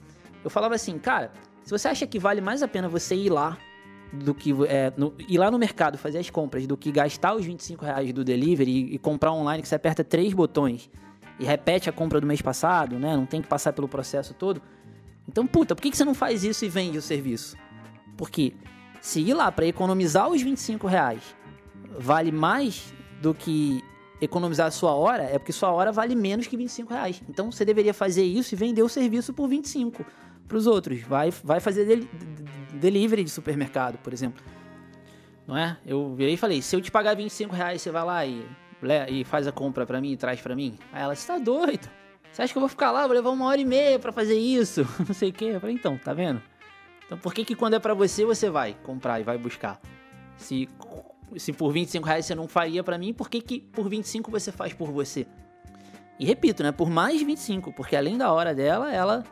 Eu 0.43 0.51
falava 0.51 0.75
assim, 0.75 0.99
cara, 0.99 1.33
se 1.63 1.71
você 1.71 1.89
acha 1.89 2.07
que 2.07 2.19
vale 2.19 2.41
mais 2.41 2.63
a 2.63 2.69
pena 2.69 2.89
você 2.89 3.15
ir 3.15 3.31
lá 3.31 3.59
do 4.13 4.35
que 4.35 4.53
é, 4.67 4.93
no, 4.97 5.15
ir 5.29 5.37
lá 5.37 5.51
no 5.51 5.59
mercado 5.59 5.99
fazer 5.99 6.19
as 6.19 6.31
compras 6.31 6.67
do 6.67 6.77
que 6.77 6.91
gastar 6.91 7.35
os 7.35 7.45
25 7.45 7.85
reais 7.85 8.13
do 8.13 8.25
delivery 8.25 8.71
e, 8.71 8.95
e, 8.95 8.99
comprar 8.99 9.33
online 9.33 9.63
que 9.63 9.69
você 9.69 9.75
aperta 9.75 10.03
três 10.03 10.33
botões 10.33 10.91
e 11.39 11.45
repete 11.45 11.91
a 11.91 11.93
compra 11.93 12.21
do 12.21 12.27
mês 12.27 12.41
passado, 12.41 12.99
né? 12.99 13.17
Não 13.17 13.27
tem 13.27 13.43
que 13.43 13.49
passar 13.49 13.73
pelo 13.73 13.87
processo 13.87 14.33
todo. 14.33 14.63
Então, 15.29 15.47
puta, 15.47 15.77
por 15.77 15.83
que, 15.83 15.91
que 15.91 15.97
você 15.97 16.05
não 16.05 16.15
faz 16.15 16.43
isso 16.43 16.65
e 16.65 16.69
vende 16.69 16.97
o 16.97 17.03
serviço? 17.03 17.57
Porque 18.17 18.55
se 19.01 19.21
ir 19.21 19.35
lá 19.35 19.53
para 19.53 19.67
economizar 19.67 20.29
os 20.29 20.41
25 20.41 20.87
reais 20.87 21.23
vale 21.99 22.33
mais 22.33 22.93
do 23.21 23.35
que 23.35 23.83
economizar 24.21 24.71
sua 24.73 24.95
hora, 24.95 25.23
é 25.25 25.39
porque 25.39 25.53
sua 25.53 25.71
hora 25.71 25.93
vale 25.93 26.15
menos 26.15 26.47
que 26.47 26.57
25 26.57 26.93
reais. 26.93 27.23
Então 27.29 27.51
você 27.51 27.65
deveria 27.65 27.95
fazer 27.95 28.25
isso 28.25 28.55
e 28.55 28.57
vender 28.57 28.83
o 28.83 28.89
serviço 28.89 29.33
por 29.33 29.49
25 29.49 30.05
para 30.47 30.57
os 30.57 30.67
outros. 30.67 31.01
Vai, 31.03 31.31
vai 31.45 31.61
fazer 31.61 31.85
del 31.85 32.09
delivery 32.75 33.25
de 33.25 33.31
supermercado, 33.31 33.99
por 33.99 34.13
exemplo. 34.13 34.43
Não 35.47 35.57
é? 35.57 35.79
Eu 35.87 36.15
virei 36.15 36.35
e 36.35 36.37
falei: 36.37 36.61
se 36.61 36.75
eu 36.75 36.81
te 36.81 36.91
pagar 36.91 37.15
25 37.15 37.55
reais, 37.55 37.81
você 37.81 37.91
vai 37.91 38.05
lá 38.05 38.27
e, 38.27 38.45
e 39.09 39.25
faz 39.25 39.47
a 39.47 39.53
compra 39.53 39.87
para 39.87 40.01
mim 40.01 40.13
e 40.13 40.17
traz 40.17 40.41
para 40.41 40.55
mim? 40.55 40.79
Aí 40.93 41.03
ela: 41.03 41.15
você 41.15 41.27
tá 41.27 41.39
doido? 41.39 41.89
Você 42.31 42.43
acha 42.43 42.53
que 42.53 42.59
eu 42.59 42.61
vou 42.61 42.69
ficar 42.69 42.91
lá? 42.91 43.07
Vou 43.07 43.17
levar 43.17 43.31
uma 43.31 43.47
hora 43.47 43.61
e 43.61 43.65
meia 43.65 43.99
para 43.99 44.13
fazer 44.13 44.39
isso? 44.39 44.87
Não 45.07 45.15
sei 45.15 45.31
o 45.31 45.33
que. 45.33 45.47
Eu 45.47 45.61
falei: 45.61 45.75
então, 45.75 45.97
tá 45.97 46.13
vendo? 46.13 46.43
Então 47.07 47.17
por 47.17 47.33
que, 47.33 47.45
que 47.45 47.55
quando 47.55 47.75
é 47.75 47.79
para 47.79 47.95
você, 47.95 48.25
você 48.25 48.51
vai 48.51 48.77
comprar 48.83 49.21
e 49.21 49.23
vai 49.23 49.39
buscar? 49.39 49.81
Se, 50.37 50.69
se 51.37 51.53
por 51.53 51.73
25 51.73 52.07
reais 52.07 52.27
você 52.27 52.35
não 52.35 52.49
faria 52.49 52.83
para 52.83 52.97
mim, 52.99 53.13
por 53.13 53.29
que, 53.29 53.41
que 53.41 53.61
por 53.61 53.89
25 53.89 54.31
você 54.31 54.51
faz 54.53 54.73
por 54.73 54.91
você? 54.91 55.27
E 56.19 56.25
repito, 56.25 56.63
né? 56.63 56.73
Por 56.73 56.91
mais 56.91 57.23
25, 57.23 57.73
porque 57.73 57.95
além 57.95 58.17
da 58.17 58.33
hora 58.33 58.55
dela, 58.55 58.93
ela 58.93 59.25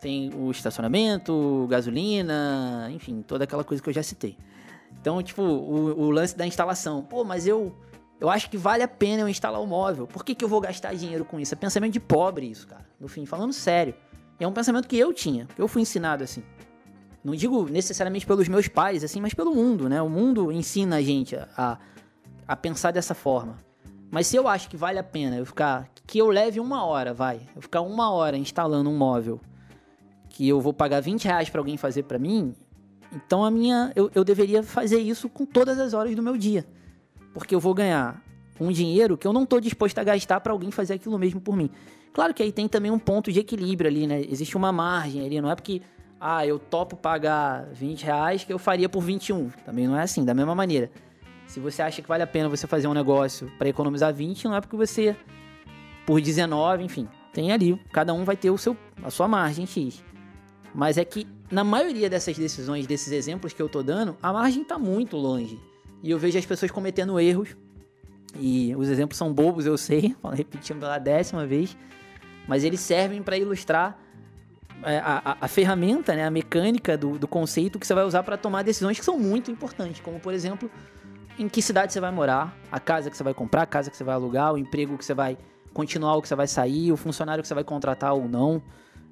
tem 0.00 0.30
o 0.34 0.50
estacionamento, 0.50 1.66
gasolina, 1.68 2.88
enfim, 2.90 3.22
toda 3.22 3.44
aquela 3.44 3.64
coisa 3.64 3.82
que 3.82 3.88
eu 3.88 3.92
já 3.92 4.02
citei. 4.02 4.36
Então, 5.00 5.22
tipo, 5.22 5.42
o, 5.42 6.00
o, 6.00 6.10
lance 6.10 6.36
da 6.36 6.46
instalação. 6.46 7.02
Pô, 7.02 7.22
mas 7.22 7.46
eu 7.46 7.76
eu 8.18 8.30
acho 8.30 8.48
que 8.48 8.56
vale 8.56 8.82
a 8.82 8.88
pena 8.88 9.22
eu 9.22 9.28
instalar 9.28 9.60
o 9.60 9.66
móvel. 9.66 10.06
Por 10.06 10.24
que, 10.24 10.34
que 10.34 10.42
eu 10.42 10.48
vou 10.48 10.60
gastar 10.60 10.94
dinheiro 10.94 11.24
com 11.24 11.38
isso? 11.38 11.52
É 11.52 11.56
pensamento 11.56 11.92
de 11.92 12.00
pobre 12.00 12.46
isso, 12.46 12.66
cara. 12.66 12.86
No 12.98 13.08
fim, 13.08 13.26
falando 13.26 13.52
sério. 13.52 13.94
E 14.40 14.44
é 14.44 14.48
um 14.48 14.52
pensamento 14.52 14.88
que 14.88 14.98
eu 14.98 15.12
tinha, 15.12 15.46
eu 15.58 15.68
fui 15.68 15.82
ensinado 15.82 16.24
assim. 16.24 16.42
Não 17.26 17.34
digo 17.34 17.68
necessariamente 17.68 18.24
pelos 18.24 18.46
meus 18.46 18.68
pais, 18.68 19.02
assim, 19.02 19.20
mas 19.20 19.34
pelo 19.34 19.52
mundo, 19.52 19.88
né? 19.88 20.00
O 20.00 20.08
mundo 20.08 20.52
ensina 20.52 20.98
a 20.98 21.02
gente 21.02 21.34
a, 21.34 21.76
a 22.46 22.54
pensar 22.54 22.92
dessa 22.92 23.16
forma. 23.16 23.58
Mas 24.08 24.28
se 24.28 24.36
eu 24.36 24.46
acho 24.46 24.68
que 24.68 24.76
vale 24.76 25.00
a 25.00 25.02
pena 25.02 25.36
eu 25.36 25.44
ficar. 25.44 25.90
Que 26.06 26.18
eu 26.18 26.28
leve 26.28 26.60
uma 26.60 26.84
hora, 26.84 27.12
vai. 27.12 27.40
Eu 27.56 27.60
ficar 27.60 27.80
uma 27.80 28.12
hora 28.12 28.36
instalando 28.36 28.88
um 28.88 28.96
móvel 28.96 29.40
que 30.28 30.48
eu 30.48 30.60
vou 30.60 30.72
pagar 30.72 31.00
20 31.00 31.24
reais 31.24 31.50
para 31.50 31.60
alguém 31.60 31.76
fazer 31.76 32.04
para 32.04 32.16
mim, 32.16 32.54
então 33.12 33.44
a 33.44 33.50
minha 33.50 33.90
eu, 33.96 34.08
eu 34.14 34.22
deveria 34.22 34.62
fazer 34.62 35.00
isso 35.00 35.28
com 35.28 35.44
todas 35.44 35.80
as 35.80 35.94
horas 35.94 36.14
do 36.14 36.22
meu 36.22 36.36
dia. 36.36 36.64
Porque 37.34 37.56
eu 37.56 37.58
vou 37.58 37.74
ganhar 37.74 38.22
um 38.60 38.70
dinheiro 38.70 39.18
que 39.18 39.26
eu 39.26 39.32
não 39.32 39.42
estou 39.42 39.60
disposto 39.60 39.98
a 39.98 40.04
gastar 40.04 40.38
para 40.38 40.52
alguém 40.52 40.70
fazer 40.70 40.94
aquilo 40.94 41.18
mesmo 41.18 41.40
por 41.40 41.56
mim. 41.56 41.70
Claro 42.12 42.32
que 42.32 42.40
aí 42.40 42.52
tem 42.52 42.68
também 42.68 42.92
um 42.92 43.00
ponto 43.00 43.32
de 43.32 43.40
equilíbrio 43.40 43.90
ali, 43.90 44.06
né? 44.06 44.22
Existe 44.30 44.56
uma 44.56 44.70
margem 44.70 45.26
ali, 45.26 45.40
não 45.40 45.50
é 45.50 45.56
porque, 45.56 45.82
ah, 46.20 46.46
eu 46.46 46.58
topo 46.58 46.96
pagar 46.96 47.66
20 47.72 48.02
reais 48.02 48.44
que 48.44 48.52
eu 48.52 48.58
faria 48.58 48.88
por 48.88 49.02
21. 49.02 49.50
Também 49.64 49.86
não 49.86 49.96
é 49.96 50.02
assim, 50.02 50.24
da 50.24 50.34
mesma 50.34 50.54
maneira. 50.54 50.90
Se 51.46 51.60
você 51.60 51.82
acha 51.82 52.02
que 52.02 52.08
vale 52.08 52.22
a 52.22 52.26
pena 52.26 52.48
você 52.48 52.66
fazer 52.66 52.88
um 52.88 52.94
negócio 52.94 53.50
para 53.58 53.68
economizar 53.68 54.12
20, 54.12 54.46
não 54.46 54.56
é 54.56 54.60
porque 54.60 54.76
você, 54.76 55.14
por 56.04 56.20
19, 56.20 56.82
enfim, 56.82 57.08
tem 57.32 57.52
ali, 57.52 57.80
cada 57.92 58.12
um 58.12 58.24
vai 58.24 58.36
ter 58.36 58.50
o 58.50 58.58
seu, 58.58 58.76
a 59.02 59.10
sua 59.10 59.28
margem 59.28 59.66
X. 59.66 60.02
Mas 60.74 60.98
é 60.98 61.04
que 61.04 61.26
na 61.50 61.62
maioria 61.62 62.10
dessas 62.10 62.36
decisões, 62.36 62.86
desses 62.86 63.12
exemplos 63.12 63.52
que 63.52 63.62
eu 63.62 63.68
tô 63.68 63.82
dando, 63.82 64.16
a 64.22 64.32
margem 64.32 64.64
tá 64.64 64.78
muito 64.78 65.16
longe. 65.16 65.60
E 66.02 66.10
eu 66.10 66.18
vejo 66.18 66.38
as 66.38 66.46
pessoas 66.46 66.70
cometendo 66.70 67.18
erros. 67.20 67.56
E 68.38 68.74
os 68.76 68.88
exemplos 68.88 69.16
são 69.16 69.32
bobos, 69.32 69.64
eu 69.64 69.78
sei, 69.78 70.14
repetindo 70.32 70.80
pela 70.80 70.98
décima 70.98 71.46
vez. 71.46 71.76
Mas 72.48 72.64
eles 72.64 72.80
servem 72.80 73.22
para 73.22 73.38
ilustrar 73.38 73.98
a, 74.82 75.36
a, 75.40 75.48
ferramenta, 75.48 76.14
né, 76.14 76.26
a 76.26 76.30
mecânica 76.30 76.96
do, 76.96 77.18
do 77.18 77.26
conceito 77.26 77.78
que 77.78 77.86
você 77.86 77.94
vai 77.94 78.04
usar 78.04 78.22
para 78.22 78.36
tomar 78.36 78.62
decisões 78.62 78.98
que 78.98 79.04
são 79.04 79.18
muito 79.18 79.50
importantes. 79.50 80.00
Como, 80.00 80.20
por 80.20 80.32
exemplo, 80.32 80.70
em 81.38 81.48
que 81.48 81.60
cidade 81.60 81.92
você 81.92 82.00
vai 82.00 82.10
morar, 82.10 82.56
a 82.70 82.78
casa 82.78 83.10
que 83.10 83.16
você 83.16 83.24
vai 83.24 83.34
comprar, 83.34 83.62
a 83.62 83.66
casa 83.66 83.90
que 83.90 83.96
você 83.96 84.04
vai 84.04 84.14
alugar, 84.14 84.52
o 84.52 84.58
emprego 84.58 84.96
que 84.96 85.04
você 85.04 85.14
vai 85.14 85.36
continuar 85.72 86.14
ou 86.14 86.22
que 86.22 86.28
você 86.28 86.34
vai 86.34 86.46
sair, 86.46 86.92
o 86.92 86.96
funcionário 86.96 87.42
que 87.42 87.48
você 87.48 87.54
vai 87.54 87.64
contratar 87.64 88.14
ou 88.14 88.28
não 88.28 88.62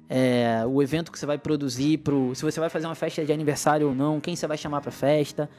é, 0.09 0.63
o 0.67 0.81
evento 0.81 1.11
que 1.11 1.19
você 1.19 1.25
vai 1.25 1.37
produzir, 1.37 1.97
pro, 1.99 2.33
se 2.35 2.43
você 2.43 2.59
vai 2.59 2.69
fazer 2.69 2.85
uma 2.85 2.95
festa 2.95 3.25
de 3.25 3.33
aniversário 3.33 3.87
ou 3.89 3.95
não, 3.95 4.19
quem 4.19 4.35
você 4.35 4.47
vai 4.47 4.57
chamar 4.57 4.81
para 4.81 4.91
festa, 4.91 5.49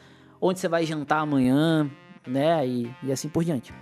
onde 0.40 0.60
você 0.60 0.68
vai 0.68 0.84
jantar 0.86 1.20
amanhã, 1.20 1.90
né? 2.26 2.66
E, 2.66 2.94
e 3.02 3.12
assim 3.12 3.28
por 3.28 3.44
diante. 3.44 3.72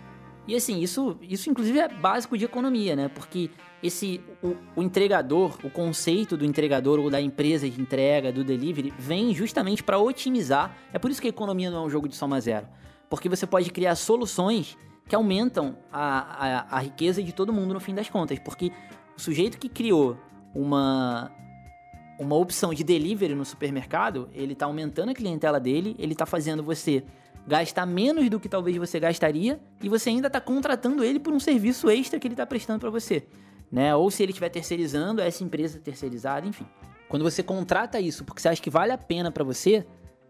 E 0.47 0.55
assim, 0.55 0.80
isso, 0.80 1.16
isso 1.22 1.49
inclusive 1.49 1.78
é 1.78 1.88
básico 1.88 2.36
de 2.36 2.45
economia, 2.45 2.95
né? 2.95 3.09
Porque 3.09 3.51
esse 3.82 4.20
o, 4.42 4.57
o, 4.76 4.82
entregador, 4.82 5.59
o 5.64 5.70
conceito 5.70 6.36
do 6.36 6.45
entregador 6.45 6.99
ou 6.99 7.11
da 7.11 7.20
empresa 7.20 7.68
de 7.68 7.80
entrega, 7.80 8.30
do 8.30 8.45
delivery, 8.45 8.92
vem 8.99 9.34
justamente 9.34 9.82
para 9.82 9.99
otimizar. 9.99 10.76
É 10.92 10.99
por 10.99 11.11
isso 11.11 11.20
que 11.20 11.28
a 11.28 11.30
economia 11.30 11.70
não 11.70 11.84
é 11.84 11.86
um 11.86 11.90
jogo 11.90 12.09
de 12.09 12.14
soma 12.14 12.40
zero. 12.40 12.66
Porque 13.09 13.28
você 13.28 13.47
pode 13.47 13.70
criar 13.70 13.95
soluções 13.95 14.76
que 15.09 15.14
aumentam 15.14 15.76
a, 15.92 16.66
a, 16.72 16.76
a 16.76 16.80
riqueza 16.80 17.22
de 17.22 17.32
todo 17.32 17.53
mundo 17.53 17.72
no 17.72 17.80
fim 17.80 17.95
das 17.95 18.09
contas. 18.11 18.38
Porque 18.38 18.70
o 19.16 19.20
sujeito 19.20 19.59
que 19.59 19.68
criou 19.68 20.16
uma 20.55 21.30
uma 22.18 22.36
opção 22.36 22.72
de 22.72 22.84
delivery 22.84 23.34
no 23.34 23.45
supermercado, 23.45 24.28
ele 24.32 24.53
está 24.53 24.66
aumentando 24.66 25.11
a 25.11 25.14
clientela 25.14 25.59
dele, 25.59 25.97
ele 25.99 26.12
está 26.12 26.24
fazendo 26.24 26.62
você 26.62 27.03
gastar 27.47 27.86
menos 27.86 28.28
do 28.30 28.40
que 28.40 28.49
talvez 28.49 28.76
você 28.76 28.99
gastaria 28.99 29.61
e 29.82 29.88
você 29.88 30.11
ainda 30.11 30.28
está 30.28 30.40
contratando 30.40 31.05
ele 31.05 31.18
por 31.18 31.32
um 31.32 31.40
serviço 31.40 31.90
extra 31.90 32.18
que 32.18 32.26
ele 32.26 32.34
está 32.34 32.47
prestando 32.47 32.80
para 32.80 32.90
você, 32.90 33.26
né? 33.70 33.95
Ou 33.95 34.11
se 34.11 34.22
ele 34.22 34.32
estiver 34.32 34.49
terceirizando 34.49 35.20
essa 35.20 35.45
empresa 35.45 35.78
terceirizada, 35.78 36.47
enfim. 36.47 36.66
Quando 37.09 37.22
você 37.22 37.42
contrata 37.42 38.01
isso 38.01 38.24
porque 38.24 38.40
você 38.40 38.49
acha 38.49 38.62
que 38.62 38.70
vale 38.70 38.92
a 38.92 38.99
pena 38.99 39.30
para 39.30 39.45
você, 39.45 39.86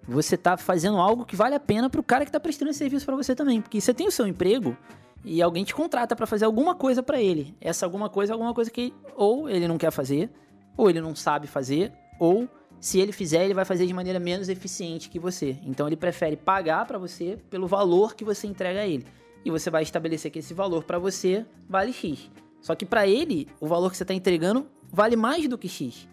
você 0.06 0.34
está 0.34 0.56
fazendo 0.56 0.98
algo 0.98 1.24
que 1.24 1.36
vale 1.36 1.54
a 1.54 1.60
pena 1.60 1.88
para 1.88 2.00
o 2.00 2.04
cara 2.04 2.24
que 2.24 2.28
está 2.28 2.40
prestando 2.40 2.70
esse 2.70 2.78
serviço 2.78 3.06
para 3.06 3.16
você 3.16 3.34
também, 3.34 3.60
porque 3.60 3.80
você 3.80 3.94
tem 3.94 4.06
o 4.06 4.12
seu 4.12 4.26
emprego 4.26 4.76
e 5.24 5.40
alguém 5.40 5.64
te 5.64 5.74
contrata 5.74 6.14
para 6.14 6.26
fazer 6.26 6.44
alguma 6.44 6.74
coisa 6.74 7.02
para 7.02 7.20
ele. 7.20 7.56
Essa 7.60 7.86
alguma 7.86 8.10
coisa 8.10 8.32
é 8.32 8.34
alguma 8.34 8.52
coisa 8.52 8.70
que 8.70 8.92
ou 9.16 9.48
ele 9.48 9.66
não 9.66 9.78
quer 9.78 9.90
fazer, 9.90 10.30
ou 10.76 10.90
ele 10.90 11.00
não 11.00 11.14
sabe 11.14 11.46
fazer, 11.46 11.92
ou 12.18 12.48
se 12.84 13.00
ele 13.00 13.12
fizer, 13.12 13.46
ele 13.46 13.54
vai 13.54 13.64
fazer 13.64 13.86
de 13.86 13.94
maneira 13.94 14.20
menos 14.20 14.50
eficiente 14.50 15.08
que 15.08 15.18
você. 15.18 15.56
Então 15.64 15.86
ele 15.86 15.96
prefere 15.96 16.36
pagar 16.36 16.84
para 16.84 16.98
você 16.98 17.38
pelo 17.48 17.66
valor 17.66 18.14
que 18.14 18.22
você 18.22 18.46
entrega 18.46 18.80
a 18.80 18.86
ele. 18.86 19.06
E 19.42 19.50
você 19.50 19.70
vai 19.70 19.82
estabelecer 19.82 20.30
que 20.30 20.40
esse 20.40 20.52
valor 20.52 20.84
para 20.84 20.98
você 20.98 21.46
vale 21.66 21.94
X. 21.94 22.30
Só 22.60 22.74
que 22.74 22.84
para 22.84 23.06
ele, 23.06 23.48
o 23.58 23.66
valor 23.66 23.90
que 23.90 23.96
você 23.96 24.04
está 24.04 24.12
entregando 24.12 24.66
vale 24.92 25.16
mais 25.16 25.48
do 25.48 25.56
que 25.56 25.66
X. 25.66 26.06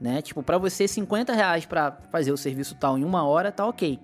Né? 0.00 0.22
Tipo, 0.22 0.40
para 0.40 0.56
você, 0.56 0.86
50 0.86 1.32
reais 1.32 1.66
para 1.66 1.90
fazer 2.12 2.30
o 2.30 2.36
serviço 2.36 2.76
tal 2.76 2.96
em 2.96 3.02
uma 3.02 3.26
hora, 3.26 3.50
tá 3.50 3.66
ok. 3.66 3.98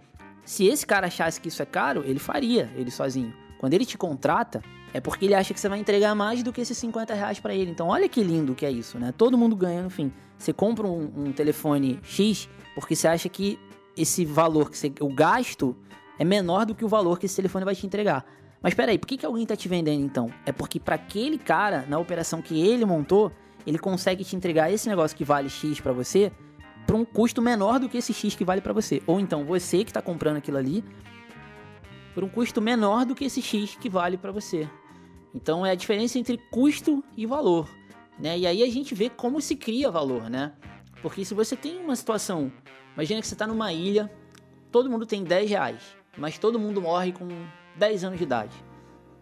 Se 0.44 0.66
esse 0.66 0.84
cara 0.84 1.06
achasse 1.06 1.40
que 1.40 1.46
isso 1.46 1.62
é 1.62 1.66
caro, 1.66 2.02
ele 2.04 2.18
faria, 2.18 2.72
ele 2.74 2.90
sozinho. 2.90 3.32
Quando 3.60 3.74
ele 3.74 3.86
te 3.86 3.96
contrata, 3.96 4.60
é 4.92 5.00
porque 5.00 5.24
ele 5.24 5.34
acha 5.34 5.54
que 5.54 5.60
você 5.60 5.68
vai 5.68 5.78
entregar 5.78 6.14
mais 6.14 6.42
do 6.42 6.52
que 6.52 6.60
esses 6.60 6.76
50 6.78 7.14
reais 7.14 7.38
para 7.38 7.54
ele. 7.54 7.70
Então, 7.70 7.88
olha 7.88 8.08
que 8.08 8.22
lindo 8.22 8.54
que 8.54 8.66
é 8.66 8.70
isso, 8.70 8.98
né? 8.98 9.12
Todo 9.16 9.38
mundo 9.38 9.54
ganha 9.54 9.82
no 9.82 9.90
fim. 9.90 10.12
Você 10.36 10.52
compra 10.52 10.86
um, 10.86 11.12
um 11.16 11.32
telefone 11.32 12.00
X 12.02 12.48
porque 12.74 12.96
você 12.96 13.06
acha 13.06 13.28
que 13.28 13.58
esse 13.96 14.24
valor, 14.24 14.70
que 14.70 14.78
você, 14.78 14.92
o 15.00 15.12
gasto, 15.12 15.76
é 16.18 16.24
menor 16.24 16.66
do 16.66 16.74
que 16.74 16.84
o 16.84 16.88
valor 16.88 17.18
que 17.18 17.26
esse 17.26 17.36
telefone 17.36 17.64
vai 17.64 17.74
te 17.74 17.86
entregar. 17.86 18.24
Mas 18.62 18.74
peraí, 18.74 18.98
por 18.98 19.06
que, 19.06 19.16
que 19.16 19.26
alguém 19.26 19.46
tá 19.46 19.56
te 19.56 19.68
vendendo 19.68 20.02
então? 20.02 20.30
É 20.44 20.52
porque 20.52 20.78
para 20.78 20.94
aquele 20.94 21.38
cara, 21.38 21.86
na 21.88 21.98
operação 21.98 22.42
que 22.42 22.60
ele 22.60 22.84
montou, 22.84 23.32
ele 23.66 23.78
consegue 23.78 24.24
te 24.24 24.36
entregar 24.36 24.70
esse 24.72 24.88
negócio 24.88 25.16
que 25.16 25.24
vale 25.24 25.48
X 25.48 25.80
para 25.80 25.92
você 25.92 26.32
por 26.86 26.96
um 26.96 27.04
custo 27.04 27.40
menor 27.40 27.78
do 27.78 27.88
que 27.88 27.98
esse 27.98 28.12
X 28.12 28.34
que 28.34 28.44
vale 28.44 28.60
para 28.60 28.72
você. 28.72 29.02
Ou 29.06 29.20
então 29.20 29.44
você 29.44 29.84
que 29.84 29.90
está 29.90 30.02
comprando 30.02 30.36
aquilo 30.36 30.58
ali 30.58 30.84
por 32.14 32.24
um 32.24 32.28
custo 32.28 32.60
menor 32.60 33.06
do 33.06 33.14
que 33.14 33.24
esse 33.24 33.40
X 33.40 33.76
que 33.80 33.88
vale 33.88 34.16
para 34.16 34.32
você. 34.32 34.68
Então 35.34 35.64
é 35.64 35.70
a 35.70 35.74
diferença 35.74 36.18
entre 36.18 36.38
custo 36.50 37.04
e 37.16 37.24
valor, 37.26 37.68
né? 38.18 38.38
E 38.38 38.46
aí 38.46 38.62
a 38.62 38.70
gente 38.70 38.94
vê 38.94 39.08
como 39.08 39.40
se 39.40 39.54
cria 39.54 39.90
valor, 39.90 40.28
né? 40.28 40.52
Porque 41.02 41.24
se 41.24 41.34
você 41.34 41.56
tem 41.56 41.78
uma 41.78 41.96
situação, 41.96 42.52
imagina 42.94 43.20
que 43.20 43.26
você 43.26 43.34
está 43.34 43.46
numa 43.46 43.72
ilha, 43.72 44.10
todo 44.70 44.90
mundo 44.90 45.06
tem 45.06 45.24
10 45.24 45.48
reais, 45.48 45.96
mas 46.18 46.38
todo 46.38 46.58
mundo 46.58 46.82
morre 46.82 47.12
com 47.12 47.28
10 47.76 48.04
anos 48.04 48.18
de 48.18 48.24
idade. 48.24 48.54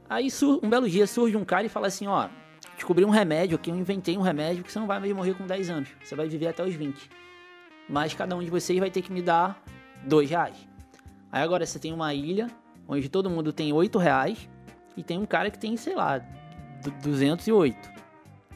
Aí 0.09 0.29
um 0.63 0.69
belo 0.69 0.89
dia 0.89 1.07
surge 1.07 1.37
um 1.37 1.45
cara 1.45 1.67
e 1.67 1.69
fala 1.69 1.87
assim, 1.87 2.07
ó, 2.07 2.29
descobri 2.75 3.05
um 3.05 3.11
remédio 3.11 3.57
aqui, 3.57 3.71
eu 3.71 3.77
inventei 3.77 4.17
um 4.17 4.23
remédio 4.23 4.65
que 4.65 4.73
você 4.73 4.79
não 4.79 4.87
vai 4.87 4.99
mais 4.99 5.13
morrer 5.13 5.35
com 5.35 5.47
10 5.47 5.71
anos, 5.71 5.89
você 6.03 6.15
vai 6.17 6.27
viver 6.27 6.49
até 6.49 6.65
os 6.65 6.75
20. 6.75 7.11
Mas 7.89 8.15
cada 8.15 8.35
um 8.35 8.43
de 8.43 8.51
vocês 8.51 8.79
vai 8.79 8.91
ter 8.91 9.03
que 9.03 9.13
me 9.13 9.21
dar 9.21 9.63
2 10.05 10.31
reais. 10.31 10.57
Aí 11.31 11.43
agora 11.43 11.67
você 11.67 11.79
tem 11.79 11.93
uma 11.93 12.15
ilha 12.15 12.47
onde 12.89 13.09
todo 13.09 13.29
mundo 13.29 13.53
tem 13.53 13.73
8 13.73 13.99
reais 13.99 14.49
e 14.99 15.03
tem 15.05 15.16
um 15.16 15.24
cara 15.24 15.49
que 15.49 15.59
tem, 15.59 15.76
sei 15.76 15.94
lá, 15.94 16.20
208. 17.03 17.88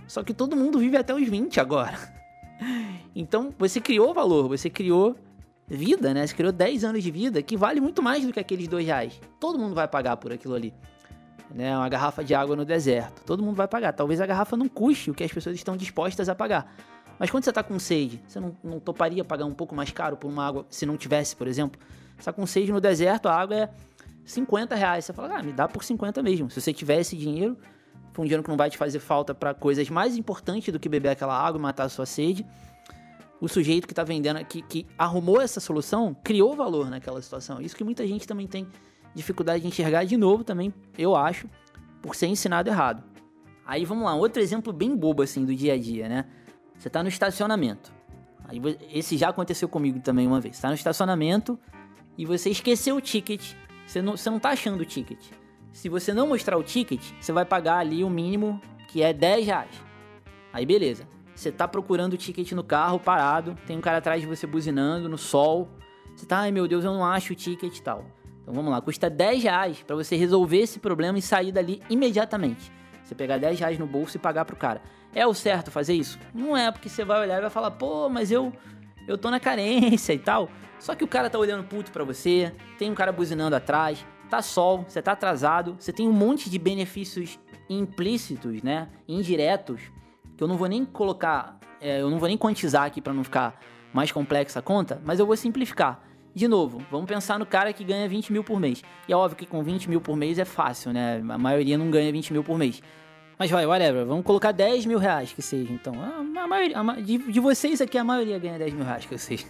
Só 0.08 0.24
que 0.24 0.34
todo 0.34 0.56
mundo 0.56 0.80
vive 0.80 0.96
até 0.96 1.14
os 1.14 1.26
20 1.26 1.60
agora. 1.60 1.96
Então 3.14 3.52
você 3.58 3.78
criou 3.78 4.14
valor, 4.14 4.48
você 4.48 4.70
criou 4.70 5.14
vida, 5.68 6.14
né? 6.14 6.26
Você 6.26 6.34
criou 6.34 6.50
10 6.50 6.82
anos 6.82 7.02
de 7.02 7.10
vida 7.10 7.42
que 7.42 7.58
vale 7.58 7.78
muito 7.78 8.02
mais 8.02 8.24
do 8.24 8.32
que 8.32 8.40
aqueles 8.40 8.66
2 8.68 8.86
reais. 8.86 9.20
Todo 9.38 9.58
mundo 9.58 9.74
vai 9.74 9.86
pagar 9.86 10.16
por 10.16 10.32
aquilo 10.32 10.54
ali. 10.54 10.72
Né? 11.50 11.76
Uma 11.76 11.90
garrafa 11.90 12.24
de 12.24 12.34
água 12.34 12.56
no 12.56 12.64
deserto. 12.64 13.22
Todo 13.26 13.42
mundo 13.42 13.56
vai 13.56 13.68
pagar. 13.68 13.92
Talvez 13.92 14.18
a 14.18 14.24
garrafa 14.24 14.56
não 14.56 14.66
custe 14.66 15.10
o 15.10 15.14
que 15.14 15.22
as 15.22 15.30
pessoas 15.30 15.56
estão 15.56 15.76
dispostas 15.76 16.30
a 16.30 16.34
pagar. 16.34 16.74
Mas 17.18 17.30
quando 17.30 17.44
você 17.44 17.50
está 17.50 17.62
com 17.62 17.78
sede, 17.78 18.22
você 18.26 18.40
não, 18.40 18.56
não 18.64 18.80
toparia 18.80 19.22
pagar 19.22 19.44
um 19.44 19.52
pouco 19.52 19.74
mais 19.74 19.90
caro 19.90 20.16
por 20.16 20.30
uma 20.30 20.46
água 20.46 20.64
se 20.70 20.86
não 20.86 20.96
tivesse, 20.96 21.36
por 21.36 21.46
exemplo? 21.46 21.78
Você 22.14 22.20
está 22.20 22.32
com 22.32 22.46
sede 22.46 22.72
no 22.72 22.80
deserto, 22.80 23.28
a 23.28 23.34
água 23.34 23.56
é 23.56 23.70
50 24.24 24.74
reais. 24.74 25.04
Você 25.04 25.12
fala, 25.12 25.38
ah, 25.38 25.42
me 25.42 25.52
dá 25.52 25.68
por 25.68 25.82
50 25.82 26.22
mesmo. 26.22 26.50
Se 26.50 26.60
você 26.60 26.72
tiver 26.72 27.00
esse 27.00 27.16
dinheiro, 27.16 27.56
foi 28.12 28.24
um 28.24 28.26
dinheiro 28.26 28.42
que 28.42 28.48
não 28.48 28.56
vai 28.56 28.70
te 28.70 28.78
fazer 28.78 28.98
falta 28.98 29.34
para 29.34 29.54
coisas 29.54 29.88
mais 29.88 30.16
importantes 30.16 30.72
do 30.72 30.78
que 30.78 30.88
beber 30.88 31.10
aquela 31.10 31.38
água 31.38 31.58
e 31.58 31.62
matar 31.62 31.84
a 31.84 31.88
sua 31.88 32.06
sede. 32.06 32.46
O 33.40 33.48
sujeito 33.48 33.86
que 33.86 33.92
está 33.92 34.04
vendendo, 34.04 34.44
que, 34.44 34.62
que 34.62 34.86
arrumou 34.96 35.40
essa 35.40 35.58
solução, 35.58 36.14
criou 36.22 36.54
valor 36.54 36.88
naquela 36.88 37.20
situação. 37.20 37.60
Isso 37.60 37.74
que 37.74 37.82
muita 37.82 38.06
gente 38.06 38.26
também 38.26 38.46
tem 38.46 38.68
dificuldade 39.14 39.62
de 39.62 39.68
enxergar 39.68 40.04
de 40.04 40.16
novo 40.16 40.44
também, 40.44 40.72
eu 40.96 41.16
acho, 41.16 41.48
por 42.00 42.14
ser 42.14 42.26
ensinado 42.26 42.70
errado. 42.70 43.02
Aí 43.66 43.84
vamos 43.84 44.04
lá, 44.04 44.14
outro 44.14 44.40
exemplo 44.40 44.72
bem 44.72 44.96
bobo 44.96 45.22
assim 45.22 45.44
do 45.44 45.54
dia 45.54 45.74
a 45.74 45.78
dia, 45.78 46.08
né? 46.08 46.26
Você 46.78 46.88
está 46.88 47.02
no 47.02 47.08
estacionamento. 47.08 47.92
Aí, 48.44 48.60
esse 48.92 49.16
já 49.16 49.28
aconteceu 49.28 49.68
comigo 49.68 50.00
também 50.00 50.26
uma 50.26 50.40
vez. 50.40 50.56
Está 50.56 50.68
no 50.68 50.74
estacionamento 50.74 51.58
e 52.18 52.26
você 52.26 52.50
esqueceu 52.50 52.96
o 52.96 53.00
ticket 53.00 53.54
você 53.86 54.02
não, 54.02 54.16
você 54.16 54.30
não 54.30 54.38
tá 54.38 54.50
achando 54.50 54.80
o 54.80 54.84
ticket. 54.84 55.18
Se 55.72 55.88
você 55.88 56.12
não 56.12 56.26
mostrar 56.26 56.56
o 56.56 56.62
ticket, 56.62 57.02
você 57.20 57.32
vai 57.32 57.44
pagar 57.44 57.78
ali 57.78 58.04
o 58.04 58.10
mínimo, 58.10 58.60
que 58.88 59.02
é 59.02 59.12
10 59.12 59.46
reais. 59.46 59.82
Aí 60.52 60.66
beleza. 60.66 61.06
Você 61.34 61.50
tá 61.50 61.66
procurando 61.66 62.12
o 62.12 62.16
ticket 62.16 62.52
no 62.52 62.62
carro, 62.62 63.00
parado, 63.00 63.56
tem 63.66 63.76
um 63.76 63.80
cara 63.80 63.98
atrás 63.98 64.20
de 64.20 64.26
você 64.26 64.46
buzinando 64.46 65.08
no 65.08 65.18
sol. 65.18 65.68
Você 66.14 66.26
tá, 66.26 66.40
ai 66.40 66.52
meu 66.52 66.68
Deus, 66.68 66.84
eu 66.84 66.92
não 66.92 67.04
acho 67.04 67.32
o 67.32 67.36
ticket 67.36 67.76
e 67.76 67.82
tal. 67.82 68.04
Então 68.42 68.52
vamos 68.52 68.70
lá, 68.70 68.80
custa 68.80 69.08
10 69.08 69.42
reais 69.42 69.82
pra 69.82 69.96
você 69.96 70.14
resolver 70.14 70.58
esse 70.58 70.78
problema 70.78 71.18
e 71.18 71.22
sair 71.22 71.52
dali 71.52 71.80
imediatamente. 71.88 72.70
Você 73.02 73.14
pegar 73.14 73.38
10 73.38 73.58
reais 73.58 73.78
no 73.78 73.86
bolso 73.86 74.16
e 74.16 74.20
pagar 74.20 74.44
pro 74.44 74.56
cara. 74.56 74.82
É 75.14 75.26
o 75.26 75.34
certo 75.34 75.70
fazer 75.70 75.94
isso? 75.94 76.18
Não 76.34 76.56
é, 76.56 76.70
porque 76.70 76.88
você 76.88 77.04
vai 77.04 77.20
olhar 77.20 77.38
e 77.38 77.40
vai 77.40 77.50
falar, 77.50 77.70
pô, 77.72 78.08
mas 78.08 78.30
eu 78.30 78.52
eu 79.06 79.18
tô 79.18 79.30
na 79.30 79.40
carência 79.40 80.12
e 80.12 80.18
tal. 80.18 80.48
Só 80.78 80.94
que 80.94 81.04
o 81.04 81.08
cara 81.08 81.30
tá 81.30 81.38
olhando 81.38 81.64
puto 81.64 81.92
pra 81.92 82.04
você, 82.04 82.52
tem 82.78 82.90
um 82.90 82.94
cara 82.94 83.12
buzinando 83.12 83.54
atrás, 83.54 84.04
tá 84.28 84.42
sol, 84.42 84.84
você 84.88 85.00
tá 85.00 85.12
atrasado, 85.12 85.76
você 85.78 85.92
tem 85.92 86.08
um 86.08 86.12
monte 86.12 86.50
de 86.50 86.58
benefícios 86.58 87.38
implícitos, 87.68 88.62
né? 88.62 88.88
Indiretos, 89.06 89.80
que 90.36 90.42
eu 90.42 90.48
não 90.48 90.56
vou 90.56 90.68
nem 90.68 90.84
colocar, 90.84 91.58
é, 91.80 92.00
eu 92.00 92.10
não 92.10 92.18
vou 92.18 92.28
nem 92.28 92.36
quantizar 92.36 92.84
aqui 92.84 93.00
para 93.00 93.12
não 93.12 93.22
ficar 93.22 93.60
mais 93.92 94.10
complexa 94.10 94.58
a 94.58 94.62
conta, 94.62 95.00
mas 95.04 95.20
eu 95.20 95.26
vou 95.26 95.36
simplificar. 95.36 96.02
De 96.34 96.48
novo, 96.48 96.82
vamos 96.90 97.06
pensar 97.06 97.38
no 97.38 97.44
cara 97.44 97.72
que 97.74 97.84
ganha 97.84 98.08
20 98.08 98.32
mil 98.32 98.42
por 98.42 98.58
mês. 98.58 98.82
E 99.06 99.12
é 99.12 99.16
óbvio 99.16 99.36
que 99.36 99.44
com 99.44 99.62
20 99.62 99.90
mil 99.90 100.00
por 100.00 100.16
mês 100.16 100.38
é 100.38 100.46
fácil, 100.46 100.92
né? 100.92 101.22
A 101.28 101.36
maioria 101.36 101.76
não 101.76 101.90
ganha 101.90 102.10
20 102.10 102.32
mil 102.32 102.42
por 102.42 102.56
mês. 102.56 102.82
Mas 103.42 103.50
vai, 103.50 103.66
whatever, 103.66 104.06
vamos 104.06 104.24
colocar 104.24 104.52
10 104.52 104.86
mil 104.86 105.00
reais 105.00 105.32
que 105.32 105.42
seja, 105.42 105.72
então. 105.72 105.94
A, 106.00 106.18
a 106.44 106.46
maioria, 106.46 106.78
a, 106.78 107.00
de, 107.00 107.18
de 107.18 107.40
vocês 107.40 107.80
aqui, 107.80 107.98
a 107.98 108.04
maioria 108.04 108.38
ganha 108.38 108.56
10 108.56 108.72
mil 108.72 108.84
reais 108.84 109.04
que 109.04 109.18
sei. 109.18 109.40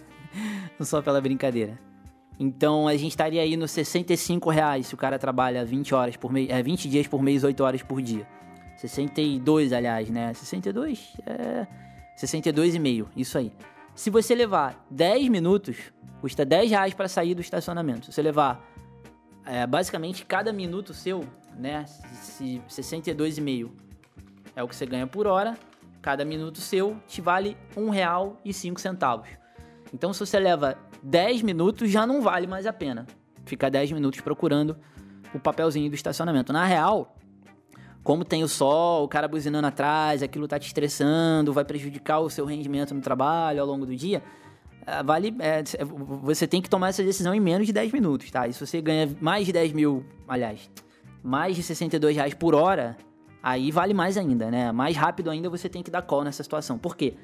não 0.79 0.83
só 0.87 0.99
pela 0.99 1.21
brincadeira. 1.21 1.79
Então 2.39 2.87
a 2.87 2.97
gente 2.97 3.11
estaria 3.11 3.39
aí 3.39 3.55
nos 3.55 3.69
65 3.69 4.49
reais 4.49 4.87
se 4.87 4.95
o 4.95 4.97
cara 4.97 5.19
trabalha 5.19 5.63
20 5.63 5.93
horas 5.93 6.17
por 6.17 6.33
mês, 6.33 6.49
é, 6.49 6.63
20 6.63 6.89
dias 6.89 7.05
por 7.05 7.21
mês, 7.21 7.43
8 7.43 7.63
horas 7.63 7.83
por 7.83 8.01
dia. 8.01 8.27
62, 8.77 9.71
aliás, 9.71 10.09
né? 10.09 10.33
62? 10.33 11.13
É. 11.27 11.67
62,5, 12.17 13.09
isso 13.15 13.37
aí. 13.37 13.53
Se 13.93 14.09
você 14.09 14.33
levar 14.33 14.83
10 14.89 15.29
minutos, 15.29 15.77
custa 16.19 16.43
10 16.43 16.71
reais 16.71 16.93
para 16.95 17.07
sair 17.07 17.35
do 17.35 17.41
estacionamento. 17.41 18.07
Se 18.07 18.13
você 18.13 18.23
levar 18.23 18.67
é, 19.45 19.67
basicamente 19.67 20.25
cada 20.25 20.51
minuto 20.51 20.95
seu, 20.95 21.23
né? 21.59 21.85
62,5 22.67 23.82
é 24.55 24.63
o 24.63 24.67
que 24.67 24.75
você 24.75 24.85
ganha 24.85 25.07
por 25.07 25.27
hora. 25.27 25.57
Cada 26.01 26.25
minuto 26.25 26.59
seu 26.59 26.97
te 27.07 27.21
vale 27.21 27.57
R$ 27.75 27.81
1,05. 27.81 29.25
Então, 29.93 30.11
se 30.11 30.19
você 30.19 30.39
leva 30.39 30.77
10 31.01 31.41
minutos, 31.41 31.89
já 31.89 32.05
não 32.05 32.21
vale 32.21 32.47
mais 32.47 32.65
a 32.65 32.73
pena 32.73 33.05
ficar 33.45 33.69
10 33.69 33.91
minutos 33.91 34.21
procurando 34.21 34.77
o 35.33 35.39
papelzinho 35.39 35.89
do 35.89 35.95
estacionamento. 35.95 36.51
Na 36.51 36.65
real, 36.65 37.15
como 38.03 38.25
tem 38.25 38.43
o 38.43 38.47
sol, 38.47 39.03
o 39.05 39.07
cara 39.07 39.27
buzinando 39.27 39.67
atrás, 39.67 40.21
aquilo 40.21 40.47
tá 40.47 40.59
te 40.59 40.67
estressando, 40.67 41.53
vai 41.53 41.63
prejudicar 41.63 42.19
o 42.19 42.29
seu 42.29 42.45
rendimento 42.45 42.93
no 42.93 43.01
trabalho 43.01 43.61
ao 43.61 43.67
longo 43.67 43.85
do 43.85 43.95
dia, 43.95 44.21
eh, 44.85 45.03
vale, 45.03 45.35
é, 45.39 45.63
você 46.21 46.47
tem 46.47 46.61
que 46.61 46.69
tomar 46.69 46.89
essa 46.89 47.03
decisão 47.03 47.33
em 47.33 47.39
menos 47.39 47.65
de 47.65 47.73
10 47.73 47.91
minutos, 47.91 48.29
tá? 48.29 48.47
E 48.47 48.53
se 48.53 48.65
você 48.65 48.81
ganha 48.81 49.09
mais 49.21 49.45
de 49.45 49.53
10 49.53 49.71
mil, 49.71 50.05
aliás, 50.27 50.69
mais 51.23 51.55
de 51.55 51.63
62 51.63 52.15
reais 52.15 52.33
por 52.33 52.53
hora, 52.53 52.97
aí 53.43 53.69
vale 53.69 53.93
mais 53.93 54.17
ainda, 54.17 54.49
né? 54.49 54.71
Mais 54.71 54.95
rápido 54.95 55.29
ainda 55.29 55.49
você 55.49 55.67
tem 55.67 55.83
que 55.83 55.91
dar 55.91 56.01
call 56.01 56.23
nessa 56.23 56.41
situação. 56.41 56.79
Por 56.79 56.95
quê? 56.95 57.15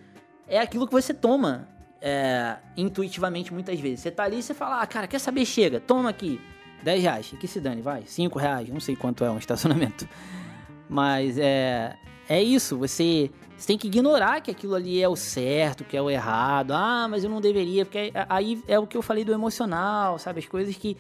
É 0.46 0.60
aquilo 0.60 0.86
que 0.86 0.92
você 0.92 1.14
toma 1.14 1.70
é, 2.02 2.58
intuitivamente 2.76 3.54
muitas 3.54 3.80
vezes. 3.80 4.02
Você 4.02 4.12
tá 4.12 4.24
ali 4.24 4.40
e 4.40 4.44
você 4.44 4.54
fala, 4.54 4.82
ah, 4.82 4.88
cara, 4.88 5.08
quer 5.08 5.20
saber? 5.20 5.46
Chega, 5.46 5.80
toma 5.80 6.10
aqui, 6.10 6.42
10 6.84 7.02
reais, 7.02 7.34
que 7.40 7.48
se 7.48 7.62
dane, 7.62 7.82
vai, 7.82 8.04
5 8.06 8.38
reais, 8.38 8.70
não 8.70 8.80
sei 8.80 8.96
quanto 8.96 9.24
é 9.24 9.32
um 9.32 9.38
estacionamento. 9.38 10.08
Mas 10.90 11.38
é, 11.38 11.96
é 12.28 12.42
isso, 12.42 12.78
você, 12.78 13.30
você 13.56 13.68
tem 13.68 13.78
que 13.78 13.88
ignorar 13.88 14.42
que 14.42 14.50
aquilo 14.50 14.76
ali 14.76 15.02
é 15.02 15.08
o 15.08 15.16
certo, 15.16 15.84
que 15.84 15.96
é 15.96 16.02
o 16.02 16.10
errado. 16.10 16.72
Ah, 16.72 17.08
mas 17.08 17.24
eu 17.24 17.30
não 17.30 17.40
deveria, 17.40 17.86
porque 17.86 18.12
aí 18.28 18.60
é 18.68 18.80
o 18.80 18.88
que 18.88 18.98
eu 18.98 19.04
falei 19.04 19.24
do 19.24 19.32
emocional, 19.32 20.18
sabe? 20.18 20.40
As 20.40 20.48
coisas 20.48 20.76
que 20.76 20.98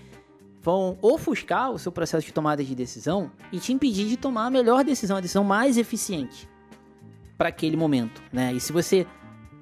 vão 0.61 0.97
ofuscar 1.01 1.71
o 1.71 1.79
seu 1.79 1.91
processo 1.91 2.25
de 2.25 2.33
tomada 2.33 2.63
de 2.63 2.75
decisão 2.75 3.31
e 3.51 3.59
te 3.59 3.71
impedir 3.71 4.07
de 4.07 4.17
tomar 4.17 4.45
a 4.45 4.49
melhor 4.49 4.83
decisão, 4.83 5.17
a 5.17 5.21
decisão 5.21 5.43
mais 5.43 5.77
eficiente 5.77 6.49
para 7.37 7.49
aquele 7.49 7.77
momento, 7.77 8.21
né? 8.33 8.53
E 8.53 8.59
se 8.59 8.73
você 8.73 9.07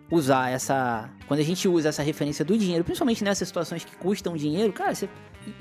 usar 0.09 0.49
essa. 0.49 1.09
Quando 1.27 1.41
a 1.41 1.43
gente 1.43 1.67
usa 1.67 1.89
essa 1.89 2.01
referência 2.01 2.43
do 2.43 2.57
dinheiro, 2.57 2.83
principalmente 2.83 3.23
nessas 3.23 3.47
situações 3.47 3.83
que 3.83 3.95
custam 3.97 4.35
dinheiro, 4.35 4.71
cara, 4.73 4.95
você, 4.95 5.09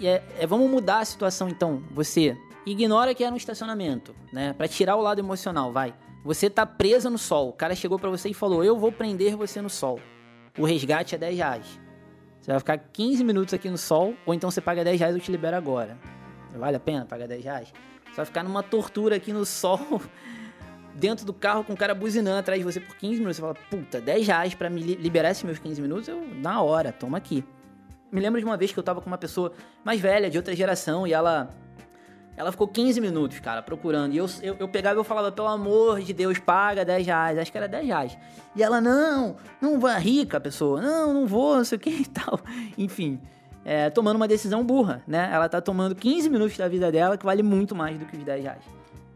é, 0.00 0.22
é, 0.38 0.46
vamos 0.46 0.70
mudar 0.70 1.00
a 1.00 1.04
situação 1.04 1.48
então. 1.48 1.82
Você 1.90 2.36
ignora 2.64 3.14
que 3.14 3.22
era 3.22 3.32
um 3.32 3.36
estacionamento, 3.36 4.14
né? 4.32 4.52
Para 4.52 4.68
tirar 4.68 4.96
o 4.96 5.02
lado 5.02 5.18
emocional, 5.18 5.72
vai. 5.72 5.94
Você 6.24 6.48
tá 6.48 6.64
presa 6.64 7.10
no 7.10 7.18
sol. 7.18 7.50
O 7.50 7.52
cara 7.52 7.74
chegou 7.74 7.98
para 7.98 8.10
você 8.10 8.30
e 8.30 8.34
falou: 8.34 8.64
"Eu 8.64 8.78
vou 8.78 8.90
prender 8.90 9.36
você 9.36 9.60
no 9.60 9.70
sol". 9.70 10.00
o 10.58 10.64
resgate 10.64 11.14
é 11.14 11.18
10 11.18 11.36
reais. 11.36 11.85
Você 12.46 12.52
vai 12.52 12.60
ficar 12.60 12.78
15 12.78 13.24
minutos 13.24 13.52
aqui 13.52 13.68
no 13.68 13.76
sol, 13.76 14.14
ou 14.24 14.32
então 14.32 14.48
você 14.48 14.60
paga 14.60 14.84
10 14.84 15.00
reais 15.00 15.16
e 15.16 15.18
eu 15.18 15.20
te 15.20 15.32
libero 15.32 15.56
agora. 15.56 15.98
Vale 16.54 16.76
a 16.76 16.78
pena 16.78 17.04
pagar 17.04 17.26
10 17.26 17.42
reais? 17.42 17.72
Você 18.04 18.14
vai 18.14 18.24
ficar 18.24 18.44
numa 18.44 18.62
tortura 18.62 19.16
aqui 19.16 19.32
no 19.32 19.44
sol, 19.44 20.00
dentro 20.94 21.26
do 21.26 21.32
carro 21.32 21.64
com 21.64 21.72
o 21.72 21.76
cara 21.76 21.92
buzinando 21.92 22.38
atrás 22.38 22.60
de 22.60 22.64
você 22.64 22.78
por 22.78 22.94
15 22.94 23.14
minutos. 23.14 23.38
Você 23.38 23.42
fala, 23.42 23.56
puta, 23.68 24.00
10 24.00 24.28
reais 24.28 24.54
pra 24.54 24.70
me 24.70 24.80
liberar 24.80 25.32
esses 25.32 25.42
meus 25.42 25.58
15 25.58 25.82
minutos? 25.82 26.06
Eu, 26.06 26.24
na 26.36 26.62
hora, 26.62 26.92
toma 26.92 27.18
aqui. 27.18 27.42
Me 28.12 28.20
lembro 28.20 28.38
de 28.38 28.46
uma 28.46 28.56
vez 28.56 28.70
que 28.70 28.78
eu 28.78 28.84
tava 28.84 29.00
com 29.00 29.08
uma 29.08 29.18
pessoa 29.18 29.50
mais 29.84 30.00
velha, 30.00 30.30
de 30.30 30.36
outra 30.36 30.54
geração, 30.54 31.04
e 31.04 31.12
ela 31.12 31.50
ela 32.36 32.52
ficou 32.52 32.68
15 32.68 33.00
minutos, 33.00 33.40
cara, 33.40 33.62
procurando. 33.62 34.12
E 34.12 34.18
eu, 34.18 34.26
eu, 34.42 34.56
eu 34.60 34.68
pegava 34.68 34.96
e 34.96 35.00
eu 35.00 35.04
falava, 35.04 35.32
pelo 35.32 35.48
amor 35.48 36.00
de 36.00 36.12
Deus, 36.12 36.38
paga 36.38 36.84
10 36.84 37.06
reais. 37.06 37.38
Acho 37.38 37.50
que 37.50 37.56
era 37.56 37.66
10 37.66 37.86
reais. 37.86 38.18
E 38.54 38.62
ela, 38.62 38.80
não, 38.80 39.36
não 39.60 39.80
vai, 39.80 39.98
rica 40.00 40.36
a 40.36 40.40
pessoa, 40.40 40.80
não, 40.80 41.14
não 41.14 41.26
vou, 41.26 41.56
não 41.56 41.64
sei 41.64 41.76
o 41.76 41.80
que 41.80 41.90
e 41.90 42.06
tal. 42.06 42.38
Enfim, 42.76 43.20
é, 43.64 43.88
tomando 43.88 44.16
uma 44.16 44.28
decisão 44.28 44.62
burra, 44.62 45.02
né? 45.06 45.30
Ela 45.32 45.48
tá 45.48 45.60
tomando 45.60 45.94
15 45.94 46.28
minutos 46.28 46.56
da 46.58 46.68
vida 46.68 46.92
dela, 46.92 47.16
que 47.16 47.24
vale 47.24 47.42
muito 47.42 47.74
mais 47.74 47.98
do 47.98 48.04
que 48.04 48.16
os 48.16 48.22
10 48.22 48.42
reais. 48.42 48.62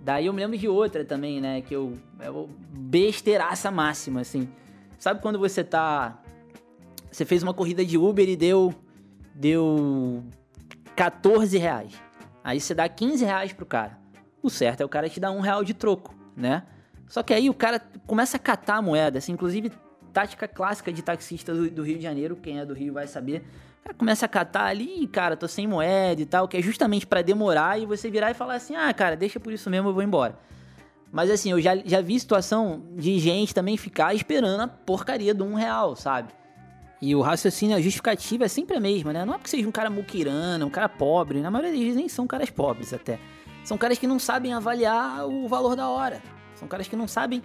Daí 0.01 0.27
eu 0.27 0.33
me 0.33 0.41
lembro 0.41 0.57
de 0.57 0.67
outra 0.67 1.05
também, 1.05 1.41
né? 1.41 1.61
Que 1.61 1.77
eu. 1.77 1.93
eu 2.21 2.49
besteiraça 2.73 3.71
máxima, 3.71 4.23
assim. 4.23 4.49
Sabe 4.99 5.21
quando 5.21 5.39
você 5.39 5.63
tá. 5.63 6.19
Você 7.13 7.25
fez 7.25 7.43
uma 7.43 7.53
corrida 7.53 7.85
de 7.85 7.99
Uber 7.99 8.27
e 8.27 8.35
deu. 8.35 8.75
Deu. 9.35 10.25
14 10.97 11.59
reais. 11.59 11.93
Aí 12.43 12.61
você 12.61 12.75
dá 12.75 12.89
15 12.89 13.25
reais 13.25 13.53
pro 13.53 13.67
cara. 13.67 13.99
O 14.43 14.49
certo 14.49 14.81
é 14.81 14.85
o 14.85 14.89
cara 14.89 15.09
te 15.09 15.21
dar 15.21 15.31
um 15.31 15.41
real 15.41 15.63
de 15.63 15.75
troco, 15.75 16.15
né? 16.37 16.65
Só 17.07 17.23
que 17.23 17.35
aí 17.35 17.51
o 17.51 17.55
cara 17.55 17.81
começa 18.07 18.37
a 18.37 18.41
catar 18.41 18.77
a 18.77 18.83
moeda, 18.83 19.19
assim, 19.19 19.33
inclusive 19.33 19.73
tática 20.13 20.49
clássica 20.49 20.93
de 20.93 21.03
taxista 21.03 21.55
do, 21.55 21.71
do 21.71 21.83
Rio 21.83 21.97
de 21.97 22.03
Janeiro, 22.03 22.37
quem 22.37 22.59
é 22.59 22.67
do 22.67 22.75
Rio 22.75 22.95
vai 22.95 23.07
saber. 23.07 23.45
O 23.81 23.83
cara 23.85 23.95
começa 23.95 24.27
a 24.27 24.29
catar 24.29 24.65
ali, 24.65 25.07
cara, 25.07 25.37
tô 25.37 25.49
sem 25.49 25.67
moeda 25.67 26.21
e 26.21 26.27
tal, 26.27 26.47
que 26.47 26.57
é 26.57 26.63
justamente 26.63 27.07
para 27.07 27.23
demorar 27.23 27.81
e 27.81 27.87
você 27.87 28.11
virar 28.11 28.31
e 28.31 28.35
falar 28.35 28.55
assim: 28.55 28.75
ah, 28.77 28.93
cara, 28.93 29.17
deixa 29.17 29.41
por 29.41 29.53
isso 29.53 29.69
mesmo, 29.71 29.89
eu 29.89 29.95
vou 29.95 30.03
embora. 30.03 30.39
Mas 31.13 31.31
assim, 31.31 31.51
eu 31.51 31.61
já, 31.61 31.77
já 31.77 32.01
vi 32.01 32.19
situação 32.19 32.85
de 32.95 33.19
gente 33.19 33.55
também 33.55 33.77
ficar 33.77 34.15
esperando 34.15 34.61
a 34.61 34.69
porcaria 34.69 35.35
do 35.35 35.45
um 35.45 35.55
real, 35.55 35.97
sabe? 35.97 36.33
E 37.03 37.15
o 37.15 37.23
raciocínio, 37.23 37.77
a 37.77 37.81
justificativa 37.81 38.45
é 38.45 38.49
sempre 38.49 38.77
a 38.77 38.81
mesma, 38.81 39.13
né? 39.13 39.25
Não 39.25 39.35
é 39.35 39.39
porque 39.39 39.49
seja 39.49 39.67
um 39.67 39.73
cara 39.73 39.89
muquirana, 39.89 40.67
um 40.67 40.71
cara 40.71 40.89
pobre, 40.89 41.41
na 41.41 41.51
maioria 41.51 41.73
das 41.73 41.81
vezes 41.81 41.97
nem 41.97 42.09
são 42.09 42.27
caras 42.27 42.51
pobres 42.51 42.93
até. 42.93 43.19
São 43.65 43.79
caras 43.79 43.99
que 43.99 44.07
não 44.07 44.19
sabem 44.19 44.53
avaliar 44.53 45.27
o 45.27 45.49
valor 45.49 45.75
da 45.75 45.89
hora. 45.89 46.23
São 46.55 46.69
caras 46.69 46.89
que 46.89 46.97
não 46.97 47.09
sabem 47.09 47.43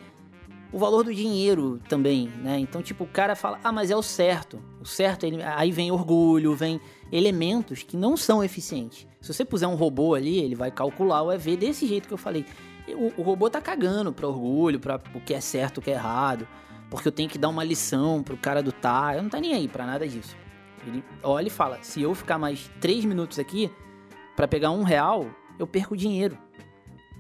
o 0.74 0.78
valor 0.78 1.06
do 1.06 1.14
dinheiro 1.14 1.80
também, 1.88 2.28
né? 2.44 2.60
Então, 2.60 2.82
tipo, 2.82 3.06
o 3.06 3.08
cara 3.08 3.34
fala, 3.34 3.58
ah, 3.64 3.72
mas 3.72 3.90
é 3.90 3.96
o 3.96 4.02
certo. 4.02 4.62
O 4.82 4.86
certo, 4.86 5.26
ele... 5.26 5.42
aí 5.42 5.72
vem 5.72 5.90
orgulho, 5.90 6.54
vem 6.54 6.82
elementos 7.10 7.82
que 7.82 7.96
não 7.96 8.18
são 8.18 8.44
eficientes. 8.44 9.08
Se 9.22 9.34
você 9.34 9.46
puser 9.46 9.70
um 9.70 9.76
robô 9.76 10.16
ali, 10.16 10.38
ele 10.40 10.56
vai 10.56 10.70
calcular 10.70 11.22
o 11.22 11.32
EV 11.32 11.56
desse 11.56 11.88
jeito 11.88 12.10
que 12.10 12.14
eu 12.14 12.18
falei. 12.18 12.46
O, 12.90 13.22
o 13.22 13.24
robô 13.24 13.50
tá 13.50 13.62
cagando 13.62 14.12
pra 14.12 14.28
orgulho, 14.28 14.82
pra 14.82 15.00
o 15.14 15.22
que 15.22 15.34
é 15.34 15.40
certo, 15.40 15.78
o 15.78 15.82
que 15.82 15.92
é 15.92 15.94
errado 15.94 16.46
porque 16.90 17.08
eu 17.08 17.12
tenho 17.12 17.30
que 17.30 17.38
dar 17.38 17.50
uma 17.50 17.64
lição 17.64 18.22
pro 18.24 18.38
cara 18.38 18.62
do 18.62 18.72
tá. 18.72 19.16
Eu 19.16 19.24
não 19.24 19.30
tá 19.30 19.40
nem 19.40 19.54
aí 19.54 19.68
para 19.68 19.86
nada 19.86 20.08
disso. 20.08 20.36
Ele 20.86 21.04
olha 21.24 21.48
e 21.48 21.52
fala: 21.52 21.80
se 21.82 22.02
eu 22.02 22.14
ficar 22.14 22.38
mais 22.38 22.70
três 22.80 23.04
minutos 23.06 23.40
aqui 23.40 23.72
para 24.36 24.48
pegar 24.48 24.72
um 24.72 24.84
real, 24.84 25.26
eu 25.58 25.66
perco 25.66 25.96
dinheiro. 25.96 26.38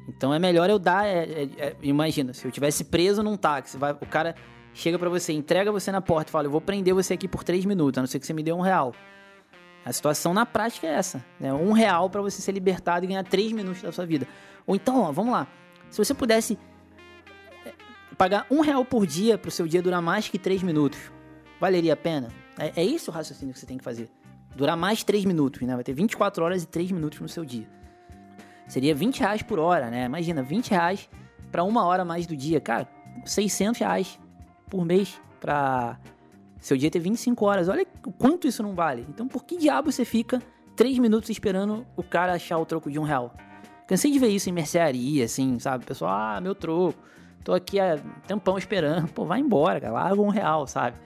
Então 0.07 0.33
é 0.33 0.39
melhor 0.39 0.69
eu 0.69 0.77
dar. 0.77 1.05
É, 1.05 1.23
é, 1.23 1.49
é, 1.57 1.75
imagina, 1.81 2.33
se 2.33 2.45
eu 2.45 2.51
tivesse 2.51 2.85
preso 2.85 3.23
num 3.23 3.35
táxi, 3.35 3.77
vai, 3.77 3.91
o 3.91 4.05
cara 4.05 4.35
chega 4.73 4.99
para 4.99 5.09
você, 5.09 5.33
entrega 5.33 5.71
você 5.71 5.91
na 5.91 6.01
porta 6.01 6.29
e 6.29 6.31
fala: 6.31 6.45
Eu 6.45 6.51
vou 6.51 6.61
prender 6.61 6.93
você 6.93 7.13
aqui 7.13 7.27
por 7.27 7.43
três 7.43 7.65
minutos, 7.65 7.97
a 7.97 8.01
não 8.01 8.07
ser 8.07 8.19
que 8.19 8.25
você 8.25 8.33
me 8.33 8.43
dê 8.43 8.53
um 8.53 8.61
real. 8.61 8.93
A 9.83 9.93
situação 9.93 10.33
na 10.33 10.45
prática 10.45 10.87
é 10.87 10.91
essa: 10.91 11.25
né? 11.39 11.53
um 11.53 11.71
real 11.71 12.09
para 12.09 12.21
você 12.21 12.41
ser 12.41 12.51
libertado 12.51 13.05
e 13.05 13.07
ganhar 13.07 13.23
três 13.23 13.51
minutos 13.51 13.81
da 13.81 13.91
sua 13.91 14.05
vida. 14.05 14.27
Ou 14.67 14.75
então, 14.75 15.01
ó, 15.01 15.11
vamos 15.11 15.31
lá. 15.31 15.47
Se 15.89 15.97
você 15.97 16.13
pudesse 16.13 16.57
pagar 18.15 18.47
um 18.49 18.61
real 18.61 18.83
por 18.83 19.05
dia 19.05 19.37
para 19.37 19.49
o 19.49 19.51
seu 19.51 19.67
dia 19.67 19.81
durar 19.81 20.01
mais 20.01 20.27
que 20.27 20.39
três 20.39 20.63
minutos, 20.63 20.99
valeria 21.59 21.93
a 21.93 21.97
pena? 21.97 22.29
É, 22.57 22.81
é 22.81 22.83
isso 22.83 23.11
o 23.11 23.13
raciocínio 23.13 23.53
que 23.53 23.59
você 23.59 23.65
tem 23.65 23.77
que 23.77 23.83
fazer. 23.83 24.09
Durar 24.55 24.77
mais 24.77 25.03
três 25.03 25.25
minutos, 25.25 25.61
né? 25.61 25.75
Vai 25.75 25.83
ter 25.83 25.93
24 25.93 26.43
horas 26.43 26.63
e 26.63 26.67
3 26.67 26.91
minutos 26.91 27.19
no 27.19 27.27
seu 27.27 27.43
dia. 27.43 27.67
Seria 28.67 28.95
20 28.95 29.19
reais 29.19 29.41
por 29.41 29.59
hora, 29.59 29.89
né? 29.89 30.05
Imagina, 30.05 30.41
20 30.41 30.69
reais 30.69 31.09
para 31.51 31.63
uma 31.63 31.83
hora 31.85 32.05
mais 32.05 32.25
do 32.25 32.35
dia. 32.37 32.61
Cara, 32.61 32.87
600 33.25 33.79
reais 33.79 34.19
por 34.69 34.85
mês 34.85 35.19
para 35.41 35.99
seu 36.57 36.77
dia 36.77 36.89
ter 36.89 36.99
25 36.99 37.45
horas. 37.45 37.67
Olha 37.67 37.85
o 38.05 38.13
quanto 38.13 38.47
isso 38.47 38.63
não 38.63 38.73
vale. 38.73 39.05
Então, 39.09 39.27
por 39.27 39.43
que 39.43 39.57
diabo 39.57 39.91
você 39.91 40.05
fica 40.05 40.41
3 40.77 40.99
minutos 40.99 41.29
esperando 41.29 41.85
o 41.97 42.01
cara 42.01 42.33
achar 42.33 42.57
o 42.57 42.65
troco 42.65 42.89
de 42.89 42.97
um 42.97 43.03
real? 43.03 43.33
Cansei 43.85 44.09
de 44.09 44.17
ver 44.17 44.29
isso 44.29 44.49
em 44.49 44.53
mercearia, 44.53 45.25
assim, 45.25 45.59
sabe? 45.59 45.85
Pessoal, 45.85 46.11
ah, 46.11 46.41
meu 46.41 46.55
troco 46.55 46.97
tô 47.45 47.53
aqui 47.53 47.79
há 47.79 47.97
tempão 48.27 48.57
esperando. 48.57 49.07
Pô, 49.13 49.23
vai 49.23 49.39
embora, 49.39 49.79
cara, 49.79 49.93
larga 49.93 50.21
um 50.21 50.29
real, 50.29 50.67
sabe? 50.67 50.97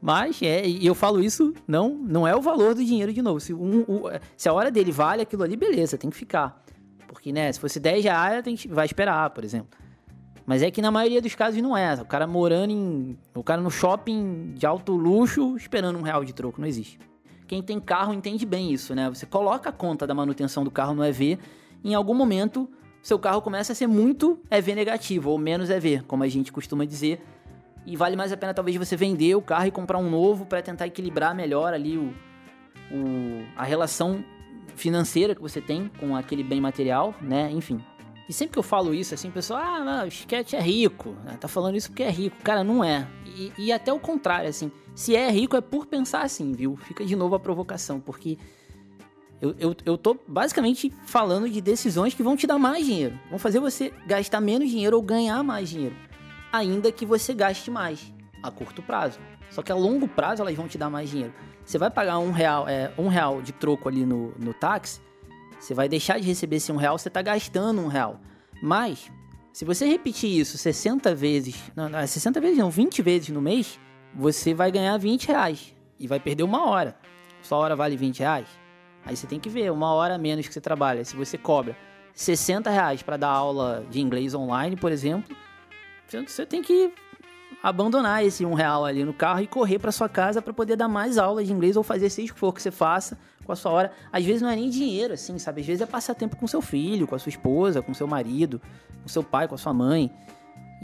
Mas, 0.00 0.40
é, 0.42 0.66
e 0.66 0.86
eu 0.86 0.94
falo 0.94 1.20
isso, 1.22 1.54
não 1.66 1.94
não 1.94 2.28
é 2.28 2.36
o 2.36 2.42
valor 2.42 2.74
do 2.74 2.84
dinheiro 2.84 3.10
de 3.10 3.22
novo. 3.22 3.40
Se, 3.40 3.54
um, 3.54 3.80
um, 3.88 4.02
se 4.36 4.48
a 4.48 4.52
hora 4.52 4.70
dele 4.70 4.92
vale 4.92 5.22
aquilo 5.22 5.42
ali, 5.42 5.56
beleza, 5.56 5.96
tem 5.96 6.10
que 6.10 6.16
ficar. 6.16 6.62
Porque, 7.08 7.32
né, 7.32 7.50
se 7.50 7.58
fosse 7.58 7.80
10 7.80 8.04
reais, 8.04 8.42
tem 8.44 8.54
que, 8.54 8.68
vai 8.68 8.84
esperar, 8.84 9.30
por 9.30 9.42
exemplo. 9.42 9.78
Mas 10.44 10.62
é 10.62 10.70
que 10.70 10.82
na 10.82 10.90
maioria 10.90 11.22
dos 11.22 11.34
casos 11.34 11.60
não 11.62 11.74
é. 11.74 11.94
O 11.94 12.04
cara 12.04 12.26
morando 12.26 12.70
em. 12.70 13.18
O 13.34 13.42
cara 13.42 13.62
no 13.62 13.70
shopping 13.70 14.52
de 14.54 14.66
alto 14.66 14.92
luxo 14.92 15.56
esperando 15.56 15.98
um 15.98 16.02
real 16.02 16.22
de 16.22 16.34
troco. 16.34 16.60
Não 16.60 16.68
existe. 16.68 16.98
Quem 17.46 17.62
tem 17.62 17.80
carro 17.80 18.12
entende 18.12 18.44
bem 18.44 18.70
isso, 18.70 18.94
né? 18.94 19.08
Você 19.08 19.24
coloca 19.24 19.70
a 19.70 19.72
conta 19.72 20.06
da 20.06 20.12
manutenção 20.12 20.64
do 20.64 20.70
carro 20.70 20.92
no 20.92 21.02
EV, 21.02 21.38
em 21.82 21.94
algum 21.94 22.12
momento 22.12 22.68
seu 23.04 23.18
carro 23.18 23.42
começa 23.42 23.72
a 23.72 23.76
ser 23.76 23.86
muito 23.86 24.40
EV 24.50 24.74
negativo, 24.74 25.28
ou 25.28 25.36
menos 25.36 25.68
EV, 25.68 26.02
como 26.08 26.22
a 26.22 26.28
gente 26.28 26.50
costuma 26.50 26.86
dizer. 26.86 27.22
E 27.84 27.98
vale 27.98 28.16
mais 28.16 28.32
a 28.32 28.36
pena 28.36 28.54
talvez 28.54 28.78
você 28.78 28.96
vender 28.96 29.34
o 29.34 29.42
carro 29.42 29.66
e 29.66 29.70
comprar 29.70 29.98
um 29.98 30.08
novo 30.08 30.46
para 30.46 30.62
tentar 30.62 30.86
equilibrar 30.86 31.34
melhor 31.34 31.74
ali 31.74 31.98
o, 31.98 32.14
o, 32.90 33.44
a 33.56 33.62
relação 33.62 34.24
financeira 34.74 35.34
que 35.34 35.42
você 35.42 35.60
tem 35.60 35.90
com 36.00 36.16
aquele 36.16 36.42
bem 36.42 36.62
material, 36.62 37.14
né? 37.20 37.50
Enfim. 37.52 37.78
E 38.26 38.32
sempre 38.32 38.54
que 38.54 38.58
eu 38.58 38.62
falo 38.62 38.94
isso, 38.94 39.12
assim, 39.12 39.28
o 39.28 39.32
pessoal, 39.32 39.60
ah, 39.62 39.84
não, 39.84 40.04
o 40.06 40.08
Sketch 40.08 40.54
é 40.54 40.60
rico, 40.60 41.10
né? 41.26 41.36
tá 41.38 41.46
falando 41.46 41.76
isso 41.76 41.90
porque 41.90 42.04
é 42.04 42.10
rico. 42.10 42.36
Cara, 42.42 42.64
não 42.64 42.82
é. 42.82 43.06
E, 43.26 43.52
e 43.58 43.70
até 43.70 43.92
o 43.92 44.00
contrário, 44.00 44.48
assim, 44.48 44.72
se 44.94 45.14
é 45.14 45.30
rico 45.30 45.54
é 45.56 45.60
por 45.60 45.84
pensar 45.84 46.22
assim, 46.22 46.52
viu? 46.52 46.74
Fica 46.74 47.04
de 47.04 47.14
novo 47.14 47.34
a 47.34 47.38
provocação, 47.38 48.00
porque 48.00 48.38
eu, 49.44 49.54
eu, 49.58 49.76
eu 49.84 49.98
tô 49.98 50.16
basicamente 50.26 50.90
falando 51.04 51.50
de 51.50 51.60
decisões 51.60 52.14
que 52.14 52.22
vão 52.22 52.34
te 52.34 52.46
dar 52.46 52.58
mais 52.58 52.86
dinheiro. 52.86 53.18
Vão 53.28 53.38
fazer 53.38 53.60
você 53.60 53.92
gastar 54.06 54.40
menos 54.40 54.70
dinheiro 54.70 54.96
ou 54.96 55.02
ganhar 55.02 55.42
mais 55.42 55.68
dinheiro. 55.68 55.94
Ainda 56.50 56.90
que 56.90 57.04
você 57.04 57.34
gaste 57.34 57.70
mais 57.70 58.10
a 58.42 58.50
curto 58.50 58.82
prazo. 58.82 59.18
Só 59.50 59.62
que 59.62 59.70
a 59.70 59.74
longo 59.74 60.08
prazo 60.08 60.40
elas 60.40 60.54
vão 60.54 60.66
te 60.66 60.78
dar 60.78 60.88
mais 60.88 61.10
dinheiro. 61.10 61.34
Você 61.62 61.76
vai 61.76 61.90
pagar 61.90 62.18
um 62.18 62.30
real, 62.30 62.66
é, 62.66 62.90
um 62.96 63.08
real 63.08 63.42
de 63.42 63.52
troco 63.52 63.86
ali 63.86 64.06
no, 64.06 64.32
no 64.38 64.54
táxi, 64.54 65.00
você 65.60 65.74
vai 65.74 65.88
deixar 65.88 66.18
de 66.18 66.26
receber 66.26 66.56
esse 66.56 66.72
um 66.72 66.76
real, 66.76 66.98
você 66.98 67.08
está 67.08 67.20
gastando 67.20 67.82
um 67.82 67.86
real. 67.86 68.20
Mas, 68.62 69.10
se 69.52 69.64
você 69.64 69.86
repetir 69.86 70.30
isso 70.30 70.56
60 70.56 71.14
vezes, 71.14 71.56
não, 71.76 71.88
não, 71.88 72.06
60 72.06 72.40
vezes 72.40 72.58
não, 72.58 72.70
20 72.70 73.02
vezes 73.02 73.28
no 73.28 73.40
mês, 73.40 73.78
você 74.14 74.54
vai 74.54 74.70
ganhar 74.70 74.96
20 74.96 75.28
reais 75.28 75.74
e 75.98 76.06
vai 76.06 76.20
perder 76.20 76.42
uma 76.42 76.66
hora. 76.68 76.96
Sua 77.42 77.58
hora 77.58 77.76
vale 77.76 77.96
20 77.96 78.20
reais? 78.20 78.63
Aí 79.06 79.16
você 79.16 79.26
tem 79.26 79.38
que 79.38 79.48
ver, 79.48 79.70
uma 79.70 79.92
hora 79.92 80.14
a 80.14 80.18
menos 80.18 80.46
que 80.46 80.54
você 80.54 80.60
trabalha. 80.60 81.04
Se 81.04 81.16
você 81.16 81.36
cobra 81.36 81.76
60 82.14 82.70
reais 82.70 83.02
para 83.02 83.16
dar 83.16 83.28
aula 83.28 83.84
de 83.90 84.00
inglês 84.00 84.34
online, 84.34 84.76
por 84.76 84.92
exemplo, 84.92 85.36
você 86.08 86.46
tem 86.46 86.62
que 86.62 86.92
abandonar 87.62 88.24
esse 88.24 88.44
um 88.44 88.54
real 88.54 88.84
ali 88.84 89.04
no 89.04 89.14
carro 89.14 89.40
e 89.40 89.46
correr 89.46 89.78
para 89.78 89.90
sua 89.90 90.08
casa 90.08 90.42
para 90.42 90.52
poder 90.52 90.76
dar 90.76 90.88
mais 90.88 91.18
aula 91.18 91.42
de 91.42 91.52
inglês 91.52 91.76
ou 91.76 91.82
fazer 91.82 92.10
seja 92.10 92.30
o 92.30 92.34
que 92.34 92.40
for 92.40 92.52
que 92.52 92.60
você 92.60 92.70
faça 92.70 93.18
com 93.44 93.52
a 93.52 93.56
sua 93.56 93.72
hora. 93.72 93.92
Às 94.12 94.24
vezes 94.24 94.42
não 94.42 94.48
é 94.48 94.56
nem 94.56 94.68
dinheiro, 94.68 95.14
assim, 95.14 95.38
sabe? 95.38 95.60
Às 95.60 95.66
vezes 95.66 95.80
é 95.80 95.86
passar 95.86 96.14
tempo 96.14 96.36
com 96.36 96.46
seu 96.46 96.60
filho, 96.60 97.06
com 97.06 97.14
a 97.14 97.18
sua 97.18 97.30
esposa, 97.30 97.82
com 97.82 97.92
seu 97.94 98.06
marido, 98.06 98.60
com 99.02 99.08
seu 99.08 99.22
pai, 99.22 99.48
com 99.48 99.54
a 99.54 99.58
sua 99.58 99.72
mãe. 99.72 100.12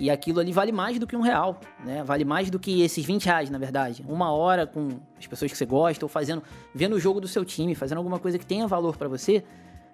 E 0.00 0.08
aquilo 0.08 0.40
ali 0.40 0.50
vale 0.50 0.72
mais 0.72 0.98
do 0.98 1.06
que 1.06 1.14
um 1.14 1.20
real, 1.20 1.60
né? 1.84 2.02
Vale 2.02 2.24
mais 2.24 2.48
do 2.48 2.58
que 2.58 2.80
esses 2.80 3.04
20 3.04 3.26
reais, 3.26 3.50
na 3.50 3.58
verdade. 3.58 4.02
Uma 4.08 4.32
hora 4.32 4.66
com 4.66 4.88
as 5.18 5.26
pessoas 5.26 5.52
que 5.52 5.58
você 5.58 5.66
gosta, 5.66 6.02
ou 6.02 6.08
fazendo, 6.08 6.42
vendo 6.74 6.96
o 6.96 6.98
jogo 6.98 7.20
do 7.20 7.28
seu 7.28 7.44
time, 7.44 7.74
fazendo 7.74 7.98
alguma 7.98 8.18
coisa 8.18 8.38
que 8.38 8.46
tenha 8.46 8.66
valor 8.66 8.96
para 8.96 9.08
você. 9.08 9.44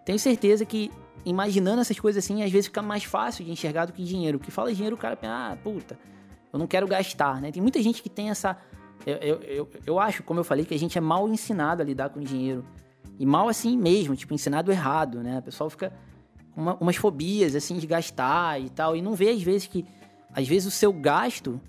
Tenho 0.05 0.17
certeza 0.17 0.65
que, 0.65 0.93
imaginando 1.25 1.81
essas 1.81 1.99
coisas 1.99 2.25
assim, 2.25 2.45
às 2.45 2.53
vezes 2.53 2.67
fica 2.67 2.81
mais 2.81 3.03
fácil 3.03 3.45
de 3.45 3.51
enxergar 3.51 3.87
do 3.87 3.93
que 3.93 4.05
dinheiro. 4.05 4.39
Que 4.39 4.53
fala 4.53 4.73
dinheiro, 4.73 4.95
o 4.95 4.99
cara 4.99 5.17
pensa, 5.17 5.33
ah, 5.33 5.57
puta, 5.57 5.99
eu 6.53 6.59
não 6.61 6.69
quero 6.69 6.87
gastar, 6.87 7.41
né? 7.41 7.51
Tem 7.51 7.61
muita 7.61 7.83
gente 7.83 8.01
que 8.01 8.09
tem 8.09 8.31
essa. 8.31 8.57
Eu, 9.05 9.17
eu, 9.17 9.43
eu, 9.43 9.71
eu 9.87 9.99
acho, 9.99 10.23
como 10.23 10.39
eu 10.39 10.45
falei, 10.45 10.65
que 10.65 10.73
a 10.73 10.79
gente 10.79 10.97
é 10.97 11.01
mal 11.01 11.29
ensinado 11.29 11.83
a 11.83 11.85
lidar 11.85 12.11
com 12.11 12.21
dinheiro. 12.21 12.65
E 13.19 13.27
mal 13.27 13.49
assim 13.49 13.77
mesmo, 13.77 14.15
tipo, 14.15 14.33
ensinado 14.33 14.71
errado, 14.71 15.21
né? 15.21 15.41
O 15.41 15.43
pessoal 15.43 15.69
fica 15.69 15.93
uma, 16.57 16.75
umas 16.81 16.97
fobias, 16.97 17.55
assim, 17.55 17.77
de 17.77 17.87
gastar 17.87 18.61
e 18.61 18.71
tal. 18.71 18.97
E 18.97 19.03
não 19.03 19.15
vê, 19.15 19.31
às 19.31 19.43
vezes, 19.43 19.67
que 19.67 19.85
às 20.33 20.49
vezes 20.49 20.67
o 20.67 20.71
seu 20.71 20.93
gasto 20.93 21.61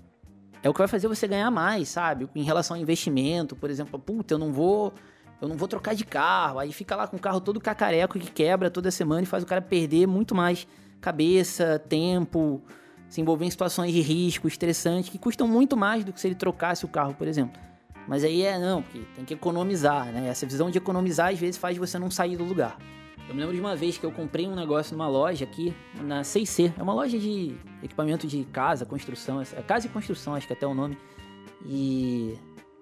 é 0.62 0.68
o 0.68 0.72
que 0.72 0.78
vai 0.78 0.88
fazer 0.88 1.08
você 1.08 1.28
ganhar 1.28 1.50
mais, 1.50 1.88
sabe? 1.88 2.28
Em 2.34 2.42
relação 2.42 2.76
ao 2.76 2.82
investimento, 2.82 3.54
por 3.54 3.70
exemplo, 3.70 3.98
puta, 3.98 4.34
eu 4.34 4.38
não 4.38 4.52
vou 4.52 4.92
eu 5.40 5.46
não 5.46 5.56
vou 5.56 5.68
trocar 5.68 5.94
de 5.94 6.04
carro. 6.04 6.58
Aí 6.58 6.72
fica 6.72 6.96
lá 6.96 7.06
com 7.06 7.16
o 7.16 7.20
carro 7.20 7.40
todo 7.40 7.60
cacareco 7.60 8.18
que 8.18 8.30
quebra 8.30 8.70
toda 8.70 8.90
semana 8.90 9.22
e 9.22 9.26
faz 9.26 9.44
o 9.44 9.46
cara 9.46 9.62
perder 9.62 10.06
muito 10.06 10.34
mais 10.34 10.66
cabeça, 11.00 11.78
tempo, 11.88 12.60
se 13.08 13.20
envolver 13.20 13.44
em 13.44 13.50
situações 13.50 13.92
de 13.92 14.00
risco 14.00 14.48
estressantes 14.48 15.10
que 15.10 15.18
custam 15.18 15.46
muito 15.46 15.76
mais 15.76 16.04
do 16.04 16.12
que 16.12 16.20
se 16.20 16.26
ele 16.26 16.34
trocasse 16.34 16.84
o 16.84 16.88
carro, 16.88 17.14
por 17.14 17.28
exemplo. 17.28 17.60
Mas 18.08 18.24
aí 18.24 18.42
é 18.42 18.58
não, 18.58 18.82
porque 18.82 19.00
tem 19.14 19.24
que 19.24 19.34
economizar, 19.34 20.06
né? 20.06 20.28
Essa 20.28 20.44
visão 20.44 20.70
de 20.70 20.78
economizar 20.78 21.32
às 21.32 21.38
vezes 21.38 21.56
faz 21.56 21.76
você 21.76 21.98
não 21.98 22.10
sair 22.10 22.36
do 22.36 22.44
lugar. 22.44 22.76
Eu 23.28 23.34
me 23.34 23.40
lembro 23.40 23.54
de 23.54 23.60
uma 23.60 23.76
vez 23.76 23.98
que 23.98 24.06
eu 24.06 24.10
comprei 24.10 24.48
um 24.48 24.54
negócio 24.54 24.96
numa 24.96 25.06
loja 25.06 25.44
aqui, 25.44 25.74
na 26.02 26.22
6C. 26.22 26.72
É 26.78 26.82
uma 26.82 26.94
loja 26.94 27.18
de 27.18 27.54
equipamento 27.82 28.26
de 28.26 28.42
casa, 28.44 28.86
construção. 28.86 29.42
É 29.42 29.62
casa 29.62 29.86
e 29.86 29.90
construção, 29.90 30.34
acho 30.34 30.46
que 30.46 30.52
é 30.54 30.56
até 30.56 30.66
o 30.66 30.72
nome. 30.72 30.96
E, 31.66 32.38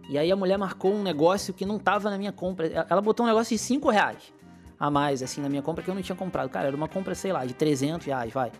e 0.09 0.17
aí 0.17 0.31
a 0.31 0.37
mulher 0.37 0.57
marcou 0.57 0.95
um 0.95 1.03
negócio 1.03 1.53
que 1.53 1.67
não 1.67 1.81
tava 1.81 2.11
na 2.11 2.17
minha 2.17 2.31
compra. 2.31 2.69
Ela 2.89 3.03
botou 3.03 3.27
um 3.27 3.29
negócio 3.29 3.57
de 3.57 3.59
5 3.61 3.91
reais 3.91 4.33
a 4.79 4.89
mais, 4.89 5.21
assim, 5.21 5.41
na 5.41 5.49
minha 5.49 5.63
compra 5.63 5.83
que 5.83 5.91
eu 5.91 5.95
não 5.97 6.03
tinha 6.03 6.15
comprado. 6.15 6.49
Cara, 6.49 6.69
era 6.69 6.77
uma 6.77 6.87
compra, 6.87 7.13
sei 7.17 7.33
lá, 7.33 7.45
de 7.45 7.53
300 7.53 8.07
reais, 8.07 8.33
vai. 8.33 8.53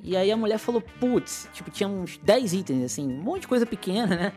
E 0.00 0.16
aí 0.16 0.30
a 0.30 0.36
mulher 0.36 0.58
falou, 0.58 0.80
putz, 0.80 1.48
tipo, 1.52 1.68
tinha 1.68 1.88
uns 1.88 2.18
10 2.18 2.52
itens, 2.52 2.84
assim, 2.84 3.08
um 3.08 3.20
monte 3.20 3.40
de 3.40 3.48
coisa 3.48 3.66
pequena, 3.66 4.14
né? 4.14 4.32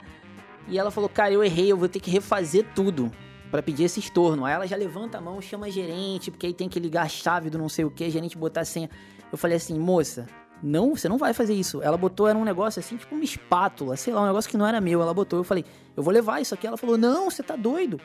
E 0.67 0.79
ela 0.79 0.89
falou, 0.89 1.09
cara, 1.09 1.31
eu 1.31 1.43
errei, 1.43 1.71
eu 1.71 1.77
vou 1.77 1.87
ter 1.87 1.99
que 1.99 2.09
refazer 2.09 2.65
tudo 2.73 3.11
para 3.51 3.61
pedir 3.61 3.83
esse 3.83 3.99
estorno. 3.99 4.45
Aí 4.45 4.53
ela 4.53 4.65
já 4.65 4.77
levanta 4.77 5.17
a 5.17 5.21
mão, 5.21 5.39
chama 5.41 5.69
gerente, 5.69 6.31
porque 6.31 6.47
aí 6.47 6.53
tem 6.53 6.69
que 6.69 6.79
ligar 6.79 7.03
a 7.03 7.09
chave 7.09 7.49
do 7.49 7.57
não 7.57 7.67
sei 7.67 7.83
o 7.83 7.91
que, 7.91 8.09
gerente 8.09 8.37
botar 8.37 8.61
a 8.61 8.65
senha. 8.65 8.89
Eu 9.29 9.37
falei 9.37 9.57
assim, 9.57 9.77
moça, 9.77 10.25
não, 10.63 10.95
você 10.95 11.09
não 11.09 11.17
vai 11.17 11.33
fazer 11.33 11.53
isso. 11.53 11.81
Ela 11.83 11.97
botou, 11.97 12.27
era 12.27 12.37
um 12.37 12.45
negócio 12.45 12.79
assim, 12.79 12.95
tipo 12.95 13.13
uma 13.13 13.23
espátula, 13.23 13.97
sei 13.97 14.13
lá, 14.13 14.23
um 14.23 14.27
negócio 14.27 14.49
que 14.49 14.57
não 14.57 14.65
era 14.65 14.79
meu. 14.79 15.01
Ela 15.01 15.13
botou, 15.13 15.39
eu 15.39 15.43
falei, 15.43 15.65
eu 15.95 16.01
vou 16.01 16.13
levar 16.13 16.41
isso 16.41 16.53
aqui. 16.53 16.65
Ela 16.65 16.77
falou, 16.77 16.97
não, 16.97 17.29
você 17.29 17.43
tá 17.43 17.57
doido. 17.57 17.99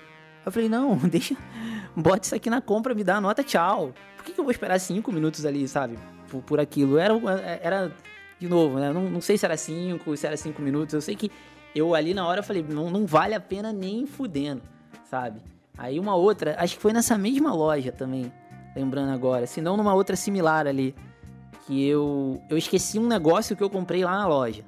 Eu 0.45 0.51
falei, 0.51 0.69
não, 0.69 0.97
deixa, 1.09 1.37
bote 1.95 2.27
isso 2.27 2.35
aqui 2.35 2.51
na 2.51 2.61
compra, 2.61 2.95
me 2.95 3.05
dá 3.05 3.17
a 3.17 3.21
nota, 3.21 3.45
tchau. 3.45 3.95
Por 4.17 4.25
que, 4.25 4.33
que 4.33 4.41
eu 4.41 4.45
vou 4.45 4.51
esperar 4.51 4.81
cinco 4.81 5.13
minutos 5.13 5.47
ali, 5.47 5.67
sabe? 5.69 5.97
Por, 6.29 6.43
por 6.43 6.61
aquilo. 6.61 6.99
Era, 6.99 7.15
era, 7.63 7.93
de 8.41 8.49
novo, 8.49 8.81
né? 8.81 8.93
Não, 8.93 9.09
não 9.09 9.21
sei 9.21 9.39
se 9.39 9.45
era 9.45 9.57
cinco, 9.57 10.17
se 10.17 10.27
era 10.27 10.37
cinco 10.37 10.61
minutos. 10.61 10.93
Eu 10.93 11.01
sei 11.01 11.15
que 11.15 11.31
eu 11.73 11.95
ali 11.95 12.15
na 12.15 12.27
hora 12.27 12.43
falei, 12.43 12.65
não, 12.69 12.91
não 12.91 13.07
vale 13.07 13.35
a 13.35 13.41
pena 13.41 13.73
nem 13.73 14.07
fudendo 14.07 14.76
sabe? 15.11 15.41
Aí 15.79 15.99
uma 15.99 16.15
outra, 16.15 16.57
acho 16.59 16.77
que 16.77 16.83
foi 16.83 16.93
nessa 16.93 17.19
mesma 17.19 17.53
loja 17.53 17.93
também, 17.93 18.33
lembrando 18.75 19.13
agora, 19.13 19.47
se 19.47 19.61
não 19.61 19.77
numa 19.77 19.95
outra 19.95 20.17
similar 20.17 20.67
ali, 20.67 20.95
que 21.67 21.87
eu 21.87 22.41
eu 22.49 22.57
esqueci 22.57 22.99
um 22.99 23.07
negócio 23.07 23.57
que 23.57 23.63
eu 23.63 23.71
comprei 23.71 24.05
lá 24.05 24.17
na 24.17 24.27
loja. 24.27 24.65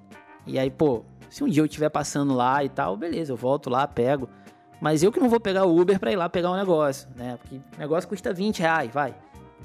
E 0.47 0.59
aí, 0.59 0.70
pô, 0.70 1.05
se 1.30 1.45
um 1.45 1.49
dia 1.49 1.62
eu 1.62 1.66
estiver 1.66 1.89
passando 1.91 2.34
lá 2.34 2.64
e 2.64 2.68
tal, 2.68 2.97
beleza, 2.97 3.32
eu 3.32 3.36
volto 3.36 3.68
lá, 3.70 3.86
pego. 3.86 4.28
Mas 4.80 5.03
eu 5.03 5.11
que 5.11 5.18
não 5.18 5.28
vou 5.28 5.41
pegar 5.41 5.64
o 5.64 5.78
Uber 5.78 5.99
pra 5.99 6.12
ir 6.12 6.16
lá 6.16 6.28
pegar 6.28 6.51
um 6.51 6.57
negócio, 6.57 7.09
né? 7.16 7.36
Porque 7.36 7.57
o 7.57 7.78
negócio 7.78 8.09
custa 8.09 8.32
20 8.32 8.61
reais, 8.61 8.91
vai. 8.93 9.14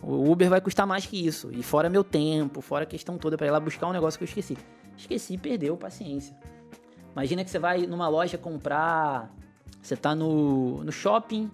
O 0.01 0.29
Uber 0.31 0.49
vai 0.49 0.59
custar 0.59 0.87
mais 0.87 1.05
que 1.05 1.25
isso. 1.25 1.51
E 1.51 1.61
fora 1.61 1.89
meu 1.89 2.03
tempo, 2.03 2.61
fora 2.61 2.83
a 2.83 2.87
questão 2.87 3.17
toda 3.17 3.37
para 3.37 3.47
ir 3.47 3.51
lá 3.51 3.59
buscar 3.59 3.87
um 3.87 3.93
negócio 3.93 4.17
que 4.17 4.23
eu 4.23 4.27
esqueci. 4.27 4.57
Esqueci, 4.97 5.37
perdeu, 5.37 5.77
paciência. 5.77 6.35
Imagina 7.13 7.43
que 7.43 7.51
você 7.51 7.59
vai 7.59 7.85
numa 7.85 8.07
loja 8.07 8.37
comprar 8.37 9.31
você 9.83 9.97
tá 9.97 10.15
no, 10.15 10.83
no 10.83 10.91
shopping 10.91 11.51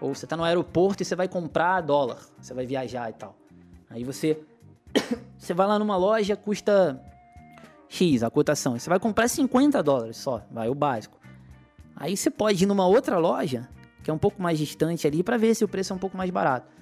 ou 0.00 0.14
você 0.14 0.26
tá 0.26 0.36
no 0.36 0.44
aeroporto 0.44 1.02
e 1.02 1.04
você 1.04 1.16
vai 1.16 1.26
comprar 1.26 1.80
dólar, 1.80 2.20
você 2.40 2.54
vai 2.54 2.64
viajar 2.64 3.10
e 3.10 3.12
tal. 3.12 3.36
Aí 3.90 4.04
você 4.04 4.40
você 5.36 5.52
vai 5.52 5.66
lá 5.66 5.78
numa 5.78 5.96
loja, 5.96 6.36
custa 6.36 7.02
X 7.88 8.22
a 8.22 8.30
cotação, 8.30 8.78
você 8.78 8.88
vai 8.88 9.00
comprar 9.00 9.26
50 9.26 9.82
dólares 9.82 10.16
só, 10.16 10.42
vai 10.50 10.68
o 10.68 10.74
básico. 10.74 11.18
Aí 11.96 12.16
você 12.16 12.30
pode 12.30 12.62
ir 12.62 12.66
numa 12.66 12.86
outra 12.86 13.18
loja, 13.18 13.68
que 14.04 14.10
é 14.10 14.14
um 14.14 14.18
pouco 14.18 14.40
mais 14.40 14.56
distante 14.56 15.04
ali, 15.04 15.24
para 15.24 15.36
ver 15.36 15.54
se 15.56 15.64
o 15.64 15.68
preço 15.68 15.92
é 15.92 15.96
um 15.96 15.98
pouco 15.98 16.16
mais 16.16 16.30
barato. 16.30 16.72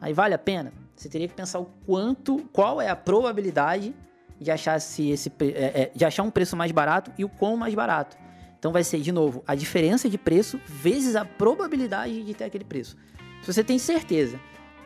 Aí 0.00 0.14
vale 0.14 0.32
a 0.32 0.38
pena? 0.38 0.72
Você 0.94 1.10
teria 1.10 1.28
que 1.28 1.34
pensar 1.34 1.58
o 1.58 1.66
quanto, 1.84 2.38
qual 2.54 2.80
é 2.80 2.88
a 2.88 2.96
probabilidade 2.96 3.94
de 4.40 4.50
achar, 4.50 4.80
se 4.80 5.10
esse, 5.10 5.30
é, 5.40 5.82
é, 5.82 5.92
de 5.94 6.04
achar 6.06 6.22
um 6.22 6.30
preço 6.30 6.56
mais 6.56 6.72
barato 6.72 7.12
e 7.18 7.24
o 7.24 7.28
quão 7.28 7.54
mais 7.54 7.74
barato. 7.74 8.16
Então 8.58 8.72
vai 8.72 8.82
ser, 8.82 9.00
de 9.00 9.12
novo, 9.12 9.42
a 9.46 9.54
diferença 9.54 10.08
de 10.08 10.18
preço 10.18 10.60
vezes 10.66 11.14
a 11.16 11.24
probabilidade 11.24 12.22
de 12.22 12.34
ter 12.34 12.44
aquele 12.44 12.64
preço. 12.64 12.96
Se 13.42 13.52
você 13.52 13.62
tem 13.62 13.78
certeza 13.78 14.40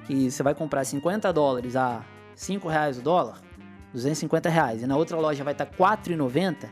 que 0.06 0.30
você 0.30 0.42
vai 0.42 0.54
comprar 0.54 0.84
50 0.84 1.32
dólares 1.32 1.76
a 1.76 2.04
5 2.34 2.68
reais 2.68 2.98
o 2.98 3.02
dólar, 3.02 3.40
250 3.92 4.48
reais, 4.48 4.82
e 4.82 4.86
na 4.86 4.96
outra 4.96 5.18
loja 5.18 5.44
vai 5.44 5.52
estar 5.52 5.66
4,90, 5.66 6.68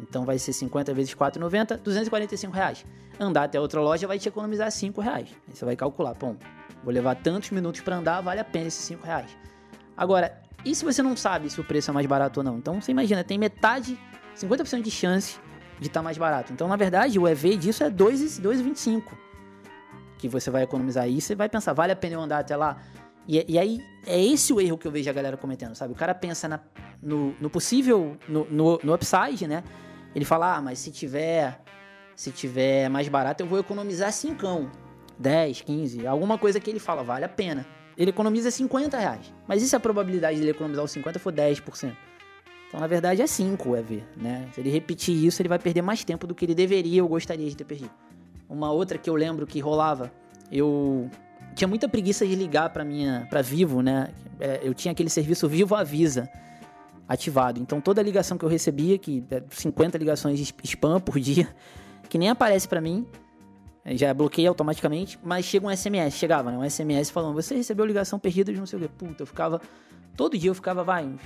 então 0.00 0.24
vai 0.24 0.38
ser 0.38 0.52
50 0.52 0.92
vezes 0.94 1.14
4,90, 1.14 1.78
245 1.78 2.52
reais. 2.52 2.86
Andar 3.18 3.44
até 3.44 3.60
outra 3.60 3.80
loja 3.80 4.06
vai 4.06 4.18
te 4.18 4.28
economizar 4.28 4.70
5 4.70 5.00
reais. 5.00 5.28
Aí 5.48 5.54
você 5.54 5.64
vai 5.64 5.76
calcular, 5.76 6.14
bom, 6.14 6.36
vou 6.82 6.92
levar 6.92 7.14
tantos 7.16 7.50
minutos 7.50 7.80
para 7.80 7.96
andar, 7.96 8.20
vale 8.20 8.40
a 8.40 8.44
pena 8.44 8.66
esses 8.66 8.84
5 8.84 9.04
reais. 9.04 9.36
Agora, 9.96 10.42
e 10.64 10.74
se 10.74 10.84
você 10.84 11.02
não 11.02 11.16
sabe 11.16 11.50
se 11.50 11.60
o 11.60 11.64
preço 11.64 11.90
é 11.90 11.94
mais 11.94 12.06
barato 12.06 12.40
ou 12.40 12.44
não? 12.44 12.58
Então 12.58 12.80
você 12.80 12.90
imagina, 12.90 13.22
tem 13.22 13.38
metade, 13.38 13.98
50% 14.36 14.82
de 14.82 14.90
chance 14.90 15.38
de 15.84 15.88
estar 15.88 16.00
tá 16.00 16.04
mais 16.04 16.16
barato. 16.16 16.52
Então, 16.52 16.66
na 16.66 16.76
verdade, 16.76 17.18
o 17.18 17.28
EV 17.28 17.56
disso 17.56 17.84
é 17.84 17.90
2,25 17.90 19.02
que 20.16 20.26
você 20.26 20.50
vai 20.50 20.62
economizar. 20.62 21.06
E 21.06 21.20
você 21.20 21.34
vai 21.34 21.48
pensar, 21.48 21.74
vale 21.74 21.92
a 21.92 21.96
pena 21.96 22.14
eu 22.14 22.20
andar 22.20 22.38
até 22.38 22.56
lá? 22.56 22.78
E, 23.28 23.44
e, 23.46 23.58
aí, 23.58 23.84
é 24.06 24.22
esse 24.22 24.52
o 24.52 24.60
erro 24.60 24.78
que 24.78 24.86
eu 24.86 24.90
vejo 24.90 25.08
a 25.10 25.12
galera 25.12 25.36
cometendo, 25.36 25.74
sabe? 25.74 25.92
O 25.92 25.96
cara 25.96 26.14
pensa 26.14 26.48
na, 26.48 26.60
no, 27.02 27.34
no, 27.38 27.50
possível, 27.50 28.16
no, 28.26 28.46
no, 28.46 28.80
no 28.82 28.94
upside, 28.94 29.46
né? 29.46 29.62
Ele 30.14 30.24
fala, 30.24 30.56
ah, 30.56 30.62
mas 30.62 30.78
se 30.78 30.90
tiver, 30.90 31.60
se 32.16 32.30
tiver 32.30 32.88
mais 32.88 33.06
barato, 33.08 33.42
eu 33.42 33.46
vou 33.46 33.58
economizar 33.58 34.10
5, 34.10 34.70
10, 35.18 35.60
15, 35.60 36.06
alguma 36.06 36.38
coisa 36.38 36.58
que 36.58 36.70
ele 36.70 36.78
fala, 36.78 37.02
vale 37.02 37.26
a 37.26 37.28
pena. 37.28 37.66
Ele 37.96 38.10
economiza 38.10 38.50
50 38.50 38.98
reais. 38.98 39.34
Mas 39.46 39.62
e 39.62 39.68
se 39.68 39.76
a 39.76 39.80
probabilidade 39.80 40.38
dele 40.38 40.52
economizar 40.52 40.84
os 40.84 40.90
50 40.90 41.18
for 41.18 41.32
10%? 41.32 41.94
Então, 42.74 42.80
na 42.80 42.88
verdade, 42.88 43.22
é 43.22 43.26
5 43.28 43.68
o 43.68 43.76
EV, 43.76 44.02
né? 44.16 44.48
Se 44.52 44.60
ele 44.60 44.68
repetir 44.68 45.14
isso, 45.14 45.40
ele 45.40 45.48
vai 45.48 45.60
perder 45.60 45.80
mais 45.80 46.02
tempo 46.02 46.26
do 46.26 46.34
que 46.34 46.44
ele 46.44 46.56
deveria 46.56 47.04
ou 47.04 47.08
gostaria 47.08 47.48
de 47.48 47.56
ter 47.56 47.62
perdido. 47.62 47.92
Uma 48.48 48.72
outra 48.72 48.98
que 48.98 49.08
eu 49.08 49.14
lembro 49.14 49.46
que 49.46 49.60
rolava, 49.60 50.10
eu 50.50 51.08
tinha 51.54 51.68
muita 51.68 51.88
preguiça 51.88 52.26
de 52.26 52.34
ligar 52.34 52.70
para 52.70 52.84
minha, 52.84 53.28
para 53.30 53.42
Vivo, 53.42 53.80
né? 53.80 54.08
É, 54.40 54.58
eu 54.60 54.74
tinha 54.74 54.90
aquele 54.90 55.08
serviço 55.08 55.48
Vivo 55.48 55.76
Avisa 55.76 56.28
ativado. 57.06 57.60
Então, 57.60 57.80
toda 57.80 58.02
ligação 58.02 58.36
que 58.36 58.44
eu 58.44 58.48
recebia, 58.48 58.98
que 58.98 59.22
50 59.50 59.96
é 59.96 59.98
ligações 60.00 60.36
de 60.40 60.52
spam 60.64 60.98
por 60.98 61.20
dia, 61.20 61.46
que 62.10 62.18
nem 62.18 62.28
aparece 62.28 62.66
para 62.66 62.80
mim, 62.80 63.06
já 63.92 64.12
bloqueei 64.12 64.48
automaticamente, 64.48 65.16
mas 65.22 65.44
chega 65.44 65.64
um 65.64 65.70
SMS, 65.70 66.14
chegava, 66.14 66.50
né? 66.50 66.58
Um 66.58 66.68
SMS 66.68 67.08
falando, 67.08 67.34
você 67.34 67.54
recebeu 67.54 67.86
ligação 67.86 68.18
perdida 68.18 68.52
de 68.52 68.58
não 68.58 68.66
sei 68.66 68.80
o 68.80 68.82
que. 68.82 68.88
Puta, 68.88 69.22
eu 69.22 69.26
ficava, 69.28 69.60
todo 70.16 70.36
dia 70.36 70.50
eu 70.50 70.54
ficava, 70.56 70.82
vai, 70.82 71.04
uns 71.06 71.20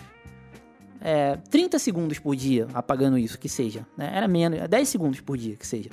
é, 1.00 1.36
30 1.36 1.78
segundos 1.78 2.18
por 2.18 2.34
dia 2.34 2.66
apagando 2.74 3.18
isso, 3.18 3.38
que 3.38 3.48
seja. 3.48 3.86
Né? 3.96 4.10
Era 4.12 4.26
menos, 4.28 4.58
10 4.68 4.72
é 4.72 4.84
segundos 4.84 5.20
por 5.20 5.36
dia, 5.36 5.56
que 5.56 5.66
seja. 5.66 5.90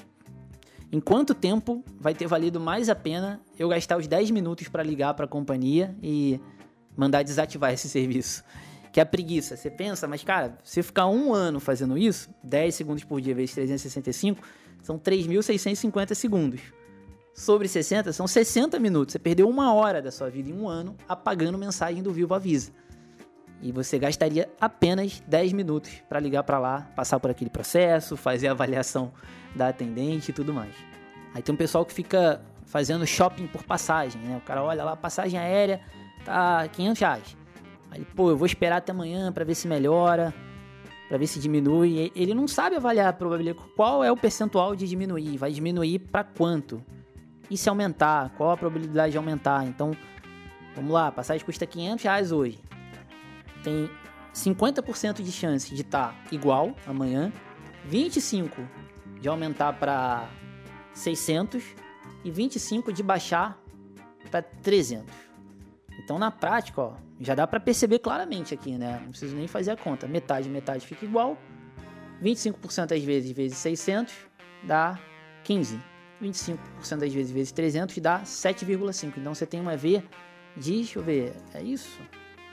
Em 0.92 1.00
quanto 1.00 1.34
tempo 1.34 1.84
vai 2.00 2.14
ter 2.14 2.28
valido 2.28 2.60
mais 2.60 2.90
a 2.90 2.96
pena 2.96 3.42
eu 3.58 3.68
gastar 3.68 3.98
os 3.98 4.08
10 4.08 4.32
minutos 4.32 4.68
para 4.68 4.84
ligar 4.84 5.14
para 5.14 5.26
a 5.26 5.28
companhia 5.28 5.96
e 6.02 6.40
mandar 6.96 7.24
desativar 7.24 7.74
esse 7.74 7.90
serviço? 7.90 8.44
Que 8.92 9.00
é 9.00 9.04
a 9.04 9.06
preguiça. 9.06 9.58
Você 9.58 9.70
pensa, 9.70 10.08
mas 10.08 10.24
cara, 10.24 10.58
se 10.64 10.82
ficar 10.82 11.08
um 11.08 11.34
ano 11.34 11.60
fazendo 11.60 11.98
isso, 11.98 12.30
10 12.44 12.74
segundos 12.74 13.04
por 13.04 13.20
dia 13.20 13.36
vezes 13.36 13.54
365, 13.54 14.42
são 14.82 14.98
3.650 14.98 16.14
segundos. 16.14 16.62
Sobre 17.34 17.68
60, 17.68 18.14
são 18.14 18.26
60 18.26 18.80
minutos. 18.80 19.12
Você 19.12 19.20
perdeu 19.20 19.50
uma 19.50 19.74
hora 19.74 20.02
da 20.02 20.12
sua 20.12 20.30
vida 20.30 20.50
em 20.50 20.54
um 20.54 20.70
ano 20.70 20.96
apagando 21.10 21.58
mensagem 21.58 22.02
do 22.02 22.14
Vivo 22.14 22.34
Avisa. 22.34 22.72
E 23.62 23.72
você 23.72 23.98
gastaria 23.98 24.50
apenas 24.60 25.24
10 25.28 25.54
minutos 25.54 25.92
para 26.08 26.20
ligar 26.20 26.44
para 26.44 26.60
lá, 26.60 26.82
passar 26.96 27.20
por 27.20 27.32
aquele 27.32 27.50
processo, 27.50 28.16
fazer 28.16 28.48
a 28.48 28.52
avaliação 28.52 29.12
da 29.56 29.70
atendente 29.70 30.32
e 30.32 30.34
tudo 30.34 30.54
mais. 30.54 30.76
Aí 31.34 31.42
tem 31.42 31.54
um 31.54 31.58
pessoal 31.58 31.86
que 31.86 31.94
fica 31.94 32.42
fazendo 32.66 33.06
shopping 33.06 33.48
por 33.48 33.64
passagem, 33.64 34.22
né? 34.22 34.38
O 34.38 34.42
cara 34.42 34.64
olha 34.64 34.84
lá, 34.84 34.96
passagem 34.96 35.40
aérea 35.40 35.82
tá 36.24 36.68
500 36.68 37.00
reais. 37.00 37.38
Aí, 37.92 38.06
pô, 38.16 38.30
eu 38.30 38.38
vou 38.38 38.46
esperar 38.46 38.78
até 38.78 38.92
amanhã 38.92 39.32
para 39.32 39.46
ver 39.46 39.56
se 39.56 39.68
melhora, 39.68 40.34
para 41.08 41.18
ver 41.18 41.28
se 41.28 41.40
diminui. 41.40 42.12
Ele 42.16 42.34
não 42.34 42.48
sabe 42.48 42.76
avaliar 42.76 43.08
a 43.08 43.14
probabilidade, 43.14 43.66
qual 43.76 44.04
é 44.04 44.12
o 44.12 44.18
percentual 44.18 44.76
de 44.76 44.88
diminuir, 44.88 45.38
vai 45.38 45.52
diminuir 45.52 46.00
para 46.00 46.24
quanto? 46.24 46.84
E 47.50 47.56
se 47.56 47.70
aumentar, 47.70 48.32
qual 48.38 48.52
a 48.52 48.58
probabilidade 48.58 49.12
de 49.12 49.18
aumentar? 49.18 49.66
Então, 49.66 49.92
vamos 50.76 50.92
lá, 50.92 51.12
passagem 51.12 51.46
custa 51.46 51.66
500 51.66 52.04
reais 52.04 52.32
hoje 52.32 52.60
tem 53.66 53.90
50% 54.34 55.24
de 55.24 55.32
chance 55.32 55.74
de 55.74 55.82
estar 55.82 56.10
tá 56.10 56.16
igual 56.32 56.76
amanhã, 56.86 57.34
25 57.86 58.62
de 59.20 59.28
aumentar 59.28 59.74
para 59.74 60.30
600 60.94 61.64
e 62.24 62.30
25 62.30 62.94
de 62.94 63.02
baixar 63.02 63.60
para 64.30 64.44
300. 64.44 65.14
Então 66.04 66.20
na 66.20 66.30
prática, 66.30 66.82
ó, 66.82 66.94
já 67.20 67.34
dá 67.34 67.48
para 67.48 67.60
perceber 67.60 68.00
claramente 68.00 68.54
aqui, 68.54 68.78
né? 68.78 69.00
Não 69.02 69.10
preciso 69.10 69.36
nem 69.36 69.48
fazer 69.48 69.72
a 69.72 69.78
conta. 69.78 70.08
Metade, 70.08 70.48
metade 70.48 70.86
fica 70.86 71.04
igual. 71.04 71.38
25% 72.22 72.96
às 72.96 73.04
vezes 73.04 73.32
vezes 73.32 73.58
600 73.58 74.14
dá 74.64 75.00
15. 75.44 75.80
25% 76.22 76.58
às 77.04 77.14
vezes 77.14 77.32
vezes 77.32 77.52
300 77.52 77.98
dá 77.98 78.22
7,5. 78.22 79.14
Então 79.18 79.34
você 79.34 79.46
tem 79.46 79.60
um 79.60 79.72
EV 79.72 80.04
de, 80.56 80.72
deixa 80.72 81.00
eu 81.00 81.04
ver, 81.04 81.34
é 81.54 81.64
isso? 81.64 82.00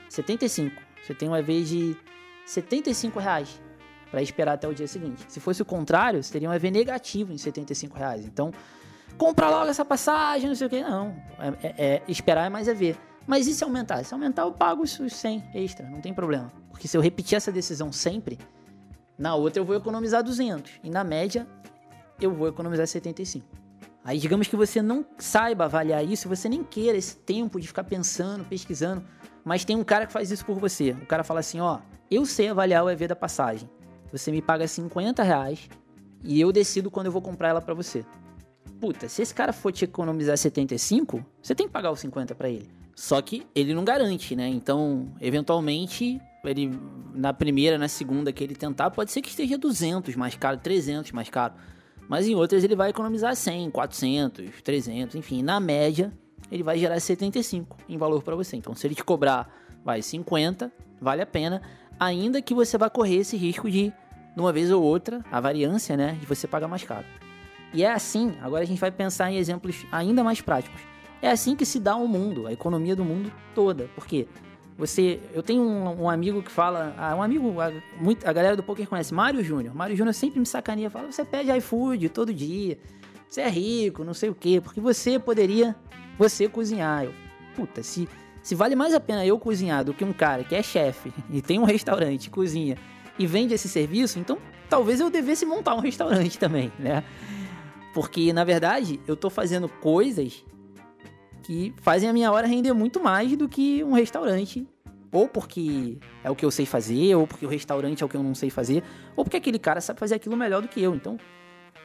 75. 0.09 0.82
Você 1.03 1.13
tem 1.13 1.29
um 1.29 1.35
EV 1.35 1.63
de 1.63 1.97
75 2.45 3.19
reais 3.19 3.61
para 4.09 4.21
esperar 4.21 4.53
até 4.53 4.67
o 4.67 4.73
dia 4.73 4.87
seguinte. 4.87 5.25
Se 5.27 5.39
fosse 5.39 5.61
o 5.61 5.65
contrário, 5.65 6.23
você 6.23 6.31
teria 6.31 6.49
um 6.49 6.53
EV 6.53 6.71
negativo 6.71 7.33
em 7.33 7.37
75 7.37 7.97
reais. 7.97 8.25
Então, 8.25 8.51
compra 9.17 9.49
logo 9.49 9.69
essa 9.69 9.83
passagem, 9.83 10.47
não 10.47 10.55
sei 10.55 10.67
o 10.67 10.69
que. 10.69 10.81
Não, 10.81 11.15
é, 11.39 11.67
é, 11.67 11.85
é, 11.85 12.03
esperar 12.07 12.45
é 12.45 12.49
mais 12.49 12.67
EV. 12.67 12.95
Mas 13.25 13.47
e 13.47 13.53
se 13.53 13.63
aumentar? 13.63 14.03
Se 14.03 14.13
aumentar, 14.13 14.43
eu 14.43 14.51
pago 14.51 14.83
os 14.83 14.91
100 14.91 15.43
extra, 15.53 15.89
não 15.89 16.01
tem 16.01 16.13
problema. 16.13 16.51
Porque 16.69 16.87
se 16.87 16.95
eu 16.97 17.01
repetir 17.01 17.37
essa 17.37 17.51
decisão 17.51 17.91
sempre, 17.91 18.37
na 19.17 19.35
outra 19.35 19.59
eu 19.59 19.65
vou 19.65 19.75
economizar 19.75 20.23
200. 20.23 20.79
E 20.83 20.89
na 20.89 21.03
média, 21.03 21.47
eu 22.19 22.33
vou 22.33 22.47
economizar 22.47 22.87
75. 22.87 23.45
Aí, 24.03 24.19
digamos 24.19 24.47
que 24.47 24.55
você 24.55 24.81
não 24.81 25.05
saiba 25.17 25.65
avaliar 25.65 26.03
isso, 26.05 26.27
você 26.27 26.49
nem 26.49 26.63
queira 26.63 26.97
esse 26.97 27.15
tempo 27.15 27.59
de 27.59 27.67
ficar 27.67 27.85
pensando, 27.85 28.43
pesquisando, 28.43 29.03
mas 29.43 29.65
tem 29.65 29.75
um 29.75 29.83
cara 29.83 30.05
que 30.05 30.13
faz 30.13 30.31
isso 30.31 30.45
por 30.45 30.57
você. 30.57 30.91
O 30.91 31.05
cara 31.05 31.23
fala 31.23 31.39
assim: 31.39 31.59
ó, 31.59 31.79
eu 32.09 32.25
sei 32.25 32.49
avaliar 32.49 32.83
o 32.83 32.89
EV 32.89 33.07
da 33.07 33.15
passagem. 33.15 33.69
Você 34.11 34.31
me 34.31 34.41
paga 34.41 34.67
50 34.67 35.23
reais 35.23 35.69
e 36.23 36.39
eu 36.39 36.51
decido 36.51 36.91
quando 36.91 37.07
eu 37.07 37.11
vou 37.11 37.21
comprar 37.21 37.49
ela 37.49 37.61
para 37.61 37.73
você. 37.73 38.05
Puta, 38.79 39.09
se 39.09 39.21
esse 39.21 39.33
cara 39.33 39.51
for 39.51 39.71
te 39.71 39.85
economizar 39.85 40.37
75, 40.37 41.25
você 41.41 41.55
tem 41.55 41.67
que 41.67 41.73
pagar 41.73 41.91
os 41.91 41.99
50 41.99 42.35
para 42.35 42.49
ele. 42.49 42.69
Só 42.95 43.21
que 43.21 43.47
ele 43.55 43.73
não 43.73 43.83
garante, 43.83 44.35
né? 44.35 44.47
Então, 44.47 45.11
eventualmente, 45.19 46.21
ele 46.43 46.79
na 47.13 47.33
primeira, 47.33 47.77
na 47.77 47.87
segunda 47.87 48.31
que 48.31 48.43
ele 48.43 48.55
tentar, 48.55 48.91
pode 48.91 49.11
ser 49.11 49.21
que 49.21 49.29
esteja 49.29 49.57
200 49.57 50.15
mais 50.15 50.35
caro, 50.35 50.57
300 50.57 51.11
mais 51.11 51.29
caro. 51.29 51.53
Mas 52.07 52.27
em 52.27 52.35
outras 52.35 52.63
ele 52.63 52.75
vai 52.75 52.89
economizar 52.89 53.35
100, 53.35 53.71
400, 53.71 54.61
300, 54.61 55.15
enfim, 55.15 55.41
na 55.41 55.59
média 55.59 56.11
ele 56.53 56.63
vai 56.63 56.77
gerar 56.77 56.99
75 56.99 57.77
em 57.89 57.97
valor 57.97 58.21
para 58.21 58.35
você. 58.35 58.55
Então, 58.55 58.75
se 58.75 58.85
ele 58.85 58.95
te 58.95 59.03
cobrar, 59.03 59.49
vai 59.83 60.01
50, 60.01 60.71
vale 61.01 61.21
a 61.21 61.25
pena, 61.25 61.61
ainda 61.99 62.41
que 62.41 62.53
você 62.53 62.77
vá 62.77 62.89
correr 62.89 63.17
esse 63.17 63.35
risco 63.35 63.69
de 63.69 63.91
de 64.35 64.41
uma 64.41 64.51
vez 64.51 64.71
ou 64.71 64.81
outra, 64.81 65.23
a 65.31 65.39
variância, 65.39 65.95
né, 65.95 66.17
de 66.19 66.25
você 66.25 66.47
pagar 66.47 66.67
mais 66.67 66.83
caro. 66.83 67.05
E 67.73 67.83
é 67.83 67.91
assim, 67.91 68.35
agora 68.41 68.63
a 68.63 68.67
gente 68.67 68.79
vai 68.79 68.91
pensar 68.91 69.31
em 69.31 69.37
exemplos 69.37 69.85
ainda 69.91 70.23
mais 70.23 70.41
práticos. 70.41 70.81
É 71.21 71.29
assim 71.29 71.55
que 71.55 71.65
se 71.65 71.79
dá 71.79 71.95
o 71.95 72.07
mundo, 72.07 72.47
a 72.47 72.53
economia 72.53 72.95
do 72.95 73.05
mundo 73.05 73.31
toda. 73.55 73.89
Porque 73.95 74.27
você, 74.77 75.19
eu 75.33 75.41
tenho 75.41 75.61
um, 75.61 76.03
um 76.03 76.09
amigo 76.09 76.43
que 76.43 76.51
fala, 76.51 76.93
ah, 76.97 77.15
um 77.15 77.23
amigo, 77.23 77.59
a, 77.61 77.71
muito, 77.99 78.27
a 78.27 78.33
galera 78.33 78.55
do 78.55 78.63
poker 78.63 78.87
conhece, 78.87 79.13
Mário 79.13 79.43
Júnior. 79.43 79.73
Mário 79.73 79.95
Júnior 79.95 80.13
sempre 80.13 80.39
me 80.39 80.45
sacaneia, 80.45 80.89
fala, 80.89 81.11
você 81.11 81.23
pede 81.23 81.55
iFood 81.57 82.09
todo 82.09 82.33
dia, 82.33 82.77
você 83.27 83.41
é 83.41 83.49
rico, 83.49 84.03
não 84.03 84.13
sei 84.13 84.29
o 84.29 84.35
quê, 84.35 84.59
porque 84.61 84.81
você 84.81 85.17
poderia, 85.17 85.75
você 86.17 86.47
cozinhar. 86.47 87.05
Eu, 87.05 87.13
puta, 87.55 87.83
se, 87.83 88.07
se 88.41 88.55
vale 88.55 88.75
mais 88.75 88.93
a 88.93 88.99
pena 88.99 89.25
eu 89.25 89.37
cozinhar 89.39 89.83
do 89.83 89.93
que 89.93 90.03
um 90.03 90.13
cara 90.13 90.43
que 90.43 90.55
é 90.55 90.63
chefe 90.63 91.13
e 91.29 91.41
tem 91.41 91.59
um 91.59 91.65
restaurante, 91.65 92.29
cozinha 92.29 92.77
e 93.17 93.27
vende 93.27 93.53
esse 93.53 93.69
serviço, 93.69 94.17
então 94.17 94.39
talvez 94.69 94.99
eu 94.99 95.09
devesse 95.09 95.45
montar 95.45 95.75
um 95.75 95.79
restaurante 95.79 96.37
também, 96.39 96.71
né? 96.79 97.03
Porque 97.93 98.33
na 98.33 98.43
verdade 98.43 98.99
eu 99.07 99.15
tô 99.15 99.29
fazendo 99.29 99.69
coisas 99.69 100.43
que 101.43 101.73
fazem 101.81 102.09
a 102.09 102.13
minha 102.13 102.31
hora 102.31 102.47
render 102.47 102.73
muito 102.73 103.03
mais 103.03 103.35
do 103.35 103.47
que 103.47 103.83
um 103.83 103.93
restaurante. 103.93 104.65
Ou 105.11 105.27
porque 105.27 105.99
é 106.23 106.31
o 106.31 106.35
que 106.35 106.43
eu 106.43 106.49
sei 106.49 106.65
fazer, 106.65 107.13
ou 107.15 107.27
porque 107.27 107.45
o 107.45 107.49
restaurante 107.49 108.01
é 108.01 108.05
o 108.05 108.09
que 108.09 108.17
eu 108.17 108.23
não 108.23 108.33
sei 108.33 108.49
fazer, 108.49 108.83
ou 109.15 109.23
porque 109.23 109.37
aquele 109.37 109.59
cara 109.59 109.79
sabe 109.79 109.99
fazer 109.99 110.15
aquilo 110.15 110.35
melhor 110.35 110.59
do 110.59 110.67
que 110.67 110.81
eu. 110.81 110.95
Então, 110.95 111.19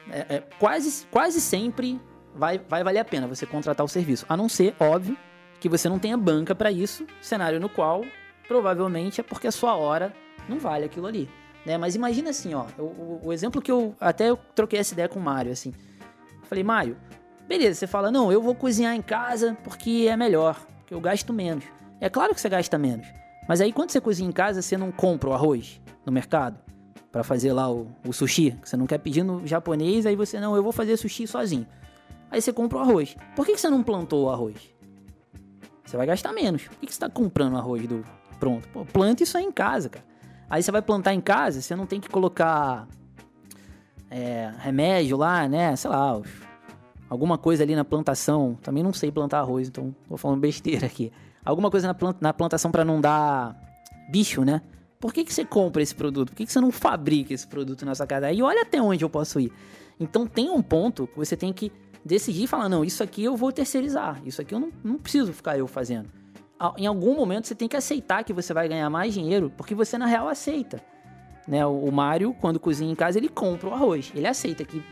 é, 0.09 0.37
é, 0.37 0.43
quase, 0.57 1.05
quase 1.07 1.39
sempre 1.39 1.99
vai, 2.35 2.57
vai 2.57 2.83
valer 2.83 2.99
a 2.99 3.05
pena 3.05 3.27
você 3.27 3.45
contratar 3.45 3.85
o 3.85 3.89
serviço. 3.89 4.25
A 4.29 4.35
não 4.35 4.49
ser, 4.49 4.75
óbvio, 4.79 5.17
que 5.59 5.69
você 5.69 5.89
não 5.89 5.99
tenha 5.99 6.17
banca 6.17 6.55
para 6.55 6.71
isso, 6.71 7.05
cenário 7.21 7.59
no 7.59 7.69
qual 7.69 8.03
provavelmente 8.47 9.21
é 9.21 9.23
porque 9.23 9.47
a 9.47 9.51
sua 9.51 9.75
hora 9.75 10.13
não 10.47 10.57
vale 10.57 10.85
aquilo 10.85 11.05
ali. 11.05 11.29
Né? 11.65 11.77
Mas 11.77 11.95
imagina 11.95 12.31
assim, 12.31 12.53
ó, 12.53 12.65
o, 12.79 13.19
o 13.25 13.33
exemplo 13.33 13.61
que 13.61 13.71
eu 13.71 13.95
até 13.99 14.29
eu 14.29 14.39
troquei 14.55 14.79
essa 14.79 14.93
ideia 14.93 15.07
com 15.07 15.19
o 15.19 15.23
Mário, 15.23 15.51
assim. 15.51 15.73
Falei, 16.43 16.63
Mário, 16.63 16.97
beleza, 17.47 17.79
você 17.79 17.87
fala, 17.87 18.09
não, 18.09 18.31
eu 18.31 18.41
vou 18.41 18.55
cozinhar 18.55 18.95
em 18.95 19.01
casa 19.01 19.55
porque 19.63 20.07
é 20.09 20.17
melhor, 20.17 20.59
porque 20.79 20.93
eu 20.93 20.99
gasto 20.99 21.31
menos. 21.31 21.63
É 22.01 22.09
claro 22.09 22.33
que 22.33 22.41
você 22.41 22.49
gasta 22.49 22.77
menos. 22.77 23.07
Mas 23.47 23.61
aí 23.61 23.71
quando 23.71 23.91
você 23.91 24.01
cozinha 24.01 24.27
em 24.27 24.31
casa, 24.31 24.61
você 24.61 24.77
não 24.77 24.91
compra 24.91 25.29
o 25.29 25.33
arroz 25.33 25.79
no 26.05 26.11
mercado 26.11 26.57
para 27.11 27.23
fazer 27.23 27.51
lá 27.53 27.71
o, 27.71 27.87
o, 28.07 28.13
sushi. 28.13 28.55
Você 28.63 28.77
não 28.77 28.85
quer 28.85 28.99
pedir 28.99 29.23
no 29.23 29.45
japonês, 29.45 30.05
aí 30.05 30.15
você, 30.15 30.39
não, 30.39 30.55
eu 30.55 30.63
vou 30.63 30.71
fazer 30.71 30.95
sushi 30.97 31.27
sozinho. 31.27 31.67
Aí 32.31 32.41
você 32.41 32.53
compra 32.53 32.77
o 32.77 32.81
arroz. 32.81 33.15
Por 33.35 33.45
que, 33.45 33.53
que 33.53 33.61
você 33.61 33.69
não 33.69 33.81
plantou 33.83 34.25
o 34.25 34.29
arroz? 34.29 34.55
Você 35.83 35.97
vai 35.97 36.05
gastar 36.05 36.31
menos. 36.33 36.63
Por 36.63 36.77
que, 36.77 36.85
que 36.85 36.93
você 36.93 36.97
está 36.97 37.09
comprando 37.09 37.57
arroz 37.57 37.87
do 37.87 38.05
pronto? 38.39 38.67
Pô, 38.69 38.85
planta 38.85 39.23
isso 39.23 39.37
aí 39.37 39.43
em 39.43 39.51
casa, 39.51 39.89
cara. 39.89 40.05
Aí 40.49 40.61
você 40.61 40.71
vai 40.71 40.81
plantar 40.81 41.13
em 41.13 41.21
casa, 41.21 41.61
você 41.61 41.75
não 41.75 41.85
tem 41.85 41.99
que 41.99 42.09
colocar 42.09 42.87
é, 44.09 44.51
remédio 44.59 45.17
lá, 45.17 45.47
né? 45.47 45.75
Sei 45.75 45.89
lá, 45.89 46.21
alguma 47.09 47.37
coisa 47.37 47.63
ali 47.63 47.75
na 47.75 47.83
plantação. 47.83 48.57
Também 48.61 48.83
não 48.83 48.93
sei 48.93 49.11
plantar 49.11 49.39
arroz, 49.39 49.67
então 49.67 49.95
vou 50.07 50.17
falando 50.17 50.39
besteira 50.39 50.85
aqui. 50.85 51.11
Alguma 51.43 51.71
coisa 51.71 51.87
na, 51.87 51.93
planta, 51.93 52.19
na 52.21 52.33
plantação 52.33 52.71
para 52.71 52.85
não 52.85 53.01
dar 53.01 53.55
bicho, 54.09 54.43
né? 54.43 54.61
Por 54.99 55.13
que, 55.13 55.23
que 55.23 55.33
você 55.33 55.45
compra 55.45 55.81
esse 55.81 55.95
produto? 55.95 56.29
Por 56.29 56.35
que, 56.35 56.45
que 56.45 56.51
você 56.51 56.59
não 56.59 56.71
fabrica 56.71 57.33
esse 57.33 57.47
produto 57.47 57.85
na 57.85 57.95
sua 57.95 58.05
casa? 58.05 58.31
E 58.31 58.41
olha 58.41 58.63
até 58.63 58.81
onde 58.81 59.03
eu 59.03 59.09
posso 59.09 59.39
ir. 59.39 59.51
Então 59.99 60.27
tem 60.27 60.49
um 60.49 60.61
ponto 60.61 61.07
que 61.07 61.17
você 61.17 61.37
tem 61.37 61.53
que 61.53 61.71
decidir 62.03 62.47
falar: 62.47 62.69
não, 62.69 62.83
isso 62.83 63.03
aqui 63.03 63.23
eu 63.23 63.35
vou 63.35 63.51
terceirizar. 63.51 64.21
Isso 64.25 64.41
aqui 64.41 64.53
eu 64.53 64.59
não, 64.59 64.71
não 64.83 64.97
preciso 64.97 65.33
ficar 65.33 65.57
eu 65.57 65.67
fazendo 65.67 66.09
em 66.77 66.85
algum 66.85 67.15
momento 67.15 67.47
você 67.47 67.55
tem 67.55 67.67
que 67.67 67.77
aceitar 67.77 68.23
que 68.23 68.33
você 68.33 68.53
vai 68.53 68.67
ganhar 68.67 68.89
mais 68.89 69.13
dinheiro, 69.13 69.51
porque 69.55 69.73
você 69.73 69.97
na 69.97 70.05
real 70.05 70.27
aceita. 70.27 70.83
Né? 71.47 71.65
O 71.65 71.89
Mário, 71.91 72.35
quando 72.39 72.59
cozinha 72.59 72.91
em 72.91 72.95
casa, 72.95 73.17
ele 73.17 73.29
compra 73.29 73.69
o 73.69 73.73
arroz. 73.73 74.11
Ele 74.13 74.27
aceita 74.27 74.63
que 74.65 74.83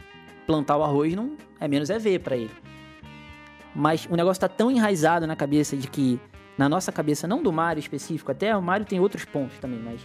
plantar 0.45 0.77
o 0.77 0.83
arroz 0.83 1.13
não 1.13 1.35
é 1.59 1.67
menos 1.67 1.89
é 1.89 1.99
ver 1.99 2.19
para 2.21 2.37
ele. 2.37 2.51
Mas 3.75 4.07
o 4.09 4.15
negócio 4.15 4.37
está 4.37 4.47
tão 4.47 4.71
enraizado 4.71 5.27
na 5.27 5.35
cabeça 5.35 5.75
de 5.75 5.87
que, 5.87 6.19
na 6.57 6.69
nossa 6.69 6.91
cabeça, 6.91 7.27
não 7.27 7.43
do 7.43 7.51
Mário 7.51 7.79
específico, 7.79 8.31
até 8.31 8.55
o 8.55 8.61
Mário 8.61 8.85
tem 8.85 8.99
outros 8.99 9.25
pontos 9.25 9.59
também, 9.59 9.79
mas 9.79 10.01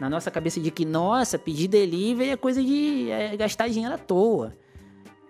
na 0.00 0.08
nossa 0.08 0.30
cabeça 0.30 0.60
de 0.60 0.70
que, 0.70 0.84
nossa, 0.84 1.38
pedir 1.38 1.68
delivery 1.68 2.30
é 2.30 2.36
coisa 2.36 2.62
de 2.62 3.10
é, 3.10 3.36
gastar 3.36 3.68
dinheiro 3.68 3.94
à 3.94 3.98
toa 3.98 4.56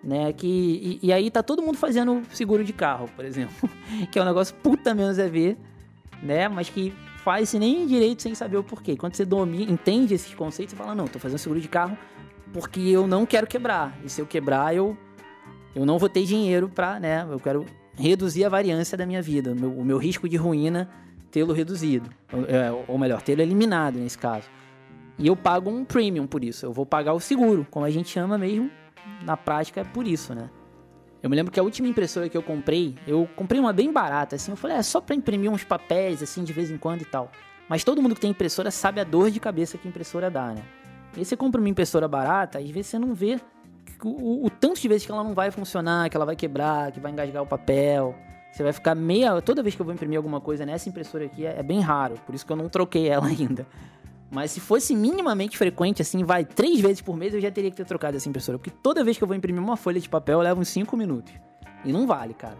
né? 0.03 0.33
Que, 0.33 0.99
e, 1.01 1.07
e, 1.07 1.13
aí 1.13 1.31
tá 1.31 1.41
todo 1.41 1.61
mundo 1.61 1.77
fazendo 1.77 2.21
seguro 2.31 2.63
de 2.63 2.73
carro, 2.73 3.09
por 3.15 3.23
exemplo, 3.23 3.69
que 4.11 4.19
é 4.19 4.21
um 4.21 4.25
negócio 4.25 4.53
puta 4.55 4.93
menos 4.93 5.17
a 5.17 5.27
ver, 5.27 5.57
né? 6.21 6.47
Mas 6.47 6.69
que 6.69 6.93
faz 7.23 7.53
nem 7.53 7.87
direito 7.87 8.21
sem 8.21 8.35
saber 8.35 8.57
o 8.57 8.63
porquê. 8.63 8.97
Quando 8.97 9.15
você 9.15 9.23
domina, 9.23 9.71
entende 9.71 10.13
esses 10.13 10.33
conceitos, 10.33 10.75
você 10.75 10.77
fala, 10.77 10.93
não, 10.93 11.07
tô 11.07 11.19
fazendo 11.19 11.37
seguro 11.37 11.61
de 11.61 11.69
carro 11.69 11.97
porque 12.51 12.81
eu 12.81 13.07
não 13.07 13.25
quero 13.25 13.47
quebrar. 13.47 13.97
E 14.03 14.09
se 14.09 14.21
eu 14.21 14.25
quebrar, 14.25 14.75
eu, 14.75 14.97
eu 15.73 15.85
não 15.85 15.97
vou 15.97 16.09
ter 16.09 16.23
dinheiro 16.23 16.69
pra, 16.69 16.99
né? 16.99 17.25
Eu 17.29 17.39
quero 17.39 17.65
reduzir 17.95 18.43
a 18.43 18.49
variância 18.49 18.97
da 18.97 19.05
minha 19.05 19.21
vida, 19.21 19.53
o 19.53 19.55
meu, 19.55 19.71
o 19.71 19.85
meu 19.85 19.97
risco 19.97 20.27
de 20.27 20.35
ruína 20.35 20.89
tê-lo 21.31 21.51
reduzido. 21.51 22.09
Ou, 22.31 22.45
é, 22.45 22.71
ou 22.87 22.97
melhor, 22.97 23.21
tê-lo 23.21 23.41
eliminado 23.41 23.97
nesse 23.97 24.17
caso. 24.17 24.47
E 25.17 25.27
eu 25.27 25.35
pago 25.35 25.69
um 25.69 25.83
premium 25.83 26.27
por 26.27 26.43
isso. 26.43 26.65
Eu 26.65 26.71
vou 26.71 26.85
pagar 26.85 27.13
o 27.13 27.19
seguro, 27.19 27.65
como 27.71 27.85
a 27.85 27.89
gente 27.89 28.09
chama 28.09 28.37
mesmo, 28.37 28.69
na 29.23 29.37
prática 29.37 29.81
é 29.81 29.83
por 29.83 30.07
isso, 30.07 30.33
né? 30.33 30.49
Eu 31.21 31.29
me 31.29 31.35
lembro 31.35 31.51
que 31.51 31.59
a 31.59 31.63
última 31.63 31.87
impressora 31.87 32.27
que 32.27 32.35
eu 32.35 32.43
comprei, 32.43 32.95
eu 33.07 33.27
comprei 33.35 33.59
uma 33.59 33.71
bem 33.71 33.91
barata, 33.91 34.35
assim. 34.35 34.51
Eu 34.51 34.57
falei, 34.57 34.75
é 34.75 34.83
só 34.83 34.99
pra 34.99 35.15
imprimir 35.15 35.49
uns 35.49 35.63
papéis, 35.63 36.21
assim, 36.21 36.43
de 36.43 36.51
vez 36.51 36.69
em 36.69 36.77
quando 36.77 37.01
e 37.01 37.05
tal. 37.05 37.31
Mas 37.69 37.83
todo 37.83 38.01
mundo 38.01 38.13
que 38.13 38.21
tem 38.21 38.31
impressora 38.31 38.69
sabe 38.69 38.99
a 38.99 39.05
dor 39.05 39.31
de 39.31 39.39
cabeça 39.39 39.77
que 39.77 39.87
impressora 39.87 40.29
dá, 40.29 40.47
né? 40.47 40.61
E 41.15 41.19
aí 41.19 41.25
você 41.25 41.37
compra 41.37 41.61
uma 41.61 41.69
impressora 41.69 42.07
barata, 42.07 42.59
às 42.59 42.69
vezes 42.69 42.87
você 42.87 42.99
não 42.99 43.13
vê 43.13 43.39
o, 44.03 44.09
o, 44.09 44.45
o, 44.47 44.49
tanto 44.49 44.81
de 44.81 44.87
vezes 44.87 45.05
que 45.05 45.11
ela 45.11 45.23
não 45.23 45.33
vai 45.33 45.49
funcionar, 45.49 46.09
que 46.09 46.17
ela 46.17 46.25
vai 46.25 46.35
quebrar, 46.35 46.91
que 46.91 46.99
vai 46.99 47.11
engasgar 47.11 47.41
o 47.41 47.47
papel. 47.47 48.15
Você 48.51 48.61
vai 48.61 48.73
ficar 48.73 48.93
meia. 48.93 49.41
Toda 49.41 49.63
vez 49.63 49.75
que 49.75 49.81
eu 49.81 49.85
vou 49.85 49.93
imprimir 49.93 50.17
alguma 50.17 50.41
coisa 50.41 50.65
nessa 50.65 50.89
impressora 50.89 51.25
aqui 51.25 51.45
é, 51.45 51.59
é 51.59 51.63
bem 51.63 51.79
raro, 51.79 52.15
por 52.25 52.35
isso 52.35 52.45
que 52.45 52.51
eu 52.51 52.57
não 52.57 52.69
troquei 52.69 53.07
ela 53.07 53.25
ainda. 53.31 53.65
Mas 54.33 54.49
se 54.49 54.59
fosse 54.59 54.95
minimamente 54.95 55.55
frequente, 55.59 56.01
assim, 56.01 56.23
vai 56.23 56.43
três 56.43 56.79
vezes 56.79 57.01
por 57.01 57.15
mês, 57.15 57.35
eu 57.35 57.39
já 57.39 57.51
teria 57.51 57.69
que 57.69 57.77
ter 57.77 57.85
trocado 57.85 58.17
essa 58.17 58.27
impressora. 58.27 58.57
Porque 58.57 58.71
toda 58.71 59.03
vez 59.03 59.15
que 59.15 59.23
eu 59.23 59.27
vou 59.27 59.37
imprimir 59.37 59.61
uma 59.61 59.77
folha 59.77 59.99
de 59.99 60.09
papel, 60.09 60.39
eu 60.39 60.43
levo 60.43 60.59
uns 60.59 60.69
5 60.69 60.97
minutos. 60.97 61.31
E 61.85 61.93
não 61.93 62.07
vale, 62.07 62.33
cara. 62.33 62.57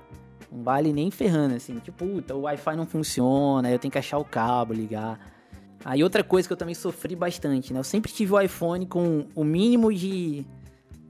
Não 0.52 0.64
vale 0.64 0.94
nem 0.94 1.10
ferrando, 1.10 1.56
assim. 1.56 1.80
Tipo, 1.80 2.06
puta, 2.06 2.36
o 2.36 2.42
Wi-Fi 2.42 2.76
não 2.76 2.86
funciona, 2.86 3.72
eu 3.72 3.80
tenho 3.80 3.92
que 3.92 3.98
achar 3.98 4.20
o 4.20 4.24
cabo, 4.24 4.72
ligar. 4.72 5.20
Aí 5.84 6.04
outra 6.04 6.24
coisa 6.24 6.48
que 6.48 6.54
eu 6.54 6.58
também 6.58 6.76
sofri 6.76 7.16
bastante, 7.16 7.74
né? 7.74 7.80
Eu 7.80 7.84
sempre 7.84 8.12
tive 8.12 8.34
o 8.34 8.40
iPhone 8.40 8.86
com 8.86 9.26
o 9.34 9.44
mínimo 9.44 9.92
de 9.92 10.46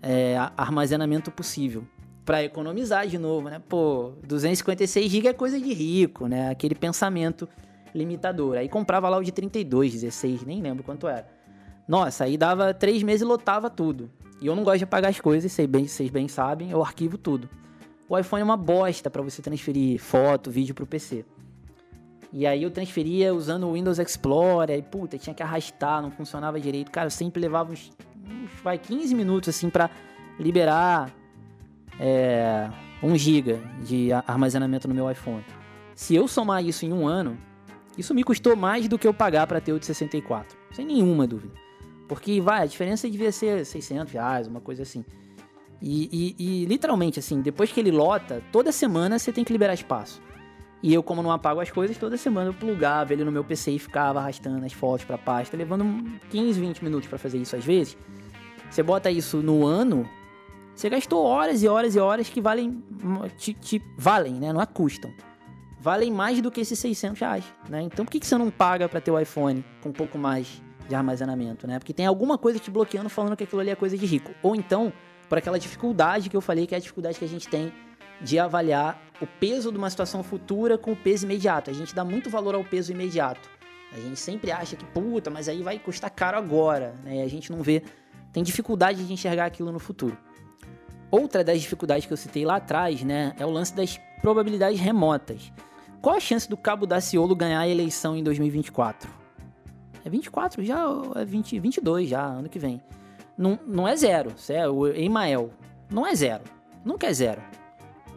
é, 0.02 0.38
armazenamento 0.56 1.30
possível. 1.30 1.84
para 2.24 2.42
economizar 2.42 3.06
de 3.06 3.18
novo, 3.18 3.50
né? 3.50 3.62
Pô, 3.68 4.14
256 4.26 5.12
GB 5.12 5.28
é 5.28 5.34
coisa 5.34 5.60
de 5.60 5.74
rico, 5.74 6.26
né? 6.26 6.52
Aquele 6.52 6.74
pensamento 6.74 7.50
limitador. 7.94 8.58
Aí 8.58 8.68
comprava 8.68 9.10
lá 9.10 9.18
o 9.18 9.24
de 9.24 9.32
32, 9.32 9.94
16, 9.94 10.44
nem 10.44 10.62
lembro 10.62 10.84
quanto 10.84 11.08
era. 11.08 11.28
Nossa, 11.88 12.24
aí 12.24 12.38
dava 12.38 12.74
três 12.74 13.04
meses 13.04 13.22
e 13.22 13.26
lotava 13.26 13.70
tudo. 13.70 14.10
E 14.42 14.48
eu 14.48 14.56
não 14.56 14.64
gosto 14.64 14.80
de 14.80 14.84
apagar 14.84 15.10
as 15.10 15.20
coisas, 15.20 15.52
vocês 15.52 15.68
bem, 15.68 15.88
vocês 15.88 16.10
bem 16.10 16.28
sabem, 16.28 16.72
eu 16.72 16.82
arquivo 16.82 17.18
tudo. 17.18 17.50
O 18.08 18.18
iPhone 18.18 18.42
é 18.42 18.44
uma 18.44 18.58
bosta 18.58 19.10
para 19.10 19.22
você 19.22 19.42
transferir 19.42 20.00
foto, 20.00 20.52
vídeo 20.52 20.76
pro 20.76 20.86
PC. 20.86 21.26
E 22.32 22.48
aí 22.48 22.64
eu 22.64 22.72
transferia 22.72 23.34
usando 23.34 23.68
o 23.68 23.74
Windows 23.74 24.00
Explorer, 24.00 24.78
e 24.78 24.82
puta, 24.82 25.18
tinha 25.18 25.34
que 25.34 25.44
arrastar, 25.44 26.02
não 26.02 26.12
funcionava 26.12 26.60
direito. 26.60 26.92
Cara, 26.92 27.08
eu 27.08 27.12
sempre 27.12 27.42
levava 27.42 27.72
uns, 27.72 27.92
uns 28.28 28.50
vai, 28.64 28.78
15 28.78 29.14
minutos 29.14 29.50
assim 29.50 29.70
para 29.70 29.90
liberar 30.40 31.14
é, 32.00 32.70
1 33.02 33.16
GB 33.16 33.62
de 33.84 34.12
armazenamento 34.12 34.88
no 34.88 34.96
meu 34.96 35.10
iPhone. 35.10 35.46
Se 35.96 36.16
eu 36.16 36.28
somar 36.28 36.64
isso 36.66 36.86
em 36.86 36.92
um 36.92 37.08
ano, 37.08 37.38
isso 37.98 38.14
me 38.14 38.24
custou 38.24 38.56
mais 38.56 38.88
do 38.88 38.98
que 38.98 39.08
eu 39.08 39.14
pagar 39.14 39.48
para 39.48 39.62
ter 39.62 39.74
o 39.74 39.80
de 39.80 39.86
64, 39.86 40.58
sem 40.72 40.86
nenhuma 40.86 41.28
dúvida. 41.28 41.54
Porque, 42.08 42.42
vai, 42.42 42.64
a 42.64 42.66
diferença 42.66 43.10
devia 43.10 43.32
ser 43.32 43.66
600 43.66 44.12
reais, 44.12 44.48
uma 44.48 44.60
coisa 44.60 44.84
assim. 44.84 45.06
E, 45.82 46.36
e, 46.38 46.64
e, 46.64 46.66
literalmente, 46.66 47.20
assim, 47.20 47.42
depois 47.42 47.72
que 47.72 47.80
ele 47.80 47.92
lota, 47.92 48.42
toda 48.52 48.72
semana 48.72 49.20
você 49.20 49.32
tem 49.32 49.44
que 49.44 49.52
liberar 49.52 49.74
espaço. 49.74 50.22
E 50.82 50.94
eu, 50.94 51.02
como 51.02 51.24
não 51.24 51.32
apago 51.32 51.62
as 51.62 51.72
coisas, 51.72 51.98
toda 51.98 52.18
semana 52.18 52.50
eu 52.50 52.54
plugava 52.54 53.14
ele 53.14 53.24
no 53.24 53.32
meu 53.32 53.44
PC 53.44 53.72
e 53.72 53.80
ficava 53.80 54.20
arrastando 54.20 54.66
as 54.66 54.74
fotos 54.74 55.06
pra 55.06 55.18
pasta, 55.18 55.56
levando 55.56 55.86
15, 56.30 56.60
20 56.60 56.84
minutos 56.84 57.08
para 57.08 57.18
fazer 57.18 57.38
isso 57.38 57.56
às 57.56 57.64
vezes. 57.64 57.98
Você 58.70 58.84
bota 58.84 59.10
isso 59.10 59.38
no 59.38 59.66
ano, 59.66 60.10
você 60.76 60.90
gastou 60.90 61.24
horas 61.24 61.64
e 61.64 61.68
horas 61.68 61.96
e 61.96 62.00
horas 62.00 62.28
que 62.28 62.42
valem, 62.42 62.84
te, 63.38 63.54
te 63.54 63.82
valem, 63.98 64.34
né? 64.34 64.52
Não 64.52 64.62
é 64.62 64.66
custam. 64.66 65.12
Valem 65.84 66.14
mais 66.14 66.42
do 66.42 66.50
que 66.50 66.62
esses 66.62 66.80
600 66.80 67.20
reais, 67.20 67.44
né? 67.68 67.82
Então 67.82 68.06
por 68.06 68.12
que, 68.12 68.18
que 68.18 68.26
você 68.26 68.38
não 68.38 68.50
paga 68.50 68.88
para 68.88 69.02
ter 69.02 69.12
o 69.12 69.20
iPhone 69.20 69.66
com 69.82 69.90
um 69.90 69.92
pouco 69.92 70.18
mais 70.18 70.64
de 70.88 70.96
armazenamento, 70.96 71.68
né? 71.68 71.78
Porque 71.78 71.92
tem 71.92 72.06
alguma 72.06 72.38
coisa 72.38 72.58
te 72.58 72.72
bloqueando 72.72 73.10
falando 73.10 73.36
que 73.36 73.44
aquilo 73.44 73.60
ali 73.60 73.70
é 73.70 73.76
coisa 73.76 73.98
de 73.98 74.06
rico. 74.06 74.34
Ou 74.42 74.56
então, 74.56 74.94
por 75.28 75.38
aquela 75.38 75.60
dificuldade 75.60 76.30
que 76.30 76.38
eu 76.38 76.40
falei, 76.40 76.66
que 76.66 76.74
é 76.74 76.78
a 76.78 76.80
dificuldade 76.80 77.20
que 77.20 77.26
a 77.26 77.28
gente 77.28 77.50
tem 77.50 77.74
de 78.22 78.40
avaliar 78.40 78.98
o 79.20 79.28
peso 79.28 79.74
de 79.74 79.78
uma 79.78 79.90
situação 79.90 80.24
futura 80.24 80.78
com 80.78 80.94
o 80.94 80.96
peso 80.96 81.26
imediato. 81.26 81.70
A 81.70 81.74
gente 81.74 81.94
dá 81.94 82.06
muito 82.06 82.30
valor 82.30 82.56
ao 82.56 82.64
peso 82.64 82.94
imediato. 82.94 83.50
A 83.92 84.00
gente 84.00 84.18
sempre 84.18 84.54
acha 84.54 84.78
que, 84.78 84.86
puta, 84.86 85.30
mas 85.30 85.50
aí 85.50 85.62
vai 85.62 85.78
custar 85.80 86.10
caro 86.12 86.38
agora, 86.38 86.96
né? 87.04 87.18
E 87.18 87.22
a 87.22 87.28
gente 87.28 87.52
não 87.52 87.62
vê, 87.62 87.84
tem 88.32 88.42
dificuldade 88.42 89.04
de 89.04 89.12
enxergar 89.12 89.48
aquilo 89.48 89.70
no 89.70 89.80
futuro. 89.80 90.18
Outra 91.12 91.44
das 91.44 91.60
dificuldades 91.60 92.06
que 92.06 92.14
eu 92.14 92.18
citei 92.18 92.46
lá 92.46 92.56
atrás, 92.56 93.04
né, 93.04 93.36
é 93.38 93.46
o 93.46 93.50
lance 93.50 93.76
das 93.76 94.00
probabilidades 94.22 94.80
remotas. 94.80 95.52
Qual 96.04 96.18
a 96.18 96.20
chance 96.20 96.50
do 96.50 96.58
Cabo 96.58 96.86
Daciolo 96.86 97.34
ganhar 97.34 97.62
a 97.62 97.68
eleição 97.68 98.14
em 98.14 98.22
2024? 98.22 99.10
É 100.04 100.10
24 100.10 100.62
já, 100.62 100.86
é 101.16 101.24
20, 101.24 101.58
22 101.62 102.10
já, 102.10 102.26
ano 102.26 102.50
que 102.50 102.60
vem. 102.60 102.84
Não, 103.38 103.58
não 103.66 103.88
é 103.88 103.96
zero, 103.96 104.34
certo? 104.36 104.74
O 104.76 104.86
Emael 104.86 105.52
não 105.90 106.06
é 106.06 106.14
zero, 106.14 106.44
nunca 106.84 107.08
é 107.08 107.14
zero. 107.14 107.42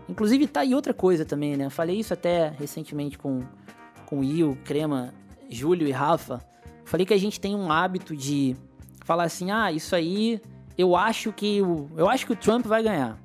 Inclusive 0.08 0.48
tá 0.48 0.62
aí 0.62 0.74
outra 0.74 0.92
coisa 0.92 1.24
também, 1.24 1.56
né? 1.56 1.70
Falei 1.70 2.00
isso 2.00 2.12
até 2.12 2.48
recentemente 2.48 3.16
com, 3.16 3.44
com 4.04 4.16
o 4.16 4.18
Will, 4.18 4.58
Crema, 4.64 5.14
Júlio 5.48 5.86
e 5.86 5.92
Rafa. 5.92 6.44
Falei 6.84 7.06
que 7.06 7.14
a 7.14 7.18
gente 7.18 7.38
tem 7.38 7.54
um 7.54 7.70
hábito 7.70 8.16
de 8.16 8.56
falar 9.04 9.22
assim: 9.22 9.52
ah, 9.52 9.70
isso 9.70 9.94
aí, 9.94 10.42
eu 10.76 10.96
acho 10.96 11.32
que 11.32 11.62
o, 11.62 11.88
eu 11.96 12.08
acho 12.08 12.26
que 12.26 12.32
o 12.32 12.36
Trump 12.36 12.66
vai 12.66 12.82
ganhar. 12.82 13.16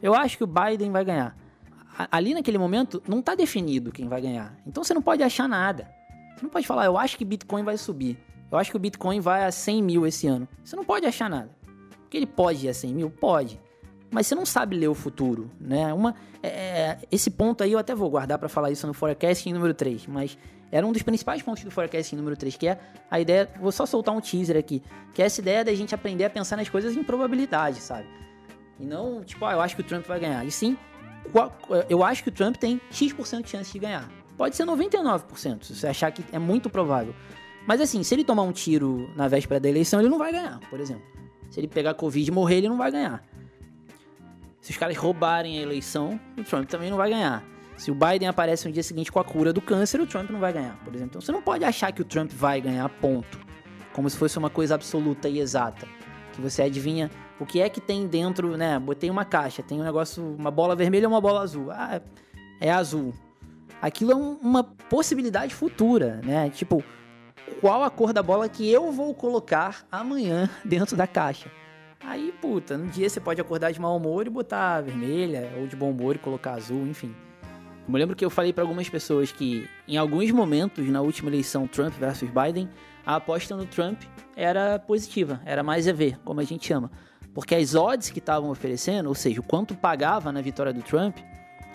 Eu 0.00 0.14
acho 0.14 0.38
que 0.38 0.44
o 0.44 0.46
Biden 0.46 0.92
vai 0.92 1.04
ganhar. 1.04 1.36
Ali 2.10 2.34
naquele 2.34 2.58
momento 2.58 3.02
não 3.06 3.22
tá 3.22 3.34
definido 3.34 3.92
quem 3.92 4.08
vai 4.08 4.20
ganhar. 4.20 4.56
Então 4.66 4.82
você 4.82 4.94
não 4.94 5.02
pode 5.02 5.22
achar 5.22 5.48
nada. 5.48 5.88
Você 6.36 6.42
não 6.42 6.50
pode 6.50 6.66
falar, 6.66 6.86
eu 6.86 6.98
acho 6.98 7.16
que 7.16 7.24
Bitcoin 7.24 7.62
vai 7.62 7.76
subir. 7.78 8.18
Eu 8.50 8.58
acho 8.58 8.70
que 8.70 8.76
o 8.76 8.80
Bitcoin 8.80 9.20
vai 9.20 9.44
a 9.44 9.52
100 9.52 9.82
mil 9.82 10.06
esse 10.06 10.26
ano. 10.26 10.48
Você 10.62 10.76
não 10.76 10.84
pode 10.84 11.06
achar 11.06 11.30
nada. 11.30 11.50
Que 12.10 12.16
ele 12.16 12.26
pode 12.26 12.66
ir 12.66 12.68
a 12.68 12.74
100 12.74 12.94
mil? 12.94 13.10
Pode 13.10 13.60
mas 14.14 14.28
você 14.28 14.36
não 14.36 14.46
sabe 14.46 14.76
ler 14.76 14.86
o 14.86 14.94
futuro, 14.94 15.50
né? 15.60 15.92
Uma, 15.92 16.14
é, 16.40 16.48
é 16.48 16.98
esse 17.10 17.32
ponto 17.32 17.64
aí 17.64 17.72
eu 17.72 17.80
até 17.80 17.96
vou 17.96 18.08
guardar 18.08 18.38
para 18.38 18.48
falar 18.48 18.70
isso 18.70 18.86
no 18.86 18.94
forecast 18.94 19.52
número 19.52 19.74
3, 19.74 20.06
mas 20.06 20.38
era 20.70 20.86
um 20.86 20.92
dos 20.92 21.02
principais 21.02 21.42
pontos 21.42 21.64
do 21.64 21.70
forecast 21.72 22.14
número 22.14 22.36
3, 22.36 22.56
que 22.56 22.68
é 22.68 22.78
a 23.10 23.18
ideia, 23.18 23.50
vou 23.60 23.72
só 23.72 23.84
soltar 23.84 24.14
um 24.14 24.20
teaser 24.20 24.56
aqui, 24.56 24.84
que 25.12 25.20
é 25.20 25.26
essa 25.26 25.40
ideia 25.40 25.64
da 25.64 25.74
gente 25.74 25.96
aprender 25.96 26.24
a 26.24 26.30
pensar 26.30 26.56
nas 26.56 26.68
coisas 26.68 26.96
em 26.96 27.02
probabilidade, 27.02 27.80
sabe? 27.80 28.06
E 28.78 28.86
não, 28.86 29.24
tipo, 29.24 29.44
ah, 29.44 29.52
eu 29.54 29.60
acho 29.60 29.74
que 29.74 29.82
o 29.82 29.84
Trump 29.84 30.06
vai 30.06 30.20
ganhar. 30.20 30.44
E 30.44 30.50
sim, 30.52 30.78
eu 31.88 32.02
acho 32.02 32.22
que 32.22 32.28
o 32.28 32.32
Trump 32.32 32.56
tem 32.56 32.80
X% 32.90 33.42
de 33.42 33.50
chance 33.50 33.72
de 33.72 33.78
ganhar. 33.78 34.08
Pode 34.36 34.56
ser 34.56 34.64
99%, 34.64 35.62
se 35.62 35.76
você 35.76 35.86
achar 35.86 36.10
que 36.10 36.24
é 36.32 36.38
muito 36.38 36.68
provável. 36.68 37.14
Mas 37.66 37.80
assim, 37.80 38.02
se 38.02 38.14
ele 38.14 38.24
tomar 38.24 38.42
um 38.42 38.52
tiro 38.52 39.08
na 39.16 39.28
véspera 39.28 39.58
da 39.60 39.68
eleição, 39.68 40.00
ele 40.00 40.08
não 40.08 40.18
vai 40.18 40.32
ganhar, 40.32 40.60
por 40.68 40.80
exemplo. 40.80 41.04
Se 41.50 41.60
ele 41.60 41.68
pegar 41.68 41.94
Covid 41.94 42.28
e 42.28 42.34
morrer, 42.34 42.56
ele 42.56 42.68
não 42.68 42.76
vai 42.76 42.90
ganhar. 42.90 43.24
Se 44.60 44.70
os 44.70 44.76
caras 44.76 44.96
roubarem 44.96 45.58
a 45.58 45.62
eleição, 45.62 46.18
o 46.36 46.42
Trump 46.42 46.68
também 46.68 46.90
não 46.90 46.96
vai 46.96 47.10
ganhar. 47.10 47.44
Se 47.76 47.90
o 47.90 47.94
Biden 47.94 48.28
aparece 48.28 48.66
no 48.66 48.72
dia 48.72 48.82
seguinte 48.82 49.10
com 49.10 49.18
a 49.18 49.24
cura 49.24 49.52
do 49.52 49.60
câncer, 49.60 50.00
o 50.00 50.06
Trump 50.06 50.30
não 50.30 50.40
vai 50.40 50.52
ganhar, 50.52 50.78
por 50.84 50.94
exemplo. 50.94 51.12
Então 51.12 51.20
você 51.20 51.32
não 51.32 51.42
pode 51.42 51.64
achar 51.64 51.92
que 51.92 52.02
o 52.02 52.04
Trump 52.04 52.30
vai 52.32 52.60
ganhar 52.60 52.88
ponto, 52.88 53.38
como 53.92 54.08
se 54.08 54.16
fosse 54.16 54.38
uma 54.38 54.50
coisa 54.50 54.74
absoluta 54.74 55.28
e 55.28 55.38
exata, 55.38 55.86
que 56.32 56.40
você 56.40 56.62
adivinha 56.62 57.10
o 57.38 57.46
que 57.46 57.60
é 57.60 57.68
que 57.68 57.80
tem 57.80 58.06
dentro, 58.06 58.56
né? 58.56 58.78
Botei 58.78 59.10
uma 59.10 59.24
caixa, 59.24 59.62
tem 59.62 59.80
um 59.80 59.84
negócio, 59.84 60.22
uma 60.38 60.50
bola 60.50 60.76
vermelha 60.76 61.08
ou 61.08 61.14
uma 61.14 61.20
bola 61.20 61.42
azul. 61.42 61.70
Ah, 61.70 62.00
é 62.60 62.70
azul. 62.70 63.12
Aquilo 63.82 64.12
é 64.12 64.14
um, 64.14 64.34
uma 64.34 64.64
possibilidade 64.64 65.54
futura, 65.54 66.20
né? 66.24 66.48
Tipo, 66.50 66.82
qual 67.60 67.82
a 67.82 67.90
cor 67.90 68.12
da 68.12 68.22
bola 68.22 68.48
que 68.48 68.70
eu 68.70 68.90
vou 68.92 69.14
colocar 69.14 69.84
amanhã 69.90 70.48
dentro 70.64 70.96
da 70.96 71.06
caixa? 71.06 71.50
Aí, 72.06 72.32
puta, 72.40 72.76
no 72.76 72.86
dia 72.86 73.08
você 73.08 73.18
pode 73.18 73.40
acordar 73.40 73.72
de 73.72 73.80
mau 73.80 73.96
humor 73.96 74.26
e 74.26 74.30
botar 74.30 74.82
vermelha, 74.82 75.50
ou 75.58 75.66
de 75.66 75.74
bom 75.74 75.90
humor 75.90 76.16
e 76.16 76.18
colocar 76.18 76.52
azul, 76.52 76.86
enfim. 76.86 77.14
Eu 77.86 77.92
me 77.92 77.98
lembro 77.98 78.14
que 78.14 78.24
eu 78.24 78.30
falei 78.30 78.52
para 78.52 78.62
algumas 78.62 78.88
pessoas 78.88 79.32
que, 79.32 79.68
em 79.88 79.96
alguns 79.96 80.30
momentos 80.30 80.86
na 80.88 81.00
última 81.00 81.30
eleição 81.30 81.66
Trump 81.66 81.94
versus 81.94 82.30
Biden, 82.30 82.68
a 83.04 83.16
aposta 83.16 83.56
no 83.56 83.66
Trump 83.66 84.02
era 84.36 84.78
positiva, 84.78 85.40
era 85.44 85.62
mais 85.62 85.86
EV, 85.86 86.16
como 86.24 86.40
a 86.40 86.44
gente 86.44 86.66
chama. 86.66 86.90
Porque 87.34 87.54
as 87.54 87.74
odds 87.74 88.10
que 88.10 88.20
estavam 88.20 88.50
oferecendo, 88.50 89.08
ou 89.08 89.14
seja, 89.14 89.40
o 89.40 89.42
quanto 89.42 89.74
pagava 89.74 90.30
na 90.30 90.40
vitória 90.40 90.72
do 90.72 90.82
Trump, 90.82 91.18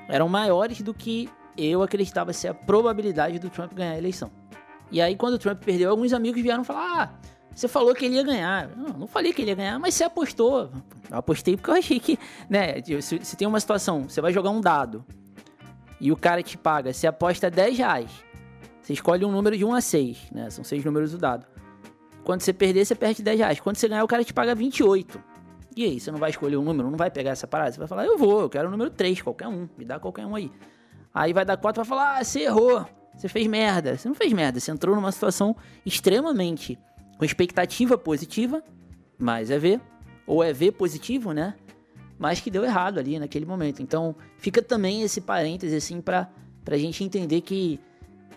eram 0.07 0.29
maiores 0.29 0.81
do 0.81 0.93
que 0.93 1.29
eu 1.57 1.83
acreditava 1.83 2.31
ser 2.31 2.47
a 2.47 2.53
probabilidade 2.53 3.37
do 3.37 3.49
Trump 3.49 3.73
ganhar 3.73 3.91
a 3.91 3.97
eleição. 3.97 4.31
E 4.89 5.01
aí, 5.01 5.15
quando 5.15 5.33
o 5.33 5.37
Trump 5.37 5.61
perdeu, 5.63 5.91
alguns 5.91 6.13
amigos 6.13 6.41
vieram 6.41 6.63
falar: 6.63 7.03
ah, 7.03 7.29
você 7.53 7.67
falou 7.67 7.93
que 7.93 8.05
ele 8.05 8.15
ia 8.15 8.23
ganhar. 8.23 8.69
Não, 8.75 8.99
não 8.99 9.07
falei 9.07 9.33
que 9.33 9.41
ele 9.41 9.51
ia 9.51 9.55
ganhar, 9.55 9.77
mas 9.77 9.93
você 9.93 10.05
apostou. 10.05 10.71
Eu 11.11 11.17
apostei 11.17 11.57
porque 11.57 11.69
eu 11.69 11.75
achei 11.75 11.99
que, 11.99 12.17
né, 12.49 12.81
se, 13.01 13.19
se, 13.23 13.35
tem 13.35 13.47
uma 13.47 13.59
situação, 13.59 14.03
você 14.07 14.21
vai 14.21 14.31
jogar 14.31 14.49
um 14.49 14.61
dado 14.61 15.05
e 15.99 16.11
o 16.11 16.15
cara 16.15 16.41
te 16.41 16.57
paga, 16.57 16.93
você 16.93 17.05
aposta 17.05 17.51
10 17.51 17.77
reais. 17.77 18.11
Você 18.81 18.93
escolhe 18.93 19.25
um 19.25 19.31
número 19.31 19.57
de 19.57 19.65
1 19.65 19.73
a 19.73 19.81
6, 19.81 20.17
né? 20.31 20.49
São 20.49 20.63
seis 20.63 20.83
números 20.83 21.11
do 21.11 21.17
dado. 21.17 21.45
Quando 22.23 22.41
você 22.41 22.53
perder, 22.53 22.85
você 22.85 22.95
perde 22.95 23.21
10 23.21 23.39
reais. 23.39 23.59
Quando 23.59 23.75
você 23.75 23.87
ganhar, 23.87 24.03
o 24.03 24.07
cara 24.07 24.23
te 24.23 24.33
paga 24.33 24.55
28. 24.55 25.28
E 25.79 25.85
aí, 25.85 25.97
você 25.97 26.11
não 26.11 26.19
vai 26.19 26.29
escolher 26.29 26.57
um 26.57 26.61
número, 26.61 26.91
não 26.91 26.97
vai 26.97 27.09
pegar 27.09 27.31
essa 27.31 27.47
parada? 27.47 27.71
Você 27.71 27.79
vai 27.79 27.87
falar, 27.87 28.05
eu 28.05 28.17
vou, 28.17 28.41
eu 28.41 28.49
quero 28.49 28.67
o 28.67 28.71
número 28.71 28.89
3, 28.89 29.21
qualquer 29.21 29.47
um. 29.47 29.69
Me 29.77 29.85
dá 29.85 29.97
qualquer 29.97 30.25
um 30.25 30.35
aí. 30.35 30.51
Aí 31.13 31.31
vai 31.31 31.45
dar 31.45 31.55
4 31.55 31.81
vai 31.81 31.87
falar, 31.87 32.17
ah, 32.17 32.21
você 32.21 32.41
errou. 32.41 32.85
Você 33.15 33.29
fez 33.29 33.47
merda. 33.47 33.95
Você 33.95 34.05
não 34.05 34.13
fez 34.13 34.33
merda, 34.33 34.59
você 34.59 34.71
entrou 34.71 34.93
numa 34.93 35.09
situação 35.09 35.55
extremamente 35.85 36.77
com 37.17 37.23
expectativa 37.23 37.97
positiva, 37.97 38.61
mas 39.17 39.49
é 39.49 39.57
V, 39.57 39.79
ou 40.27 40.43
é 40.43 40.51
V 40.51 40.69
positivo, 40.73 41.31
né? 41.31 41.55
Mas 42.17 42.41
que 42.41 42.51
deu 42.51 42.65
errado 42.65 42.99
ali 42.99 43.17
naquele 43.17 43.45
momento. 43.45 43.81
Então, 43.81 44.13
fica 44.37 44.61
também 44.61 45.03
esse 45.03 45.21
parêntese 45.21 45.77
assim 45.77 46.01
para 46.01 46.29
a 46.69 46.77
gente 46.77 47.05
entender 47.05 47.39
que 47.39 47.79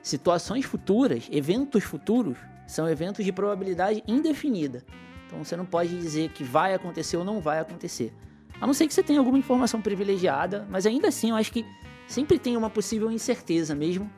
situações 0.00 0.64
futuras, 0.64 1.28
eventos 1.28 1.82
futuros, 1.82 2.38
são 2.68 2.88
eventos 2.88 3.24
de 3.24 3.32
probabilidade 3.32 4.00
indefinida. 4.06 4.84
Então, 5.32 5.42
você 5.42 5.56
não 5.56 5.64
pode 5.64 5.98
dizer 5.98 6.28
que 6.28 6.44
vai 6.44 6.74
acontecer 6.74 7.16
ou 7.16 7.24
não 7.24 7.40
vai 7.40 7.58
acontecer. 7.58 8.12
A 8.60 8.66
não 8.66 8.74
ser 8.74 8.86
que 8.86 8.92
você 8.92 9.02
tenha 9.02 9.18
alguma 9.18 9.38
informação 9.38 9.80
privilegiada, 9.80 10.66
mas 10.70 10.84
ainda 10.84 11.08
assim 11.08 11.30
eu 11.30 11.36
acho 11.36 11.50
que 11.50 11.64
sempre 12.06 12.38
tem 12.38 12.54
uma 12.54 12.68
possível 12.68 13.10
incerteza 13.10 13.74
mesmo 13.74 14.12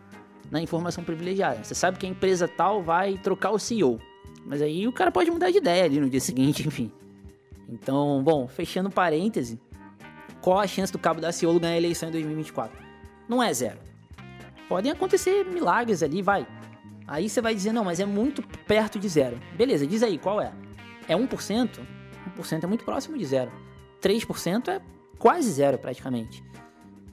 na 0.51 0.61
informação 0.61 1.05
privilegiada. 1.05 1.63
Você 1.63 1.73
sabe 1.73 1.99
que 1.99 2.05
a 2.05 2.09
empresa 2.09 2.49
tal 2.49 2.83
vai 2.83 3.17
trocar 3.17 3.53
o 3.53 3.61
CEO. 3.61 4.01
Mas 4.45 4.61
aí 4.61 4.89
o 4.89 4.93
cara 4.93 5.13
pode 5.13 5.31
mudar 5.31 5.53
de 5.53 5.59
ideia 5.59 5.85
ali 5.85 6.01
no 6.01 6.11
dia 6.11 6.19
seguinte, 6.21 6.67
enfim. 6.67 6.91
Então, 7.69 8.21
bom, 8.25 8.49
fechando 8.49 8.91
parêntese, 8.91 9.61
qual 10.41 10.59
a 10.59 10.67
chance 10.67 10.93
do 10.93 10.99
Cabo 10.99 11.21
da 11.21 11.31
Ciolo 11.31 11.61
ganhar 11.61 11.75
a 11.75 11.79
eleição 11.79 12.09
em 12.09 12.13
2024? 12.13 12.77
Não 13.29 13.41
é 13.41 13.55
zero. 13.55 13.79
Podem 14.69 14.91
acontecer 14.91 15.45
milagres 15.45 16.03
ali, 16.03 16.21
vai. 16.21 16.45
Aí 17.07 17.29
você 17.29 17.41
vai 17.41 17.55
dizer, 17.55 17.73
não, 17.73 17.85
mas 17.85 18.01
é 18.01 18.05
muito 18.05 18.43
perto 18.67 18.99
de 18.99 19.09
zero. 19.09 19.39
Beleza, 19.57 19.87
diz 19.87 20.03
aí, 20.03 20.19
qual 20.19 20.41
é? 20.41 20.53
É 21.09 21.15
1%? 21.15 21.81
1% 22.37 22.65
é 22.65 22.67
muito 22.67 22.85
próximo 22.85 23.17
de 23.19 23.25
zero. 23.25 23.51
3% 24.01 24.69
é 24.69 24.81
quase 25.19 25.51
zero 25.51 25.79
praticamente. 25.79 26.45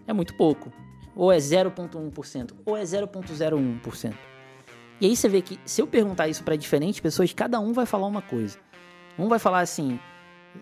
É 0.08 0.14
muito 0.14 0.34
pouco. 0.36 0.72
Ou 1.16 1.32
é 1.32 1.38
0,1%, 1.38 2.54
ou 2.66 2.78
é 2.78 2.84
0,01%. 2.84 4.14
E 5.00 5.06
aí 5.08 5.16
você 5.16 5.28
vê 5.28 5.42
que 5.42 5.60
se 5.66 5.82
eu 5.82 5.88
perguntar 5.88 6.28
isso 6.28 6.44
para 6.44 6.56
diferentes 6.56 7.00
pessoas, 7.00 7.34
cada 7.34 7.60
um 7.60 7.74
vai 7.74 7.86
falar 7.86 8.08
uma 8.08 8.22
coisa. 8.22 8.58
Um 9.18 9.28
vai 9.28 9.40
falar 9.40 9.62
assim, 9.62 10.00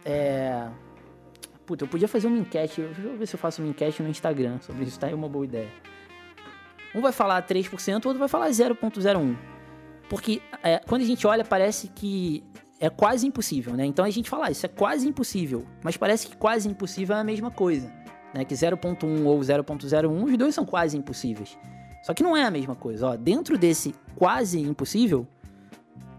é... 0.06 0.68
Puta, 1.66 1.84
eu 1.84 1.88
podia 1.88 2.08
fazer 2.08 2.28
uma 2.28 2.38
enquete, 2.38 2.82
deixa 2.82 3.02
eu 3.02 3.18
ver 3.18 3.28
se 3.28 3.36
eu 3.36 3.40
faço 3.40 3.62
uma 3.62 3.70
enquete 3.70 4.02
no 4.02 4.10
Instagram 4.10 4.60
sobre 4.62 4.86
isso, 4.86 5.00
tá 5.00 5.08
aí 5.08 5.14
uma 5.14 5.30
boa 5.30 5.46
ideia. 5.46 5.70
Um 6.96 7.02
vai 7.02 7.12
falar 7.12 7.46
3%, 7.46 7.92
o 8.06 8.08
outro 8.08 8.18
vai 8.18 8.28
falar 8.28 8.50
0.01%. 8.50 9.38
Porque 10.10 10.42
é, 10.64 10.80
quando 10.80 11.04
a 11.04 11.06
gente 11.06 11.28
olha, 11.28 11.46
parece 11.46 11.88
que 11.90 12.44
é 12.80 12.90
quase 12.90 13.28
impossível, 13.28 13.74
né? 13.74 13.86
Então 13.86 14.06
a 14.06 14.10
gente 14.10 14.30
fala, 14.30 14.48
ah, 14.48 14.52
isso 14.52 14.66
é 14.66 14.70
quase 14.70 15.08
impossível. 15.08 15.66
Mas 15.84 15.98
parece 15.98 16.28
que 16.28 16.38
quase 16.38 16.68
impossível 16.68 17.16
é 17.16 17.20
a 17.20 17.24
mesma 17.24 17.52
coisa. 17.52 17.92
Né? 18.34 18.46
Que 18.46 18.54
0.1 18.54 19.26
ou 19.26 19.40
0.01, 19.40 20.24
os 20.24 20.38
dois 20.38 20.56
são 20.56 20.66
quase 20.66 20.98
impossíveis. 20.98 21.58
Só 22.04 22.14
que 22.14 22.24
não 22.24 22.36
é 22.36 22.44
a 22.44 22.52
mesma 22.52 22.76
coisa. 22.76 23.08
Ó, 23.08 23.18
dentro 23.18 23.58
desse 23.58 23.94
quase 24.16 24.60
impossível, 24.62 25.28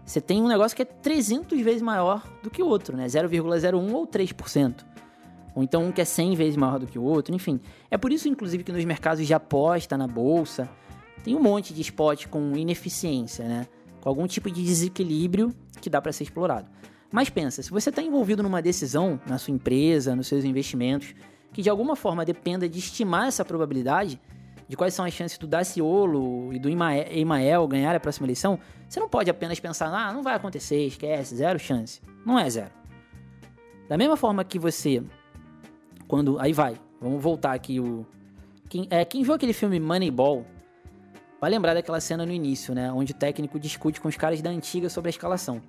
você 0.05 0.21
tem 0.21 0.41
um 0.41 0.47
negócio 0.47 0.75
que 0.75 0.83
é 0.83 0.85
300 0.85 1.59
vezes 1.61 1.81
maior 1.81 2.23
do 2.43 2.49
que 2.49 2.61
o 2.61 2.67
outro, 2.67 2.95
né? 2.95 3.07
0,01 3.07 3.93
ou 3.93 4.05
3%. 4.05 4.85
Ou 5.55 5.63
então 5.63 5.85
um 5.85 5.91
que 5.91 6.01
é 6.01 6.05
100 6.05 6.35
vezes 6.35 6.55
maior 6.55 6.79
do 6.79 6.87
que 6.87 6.99
o 6.99 7.03
outro, 7.03 7.33
enfim. 7.33 7.59
É 7.89 7.97
por 7.97 8.11
isso, 8.11 8.27
inclusive, 8.27 8.63
que 8.63 8.71
nos 8.71 8.85
mercados 8.85 9.25
de 9.25 9.33
aposta, 9.33 9.97
na 9.97 10.07
bolsa, 10.07 10.69
tem 11.23 11.35
um 11.35 11.41
monte 11.41 11.73
de 11.73 11.81
spot 11.81 12.27
com 12.27 12.55
ineficiência, 12.55 13.45
né? 13.45 13.67
Com 14.01 14.09
algum 14.09 14.27
tipo 14.27 14.51
de 14.51 14.63
desequilíbrio 14.63 15.53
que 15.79 15.89
dá 15.89 16.01
para 16.01 16.11
ser 16.11 16.23
explorado. 16.23 16.69
Mas 17.11 17.29
pensa, 17.29 17.63
se 17.63 17.71
você 17.71 17.89
está 17.89 18.01
envolvido 18.01 18.43
numa 18.43 18.61
decisão 18.61 19.19
na 19.25 19.37
sua 19.37 19.53
empresa, 19.53 20.15
nos 20.15 20.27
seus 20.27 20.43
investimentos, 20.43 21.13
que 21.53 21.61
de 21.61 21.69
alguma 21.69 21.95
forma 21.95 22.25
dependa 22.25 22.67
de 22.67 22.79
estimar 22.79 23.27
essa 23.27 23.45
probabilidade, 23.45 24.19
de 24.67 24.75
quais 24.75 24.93
são 24.93 25.05
as 25.05 25.13
chances 25.13 25.37
do 25.37 25.45
Daciolo 25.45 26.53
e 26.53 26.59
do 26.59 26.69
Emael 26.69 27.67
ganhar 27.67 27.95
a 27.95 27.99
próxima 27.99 28.25
eleição, 28.25 28.57
você 28.87 28.99
não 28.99 29.09
pode 29.09 29.29
apenas 29.29 29.59
pensar, 29.59 29.87
ah, 29.87 30.13
não 30.13 30.23
vai 30.23 30.35
acontecer, 30.35 30.85
esquece, 30.85 31.35
zero 31.35 31.59
chance. 31.59 32.01
Não 32.25 32.39
é 32.39 32.49
zero. 32.49 32.71
Da 33.87 33.97
mesma 33.97 34.15
forma 34.15 34.43
que 34.43 34.57
você 34.57 35.03
quando. 36.11 36.37
Aí 36.39 36.51
vai. 36.51 36.75
Vamos 36.99 37.23
voltar 37.23 37.53
aqui 37.53 37.79
o. 37.79 38.05
Quem, 38.67 38.85
é, 38.89 39.05
quem 39.05 39.23
viu 39.23 39.33
aquele 39.33 39.53
filme 39.53 39.79
Moneyball 39.79 40.45
vai 41.41 41.49
lembrar 41.49 41.73
daquela 41.73 41.99
cena 41.99 42.23
no 42.23 42.31
início, 42.31 42.75
né? 42.75 42.93
Onde 42.93 43.13
o 43.13 43.15
técnico 43.15 43.59
discute 43.59 43.99
com 43.99 44.07
os 44.07 44.15
caras 44.15 44.39
da 44.43 44.51
antiga 44.51 44.87
sobre 44.89 45.09
a 45.09 45.11
escalação. 45.11 45.59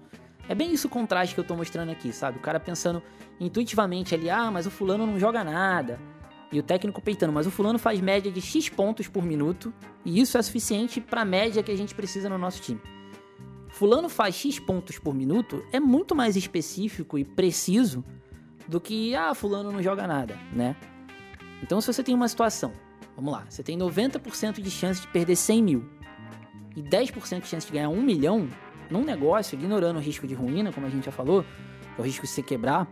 É 0.46 0.54
bem 0.54 0.70
isso 0.70 0.86
o 0.86 0.90
contraste 0.90 1.34
que 1.34 1.40
eu 1.40 1.44
tô 1.44 1.56
mostrando 1.56 1.90
aqui, 1.90 2.12
sabe? 2.12 2.38
O 2.38 2.42
cara 2.42 2.60
pensando 2.60 3.02
intuitivamente 3.40 4.14
ali, 4.14 4.28
ah, 4.28 4.50
mas 4.50 4.66
o 4.66 4.70
fulano 4.70 5.06
não 5.06 5.18
joga 5.18 5.42
nada. 5.42 5.98
E 6.52 6.58
o 6.58 6.62
técnico 6.62 7.00
peitando, 7.00 7.32
mas 7.32 7.46
o 7.46 7.50
fulano 7.50 7.78
faz 7.78 7.98
média 8.00 8.30
de 8.30 8.42
X 8.42 8.68
pontos 8.68 9.08
por 9.08 9.24
minuto, 9.24 9.72
e 10.04 10.20
isso 10.20 10.36
é 10.36 10.42
suficiente 10.42 11.00
para 11.00 11.22
a 11.22 11.24
média 11.24 11.62
que 11.62 11.72
a 11.72 11.76
gente 11.76 11.94
precisa 11.94 12.28
no 12.28 12.36
nosso 12.36 12.60
time. 12.60 12.80
Fulano 13.70 14.10
faz 14.10 14.34
X 14.34 14.58
pontos 14.58 14.98
por 14.98 15.14
minuto 15.14 15.64
é 15.72 15.80
muito 15.80 16.14
mais 16.14 16.36
específico 16.36 17.18
e 17.18 17.24
preciso 17.24 18.04
do 18.68 18.78
que, 18.78 19.16
ah, 19.16 19.34
fulano 19.34 19.72
não 19.72 19.82
joga 19.82 20.06
nada, 20.06 20.38
né? 20.52 20.76
Então, 21.62 21.80
se 21.80 21.90
você 21.90 22.02
tem 22.02 22.14
uma 22.14 22.28
situação, 22.28 22.72
vamos 23.16 23.32
lá, 23.32 23.44
você 23.48 23.62
tem 23.62 23.78
90% 23.78 24.60
de 24.60 24.70
chance 24.70 25.00
de 25.00 25.08
perder 25.08 25.36
100 25.36 25.62
mil 25.62 25.84
e 26.76 26.82
10% 26.82 27.40
de 27.40 27.46
chance 27.46 27.66
de 27.66 27.72
ganhar 27.72 27.88
1 27.88 28.02
milhão 28.02 28.48
num 28.90 29.04
negócio, 29.04 29.54
ignorando 29.58 29.96
o 29.96 30.00
risco 30.00 30.26
de 30.26 30.34
ruína, 30.34 30.72
como 30.72 30.86
a 30.86 30.90
gente 30.90 31.06
já 31.06 31.12
falou, 31.12 31.44
é 31.96 32.00
o 32.00 32.04
risco 32.04 32.26
de 32.26 32.32
você 32.32 32.42
quebrar, 32.42 32.88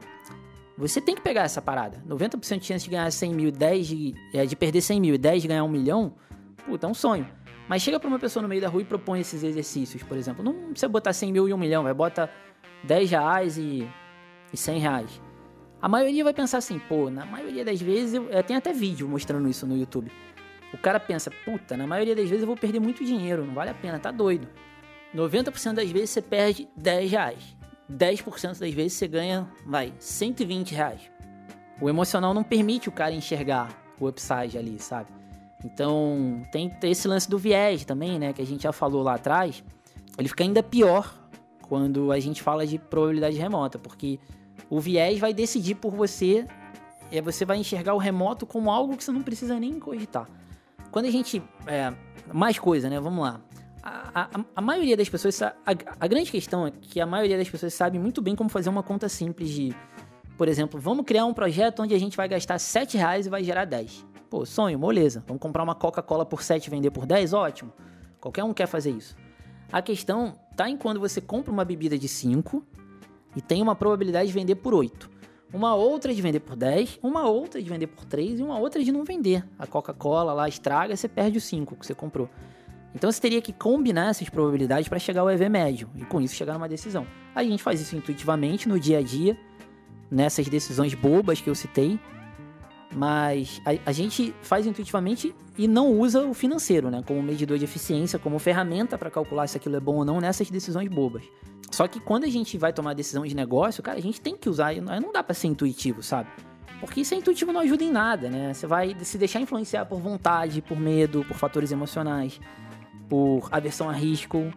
você 0.77 1.01
tem 1.01 1.15
que 1.15 1.21
pegar 1.21 1.43
essa 1.43 1.61
parada. 1.61 2.03
90% 2.09 2.59
de 2.59 2.67
chance 2.67 2.85
de 2.85 2.91
ganhar 2.91 3.11
100 3.11 3.35
mil, 3.35 3.53
10 3.53 3.87
de, 3.87 4.15
é, 4.33 4.47
de 4.47 4.57
perder 4.57 4.81
100 4.81 5.01
mil 5.01 5.15
e 5.15 5.19
10 5.19 5.43
de 5.43 5.49
ganhar 5.49 5.65
1 5.65 5.69
milhão, 5.69 6.15
puta, 6.65 6.87
é 6.87 6.91
um 6.91 6.95
sonho. 6.95 7.27
Mas 7.69 7.83
chega 7.83 8.01
pra 8.01 8.09
uma 8.09 8.19
pessoa 8.19 8.43
no 8.43 8.49
meio 8.49 8.61
da 8.61 8.69
rua 8.69 8.83
e 8.83 8.85
propõe 8.85 9.21
esses 9.21 9.43
exercícios, 9.43 10.03
por 10.03 10.17
exemplo. 10.17 10.43
Não 10.43 10.71
precisa 10.71 10.89
botar 10.89 11.13
100 11.13 11.33
mil 11.33 11.49
e 11.49 11.55
1 11.55 11.59
milhão, 11.59 11.83
vai 11.83 11.95
bota 11.95 12.31
10 12.85 13.11
reais 13.11 13.59
e, 13.59 13.89
e 14.53 14.57
100 14.57 14.79
reais. 14.81 15.21
A 15.83 15.89
maioria 15.89 16.23
vai 16.23 16.35
pensar 16.35 16.59
assim, 16.59 16.79
pô, 16.79 17.09
na 17.09 17.25
maioria 17.25 17.65
das 17.65 17.81
vezes, 17.81 18.15
eu, 18.15 18.29
eu 18.29 18.43
tenho 18.43 18.59
até 18.59 18.73
vídeo 18.73 19.09
mostrando 19.09 19.49
isso 19.49 19.67
no 19.67 19.77
YouTube. 19.77 20.13
O 20.75 20.79
cara 20.79 21.01
pensa, 21.01 21.31
puta, 21.45 21.77
na 21.77 21.87
maioria 21.87 22.15
das 22.15 22.29
vezes 22.29 22.43
eu 22.43 22.47
vou 22.47 22.57
perder 22.57 22.81
muito 22.81 23.05
dinheiro, 23.05 23.45
não 23.45 23.55
vale 23.55 23.71
a 23.71 23.75
pena, 23.75 23.99
tá 23.99 24.11
doido. 24.11 24.47
90% 25.15 25.75
das 25.75 25.91
vezes 25.91 26.11
você 26.11 26.23
perde 26.23 26.69
10 26.77 27.11
reais. 27.11 27.57
10% 27.91 28.61
das 28.61 28.73
vezes 28.73 28.93
você 28.93 29.09
ganha, 29.09 29.49
vai, 29.67 29.93
120 29.99 30.75
reais. 30.75 31.11
O 31.81 31.89
emocional 31.89 32.35
não 32.35 32.45
permite 32.45 32.89
o 32.89 32.93
cara 32.93 33.13
enxergar 33.13 33.69
o 33.99 34.07
upside 34.07 34.57
ali, 34.59 34.79
sabe? 34.79 35.11
Então, 35.65 36.43
tem 36.53 36.71
esse 36.85 37.09
lance 37.09 37.29
do 37.29 37.39
viés 37.39 37.85
também, 37.85 38.19
né, 38.19 38.33
que 38.33 38.41
a 38.41 38.47
gente 38.47 38.63
já 38.63 38.73
falou 38.73 39.03
lá 39.03 39.15
atrás. 39.15 39.65
Ele 40.19 40.29
fica 40.29 40.45
ainda 40.45 40.63
pior 40.63 41.13
quando 41.69 42.13
a 42.13 42.21
gente 42.21 42.43
fala 42.43 42.67
de 42.67 42.79
probabilidade 42.79 43.37
remota, 43.37 43.79
porque 43.79 44.19
o 44.69 44.81
viés 44.81 45.19
vai 45.19 45.33
decidir 45.33 45.77
por 45.77 45.93
você, 45.93 46.47
é, 47.11 47.21
você 47.21 47.45
vai 47.45 47.59
enxergar 47.59 47.95
o 47.95 47.99
remoto 47.99 48.47
como 48.47 48.71
algo 48.71 48.97
que 48.97 49.05
você 49.05 49.13
não 49.13 49.23
precisa 49.23 49.59
nem 49.59 49.79
cogitar. 49.79 50.29
Quando 50.91 51.07
a 51.07 51.11
gente. 51.11 51.43
É, 51.67 51.93
mais 52.33 52.59
coisa, 52.59 52.89
né? 52.89 53.01
Vamos 53.01 53.25
lá. 53.25 53.41
A, 53.83 54.23
a, 54.23 54.45
a 54.57 54.61
maioria 54.61 54.97
das 54.97 55.09
pessoas. 55.09 55.41
A, 55.43 55.55
a, 55.65 56.07
grande 56.07 56.31
questão 56.31 56.67
é 56.67 56.71
que 56.71 57.01
a 57.01 57.07
maioria 57.07 57.37
das 57.37 57.49
pessoas 57.49 57.75
sabe 57.75 57.99
muito 57.99 58.21
bem 58.21 58.37
como 58.37 58.51
fazer 58.51 58.69
uma 58.69 58.83
conta 58.83 59.09
simples 59.09 59.51
de. 59.51 59.75
Por 60.37 60.49
exemplo, 60.49 60.81
vamos 60.81 61.05
criar 61.05 61.27
um 61.27 61.35
projeto 61.35 61.83
onde 61.83 61.95
a 61.95 61.99
gente 61.99 62.17
vai 62.17 62.27
gastar 62.27 62.59
7 62.59 62.97
reais 62.97 63.27
e 63.27 63.31
vai 63.31 63.45
gerar 63.45 63.67
10. 63.67 64.07
Pô, 64.31 64.47
sonho, 64.47 64.79
moleza. 64.79 65.23
Vamos 65.27 65.41
comprar 65.41 65.63
uma 65.63 65.75
Coca-Cola 65.75 66.25
por 66.25 66.43
7 66.43 66.67
e 66.67 66.71
vender 66.71 66.91
por 66.91 67.05
10? 67.05 67.35
Ótimo. 67.35 67.73
Qualquer 68.21 68.45
um 68.45 68.55
quer 68.55 68.67
fazer 68.67 68.91
isso. 68.91 69.17
A 69.71 69.83
questão 69.83 70.35
tá 70.57 70.69
em 70.69 70.77
quando 70.77 70.99
você 70.99 71.21
compra 71.21 71.53
uma 71.53 71.65
bebida 71.65 71.99
de 71.99 72.09
5 72.09 72.65
e 73.35 73.41
tem 73.41 73.63
uma 73.63 73.75
probabilidade 73.75 74.29
de 74.29 74.35
vender 74.35 74.57
por 74.57 74.75
8. 74.75 75.11
Uma 75.53 75.75
outra 75.75 76.15
de 76.15 76.23
vender 76.23 76.41
por 76.41 76.55
10, 76.55 77.01
uma 77.03 77.29
outra 77.29 77.61
de 77.61 77.69
vender 77.69 77.89
por 77.89 78.05
3 78.05 78.39
e 78.39 78.43
uma 78.43 78.59
outra 78.59 78.83
de 78.83 78.93
não 78.93 79.05
vender. 79.05 79.45
A 79.59 79.67
Coca-Cola 79.67 80.33
lá 80.33 80.49
estraga, 80.49 80.97
você 80.97 81.09
perde 81.09 81.39
os 81.39 81.45
5 81.45 81.77
que 81.77 81.87
você 81.87 81.95
comprou. 81.95 82.29
Então 82.95 83.11
você 83.11 83.21
teria 83.21 83.41
que 83.41 83.53
combinar 83.53 84.11
essas 84.11 84.29
probabilidades 84.29 84.89
para 84.89 84.99
chegar 84.99 85.23
ao 85.23 85.31
EV 85.31 85.49
médio 85.49 85.89
e 85.97 86.05
com 86.05 86.21
isso 86.21 86.35
chegar 86.35 86.55
numa 86.55 86.69
decisão. 86.69 87.07
A 87.35 87.43
gente 87.43 87.63
faz 87.63 87.81
isso 87.81 87.97
intuitivamente 87.97 88.69
no 88.69 88.79
dia 88.79 88.99
a 88.99 89.03
dia, 89.03 89.37
nessas 90.11 90.49
decisões 90.49 90.95
bobas 90.95 91.41
que 91.41 91.49
eu 91.49 91.55
citei, 91.55 91.99
mas 92.93 93.61
a, 93.65 93.91
a, 93.91 93.93
gente 93.93 94.35
faz 94.43 94.67
intuitivamente 94.67 95.35
e 95.57 95.69
não 95.69 95.93
usa 95.93 96.25
o 96.25 96.35
financeiro, 96.35 96.91
né, 96.91 97.03
como 97.07 97.23
medidor 97.23 97.57
de 97.57 97.65
eficiência, 97.65 98.19
como 98.19 98.39
ferramenta 98.39 98.99
para 98.99 99.11
calcular 99.11 99.47
se 99.47 99.57
aquilo 99.57 99.77
é 99.77 99.81
bom 99.81 99.97
ou 99.97 100.05
não 100.05 100.21
nessas 100.21 100.51
decisões 100.51 100.89
bobas. 100.89 101.23
Só 101.71 101.87
que 101.87 102.01
quando 102.01 102.25
a 102.25 102.29
gente 102.29 102.59
vai 102.59 102.73
tomar 102.73 102.95
decisão 102.95 103.25
de 103.25 103.35
negócio, 103.35 103.83
cara, 103.83 103.97
a 103.97 104.03
gente 104.03 104.21
tem 104.21 104.37
que 104.37 104.49
usar, 104.49 104.75
não 104.75 105.13
dá 105.13 105.23
para 105.23 105.35
ser 105.35 105.47
intuitivo, 105.47 106.03
sabe? 106.03 106.29
Porque 106.81 107.05
ser 107.05 107.17
intuitivo 107.17 107.53
não 107.53 107.61
ajuda 107.61 107.85
em 107.85 107.93
nada, 107.93 108.29
né? 108.29 108.53
Você 108.53 108.67
vai 108.67 108.97
se 109.03 109.19
deixar 109.19 109.41
influenciar 109.41 109.85
por 109.85 110.01
vontade, 110.01 110.63
por 110.63 110.79
medo, 110.79 111.25
por 111.27 111.37
fatores 111.37 111.71
emocionais, 111.71 112.41
por 113.09 113.49
aversão 113.53 113.89
a 113.89 113.93
risco. 113.93 114.53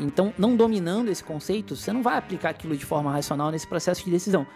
Então, 0.00 0.32
não 0.36 0.56
dominando 0.56 1.08
esse 1.08 1.22
conceito, 1.22 1.76
você 1.76 1.92
não 1.92 2.02
vai 2.02 2.16
aplicar 2.16 2.50
aquilo 2.50 2.76
de 2.76 2.84
forma 2.84 3.12
racional 3.12 3.50
nesse 3.50 3.66
processo 3.66 4.04
de 4.04 4.10
decisão. 4.10 4.46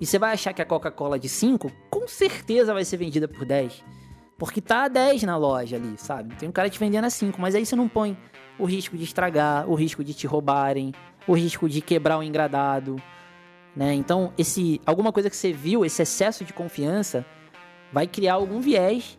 E 0.00 0.06
você 0.06 0.18
vai 0.18 0.32
achar 0.32 0.52
que 0.52 0.60
a 0.60 0.66
Coca-Cola 0.66 1.18
de 1.18 1.28
5, 1.28 1.70
com 1.90 2.06
certeza 2.06 2.74
vai 2.74 2.84
ser 2.84 2.96
vendida 2.98 3.26
por 3.26 3.44
10. 3.44 3.82
Porque 4.38 4.60
tá 4.60 4.84
a 4.84 4.88
10 4.88 5.22
na 5.22 5.36
loja 5.36 5.76
ali, 5.76 5.94
sabe? 5.96 6.34
Tem 6.36 6.48
um 6.48 6.52
cara 6.52 6.68
te 6.68 6.78
vendendo 6.78 7.06
a 7.06 7.10
5, 7.10 7.40
mas 7.40 7.54
aí 7.54 7.64
você 7.64 7.74
não 7.74 7.88
põe 7.88 8.16
o 8.58 8.64
risco 8.64 8.96
de 8.96 9.04
estragar, 9.04 9.68
o 9.68 9.74
risco 9.74 10.04
de 10.04 10.12
te 10.12 10.26
roubarem, 10.26 10.92
o 11.26 11.34
risco 11.34 11.68
de 11.68 11.80
quebrar 11.80 12.18
o 12.18 12.22
engradado, 12.22 12.96
né? 13.74 13.94
Então, 13.94 14.32
esse 14.36 14.80
alguma 14.84 15.12
coisa 15.12 15.28
que 15.30 15.36
você 15.36 15.52
viu, 15.52 15.84
esse 15.84 16.02
excesso 16.02 16.44
de 16.44 16.52
confiança, 16.52 17.24
vai 17.92 18.06
criar 18.06 18.34
algum 18.34 18.60
viés 18.60 19.18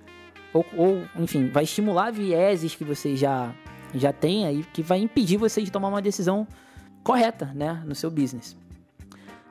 ou, 0.53 0.65
ou 0.75 1.03
enfim, 1.17 1.49
vai 1.49 1.63
estimular 1.63 2.11
vieses 2.11 2.75
que 2.75 2.83
você 2.83 3.15
já 3.15 3.53
já 3.93 4.11
tem 4.11 4.45
aí 4.45 4.63
que 4.73 4.81
vai 4.81 4.99
impedir 4.99 5.37
você 5.37 5.61
de 5.61 5.71
tomar 5.71 5.87
uma 5.87 6.01
decisão 6.01 6.47
correta, 7.03 7.51
né, 7.55 7.81
no 7.85 7.95
seu 7.95 8.11
business. 8.11 8.57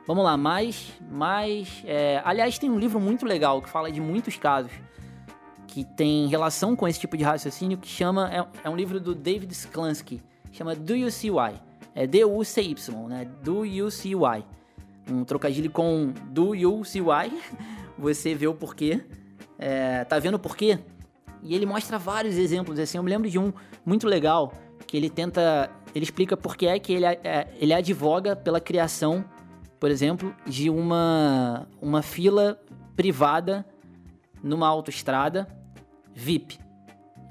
Vamos 0.07 0.23
lá, 0.23 0.37
mais, 0.37 0.93
mais, 1.11 1.83
é... 1.85 2.21
aliás, 2.23 2.57
tem 2.57 2.69
um 2.69 2.79
livro 2.79 2.99
muito 2.99 3.25
legal 3.25 3.61
que 3.61 3.69
fala 3.69 3.91
de 3.91 4.01
muitos 4.01 4.37
casos 4.37 4.71
que 5.67 5.83
tem 5.83 6.27
relação 6.27 6.75
com 6.75 6.87
esse 6.87 6.99
tipo 6.99 7.17
de 7.17 7.23
raciocínio 7.23 7.77
que 7.77 7.87
chama 7.87 8.33
é, 8.33 8.47
é 8.63 8.69
um 8.69 8.75
livro 8.75 8.99
do 8.99 9.13
David 9.13 9.51
Sklansky, 9.51 10.23
chama 10.51 10.73
Do 10.73 10.95
You 10.95 11.11
See 11.11 11.29
Why? 11.29 11.67
é 11.97 12.05
D-U-C-Y, 12.05 13.07
né? 13.07 13.25
Do 13.41 13.65
You 13.65 13.89
See 13.89 14.13
Why. 14.13 14.45
Um 15.09 15.23
trocadilho 15.23 15.71
com 15.71 16.13
Do 16.29 16.53
You 16.53 16.83
See 16.83 17.01
Why. 17.01 17.33
Você 17.97 18.35
vê 18.35 18.45
o 18.45 18.53
porquê. 18.53 19.03
É, 19.57 20.03
tá 20.05 20.19
vendo 20.19 20.35
o 20.35 20.39
porquê? 20.39 20.77
E 21.41 21.55
ele 21.55 21.65
mostra 21.65 21.97
vários 21.97 22.35
exemplos, 22.35 22.77
assim. 22.77 22.99
Eu 22.99 23.03
me 23.03 23.09
lembro 23.09 23.27
de 23.27 23.39
um 23.39 23.51
muito 23.83 24.05
legal 24.05 24.53
que 24.85 24.95
ele 24.95 25.09
tenta. 25.09 25.71
Ele 25.95 26.03
explica 26.05 26.37
por 26.37 26.55
que 26.55 26.67
é 26.67 26.77
que 26.77 26.93
ele, 26.93 27.05
é, 27.07 27.47
ele 27.59 27.73
advoga 27.73 28.35
pela 28.35 28.61
criação, 28.61 29.25
por 29.79 29.91
exemplo, 29.91 30.35
de 30.45 30.69
uma, 30.69 31.67
uma 31.81 32.01
fila 32.01 32.59
privada 32.95 33.65
numa 34.43 34.67
autoestrada 34.67 35.47
VIP. 36.13 36.59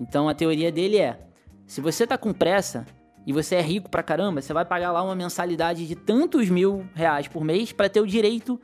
Então 0.01 0.28
a 0.28 0.35
teoria 0.35 0.70
dele 0.70 0.98
é: 0.98 1.18
se 1.66 1.81
você 1.81 2.06
tá 2.06 2.16
com 2.16 2.32
pressa, 2.32 2.86
e 3.27 3.32
você 3.32 3.56
é 3.56 3.60
rico 3.60 3.90
pra 3.90 4.05
caramba, 4.05 4.40
você 4.40 4.52
vai 4.52 4.64
pagar 4.64 4.93
lá 4.93 5.02
uma 5.02 5.16
mensalidade 5.16 5.86
de 5.86 5.97
tantos 5.97 6.48
mil 6.48 6.86
reais 6.94 7.27
por 7.27 7.43
mês 7.43 7.73
para 7.73 7.89
ter 7.89 8.01
o 8.01 8.06
direito 8.06 8.60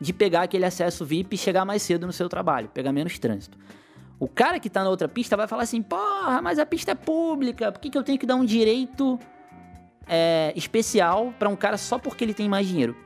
de 0.00 0.12
pegar 0.12 0.42
aquele 0.42 0.64
acesso 0.64 1.04
VIP 1.04 1.34
e 1.34 1.38
chegar 1.38 1.64
mais 1.64 1.82
cedo 1.82 2.06
no 2.06 2.12
seu 2.12 2.28
trabalho, 2.28 2.68
pegar 2.68 2.92
menos 2.92 3.18
trânsito. 3.18 3.58
O 4.20 4.28
cara 4.28 4.60
que 4.60 4.70
tá 4.70 4.84
na 4.84 4.90
outra 4.90 5.08
pista 5.08 5.36
vai 5.36 5.48
falar 5.48 5.64
assim: 5.64 5.82
porra, 5.82 6.40
mas 6.40 6.60
a 6.60 6.66
pista 6.66 6.92
é 6.92 6.94
pública, 6.94 7.72
por 7.72 7.80
que, 7.80 7.90
que 7.90 7.98
eu 7.98 8.04
tenho 8.04 8.16
que 8.16 8.24
dar 8.24 8.36
um 8.36 8.44
direito 8.44 9.18
é, 10.06 10.52
especial 10.54 11.34
para 11.36 11.48
um 11.48 11.56
cara 11.56 11.76
só 11.76 11.98
porque 11.98 12.22
ele 12.22 12.34
tem 12.34 12.48
mais 12.48 12.68
dinheiro? 12.68 12.96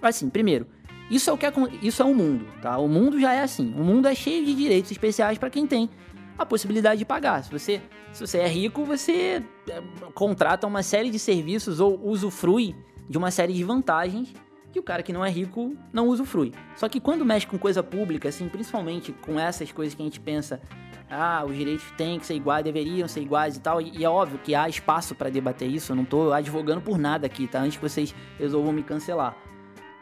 Assim, 0.00 0.28
primeiro, 0.28 0.66
isso 1.10 1.28
é 1.28 1.32
o 1.32 1.38
que 1.38 1.46
é, 1.46 1.52
isso 1.82 2.02
é 2.02 2.04
o 2.04 2.14
mundo, 2.14 2.46
tá? 2.60 2.78
O 2.78 2.88
mundo 2.88 3.20
já 3.20 3.32
é 3.32 3.42
assim. 3.42 3.72
O 3.76 3.84
mundo 3.84 4.08
é 4.08 4.14
cheio 4.14 4.44
de 4.44 4.54
direitos 4.54 4.90
especiais 4.90 5.38
para 5.38 5.50
quem 5.50 5.66
tem 5.66 5.90
a 6.38 6.46
possibilidade 6.46 6.98
de 6.98 7.04
pagar. 7.04 7.44
Se 7.44 7.50
você, 7.50 7.80
se 8.12 8.26
você 8.26 8.38
é 8.38 8.48
rico, 8.48 8.84
você 8.84 9.42
é, 9.68 9.82
contrata 10.14 10.66
uma 10.66 10.82
série 10.82 11.10
de 11.10 11.18
serviços 11.18 11.80
ou 11.80 12.00
usufrui 12.02 12.74
de 13.08 13.18
uma 13.18 13.30
série 13.30 13.52
de 13.52 13.62
vantagens 13.62 14.32
que 14.72 14.80
o 14.80 14.82
cara 14.82 15.02
que 15.02 15.12
não 15.12 15.24
é 15.24 15.30
rico 15.30 15.76
não 15.92 16.08
usufrui. 16.08 16.52
Só 16.76 16.88
que 16.88 16.98
quando 16.98 17.24
mexe 17.24 17.46
com 17.46 17.58
coisa 17.58 17.82
pública, 17.82 18.30
assim, 18.30 18.48
principalmente 18.48 19.12
com 19.12 19.38
essas 19.38 19.70
coisas 19.70 19.94
que 19.94 20.00
a 20.00 20.04
gente 20.04 20.18
pensa, 20.18 20.62
ah, 21.10 21.44
os 21.46 21.54
direitos 21.54 21.84
têm 21.96 22.18
que 22.18 22.24
ser 22.24 22.34
iguais, 22.34 22.64
deveriam 22.64 23.06
ser 23.06 23.20
iguais 23.20 23.56
e 23.56 23.60
tal, 23.60 23.82
e, 23.82 24.02
é 24.02 24.08
óbvio 24.08 24.38
que 24.38 24.54
há 24.54 24.66
espaço 24.66 25.14
para 25.14 25.28
debater 25.28 25.68
isso, 25.68 25.92
eu 25.92 25.96
não 25.96 26.06
tô 26.06 26.32
advogando 26.32 26.80
por 26.80 26.96
nada 26.96 27.26
aqui, 27.26 27.46
tá? 27.46 27.60
Antes 27.60 27.76
que 27.76 27.82
vocês 27.82 28.14
resolvam 28.38 28.72
me 28.72 28.82
cancelar. 28.82 29.36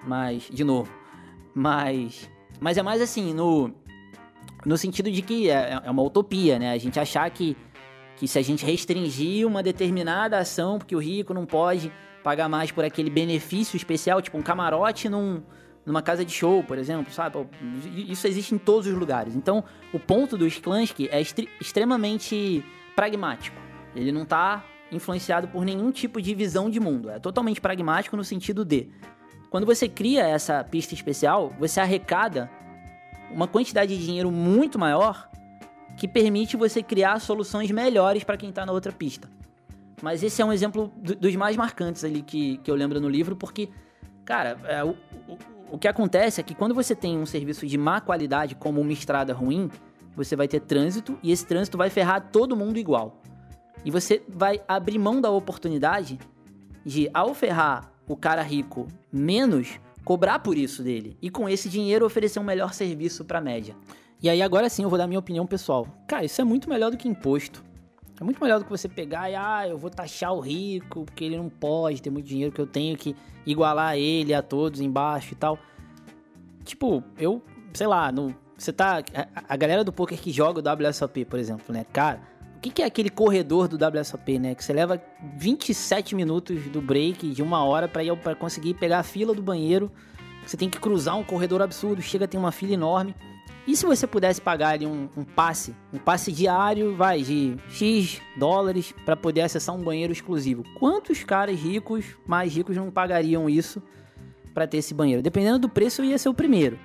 Mas, 0.05 0.49
de 0.51 0.65
novo, 0.65 0.91
mas 1.55 2.31
mas 2.61 2.77
é 2.77 2.83
mais 2.83 3.01
assim, 3.01 3.33
no 3.33 3.73
no 4.65 4.77
sentido 4.77 5.11
de 5.11 5.23
que 5.23 5.49
é, 5.49 5.81
é 5.85 5.91
uma 5.91 6.03
utopia, 6.03 6.59
né? 6.59 6.73
A 6.73 6.79
gente 6.79 7.01
achar 7.01 7.29
que, 7.31 7.57
que 8.17 8.29
se 8.29 8.39
a 8.39 8.43
gente 8.43 8.65
restringir 8.65 9.47
uma 9.47 9.63
determinada 9.63 10.39
ação, 10.39 10.79
porque 10.79 10.95
o 10.95 10.99
rico 10.99 11.33
não 11.33 11.47
pode 11.47 11.91
pagar 12.23 12.49
mais 12.49 12.71
por 12.71 12.85
aquele 12.85 13.09
benefício 13.09 13.77
especial, 13.77 14.21
tipo 14.21 14.37
um 14.37 14.43
camarote 14.43 15.09
num, 15.09 15.43
numa 15.87 16.03
casa 16.03 16.25
de 16.25 16.33
show, 16.33 16.63
por 16.63 16.77
exemplo, 16.77 17.11
sabe? 17.11 17.39
Isso 18.07 18.27
existe 18.27 18.55
em 18.55 18.59
todos 18.59 18.87
os 18.87 18.95
lugares. 18.95 19.35
Então, 19.35 19.65
o 19.95 19.99
ponto 19.99 20.37
do 20.37 20.47
Sklansky 20.47 21.09
é 21.11 21.23
extremamente 21.59 22.63
pragmático. 22.95 23.57
Ele 23.97 24.13
não 24.13 24.25
está 24.25 24.63
influenciado 24.93 25.49
por 25.49 25.65
nenhum 25.65 25.91
tipo 25.91 26.21
de 26.21 26.35
visão 26.35 26.69
de 26.69 26.79
mundo. 26.79 27.09
É 27.09 27.19
totalmente 27.19 27.61
pragmático 27.63 28.17
no 28.17 28.25
sentido 28.25 28.63
de 28.65 28.91
quando 29.51 29.67
você 29.67 29.89
cria 29.89 30.25
essa 30.27 30.63
pista 30.63 30.95
especial, 30.95 31.53
você 31.59 31.81
arrecada 31.81 32.49
uma 33.33 33.49
quantidade 33.49 33.97
de 33.97 34.05
dinheiro 34.05 34.31
muito 34.31 34.79
maior 34.79 35.29
que 35.97 36.07
permite 36.07 36.57
você 36.57 36.83
criar 36.83 37.19
soluções 37.21 37.71
melhores 37.71 38.23
para 38.23 38.37
quem 38.37 38.51
está 38.51 38.65
na 38.65 38.73
outra 38.73 38.93
pista. 38.93 39.29
Mas 40.01 40.23
esse 40.23 40.41
é 40.41 40.45
um 40.45 40.53
exemplo 40.53 40.91
do, 40.97 41.15
dos 41.15 41.37
mais 41.37 41.57
marcantes 41.57 42.05
ali 42.05 42.23
que, 42.23 42.59
que 42.59 42.71
eu 42.71 42.75
lembro 42.75 43.01
no 43.01 43.09
livro, 43.09 43.37
porque, 43.37 43.69
cara, 44.25 44.57
é, 44.65 44.83
o, 44.85 44.91
o, 45.29 45.39
o 45.73 45.79
que 45.79 45.89
acontece 45.89 46.41
é 46.41 46.45
que 46.45 46.55
quando 46.55 46.75
você 46.75 46.95
tem 46.95 47.19
um 47.19 47.27
serviço 47.27 47.67
de 47.67 47.77
má 47.77 48.01
qualidade, 48.01 48.55
como 48.55 48.81
uma 48.81 48.93
estrada 48.93 49.35
ruim, 49.35 49.69
você 50.17 50.35
vai 50.37 50.49
ter 50.49 50.61
trânsito 50.61 51.19
e 51.23 51.33
esse 51.33 51.45
trânsito 51.45 51.77
vai 51.77 51.91
ferrar 51.91 52.31
todo 52.31 52.57
mundo 52.57 52.79
igual. 52.79 53.21
E 53.85 53.91
você 53.91 54.23
vai 54.29 54.63
abrir 54.67 54.99
mão 54.99 55.21
da 55.21 55.31
oportunidade 55.31 56.19
de, 56.85 57.11
ao 57.13 57.35
ferrar 57.35 57.90
o 58.13 58.17
cara 58.17 58.43
rico 58.43 58.89
menos, 59.13 59.79
cobrar 60.05 60.41
por 60.41 60.59
isso 60.59 60.83
dele 60.83 61.17
e 61.23 61.31
com 61.31 61.49
esse 61.49 61.69
dinheiro 61.69 62.05
oferecer 62.05 62.41
um 62.41 62.45
melhor 62.45 62.75
serviço 62.75 63.25
para 63.25 63.39
a 63.39 63.41
média. 63.41 63.77
E 64.21 64.29
aí 64.29 64.43
agora 64.43 64.69
sim 64.69 64.83
eu 64.83 64.89
vou 64.89 64.99
dar 64.99 65.07
minha 65.07 65.21
opinião 65.21 65.47
pessoal. 65.47 65.87
Cara, 66.09 66.25
isso 66.25 66.41
é 66.41 66.45
muito 66.45 66.69
melhor 66.69 66.91
do 66.91 66.97
que 66.97 67.09
imposto. 67.09 67.63
É 68.21 68.25
muito 68.25 68.43
melhor 68.43 68.59
do 68.59 68.65
que 68.65 68.71
você 68.71 68.89
pegar 68.89 69.31
e 69.31 69.37
ah, 69.37 69.67
eu 69.69 69.79
vou 69.79 69.89
taxar 69.89 70.35
o 70.35 70.41
rico 70.41 71.05
porque 71.05 71.25
ele 71.25 71.37
não 71.37 71.49
pode 71.49 72.03
ter 72.03 72.11
muito 72.11 72.27
dinheiro 72.27 72.53
que 72.53 72.61
eu 72.61 72.67
tenho 72.67 72.97
que 72.97 73.15
igualar 73.47 73.97
ele 73.97 74.35
a 74.35 74.43
todos 74.43 74.81
embaixo 74.81 75.33
e 75.33 75.37
tal. 75.37 75.57
Tipo, 76.65 77.05
eu, 77.17 77.41
sei 77.73 77.87
lá, 77.87 78.11
no, 78.11 78.35
você 78.59 78.73
tá 78.73 78.99
a, 79.15 79.55
a 79.55 79.57
galera 79.57 79.85
do 79.85 79.93
poker 79.93 80.21
que 80.21 80.33
joga 80.33 80.61
o 80.61 80.89
WSOP, 80.89 81.25
por 81.25 81.39
exemplo, 81.39 81.73
né? 81.73 81.87
Cara, 81.93 82.21
o 82.61 82.63
que, 82.63 82.71
que 82.71 82.83
é 82.83 82.85
aquele 82.85 83.09
corredor 83.09 83.67
do 83.67 83.79
WSOP, 83.83 84.39
né? 84.39 84.55
Que 84.55 84.63
você 84.63 84.75
leva 84.75 85.03
27 85.35 86.15
minutos 86.15 86.69
do 86.69 86.83
break 86.83 87.31
de 87.31 87.43
uma 87.43 87.65
hora 87.65 87.89
para 87.89 88.05
ir 88.05 88.15
para 88.19 88.35
conseguir 88.35 88.75
pegar 88.75 88.99
a 88.99 89.03
fila 89.03 89.33
do 89.35 89.41
banheiro. 89.41 89.91
Você 90.47 90.59
tem 90.59 90.69
que 90.69 90.79
cruzar 90.79 91.17
um 91.17 91.25
corredor 91.25 91.63
absurdo, 91.63 92.03
chega 92.03 92.27
a 92.27 92.29
ter 92.29 92.37
uma 92.37 92.53
fila 92.53 92.75
enorme. 92.75 93.15
E 93.67 93.75
se 93.75 93.87
você 93.87 94.07
pudesse 94.07 94.43
pagar 94.43 94.75
ali 94.75 94.87
um, 94.87 95.09
um 95.17 95.25
passe, 95.25 95.75
um 95.91 95.97
passe 95.97 96.31
diário, 96.31 96.95
vai, 96.95 97.23
de 97.23 97.57
X 97.71 98.21
dólares 98.37 98.93
para 99.07 99.17
poder 99.17 99.41
acessar 99.41 99.75
um 99.75 99.83
banheiro 99.83 100.13
exclusivo? 100.13 100.63
Quantos 100.79 101.25
caras 101.25 101.59
ricos, 101.59 102.05
mais 102.27 102.55
ricos, 102.55 102.77
não 102.77 102.91
pagariam 102.91 103.49
isso 103.49 103.83
para 104.53 104.67
ter 104.67 104.77
esse 104.77 104.93
banheiro? 104.93 105.23
Dependendo 105.23 105.61
do 105.61 105.69
preço, 105.71 106.05
ia 106.05 106.19
ser 106.19 106.29
o 106.29 106.35
primeiro. 106.35 106.79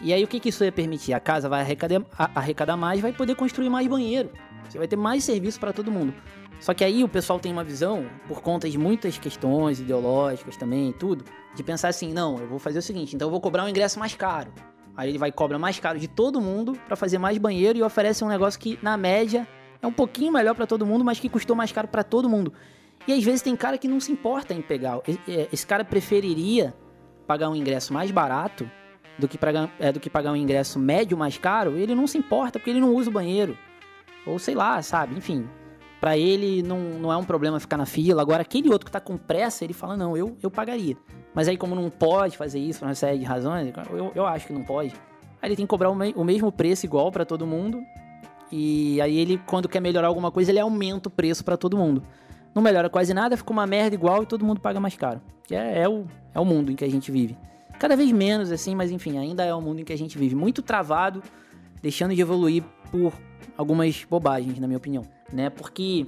E 0.00 0.14
aí 0.14 0.24
o 0.24 0.26
que, 0.26 0.40
que 0.40 0.48
isso 0.48 0.64
ia 0.64 0.72
permitir? 0.72 1.12
A 1.12 1.20
casa 1.20 1.50
vai 1.50 1.60
arrecadar, 1.60 2.02
arrecadar 2.34 2.78
mais, 2.78 2.98
vai 2.98 3.12
poder 3.12 3.34
construir 3.34 3.68
mais 3.68 3.86
banheiro. 3.86 4.30
Você 4.68 4.78
vai 4.78 4.88
ter 4.88 4.96
mais 4.96 5.24
serviço 5.24 5.58
para 5.58 5.72
todo 5.72 5.90
mundo. 5.90 6.14
Só 6.60 6.74
que 6.74 6.84
aí 6.84 7.02
o 7.02 7.08
pessoal 7.08 7.38
tem 7.38 7.50
uma 7.50 7.64
visão, 7.64 8.06
por 8.28 8.42
conta 8.42 8.68
de 8.68 8.76
muitas 8.76 9.18
questões 9.18 9.80
ideológicas 9.80 10.56
também 10.56 10.90
e 10.90 10.92
tudo, 10.92 11.24
de 11.54 11.62
pensar 11.62 11.88
assim: 11.88 12.12
não, 12.12 12.38
eu 12.38 12.46
vou 12.46 12.58
fazer 12.58 12.78
o 12.78 12.82
seguinte, 12.82 13.16
então 13.16 13.26
eu 13.26 13.30
vou 13.30 13.40
cobrar 13.40 13.64
um 13.64 13.68
ingresso 13.68 13.98
mais 13.98 14.14
caro. 14.14 14.52
Aí 14.96 15.08
ele 15.08 15.18
vai 15.18 15.32
cobrar 15.32 15.58
mais 15.58 15.80
caro 15.80 15.98
de 15.98 16.06
todo 16.06 16.40
mundo 16.40 16.78
para 16.86 16.96
fazer 16.96 17.16
mais 17.16 17.38
banheiro 17.38 17.78
e 17.78 17.82
oferece 17.82 18.22
um 18.22 18.28
negócio 18.28 18.60
que, 18.60 18.78
na 18.82 18.96
média, 18.96 19.48
é 19.80 19.86
um 19.86 19.92
pouquinho 19.92 20.32
melhor 20.32 20.54
para 20.54 20.66
todo 20.66 20.84
mundo, 20.84 21.04
mas 21.04 21.18
que 21.18 21.28
custou 21.28 21.56
mais 21.56 21.72
caro 21.72 21.88
para 21.88 22.04
todo 22.04 22.28
mundo. 22.28 22.52
E 23.06 23.12
às 23.12 23.24
vezes 23.24 23.40
tem 23.40 23.56
cara 23.56 23.78
que 23.78 23.88
não 23.88 23.98
se 23.98 24.12
importa 24.12 24.52
em 24.52 24.60
pegar. 24.60 25.00
Esse 25.50 25.66
cara 25.66 25.84
preferiria 25.84 26.74
pagar 27.26 27.48
um 27.48 27.56
ingresso 27.56 27.94
mais 27.94 28.10
barato 28.10 28.70
do 29.18 29.26
que, 29.26 29.38
pagar, 29.38 29.70
é, 29.78 29.90
do 29.90 29.98
que 29.98 30.10
pagar 30.10 30.32
um 30.32 30.36
ingresso 30.36 30.78
médio 30.78 31.16
mais 31.16 31.38
caro. 31.38 31.78
Ele 31.78 31.94
não 31.94 32.06
se 32.06 32.18
importa 32.18 32.58
porque 32.58 32.70
ele 32.70 32.80
não 32.80 32.94
usa 32.94 33.08
o 33.08 33.12
banheiro. 33.12 33.56
Ou 34.30 34.38
sei 34.38 34.54
lá, 34.54 34.80
sabe? 34.82 35.16
Enfim, 35.16 35.48
para 36.00 36.16
ele 36.16 36.62
não, 36.62 36.78
não 36.78 37.12
é 37.12 37.16
um 37.16 37.24
problema 37.24 37.60
ficar 37.60 37.76
na 37.76 37.86
fila. 37.86 38.22
Agora, 38.22 38.42
aquele 38.42 38.70
outro 38.70 38.86
que 38.86 38.92
tá 38.92 39.00
com 39.00 39.16
pressa, 39.16 39.64
ele 39.64 39.74
fala, 39.74 39.96
não, 39.96 40.16
eu, 40.16 40.36
eu 40.42 40.50
pagaria. 40.50 40.96
Mas 41.34 41.46
aí, 41.46 41.56
como 41.56 41.74
não 41.74 41.90
pode 41.90 42.36
fazer 42.36 42.58
isso 42.58 42.80
por 42.80 42.86
uma 42.86 42.94
série 42.94 43.18
de 43.18 43.24
razões, 43.24 43.72
eu, 43.90 44.10
eu 44.14 44.26
acho 44.26 44.46
que 44.46 44.52
não 44.52 44.64
pode. 44.64 44.94
Aí 45.42 45.48
ele 45.48 45.56
tem 45.56 45.66
que 45.66 45.70
cobrar 45.70 45.90
o, 45.90 45.94
me, 45.94 46.12
o 46.16 46.24
mesmo 46.24 46.50
preço 46.50 46.86
igual 46.86 47.12
para 47.12 47.24
todo 47.24 47.46
mundo. 47.46 47.82
E 48.50 49.00
aí 49.00 49.16
ele, 49.18 49.40
quando 49.46 49.68
quer 49.68 49.80
melhorar 49.80 50.08
alguma 50.08 50.30
coisa, 50.30 50.50
ele 50.50 50.58
aumenta 50.58 51.08
o 51.08 51.12
preço 51.12 51.44
para 51.44 51.56
todo 51.56 51.76
mundo. 51.76 52.02
Não 52.54 52.62
melhora 52.62 52.90
quase 52.90 53.14
nada, 53.14 53.36
fica 53.36 53.52
uma 53.52 53.66
merda 53.66 53.94
igual 53.94 54.22
e 54.22 54.26
todo 54.26 54.44
mundo 54.44 54.60
paga 54.60 54.80
mais 54.80 54.96
caro. 54.96 55.20
Que 55.46 55.54
é, 55.54 55.82
é, 55.82 55.88
o, 55.88 56.06
é 56.34 56.40
o 56.40 56.44
mundo 56.44 56.72
em 56.72 56.76
que 56.76 56.84
a 56.84 56.90
gente 56.90 57.12
vive. 57.12 57.36
Cada 57.78 57.96
vez 57.96 58.10
menos, 58.10 58.50
assim, 58.50 58.74
mas 58.74 58.90
enfim, 58.90 59.18
ainda 59.18 59.44
é 59.44 59.54
o 59.54 59.60
mundo 59.60 59.80
em 59.80 59.84
que 59.84 59.92
a 59.92 59.98
gente 59.98 60.18
vive. 60.18 60.34
Muito 60.34 60.62
travado, 60.62 61.22
deixando 61.80 62.14
de 62.14 62.20
evoluir 62.20 62.64
por 62.90 63.12
algumas 63.60 64.04
bobagens, 64.04 64.58
na 64.58 64.66
minha 64.66 64.78
opinião, 64.78 65.04
né? 65.30 65.50
Porque 65.50 66.06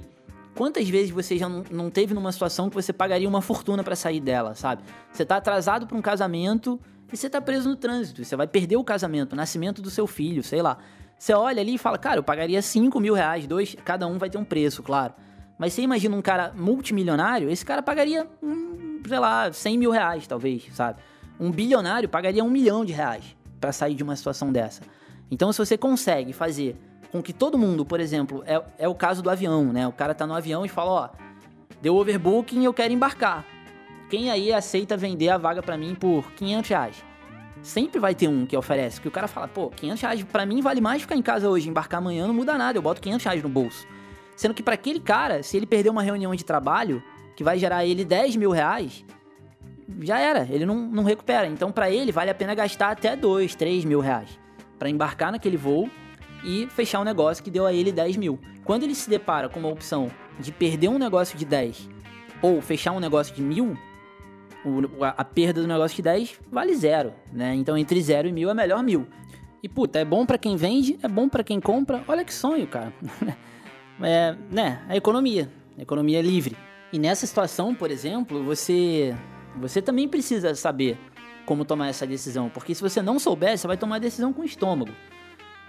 quantas 0.55 0.89
vezes 0.89 1.11
você 1.11 1.37
já 1.37 1.47
não, 1.47 1.87
teve 1.91 2.11
numa 2.11 2.31
situação 2.31 2.67
que 2.67 2.73
você 2.73 2.91
pagaria 2.91 3.29
uma 3.29 3.43
fortuna 3.43 3.83
para 3.83 3.95
sair 3.95 4.19
dela, 4.19 4.55
sabe? 4.55 4.81
Você 5.11 5.23
tá 5.23 5.37
atrasado 5.37 5.85
para 5.85 5.95
um 5.95 6.01
casamento 6.01 6.79
e 7.11 7.15
você 7.15 7.29
tá 7.29 7.39
preso 7.39 7.69
no 7.69 7.75
trânsito, 7.75 8.25
você 8.25 8.35
vai 8.35 8.47
perder 8.47 8.75
o 8.75 8.83
casamento, 8.83 9.33
o 9.33 9.35
nascimento 9.35 9.83
do 9.83 9.91
seu 9.91 10.07
filho, 10.07 10.41
sei 10.41 10.63
lá. 10.63 10.79
Você 11.15 11.31
olha 11.31 11.61
ali 11.61 11.75
e 11.75 11.77
fala, 11.77 11.99
cara, 11.99 12.17
eu 12.17 12.23
pagaria 12.23 12.59
5 12.59 12.99
mil 12.99 13.13
reais, 13.13 13.45
dois, 13.45 13.75
cada 13.85 14.07
um 14.07 14.17
vai 14.17 14.31
ter 14.31 14.39
um 14.39 14.43
preço, 14.43 14.81
claro. 14.81 15.13
Mas 15.59 15.73
você 15.73 15.83
imagina 15.83 16.15
um 16.15 16.23
cara 16.23 16.51
multimilionário, 16.55 17.51
esse 17.51 17.63
cara 17.63 17.83
pagaria, 17.83 18.27
hum, 18.41 18.99
sei 19.07 19.19
lá, 19.19 19.53
100 19.53 19.77
mil 19.77 19.91
reais, 19.91 20.25
talvez, 20.25 20.67
sabe? 20.73 20.99
Um 21.39 21.51
bilionário 21.51 22.09
pagaria 22.09 22.43
um 22.43 22.49
milhão 22.49 22.83
de 22.83 22.93
reais 22.93 23.37
para 23.61 23.71
sair 23.71 23.93
de 23.93 24.01
uma 24.01 24.15
situação 24.15 24.51
dessa. 24.51 24.81
Então, 25.29 25.53
se 25.53 25.59
você 25.59 25.77
consegue 25.77 26.33
fazer 26.33 26.75
com 27.13 27.21
que 27.21 27.31
todo 27.31 27.59
mundo, 27.59 27.85
por 27.85 27.99
exemplo, 27.99 28.43
é, 28.47 28.59
é 28.79 28.87
o 28.87 28.95
caso 28.95 29.21
do 29.21 29.29
avião, 29.29 29.71
né? 29.71 29.87
O 29.87 29.91
cara 29.91 30.15
tá 30.15 30.25
no 30.25 30.33
avião 30.33 30.65
e 30.65 30.67
fala, 30.67 30.89
ó, 30.91 31.09
deu 31.79 31.95
overbooking 31.95 32.63
eu 32.63 32.73
quero 32.73 32.91
embarcar. 32.91 33.45
Quem 34.09 34.31
aí 34.31 34.51
aceita 34.51 34.97
vender 34.97 35.29
a 35.29 35.37
vaga 35.37 35.61
para 35.61 35.77
mim 35.77 35.93
por 35.93 36.31
500 36.31 36.69
reais? 36.71 37.05
Sempre 37.61 37.99
vai 37.99 38.15
ter 38.15 38.27
um 38.27 38.47
que 38.47 38.57
oferece, 38.57 38.99
que 38.99 39.07
o 39.07 39.11
cara 39.11 39.27
fala, 39.27 39.47
pô, 39.47 39.69
500 39.69 40.01
reais 40.01 40.23
pra 40.23 40.43
mim 40.43 40.59
vale 40.59 40.81
mais 40.81 41.03
ficar 41.03 41.15
em 41.15 41.21
casa 41.21 41.47
hoje, 41.47 41.69
embarcar 41.69 41.99
amanhã 41.99 42.25
não 42.25 42.33
muda 42.33 42.57
nada, 42.57 42.79
eu 42.79 42.81
boto 42.81 42.99
500 42.99 43.23
reais 43.23 43.43
no 43.43 43.49
bolso. 43.49 43.87
Sendo 44.35 44.55
que 44.55 44.63
para 44.63 44.73
aquele 44.73 44.99
cara, 44.99 45.43
se 45.43 45.55
ele 45.55 45.67
perder 45.67 45.91
uma 45.91 46.01
reunião 46.01 46.33
de 46.33 46.43
trabalho, 46.43 47.01
que 47.35 47.43
vai 47.43 47.59
gerar 47.59 47.85
ele 47.85 48.03
10 48.03 48.37
mil 48.37 48.49
reais, 48.49 49.05
já 50.01 50.17
era, 50.17 50.47
ele 50.49 50.65
não, 50.65 50.77
não 50.77 51.03
recupera. 51.03 51.45
Então 51.45 51.71
para 51.71 51.91
ele 51.91 52.11
vale 52.11 52.31
a 52.31 52.35
pena 52.35 52.55
gastar 52.55 52.89
até 52.89 53.15
2, 53.15 53.53
3 53.53 53.85
mil 53.85 53.99
reais 53.99 54.39
para 54.79 54.89
embarcar 54.89 55.31
naquele 55.31 55.57
voo 55.57 55.87
e 56.43 56.67
fechar 56.67 56.99
um 56.99 57.03
negócio 57.03 57.43
que 57.43 57.51
deu 57.51 57.65
a 57.65 57.73
ele 57.73 57.91
10 57.91 58.17
mil. 58.17 58.39
Quando 58.63 58.83
ele 58.83 58.95
se 58.95 59.09
depara 59.09 59.49
com 59.49 59.59
uma 59.59 59.69
opção 59.69 60.11
de 60.39 60.51
perder 60.51 60.89
um 60.89 60.97
negócio 60.97 61.37
de 61.37 61.45
10 61.45 61.89
ou 62.41 62.61
fechar 62.61 62.91
um 62.91 62.99
negócio 62.99 63.33
de 63.33 63.41
mil, 63.41 63.77
a 65.01 65.23
perda 65.23 65.61
do 65.61 65.67
negócio 65.67 65.95
de 65.95 66.01
10 66.01 66.39
vale 66.51 66.75
zero, 66.75 67.13
né? 67.31 67.53
Então 67.55 67.77
entre 67.77 68.01
zero 68.01 68.27
e 68.27 68.31
mil 68.31 68.49
é 68.49 68.53
melhor 68.53 68.81
mil. 68.83 69.07
E 69.61 69.69
puta, 69.69 69.99
é 69.99 70.05
bom 70.05 70.25
para 70.25 70.37
quem 70.37 70.55
vende, 70.55 70.99
é 71.01 71.07
bom 71.07 71.29
para 71.29 71.43
quem 71.43 71.59
compra. 71.59 72.03
Olha 72.07 72.25
que 72.25 72.33
sonho, 72.33 72.67
cara. 72.67 72.93
é, 74.01 74.35
né? 74.51 74.81
A 74.89 74.97
economia. 74.97 75.49
economia 75.77 76.21
livre. 76.21 76.57
E 76.91 76.99
nessa 76.99 77.25
situação, 77.25 77.73
por 77.73 77.89
exemplo, 77.89 78.43
você 78.43 79.15
você 79.55 79.81
também 79.81 80.07
precisa 80.07 80.55
saber 80.55 80.97
como 81.45 81.65
tomar 81.65 81.89
essa 81.89 82.07
decisão, 82.07 82.49
porque 82.49 82.73
se 82.73 82.81
você 82.81 83.01
não 83.01 83.19
souber, 83.19 83.57
você 83.57 83.67
vai 83.67 83.77
tomar 83.77 83.97
a 83.97 83.99
decisão 83.99 84.31
com 84.33 84.41
o 84.41 84.45
estômago. 84.45 84.91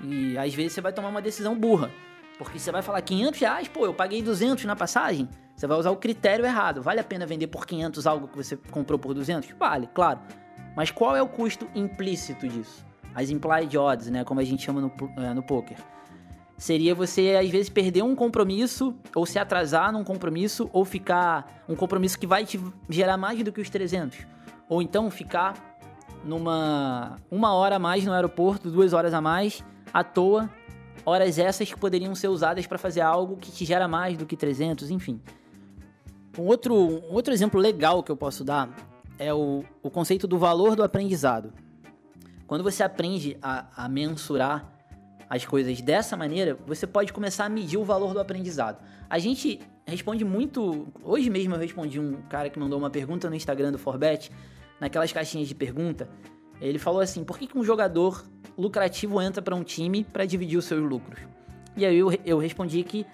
E 0.02 0.36
às 0.36 0.54
vezes 0.54 0.72
você 0.72 0.80
vai 0.80 0.92
tomar 0.92 1.08
uma 1.08 1.22
decisão 1.22 1.58
burra, 1.58 1.90
porque 2.38 2.58
você 2.58 2.72
vai 2.72 2.82
falar 2.82 3.00
500 3.00 3.40
reais, 3.40 3.68
pô, 3.68 3.86
eu 3.86 3.94
paguei 3.94 4.22
200 4.22 4.64
na 4.64 4.74
passagem. 4.74 5.28
Você 5.54 5.66
vai 5.66 5.78
usar 5.78 5.90
o 5.90 5.96
critério 5.96 6.44
errado. 6.44 6.82
Vale 6.82 7.00
a 7.00 7.04
pena 7.04 7.24
vender 7.24 7.46
por 7.46 7.64
500 7.66 8.06
algo 8.06 8.26
que 8.28 8.36
você 8.36 8.56
comprou 8.56 8.98
por 8.98 9.14
200? 9.14 9.50
Vale, 9.58 9.88
claro. 9.94 10.20
Mas 10.76 10.90
qual 10.90 11.14
é 11.14 11.22
o 11.22 11.28
custo 11.28 11.68
implícito 11.74 12.48
disso? 12.48 12.84
As 13.14 13.30
implied 13.30 13.76
odds, 13.78 14.10
né, 14.10 14.24
como 14.24 14.40
a 14.40 14.44
gente 14.44 14.64
chama 14.64 14.80
no, 14.80 14.92
é, 15.16 15.32
no 15.32 15.42
poker. 15.42 15.76
Seria 16.56 16.94
você, 16.94 17.36
às 17.40 17.48
vezes, 17.48 17.68
perder 17.68 18.02
um 18.02 18.14
compromisso, 18.14 18.94
ou 19.14 19.26
se 19.26 19.38
atrasar 19.38 19.92
num 19.92 20.02
compromisso, 20.02 20.68
ou 20.72 20.84
ficar 20.84 21.62
um 21.68 21.76
compromisso 21.76 22.18
que 22.18 22.26
vai 22.26 22.44
te 22.44 22.60
gerar 22.88 23.16
mais 23.16 23.40
do 23.42 23.52
que 23.52 23.60
os 23.60 23.70
300. 23.70 24.26
Ou 24.68 24.82
então 24.82 25.10
ficar 25.10 25.54
numa 26.24 27.16
uma 27.30 27.52
hora 27.52 27.76
a 27.76 27.78
mais 27.78 28.04
no 28.04 28.12
aeroporto, 28.12 28.70
duas 28.70 28.92
horas 28.92 29.12
a 29.12 29.20
mais, 29.20 29.64
à 29.94 30.02
toa, 30.02 30.50
horas 31.06 31.38
essas 31.38 31.72
que 31.72 31.78
poderiam 31.78 32.12
ser 32.16 32.26
usadas 32.26 32.66
para 32.66 32.76
fazer 32.76 33.00
algo 33.00 33.36
que 33.36 33.52
te 33.52 33.64
gera 33.64 33.86
mais 33.86 34.18
do 34.18 34.26
que 34.26 34.36
300, 34.36 34.90
enfim. 34.90 35.20
Um 36.36 36.42
outro, 36.42 36.74
um 36.74 37.12
outro 37.12 37.32
exemplo 37.32 37.60
legal 37.60 38.02
que 38.02 38.10
eu 38.10 38.16
posso 38.16 38.42
dar 38.42 38.74
é 39.16 39.32
o, 39.32 39.62
o 39.80 39.88
conceito 39.88 40.26
do 40.26 40.36
valor 40.36 40.74
do 40.74 40.82
aprendizado. 40.82 41.52
Quando 42.44 42.64
você 42.64 42.82
aprende 42.82 43.38
a, 43.40 43.84
a 43.84 43.88
mensurar 43.88 44.68
as 45.30 45.44
coisas 45.44 45.80
dessa 45.80 46.16
maneira, 46.16 46.58
você 46.66 46.88
pode 46.88 47.12
começar 47.12 47.44
a 47.44 47.48
medir 47.48 47.78
o 47.78 47.84
valor 47.84 48.12
do 48.12 48.18
aprendizado. 48.18 48.82
A 49.08 49.20
gente 49.20 49.60
responde 49.86 50.24
muito. 50.24 50.88
Hoje 51.04 51.30
mesmo 51.30 51.54
eu 51.54 51.58
respondi 51.60 52.00
um 52.00 52.20
cara 52.28 52.50
que 52.50 52.58
mandou 52.58 52.78
uma 52.78 52.90
pergunta 52.90 53.30
no 53.30 53.36
Instagram 53.36 53.70
do 53.70 53.78
Forbet, 53.78 54.30
naquelas 54.80 55.12
caixinhas 55.12 55.46
de 55.46 55.54
pergunta. 55.54 56.08
Ele 56.60 56.78
falou 56.78 57.00
assim: 57.00 57.22
por 57.22 57.38
que, 57.38 57.46
que 57.46 57.56
um 57.56 57.62
jogador 57.62 58.24
lucrativo 58.56 59.20
entra 59.20 59.42
para 59.42 59.54
um 59.54 59.62
time 59.62 60.04
para 60.04 60.24
dividir 60.24 60.58
os 60.58 60.64
seus 60.64 60.82
lucros? 60.82 61.20
E 61.76 61.84
aí 61.84 61.96
eu, 61.96 62.12
eu 62.24 62.38
respondi 62.38 62.82
que 62.82 63.06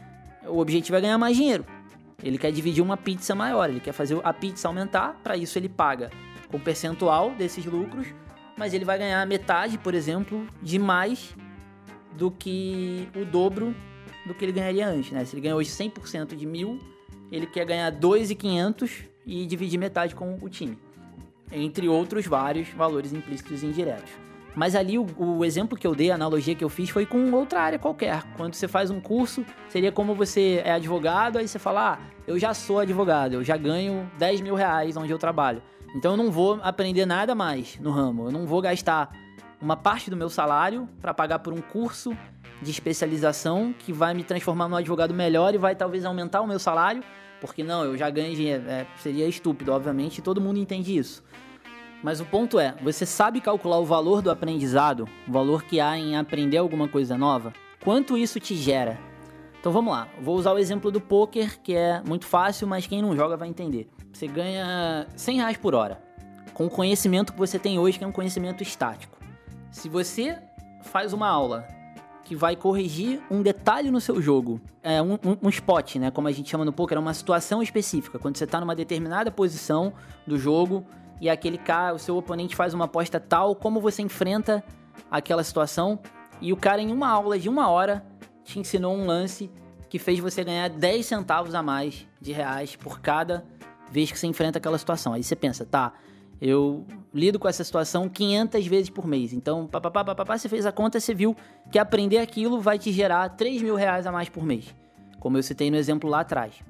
o 0.46 0.58
objetivo 0.58 0.96
é 0.96 1.00
ganhar 1.00 1.18
mais 1.18 1.36
dinheiro. 1.36 1.64
Ele 2.22 2.36
quer 2.36 2.52
dividir 2.52 2.82
uma 2.82 2.96
pizza 2.96 3.34
maior, 3.34 3.68
ele 3.68 3.80
quer 3.80 3.92
fazer 3.92 4.18
a 4.22 4.32
pizza 4.32 4.68
aumentar, 4.68 5.18
para 5.22 5.36
isso 5.36 5.58
ele 5.58 5.68
paga 5.68 6.10
com 6.48 6.58
percentual 6.58 7.30
desses 7.30 7.64
lucros, 7.64 8.08
mas 8.56 8.74
ele 8.74 8.84
vai 8.84 8.98
ganhar 8.98 9.26
metade, 9.26 9.78
por 9.78 9.94
exemplo, 9.94 10.46
de 10.62 10.78
mais 10.78 11.34
do 12.12 12.30
que 12.30 13.08
o 13.16 13.24
dobro 13.24 13.74
do 14.26 14.34
que 14.34 14.44
ele 14.44 14.52
ganharia 14.52 14.86
antes, 14.86 15.12
né? 15.12 15.24
Se 15.24 15.34
ele 15.34 15.42
ganhou 15.42 15.58
hoje 15.58 15.70
100% 15.70 16.36
de 16.36 16.46
mil, 16.46 16.78
ele 17.32 17.46
quer 17.46 17.64
ganhar 17.64 17.90
2.500 17.90 19.04
e 19.24 19.46
dividir 19.46 19.78
metade 19.78 20.14
com 20.14 20.38
o 20.40 20.48
time. 20.48 20.78
Entre 21.50 21.88
outros 21.88 22.26
vários 22.26 22.68
valores 22.68 23.12
implícitos 23.12 23.62
e 23.62 23.66
indiretos. 23.66 24.10
Mas 24.54 24.74
ali 24.74 24.98
o, 24.98 25.06
o, 25.16 25.44
exemplo 25.44 25.78
que 25.78 25.86
eu 25.86 25.94
dei, 25.94 26.10
a 26.10 26.14
analogia 26.14 26.54
que 26.54 26.64
eu 26.64 26.68
fiz, 26.68 26.90
foi 26.90 27.06
com 27.06 27.30
outra 27.32 27.60
área 27.60 27.78
qualquer. 27.78 28.22
Quando 28.36 28.54
você 28.54 28.66
faz 28.66 28.90
um 28.90 29.00
curso, 29.00 29.44
seria 29.68 29.92
como 29.92 30.14
você 30.14 30.60
é 30.64 30.72
advogado, 30.72 31.38
aí 31.38 31.46
você 31.46 31.58
fala, 31.58 31.94
ah, 31.94 31.98
eu 32.26 32.38
já 32.38 32.52
sou 32.52 32.80
advogado, 32.80 33.34
eu 33.34 33.44
já 33.44 33.56
ganho 33.56 34.10
10 34.18 34.40
mil 34.40 34.54
reais 34.54 34.96
onde 34.96 35.12
eu 35.12 35.18
trabalho. 35.18 35.62
Então 35.94 36.12
eu 36.12 36.16
não 36.16 36.30
vou 36.30 36.58
aprender 36.62 37.06
nada 37.06 37.34
mais 37.34 37.78
no 37.80 37.90
ramo, 37.90 38.26
eu 38.26 38.32
não 38.32 38.46
vou 38.46 38.60
gastar 38.60 39.10
uma 39.60 39.76
parte 39.76 40.08
do 40.10 40.16
meu 40.16 40.30
salário 40.30 40.88
para 41.00 41.12
pagar 41.12 41.40
por 41.40 41.52
um 41.52 41.60
curso 41.60 42.16
de 42.62 42.70
especialização 42.70 43.74
que 43.78 43.92
vai 43.92 44.14
me 44.14 44.22
transformar 44.24 44.68
num 44.68 44.76
advogado 44.76 45.14
melhor 45.14 45.54
e 45.54 45.58
vai 45.58 45.74
talvez 45.74 46.04
aumentar 46.04 46.40
o 46.40 46.46
meu 46.46 46.58
salário, 46.58 47.02
porque 47.40 47.62
não, 47.62 47.84
eu 47.84 47.96
já 47.96 48.08
ganho 48.10 48.34
dinheiro. 48.34 48.64
É, 48.68 48.86
seria 48.98 49.26
estúpido, 49.26 49.72
obviamente, 49.72 50.20
todo 50.20 50.40
mundo 50.40 50.58
entende 50.58 50.96
isso. 50.96 51.22
Mas 52.02 52.20
o 52.20 52.24
ponto 52.24 52.58
é, 52.58 52.74
você 52.82 53.04
sabe 53.04 53.40
calcular 53.40 53.78
o 53.78 53.84
valor 53.84 54.22
do 54.22 54.30
aprendizado, 54.30 55.08
o 55.28 55.32
valor 55.32 55.64
que 55.64 55.80
há 55.80 55.98
em 55.98 56.16
aprender 56.16 56.56
alguma 56.56 56.88
coisa 56.88 57.16
nova? 57.18 57.52
Quanto 57.84 58.16
isso 58.16 58.40
te 58.40 58.54
gera? 58.56 58.98
Então 59.60 59.70
vamos 59.70 59.92
lá, 59.92 60.08
vou 60.22 60.36
usar 60.36 60.52
o 60.52 60.58
exemplo 60.58 60.90
do 60.90 61.00
poker, 61.00 61.60
que 61.60 61.74
é 61.74 62.00
muito 62.02 62.24
fácil, 62.24 62.66
mas 62.66 62.86
quem 62.86 63.02
não 63.02 63.14
joga 63.14 63.36
vai 63.36 63.48
entender. 63.48 63.90
Você 64.10 64.26
ganha 64.26 65.06
100 65.14 65.36
reais 65.36 65.56
por 65.58 65.74
hora, 65.74 66.00
com 66.54 66.64
o 66.64 66.70
conhecimento 66.70 67.34
que 67.34 67.38
você 67.38 67.58
tem 67.58 67.78
hoje, 67.78 67.98
que 67.98 68.04
é 68.04 68.06
um 68.06 68.12
conhecimento 68.12 68.62
estático. 68.62 69.18
Se 69.70 69.86
você 69.86 70.38
faz 70.82 71.12
uma 71.12 71.28
aula 71.28 71.68
que 72.24 72.34
vai 72.34 72.56
corrigir 72.56 73.20
um 73.30 73.42
detalhe 73.42 73.90
no 73.90 74.00
seu 74.00 74.22
jogo, 74.22 74.60
é 74.82 75.02
um, 75.02 75.14
um, 75.14 75.36
um, 75.42 75.48
spot, 75.50 75.96
né, 75.96 76.10
como 76.10 76.28
a 76.28 76.32
gente 76.32 76.48
chama 76.48 76.64
no 76.64 76.72
poker, 76.72 76.96
é 76.96 77.00
uma 77.00 77.12
situação 77.12 77.62
específica, 77.62 78.18
quando 78.18 78.38
você 78.38 78.44
está 78.44 78.60
numa 78.60 78.74
determinada 78.74 79.30
posição 79.30 79.92
do 80.26 80.38
jogo 80.38 80.86
e 81.20 81.28
aquele 81.28 81.58
cara, 81.58 81.94
o 81.94 81.98
seu 81.98 82.16
oponente 82.16 82.56
faz 82.56 82.72
uma 82.72 82.86
aposta 82.86 83.20
tal, 83.20 83.54
como 83.54 83.80
você 83.80 84.02
enfrenta 84.02 84.64
aquela 85.10 85.44
situação 85.44 85.98
e 86.40 86.52
o 86.52 86.56
cara 86.56 86.80
em 86.80 86.90
uma 86.90 87.08
aula 87.08 87.38
de 87.38 87.48
uma 87.48 87.68
hora 87.68 88.04
te 88.42 88.58
ensinou 88.58 88.94
um 88.94 89.06
lance 89.06 89.50
que 89.88 89.98
fez 89.98 90.18
você 90.18 90.42
ganhar 90.42 90.68
10 90.68 91.04
centavos 91.04 91.54
a 91.54 91.62
mais 91.62 92.06
de 92.20 92.32
reais 92.32 92.76
por 92.76 93.00
cada 93.00 93.44
vez 93.90 94.10
que 94.10 94.18
você 94.18 94.26
enfrenta 94.26 94.58
aquela 94.58 94.78
situação. 94.78 95.12
Aí 95.12 95.22
você 95.22 95.36
pensa, 95.36 95.66
tá, 95.66 95.92
eu 96.40 96.86
lido 97.12 97.38
com 97.38 97.48
essa 97.48 97.62
situação 97.62 98.08
500 98.08 98.66
vezes 98.66 98.88
por 98.88 99.06
mês. 99.06 99.32
Então, 99.32 99.66
papapá, 99.66 100.04
papapá, 100.04 100.38
você 100.38 100.48
fez 100.48 100.64
a 100.64 100.72
conta, 100.72 100.98
você 100.98 101.12
viu 101.12 101.36
que 101.70 101.78
aprender 101.78 102.18
aquilo 102.18 102.60
vai 102.60 102.78
te 102.78 102.90
gerar 102.92 103.28
3 103.30 103.60
mil 103.62 103.74
reais 103.74 104.06
a 104.06 104.12
mais 104.12 104.28
por 104.28 104.44
mês. 104.44 104.74
Como 105.18 105.36
eu 105.36 105.42
citei 105.42 105.70
no 105.70 105.76
exemplo 105.76 106.08
lá 106.08 106.20
atrás. 106.20 106.62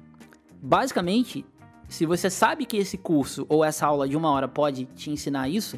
Basicamente, 0.61 1.45
se 1.91 2.05
você 2.05 2.29
sabe 2.29 2.65
que 2.65 2.77
esse 2.77 2.97
curso 2.97 3.45
ou 3.49 3.65
essa 3.65 3.85
aula 3.85 4.07
de 4.07 4.15
uma 4.15 4.31
hora 4.31 4.47
pode 4.47 4.85
te 4.85 5.11
ensinar 5.11 5.49
isso, 5.49 5.77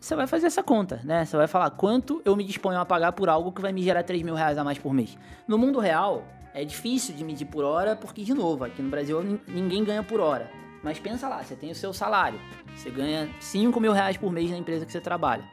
você 0.00 0.16
vai 0.16 0.26
fazer 0.26 0.46
essa 0.46 0.62
conta, 0.62 1.02
né? 1.04 1.22
Você 1.26 1.36
vai 1.36 1.46
falar 1.46 1.68
quanto 1.68 2.22
eu 2.24 2.34
me 2.34 2.42
disponho 2.44 2.80
a 2.80 2.84
pagar 2.86 3.12
por 3.12 3.28
algo 3.28 3.52
que 3.52 3.60
vai 3.60 3.70
me 3.70 3.82
gerar 3.82 4.02
3 4.02 4.22
mil 4.22 4.34
reais 4.34 4.56
a 4.56 4.64
mais 4.64 4.78
por 4.78 4.94
mês. 4.94 5.18
No 5.46 5.58
mundo 5.58 5.78
real, 5.80 6.24
é 6.54 6.64
difícil 6.64 7.14
de 7.14 7.22
medir 7.22 7.44
por 7.44 7.62
hora, 7.62 7.94
porque, 7.94 8.24
de 8.24 8.32
novo, 8.32 8.64
aqui 8.64 8.80
no 8.80 8.88
Brasil 8.88 9.22
ninguém 9.46 9.84
ganha 9.84 10.02
por 10.02 10.18
hora. 10.18 10.50
Mas 10.82 10.98
pensa 10.98 11.28
lá, 11.28 11.42
você 11.42 11.54
tem 11.54 11.70
o 11.70 11.74
seu 11.74 11.92
salário, 11.92 12.40
você 12.74 12.88
ganha 12.88 13.28
5 13.38 13.78
mil 13.78 13.92
reais 13.92 14.16
por 14.16 14.32
mês 14.32 14.50
na 14.50 14.56
empresa 14.56 14.86
que 14.86 14.92
você 14.92 15.00
trabalha. 15.00 15.44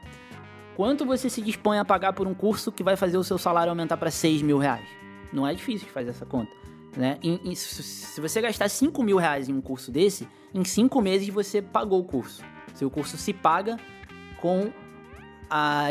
Quanto 0.74 1.04
você 1.04 1.28
se 1.28 1.42
dispõe 1.42 1.78
a 1.78 1.84
pagar 1.84 2.14
por 2.14 2.26
um 2.26 2.32
curso 2.32 2.72
que 2.72 2.82
vai 2.82 2.96
fazer 2.96 3.18
o 3.18 3.24
seu 3.24 3.36
salário 3.36 3.68
aumentar 3.68 3.98
para 3.98 4.10
6 4.10 4.40
mil 4.40 4.56
reais? 4.56 4.88
Não 5.30 5.46
é 5.46 5.52
difícil 5.52 5.86
de 5.86 5.92
fazer 5.92 6.10
essa 6.10 6.24
conta. 6.24 6.61
Né? 6.96 7.18
E, 7.22 7.52
e, 7.52 7.56
se 7.56 8.20
você 8.20 8.40
gastar 8.40 8.68
5 8.68 9.02
mil 9.02 9.16
reais 9.16 9.48
em 9.48 9.54
um 9.54 9.60
curso 9.60 9.90
desse, 9.90 10.28
em 10.52 10.64
5 10.64 11.00
meses 11.00 11.28
você 11.28 11.62
pagou 11.62 12.00
o 12.00 12.04
curso. 12.04 12.42
Seu 12.74 12.90
curso 12.90 13.16
se 13.16 13.32
paga 13.32 13.78
com 14.40 14.70
a, 15.48 15.86
a, 15.88 15.90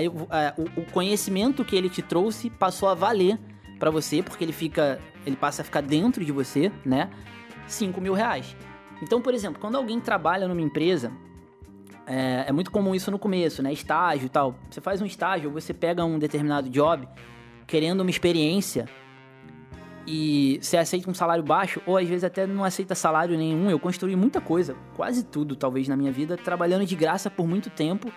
o, 0.57 0.81
o 0.81 0.85
conhecimento 0.91 1.65
que 1.65 1.75
ele 1.75 1.89
te 1.89 2.01
trouxe 2.01 2.49
passou 2.49 2.89
a 2.89 2.93
valer 2.93 3.39
para 3.79 3.89
você, 3.89 4.21
porque 4.21 4.43
ele 4.43 4.53
fica. 4.53 4.99
ele 5.25 5.35
passa 5.35 5.63
a 5.63 5.65
ficar 5.65 5.81
dentro 5.81 6.23
de 6.23 6.31
você, 6.31 6.71
né? 6.85 7.09
5 7.67 7.99
mil 7.99 8.13
reais. 8.13 8.55
Então, 9.01 9.21
por 9.21 9.33
exemplo, 9.33 9.59
quando 9.59 9.75
alguém 9.75 9.99
trabalha 9.99 10.47
numa 10.47 10.61
empresa, 10.61 11.11
é, 12.05 12.45
é, 12.47 12.51
muito 12.51 12.69
comum 12.69 12.93
isso 12.93 13.09
no 13.09 13.17
começo, 13.17 13.63
né? 13.63 13.73
Estágio 13.73 14.27
e 14.27 14.29
tal. 14.29 14.55
Você 14.69 14.81
faz 14.81 15.01
um 15.01 15.05
estágio, 15.05 15.49
você 15.49 15.73
pega 15.73 16.05
um 16.05 16.19
determinado 16.19 16.69
job, 16.69 17.07
querendo 17.65 18.01
uma 18.01 18.09
experiência, 18.09 18.87
e 20.07 20.59
você 20.61 20.77
aceita 20.77 21.09
um 21.09 21.13
salário 21.13 21.43
baixo, 21.43 21.81
ou 21.85 21.97
às 21.97 22.07
vezes 22.07 22.23
até 22.23 22.47
não 22.47 22.63
aceita 22.63 22.95
salário 22.95 23.37
nenhum. 23.37 23.69
Eu 23.69 23.79
construí 23.79 24.15
muita 24.15 24.41
coisa, 24.41 24.75
quase 24.95 25.23
tudo 25.23 25.55
talvez 25.55 25.87
na 25.87 25.95
minha 25.95 26.11
vida, 26.11 26.37
trabalhando 26.37 26.85
de 26.85 26.95
graça 26.95 27.29
por 27.29 27.47
muito 27.47 27.69
tempo, 27.69 28.11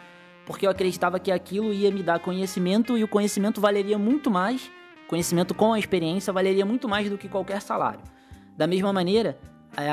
porque 0.47 0.67
eu 0.67 0.71
acreditava 0.71 1.19
que 1.19 1.31
aquilo 1.31 1.73
ia 1.73 1.91
me 1.91 2.03
dar 2.03 2.19
conhecimento 2.19 2.97
e 2.97 3.05
o 3.05 3.09
conhecimento 3.09 3.61
valeria 3.61 3.99
muito 3.99 4.31
mais, 4.31 4.71
conhecimento 5.09 5.55
com 5.55 5.73
a 5.73 5.79
experiência 5.79 6.33
valeria 6.33 6.65
muito 6.65 6.89
mais 6.89 7.09
do 7.09 7.19
que 7.19 7.29
qualquer 7.29 7.61
salário. 7.61 8.01
Da 8.57 8.67
mesma 8.67 8.93
maneira, 8.93 9.39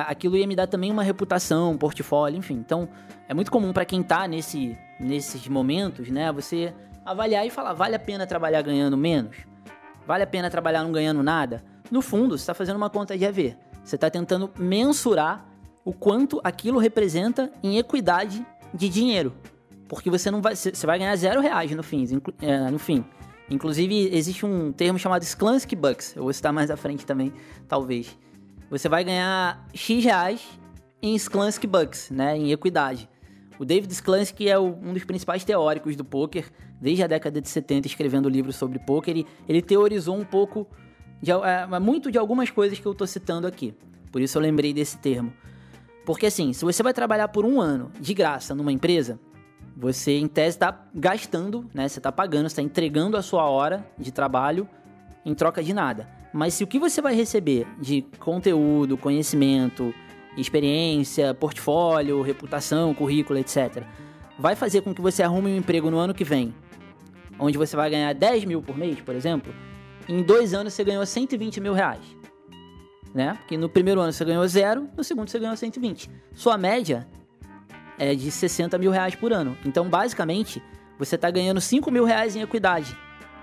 aquilo 0.08 0.38
ia 0.38 0.48
me 0.48 0.56
dar 0.56 0.68
também 0.68 0.92
uma 0.92 1.04
reputação, 1.04 1.72
um 1.72 1.78
portfólio, 1.78 2.38
enfim. 2.38 2.56
Então, 2.56 2.88
é 3.28 3.34
muito 3.34 3.52
comum 3.52 3.74
para 3.74 3.86
quem 3.86 4.04
tá 4.04 4.28
nesse, 4.28 4.78
nesses 5.00 5.48
momentos, 5.48 6.10
né, 6.10 6.32
você 6.32 6.74
avaliar 7.06 7.46
e 7.46 7.50
falar: 7.50 7.74
vale 7.74 7.96
a 7.96 8.00
pena 8.00 8.28
trabalhar 8.28 8.62
ganhando 8.62 8.98
menos? 8.98 9.38
Vale 10.06 10.24
a 10.24 10.28
pena 10.28 10.50
trabalhar 10.50 10.84
não 10.84 10.92
ganhando 10.92 11.24
nada? 11.24 11.64
No 11.92 12.02
fundo, 12.02 12.38
você 12.38 12.44
está 12.44 12.54
fazendo 12.54 12.78
uma 12.78 12.90
conta 12.90 13.18
de 13.18 13.26
EV. 13.26 13.56
Você 13.84 13.96
está 13.96 14.10
tentando 14.10 14.50
mensurar 14.58 15.46
o 15.86 15.94
quanto 15.94 16.40
aquilo 16.44 16.80
representa 16.80 17.52
em 17.62 17.78
equidade 17.78 18.46
de 18.74 18.88
dinheiro. 18.90 19.34
Porque 19.88 20.10
você 20.10 20.32
não 20.32 20.42
vai. 20.42 20.56
Você 20.56 20.88
vai 20.88 20.98
ganhar 20.98 21.16
zero 21.18 21.42
reais 21.42 21.70
no 21.72 21.84
fim. 21.84 22.08
É, 22.42 22.72
no 22.72 22.80
fim. 22.80 23.04
Inclusive, 23.50 24.10
existe 24.16 24.46
um 24.46 24.72
termo 24.72 24.98
chamado 24.98 25.24
Sklansky 25.24 25.76
Bucks. 25.76 26.16
Eu 26.16 26.24
vou 26.24 26.32
citar 26.32 26.54
mais 26.54 26.72
à 26.72 26.78
frente 26.78 27.06
também, 27.06 27.34
talvez 27.68 28.18
você 28.72 28.88
vai 28.88 29.04
ganhar 29.04 29.68
X 29.74 30.02
reais 30.02 30.48
em 31.02 31.14
Sklansky 31.16 31.68
Bucks, 31.68 32.10
né, 32.10 32.38
em 32.38 32.54
equidade. 32.54 33.10
O 33.60 33.66
David 33.66 33.92
Sklansky 33.92 34.48
é 34.48 34.58
um 34.58 34.94
dos 34.94 35.04
principais 35.04 35.44
teóricos 35.44 35.98
do 35.98 36.06
poker, 36.06 36.50
desde 36.80 37.04
a 37.04 37.08
década 37.08 37.42
de 37.42 37.50
70 37.50 37.86
escrevendo 37.88 38.30
livros 38.30 38.56
sobre 38.56 38.80
poker, 38.80 39.18
e 39.18 39.28
ele 39.46 39.62
teorizou 39.62 40.16
um 40.16 40.24
pouco, 40.24 40.66
de, 41.22 41.32
é, 41.32 41.80
muito 41.80 42.12
de 42.12 42.18
algumas 42.18 42.50
coisas 42.50 42.80
que 42.80 42.86
eu 42.86 42.92
estou 42.92 43.08
citando 43.08 43.48
aqui. 43.48 43.74
Por 44.12 44.22
isso 44.22 44.38
eu 44.38 44.42
lembrei 44.42 44.74
desse 44.74 44.98
termo. 44.98 45.32
Porque 46.06 46.26
assim, 46.26 46.52
se 46.52 46.66
você 46.66 46.82
vai 46.82 46.94
trabalhar 46.94 47.28
por 47.28 47.46
um 47.46 47.62
ano 47.62 47.92
de 48.00 48.14
graça 48.14 48.56
numa 48.56 48.72
empresa, 48.72 49.20
você 49.76 50.18
em 50.18 50.28
tese 50.28 50.58
está 50.58 50.86
gastando, 50.94 51.66
né? 51.74 51.88
Você 51.88 52.00
está 52.00 52.12
pagando, 52.12 52.48
está 52.48 52.62
entregando 52.62 53.16
a 53.16 53.22
sua 53.22 53.50
hora 53.50 53.86
de 53.98 54.12
trabalho 54.12 54.68
em 55.26 55.34
troca 55.34 55.64
de 55.64 55.74
nada. 55.74 56.10
Mas 56.34 56.54
se 56.56 56.64
o 56.64 56.68
que 56.68 56.80
você 56.80 57.02
vai 57.02 57.14
receber 57.14 57.68
de 57.80 58.04
conteúdo, 58.20 58.98
conhecimento, 58.98 59.94
experiência, 60.38 61.34
portfólio, 61.34 62.22
reputação, 62.22 62.94
currículo, 62.94 63.40
etc., 63.40 63.84
vai 64.40 64.56
fazer 64.56 64.82
com 64.82 64.94
que 64.94 65.02
você 65.02 65.22
arrume 65.22 65.52
um 65.52 65.58
emprego 65.58 65.92
no 65.92 65.98
ano 65.98 66.14
que 66.14 66.24
vem, 66.24 66.54
onde 67.38 67.58
você 67.58 67.76
vai 67.76 67.90
ganhar 67.90 68.14
10 68.14 68.46
mil 68.46 68.62
por 68.62 68.78
mês, 68.78 69.00
por 69.02 69.14
exemplo, 69.14 69.54
em 70.12 70.22
dois 70.22 70.54
anos 70.54 70.74
você 70.74 70.84
ganhou 70.84 71.06
120 71.06 71.62
mil 71.62 71.74
reais. 71.74 72.02
Né? 73.14 73.36
Porque 73.40 73.58
no 73.58 73.70
primeiro 73.70 74.00
ano 74.02 74.12
você 74.12 74.24
ganhou 74.26 74.48
zero, 74.48 74.90
no 74.96 75.04
segundo 75.04 75.30
você 75.30 75.40
ganhou 75.40 75.56
120. 75.56 76.10
Sua 76.34 76.58
média 76.58 77.08
é 77.98 78.14
de 78.14 78.30
60 78.30 78.78
mil 78.78 78.92
reais 78.92 79.16
por 79.16 79.32
ano. 79.32 79.58
Então, 79.66 79.90
basicamente, 79.90 80.62
você 80.98 81.16
está 81.16 81.30
ganhando 81.30 81.62
5 81.62 81.90
mil 81.92 82.04
reais 82.04 82.36
em 82.36 82.42
equidade 82.42 82.96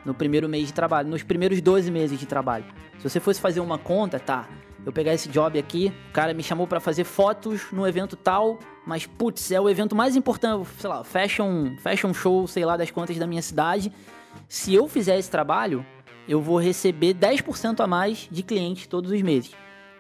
no 0.05 0.15
primeiro 0.15 0.49
mês 0.49 0.67
de 0.67 0.73
trabalho, 0.73 1.09
nos 1.09 1.23
primeiros 1.23 1.61
12 1.61 1.91
meses 1.91 2.19
de 2.19 2.27
trabalho. 2.27 2.65
Se 2.99 3.09
você 3.09 3.21
fosse 3.21 3.41
fazer 3.41 3.61
uma 3.61 3.79
conta, 3.79 4.19
tá? 4.19 4.49
Eu 4.85 4.93
pegar 4.93 5.13
esse 5.13 5.29
job 5.29 5.59
aqui, 5.59 5.93
o 6.11 6.13
cara 6.13 6.33
me 6.33 6.43
chamou 6.43 6.67
para 6.67 6.81
fazer 6.81 7.05
fotos 7.05 7.71
no 7.73 7.87
evento 7.87 8.17
tal, 8.17 8.59
mas 8.87 9.07
putz, 9.07 9.51
é 9.51 9.61
o 9.61 9.69
evento 9.69 9.95
mais 9.95 10.17
importante, 10.17 10.67
sei 10.79 10.89
lá, 10.89 11.05
fashion, 11.05 11.77
fashion 11.79 12.15
show, 12.15 12.47
sei 12.47 12.65
lá, 12.65 12.77
das 12.77 12.91
contas 12.91 13.17
da 13.19 13.27
minha 13.27 13.43
cidade. 13.43 13.93
Se 14.49 14.73
eu 14.73 14.89
fizer 14.89 15.19
esse 15.19 15.31
trabalho, 15.31 15.85
eu 16.29 16.41
vou 16.43 16.59
receber 16.59 17.15
10% 17.15 17.81
a 17.81 17.87
mais 17.87 18.29
de 18.31 18.43
clientes 18.43 18.87
todos 18.87 19.11
os 19.11 19.23
meses. 19.23 19.53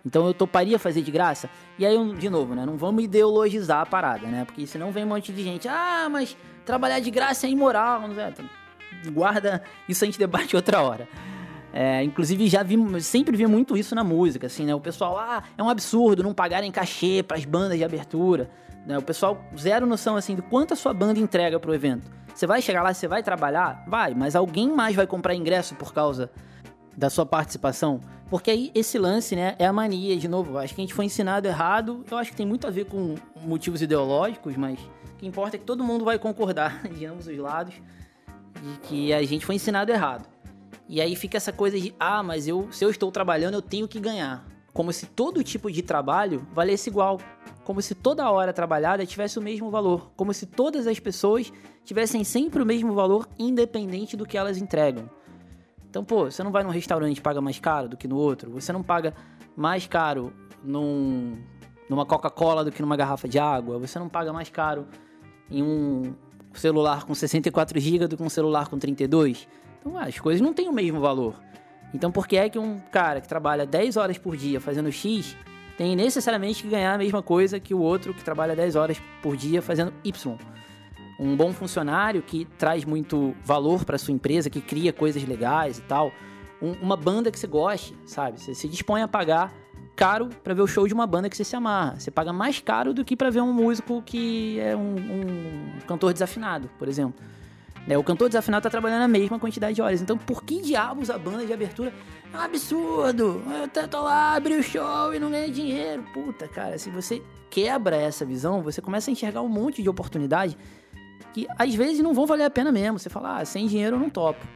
Então 0.04 0.26
eu 0.26 0.34
toparia 0.34 0.78
fazer 0.78 1.02
de 1.02 1.10
graça? 1.10 1.50
E 1.78 1.84
aí, 1.84 1.96
de 2.14 2.30
novo, 2.30 2.54
né? 2.54 2.64
Não 2.64 2.76
vamos 2.76 3.04
ideologizar 3.04 3.80
a 3.80 3.86
parada, 3.86 4.26
né? 4.26 4.44
Porque 4.44 4.66
senão 4.66 4.92
vem 4.92 5.04
um 5.04 5.08
monte 5.08 5.32
de 5.32 5.42
gente, 5.42 5.66
ah, 5.68 6.08
mas 6.10 6.36
trabalhar 6.64 7.00
de 7.00 7.10
graça 7.10 7.46
é 7.46 7.50
imoral. 7.50 8.02
Guarda, 9.12 9.62
isso 9.88 10.04
a 10.04 10.06
gente 10.06 10.18
debate 10.18 10.54
outra 10.54 10.82
hora. 10.82 11.08
É, 11.72 12.02
inclusive, 12.02 12.48
já 12.48 12.62
vi, 12.62 12.76
sempre 13.02 13.36
vi 13.36 13.46
muito 13.46 13.76
isso 13.76 13.94
na 13.94 14.02
música, 14.02 14.46
assim, 14.46 14.64
né? 14.64 14.74
O 14.74 14.80
pessoal, 14.80 15.18
ah, 15.18 15.42
é 15.56 15.62
um 15.62 15.68
absurdo 15.68 16.22
não 16.22 16.32
pagarem 16.32 16.70
cachê 16.70 17.22
para 17.22 17.36
as 17.36 17.44
bandas 17.44 17.76
de 17.76 17.84
abertura. 17.84 18.50
Né? 18.86 18.96
O 18.96 19.02
pessoal, 19.02 19.44
zero 19.56 19.86
noção, 19.86 20.16
assim, 20.16 20.34
do 20.34 20.42
quanto 20.42 20.72
a 20.72 20.76
sua 20.76 20.94
banda 20.94 21.20
entrega 21.20 21.60
pro 21.60 21.74
evento. 21.74 22.10
Você 22.38 22.46
vai 22.46 22.62
chegar 22.62 22.84
lá, 22.84 22.94
você 22.94 23.08
vai 23.08 23.20
trabalhar? 23.20 23.82
Vai, 23.84 24.14
mas 24.14 24.36
alguém 24.36 24.70
mais 24.70 24.94
vai 24.94 25.08
comprar 25.08 25.34
ingresso 25.34 25.74
por 25.74 25.92
causa 25.92 26.30
da 26.96 27.10
sua 27.10 27.26
participação? 27.26 28.00
Porque 28.30 28.48
aí 28.48 28.70
esse 28.76 28.96
lance, 28.96 29.34
né, 29.34 29.56
é 29.58 29.66
a 29.66 29.72
mania, 29.72 30.16
de 30.16 30.28
novo, 30.28 30.56
acho 30.56 30.72
que 30.72 30.80
a 30.80 30.84
gente 30.84 30.94
foi 30.94 31.06
ensinado 31.06 31.48
errado, 31.48 32.04
eu 32.08 32.16
acho 32.16 32.30
que 32.30 32.36
tem 32.36 32.46
muito 32.46 32.64
a 32.64 32.70
ver 32.70 32.84
com 32.84 33.16
motivos 33.42 33.82
ideológicos, 33.82 34.56
mas 34.56 34.78
o 34.78 35.16
que 35.18 35.26
importa 35.26 35.56
é 35.56 35.58
que 35.58 35.64
todo 35.64 35.82
mundo 35.82 36.04
vai 36.04 36.16
concordar 36.16 36.80
de 36.86 37.04
ambos 37.06 37.26
os 37.26 37.36
lados 37.36 37.74
de 37.74 38.78
que 38.86 39.12
a 39.12 39.20
gente 39.24 39.44
foi 39.44 39.56
ensinado 39.56 39.90
errado. 39.90 40.28
E 40.88 41.00
aí 41.00 41.16
fica 41.16 41.38
essa 41.38 41.52
coisa 41.52 41.76
de, 41.76 41.92
ah, 41.98 42.22
mas 42.22 42.46
eu, 42.46 42.70
se 42.70 42.84
eu 42.84 42.90
estou 42.90 43.10
trabalhando, 43.10 43.54
eu 43.54 43.62
tenho 43.62 43.88
que 43.88 43.98
ganhar. 43.98 44.46
Como 44.78 44.92
se 44.92 45.06
todo 45.06 45.42
tipo 45.42 45.72
de 45.72 45.82
trabalho 45.82 46.46
valesse 46.54 46.88
igual. 46.88 47.18
Como 47.64 47.82
se 47.82 47.96
toda 47.96 48.30
hora 48.30 48.52
trabalhada 48.52 49.04
tivesse 49.04 49.36
o 49.36 49.42
mesmo 49.42 49.72
valor. 49.72 50.12
Como 50.14 50.32
se 50.32 50.46
todas 50.46 50.86
as 50.86 51.00
pessoas 51.00 51.52
tivessem 51.84 52.22
sempre 52.22 52.62
o 52.62 52.64
mesmo 52.64 52.94
valor, 52.94 53.28
independente 53.36 54.16
do 54.16 54.24
que 54.24 54.38
elas 54.38 54.56
entregam. 54.56 55.10
Então, 55.90 56.04
pô, 56.04 56.30
você 56.30 56.44
não 56.44 56.52
vai 56.52 56.62
num 56.62 56.70
restaurante 56.70 57.18
e 57.18 57.20
paga 57.20 57.40
mais 57.40 57.58
caro 57.58 57.88
do 57.88 57.96
que 57.96 58.06
no 58.06 58.16
outro. 58.16 58.52
Você 58.52 58.72
não 58.72 58.80
paga 58.80 59.14
mais 59.56 59.84
caro 59.88 60.32
num, 60.62 61.36
numa 61.90 62.06
Coca-Cola 62.06 62.64
do 62.64 62.70
que 62.70 62.80
numa 62.80 62.96
garrafa 62.96 63.26
de 63.26 63.40
água. 63.40 63.80
Você 63.80 63.98
não 63.98 64.08
paga 64.08 64.32
mais 64.32 64.48
caro 64.48 64.86
em 65.50 65.60
um 65.60 66.14
celular 66.52 67.04
com 67.04 67.16
64 67.16 67.80
GB 67.80 68.06
do 68.06 68.16
que 68.16 68.22
um 68.22 68.30
celular 68.30 68.68
com 68.68 68.78
32. 68.78 69.48
Então, 69.80 69.98
as 69.98 70.20
coisas 70.20 70.40
não 70.40 70.54
têm 70.54 70.68
o 70.68 70.72
mesmo 70.72 71.00
valor. 71.00 71.34
Então, 71.92 72.10
por 72.10 72.26
que 72.26 72.36
é 72.36 72.48
que 72.48 72.58
um 72.58 72.78
cara 72.92 73.20
que 73.20 73.28
trabalha 73.28 73.66
10 73.66 73.96
horas 73.96 74.18
por 74.18 74.36
dia 74.36 74.60
fazendo 74.60 74.90
X 74.92 75.36
tem 75.76 75.94
necessariamente 75.94 76.62
que 76.62 76.68
ganhar 76.68 76.94
a 76.94 76.98
mesma 76.98 77.22
coisa 77.22 77.60
que 77.60 77.72
o 77.72 77.80
outro 77.80 78.12
que 78.12 78.22
trabalha 78.22 78.54
10 78.54 78.76
horas 78.76 79.00
por 79.22 79.36
dia 79.36 79.62
fazendo 79.62 79.92
Y? 80.04 80.36
Um 81.18 81.36
bom 81.36 81.52
funcionário 81.52 82.22
que 82.22 82.44
traz 82.58 82.84
muito 82.84 83.34
valor 83.44 83.84
para 83.84 83.98
sua 83.98 84.14
empresa, 84.14 84.48
que 84.48 84.60
cria 84.60 84.92
coisas 84.92 85.24
legais 85.24 85.78
e 85.78 85.82
tal. 85.82 86.12
Um, 86.62 86.72
uma 86.82 86.96
banda 86.96 87.30
que 87.30 87.38
você 87.38 87.46
goste, 87.46 87.96
sabe? 88.06 88.40
Você 88.40 88.54
se 88.54 88.68
dispõe 88.68 89.02
a 89.02 89.08
pagar 89.08 89.52
caro 89.98 90.28
para 90.44 90.54
ver 90.54 90.62
o 90.62 90.66
show 90.66 90.86
de 90.86 90.94
uma 90.94 91.08
banda 91.08 91.28
que 91.28 91.36
você 91.36 91.42
se 91.42 91.56
amarra. 91.56 91.98
Você 91.98 92.08
paga 92.08 92.32
mais 92.32 92.60
caro 92.60 92.94
do 92.94 93.04
que 93.04 93.16
para 93.16 93.30
ver 93.30 93.40
um 93.40 93.52
músico 93.52 94.00
que 94.00 94.60
é 94.60 94.76
um, 94.76 94.94
um 94.94 95.80
cantor 95.88 96.12
desafinado, 96.12 96.70
por 96.78 96.86
exemplo. 96.86 97.20
Né? 97.88 97.96
O 97.96 98.04
cantor 98.04 98.28
desafinado 98.28 98.62
tá 98.62 98.68
trabalhando 98.68 99.02
a 99.02 99.08
mesma 99.08 99.38
quantidade 99.38 99.74
de 99.74 99.80
horas. 99.80 100.02
Então, 100.02 100.18
por 100.18 100.44
que 100.44 100.60
diabos 100.60 101.08
a 101.08 101.16
banda 101.16 101.46
de 101.46 101.52
abertura 101.54 101.90
é 102.30 102.36
um 102.36 102.40
absurdo? 102.40 103.42
Eu 103.74 103.88
tô 103.88 104.02
lá, 104.02 104.34
abri 104.34 104.54
o 104.56 104.62
show 104.62 105.14
e 105.14 105.18
não 105.18 105.30
ganhei 105.30 105.50
dinheiro. 105.50 106.04
Puta, 106.12 106.46
cara, 106.46 106.76
se 106.76 106.90
você 106.90 107.22
quebra 107.48 107.96
essa 107.96 108.26
visão, 108.26 108.60
você 108.60 108.82
começa 108.82 109.10
a 109.10 109.12
enxergar 109.12 109.40
um 109.40 109.48
monte 109.48 109.82
de 109.82 109.88
oportunidade 109.88 110.54
que 111.32 111.46
às 111.58 111.74
vezes 111.74 112.00
não 112.00 112.12
vão 112.12 112.26
valer 112.26 112.44
a 112.44 112.50
pena 112.50 112.70
mesmo. 112.70 112.98
Você 112.98 113.08
fala, 113.08 113.38
ah, 113.38 113.44
sem 113.46 113.66
dinheiro 113.66 113.96
eu 113.96 114.00
não 114.00 114.10
topo. 114.10 114.46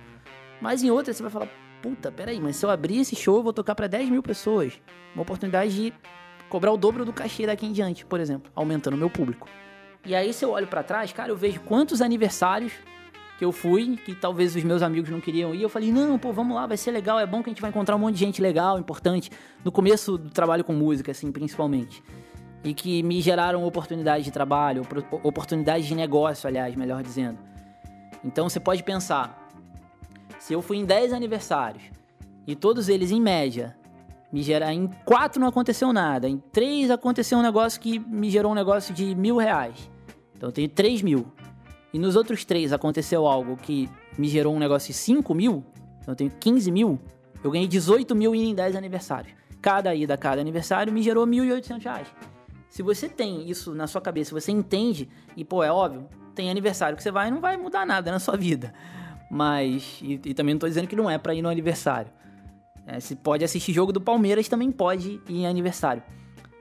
Mas 0.60 0.82
em 0.82 0.90
outras 0.90 1.16
você 1.16 1.22
vai 1.22 1.32
falar, 1.32 1.48
puta, 1.80 2.12
peraí, 2.12 2.38
mas 2.38 2.56
se 2.56 2.66
eu 2.66 2.70
abrir 2.70 3.00
esse 3.00 3.16
show 3.16 3.38
eu 3.38 3.42
vou 3.42 3.52
tocar 3.54 3.74
para 3.74 3.86
10 3.86 4.10
mil 4.10 4.22
pessoas. 4.22 4.78
Uma 5.14 5.22
oportunidade 5.22 5.74
de 5.74 5.94
cobrar 6.50 6.70
o 6.70 6.76
dobro 6.76 7.02
do 7.02 7.14
cachê 7.14 7.46
daqui 7.46 7.64
em 7.64 7.72
diante, 7.72 8.04
por 8.04 8.20
exemplo, 8.20 8.52
aumentando 8.54 8.92
o 8.92 8.98
meu 8.98 9.08
público. 9.08 9.48
E 10.04 10.14
aí, 10.14 10.34
se 10.34 10.44
eu 10.44 10.50
olho 10.50 10.66
para 10.66 10.82
trás, 10.82 11.12
cara, 11.14 11.30
eu 11.30 11.36
vejo 11.36 11.60
quantos 11.60 12.02
aniversários 12.02 12.72
que 13.42 13.46
eu 13.46 13.50
fui, 13.50 13.96
que 13.96 14.14
talvez 14.14 14.54
os 14.54 14.62
meus 14.62 14.82
amigos 14.82 15.10
não 15.10 15.20
queriam 15.20 15.52
ir. 15.52 15.62
Eu 15.62 15.68
falei, 15.68 15.90
não, 15.90 16.16
pô, 16.16 16.32
vamos 16.32 16.54
lá, 16.54 16.64
vai 16.64 16.76
ser 16.76 16.92
legal, 16.92 17.18
é 17.18 17.26
bom 17.26 17.42
que 17.42 17.50
a 17.50 17.52
gente 17.52 17.60
vai 17.60 17.70
encontrar 17.70 17.96
um 17.96 17.98
monte 17.98 18.14
de 18.14 18.20
gente 18.20 18.40
legal, 18.40 18.78
importante, 18.78 19.32
no 19.64 19.72
começo 19.72 20.16
do 20.16 20.30
trabalho 20.30 20.62
com 20.62 20.72
música, 20.72 21.10
assim, 21.10 21.32
principalmente. 21.32 22.04
E 22.62 22.72
que 22.72 23.02
me 23.02 23.20
geraram 23.20 23.64
oportunidades 23.64 24.24
de 24.24 24.30
trabalho, 24.30 24.86
oportunidades 25.24 25.88
de 25.88 25.94
negócio, 25.96 26.46
aliás, 26.46 26.76
melhor 26.76 27.02
dizendo. 27.02 27.36
Então 28.22 28.48
você 28.48 28.60
pode 28.60 28.84
pensar, 28.84 29.50
se 30.38 30.52
eu 30.52 30.62
fui 30.62 30.76
em 30.76 30.84
10 30.84 31.12
aniversários 31.12 31.82
e 32.46 32.54
todos 32.54 32.88
eles, 32.88 33.10
em 33.10 33.20
média, 33.20 33.76
me 34.32 34.40
gerar 34.40 34.72
em 34.72 34.88
quatro 35.04 35.40
não 35.40 35.48
aconteceu 35.48 35.92
nada, 35.92 36.28
em 36.28 36.38
três 36.38 36.92
aconteceu 36.92 37.38
um 37.38 37.42
negócio 37.42 37.80
que 37.80 37.98
me 37.98 38.30
gerou 38.30 38.52
um 38.52 38.54
negócio 38.54 38.94
de 38.94 39.16
mil 39.16 39.36
reais. 39.36 39.90
Então 40.36 40.48
eu 40.48 40.52
tenho 40.52 40.68
3 40.68 41.02
mil 41.02 41.26
e 41.92 41.98
nos 41.98 42.16
outros 42.16 42.44
três 42.44 42.72
aconteceu 42.72 43.26
algo 43.26 43.56
que 43.56 43.88
me 44.16 44.28
gerou 44.28 44.54
um 44.54 44.58
negócio 44.58 44.88
de 44.88 44.94
5 44.94 45.34
mil, 45.34 45.64
então 46.00 46.12
eu 46.12 46.16
tenho 46.16 46.30
15 46.30 46.70
mil, 46.70 46.98
eu 47.42 47.50
ganhei 47.50 47.68
18 47.68 48.14
mil 48.14 48.34
em 48.34 48.54
10 48.54 48.76
aniversários. 48.76 49.34
Cada 49.60 49.94
ida, 49.94 50.16
cada 50.16 50.40
aniversário 50.40 50.92
me 50.92 51.02
gerou 51.02 51.26
1.800 51.26 51.82
reais. 51.82 52.08
Se 52.68 52.82
você 52.82 53.08
tem 53.08 53.48
isso 53.48 53.74
na 53.74 53.86
sua 53.86 54.00
cabeça, 54.00 54.34
você 54.34 54.50
entende, 54.50 55.08
e 55.36 55.44
pô, 55.44 55.62
é 55.62 55.70
óbvio, 55.70 56.08
tem 56.34 56.50
aniversário 56.50 56.96
que 56.96 57.02
você 57.02 57.10
vai 57.10 57.28
e 57.28 57.30
não 57.30 57.40
vai 57.40 57.56
mudar 57.56 57.86
nada 57.86 58.10
na 58.10 58.18
sua 58.18 58.36
vida. 58.36 58.72
Mas, 59.30 60.00
e, 60.02 60.20
e 60.24 60.34
também 60.34 60.54
não 60.54 60.58
tô 60.58 60.66
dizendo 60.66 60.88
que 60.88 60.96
não 60.96 61.08
é 61.08 61.18
para 61.18 61.34
ir 61.34 61.42
no 61.42 61.48
aniversário. 61.48 62.10
É, 62.86 62.98
se 62.98 63.14
pode 63.14 63.44
assistir 63.44 63.72
jogo 63.72 63.92
do 63.92 64.00
Palmeiras, 64.00 64.48
também 64.48 64.72
pode 64.72 65.20
ir 65.28 65.34
em 65.34 65.46
aniversário. 65.46 66.02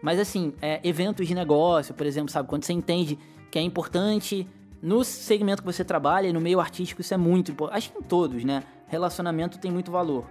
Mas 0.01 0.19
assim, 0.19 0.53
é, 0.61 0.79
eventos 0.83 1.27
de 1.27 1.33
negócio, 1.33 1.93
por 1.93 2.05
exemplo, 2.05 2.31
sabe? 2.31 2.47
Quando 2.47 2.63
você 2.63 2.73
entende 2.73 3.17
que 3.49 3.57
é 3.57 3.61
importante 3.61 4.47
no 4.81 5.03
segmento 5.03 5.61
que 5.61 5.65
você 5.65 5.83
trabalha 5.85 6.27
e 6.27 6.33
no 6.33 6.41
meio 6.41 6.59
artístico, 6.59 7.01
isso 7.01 7.13
é 7.13 7.17
muito 7.17 7.51
importante. 7.51 7.77
Acho 7.77 7.91
que 7.91 7.99
em 7.99 8.01
todos, 8.01 8.43
né? 8.43 8.63
Relacionamento 8.87 9.59
tem 9.59 9.71
muito 9.71 9.91
valor. 9.91 10.25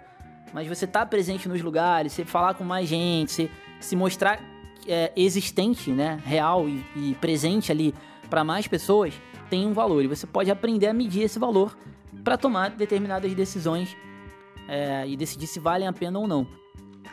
Mas 0.53 0.67
você 0.67 0.87
tá 0.87 1.07
presente 1.07 1.49
nos 1.49 1.63
lugares, 1.63 2.13
você 2.13 2.25
falar 2.25 2.55
com 2.55 2.65
mais 2.65 2.89
gente, 2.89 3.31
você 3.31 3.51
se 3.79 3.95
mostrar 3.95 4.41
é, 4.89 5.13
existente, 5.15 5.93
né? 5.93 6.21
Real 6.25 6.69
e, 6.69 6.85
e 6.97 7.15
presente 7.21 7.71
ali 7.71 7.95
para 8.29 8.43
mais 8.43 8.67
pessoas, 8.67 9.15
tem 9.49 9.67
um 9.67 9.73
valor. 9.73 10.05
E 10.05 10.09
você 10.09 10.27
pode 10.27 10.51
aprender 10.51 10.89
a 10.89 10.93
medir 10.93 11.23
esse 11.23 11.39
valor 11.39 11.77
para 12.25 12.37
tomar 12.37 12.71
determinadas 12.71 13.33
decisões 13.33 13.97
é, 14.67 15.07
e 15.07 15.17
decidir 15.17 15.47
se 15.47 15.61
valem 15.61 15.87
a 15.87 15.93
pena 15.93 16.19
ou 16.19 16.27
não. 16.27 16.47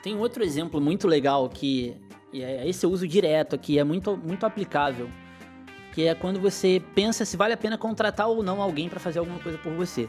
Tem 0.02 0.18
outro 0.18 0.44
exemplo 0.44 0.82
muito 0.82 1.08
legal 1.08 1.48
que 1.50 1.96
é, 2.34 2.68
esse 2.68 2.84
eu 2.84 2.90
uso 2.90 3.08
direto 3.08 3.56
aqui, 3.56 3.78
é 3.78 3.84
muito, 3.84 4.18
muito 4.18 4.44
aplicável 4.44 5.08
que 5.98 6.06
é 6.06 6.14
quando 6.14 6.40
você 6.40 6.80
pensa 6.94 7.26
se 7.26 7.36
vale 7.36 7.56
a 7.56 7.58
pena 7.58 7.76
contratar 7.76 8.28
ou 8.28 8.44
não 8.44 8.62
alguém 8.62 8.88
para 8.88 9.00
fazer 9.00 9.18
alguma 9.18 9.40
coisa 9.40 9.58
por 9.58 9.74
você. 9.74 10.08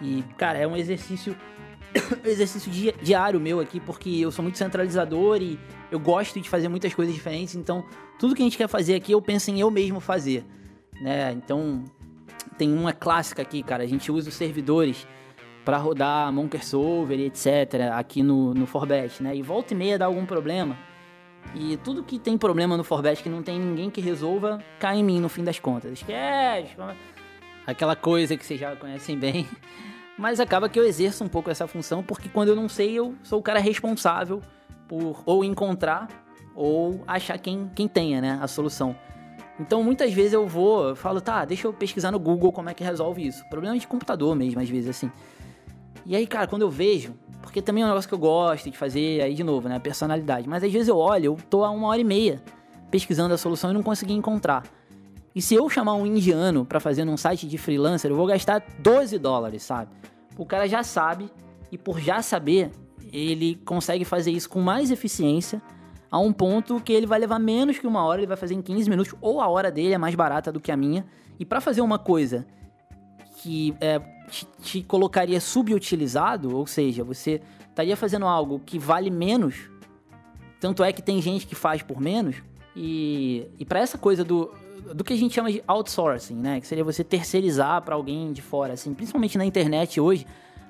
E, 0.00 0.22
cara, 0.38 0.56
é 0.56 0.68
um 0.68 0.76
exercício 0.76 1.36
exercício 2.24 2.70
di 2.70 2.92
diário 3.02 3.40
meu 3.40 3.58
aqui, 3.58 3.80
porque 3.80 4.08
eu 4.08 4.30
sou 4.30 4.44
muito 4.44 4.56
centralizador 4.56 5.42
e 5.42 5.58
eu 5.90 5.98
gosto 5.98 6.40
de 6.40 6.48
fazer 6.48 6.68
muitas 6.68 6.94
coisas 6.94 7.12
diferentes, 7.12 7.56
então 7.56 7.84
tudo 8.20 8.36
que 8.36 8.42
a 8.42 8.44
gente 8.44 8.56
quer 8.56 8.68
fazer 8.68 8.94
aqui 8.94 9.10
eu 9.10 9.20
penso 9.20 9.50
em 9.50 9.58
eu 9.58 9.68
mesmo 9.68 9.98
fazer, 9.98 10.44
né? 11.00 11.32
Então, 11.32 11.82
tem 12.56 12.72
uma 12.72 12.92
clássica 12.92 13.42
aqui, 13.42 13.64
cara, 13.64 13.82
a 13.82 13.88
gente 13.88 14.12
usa 14.12 14.28
os 14.28 14.34
servidores 14.36 15.08
para 15.64 15.76
rodar 15.76 16.32
Monker 16.32 16.64
Solver 16.64 17.18
e 17.18 17.24
etc. 17.24 17.90
aqui 17.94 18.22
no, 18.22 18.54
no 18.54 18.64
Forbet, 18.64 19.20
né? 19.24 19.34
E 19.34 19.42
volta 19.42 19.74
e 19.74 19.76
meia 19.76 19.98
dá 19.98 20.04
algum 20.06 20.24
problema 20.24 20.78
E 21.54 21.76
tudo 21.78 22.02
que 22.02 22.18
tem 22.18 22.36
problema 22.36 22.76
no 22.76 22.84
Forbest 22.84 23.22
que 23.22 23.28
não 23.28 23.42
tem 23.42 23.58
ninguém 23.58 23.90
que 23.90 24.00
resolva, 24.00 24.58
cai 24.78 24.98
em 24.98 25.04
mim 25.04 25.20
no 25.20 25.28
fim 25.28 25.42
das 25.42 25.58
contas. 25.58 25.92
Esquece! 25.92 26.76
Aquela 27.66 27.96
coisa 27.96 28.36
que 28.36 28.44
vocês 28.44 28.60
já 28.60 28.76
conhecem 28.76 29.18
bem. 29.18 29.48
Mas 30.18 30.40
acaba 30.40 30.68
que 30.68 30.78
eu 30.78 30.84
exerço 30.84 31.22
um 31.24 31.28
pouco 31.28 31.50
essa 31.50 31.66
função, 31.66 32.02
porque 32.02 32.28
quando 32.28 32.48
eu 32.48 32.56
não 32.56 32.68
sei, 32.68 32.92
eu 32.92 33.14
sou 33.22 33.38
o 33.38 33.42
cara 33.42 33.60
responsável 33.60 34.42
por 34.88 35.22
ou 35.26 35.44
encontrar 35.44 36.08
ou 36.54 37.02
achar 37.06 37.38
quem, 37.38 37.70
quem 37.74 37.86
tenha, 37.86 38.20
né, 38.20 38.38
a 38.40 38.48
solução. 38.48 38.96
Então 39.60 39.82
muitas 39.82 40.12
vezes 40.12 40.32
eu 40.32 40.46
vou, 40.46 40.90
eu 40.90 40.96
falo, 40.96 41.20
tá, 41.20 41.44
deixa 41.44 41.66
eu 41.66 41.72
pesquisar 41.72 42.10
no 42.10 42.18
Google 42.18 42.52
como 42.52 42.70
é 42.70 42.74
que 42.74 42.82
resolve 42.82 43.26
isso. 43.26 43.44
Problema 43.48 43.78
de 43.78 43.86
computador 43.86 44.34
mesmo, 44.34 44.60
às 44.60 44.68
vezes, 44.68 44.88
assim. 44.88 45.10
E 46.06 46.14
aí, 46.14 46.24
cara, 46.24 46.46
quando 46.46 46.62
eu 46.62 46.70
vejo, 46.70 47.14
porque 47.42 47.60
também 47.60 47.82
é 47.82 47.86
um 47.86 47.88
negócio 47.88 48.08
que 48.08 48.14
eu 48.14 48.18
gosto 48.18 48.70
de 48.70 48.76
fazer, 48.76 49.22
aí 49.22 49.34
de 49.34 49.42
novo, 49.42 49.68
né, 49.68 49.80
personalidade. 49.80 50.48
Mas 50.48 50.62
às 50.62 50.72
vezes 50.72 50.86
eu 50.86 50.96
olho, 50.96 51.24
eu 51.24 51.38
tô 51.50 51.64
há 51.64 51.70
uma 51.70 51.88
hora 51.88 52.00
e 52.00 52.04
meia 52.04 52.40
pesquisando 52.92 53.34
a 53.34 53.38
solução 53.38 53.70
e 53.70 53.74
não 53.74 53.82
consegui 53.82 54.12
encontrar. 54.12 54.62
E 55.34 55.42
se 55.42 55.56
eu 55.56 55.68
chamar 55.68 55.94
um 55.94 56.06
indiano 56.06 56.64
para 56.64 56.78
fazer 56.78 57.04
num 57.04 57.16
site 57.16 57.48
de 57.48 57.58
freelancer, 57.58 58.08
eu 58.08 58.16
vou 58.16 58.26
gastar 58.26 58.64
12 58.78 59.18
dólares, 59.18 59.64
sabe? 59.64 59.90
O 60.38 60.46
cara 60.46 60.68
já 60.68 60.84
sabe, 60.84 61.28
e 61.72 61.76
por 61.76 61.98
já 61.98 62.22
saber, 62.22 62.70
ele 63.12 63.56
consegue 63.64 64.04
fazer 64.04 64.30
isso 64.30 64.48
com 64.48 64.60
mais 64.60 64.92
eficiência 64.92 65.60
a 66.08 66.20
um 66.20 66.32
ponto 66.32 66.80
que 66.80 66.92
ele 66.92 67.06
vai 67.06 67.18
levar 67.18 67.40
menos 67.40 67.78
que 67.78 67.86
uma 67.86 68.04
hora, 68.04 68.20
ele 68.20 68.28
vai 68.28 68.36
fazer 68.36 68.54
em 68.54 68.62
15 68.62 68.88
minutos, 68.88 69.14
ou 69.20 69.40
a 69.40 69.48
hora 69.48 69.72
dele 69.72 69.92
é 69.92 69.98
mais 69.98 70.14
barata 70.14 70.52
do 70.52 70.60
que 70.60 70.70
a 70.70 70.76
minha. 70.76 71.04
E 71.38 71.44
para 71.44 71.60
fazer 71.60 71.80
uma 71.80 71.98
coisa 71.98 72.46
que 73.36 73.74
é, 73.80 74.00
te, 74.30 74.46
te, 74.62 74.82
colocaria 74.82 75.40
subutilizado, 75.40 76.56
ou 76.56 76.66
seja, 76.66 77.04
você 77.04 77.40
estaria 77.68 77.96
fazendo 77.96 78.26
algo 78.26 78.60
que 78.64 78.78
vale 78.78 79.10
menos, 79.10 79.70
tanto 80.60 80.82
é 80.82 80.92
que 80.92 81.02
tem 81.02 81.20
gente 81.20 81.46
que 81.46 81.54
faz 81.54 81.82
por 81.82 82.00
menos, 82.00 82.36
e, 82.74 83.46
e 83.58 83.64
para 83.64 83.80
essa 83.80 83.96
coisa 83.96 84.22
do, 84.22 84.52
do 84.94 85.02
que 85.02 85.12
a 85.12 85.16
gente 85.16 85.34
chama 85.34 85.50
de 85.50 85.62
outsourcing, 85.66 86.34
né, 86.34 86.60
que 86.60 86.66
seria 86.66 86.84
você 86.84 87.02
terceirizar 87.02 87.82
para 87.82 87.94
alguém 87.94 88.32
de 88.32 88.42
fora, 88.42 88.74
assim, 88.74 88.92
principalmente 88.94 89.38
na 89.38 89.44
internet 89.44 90.00
hoje, 90.00 90.26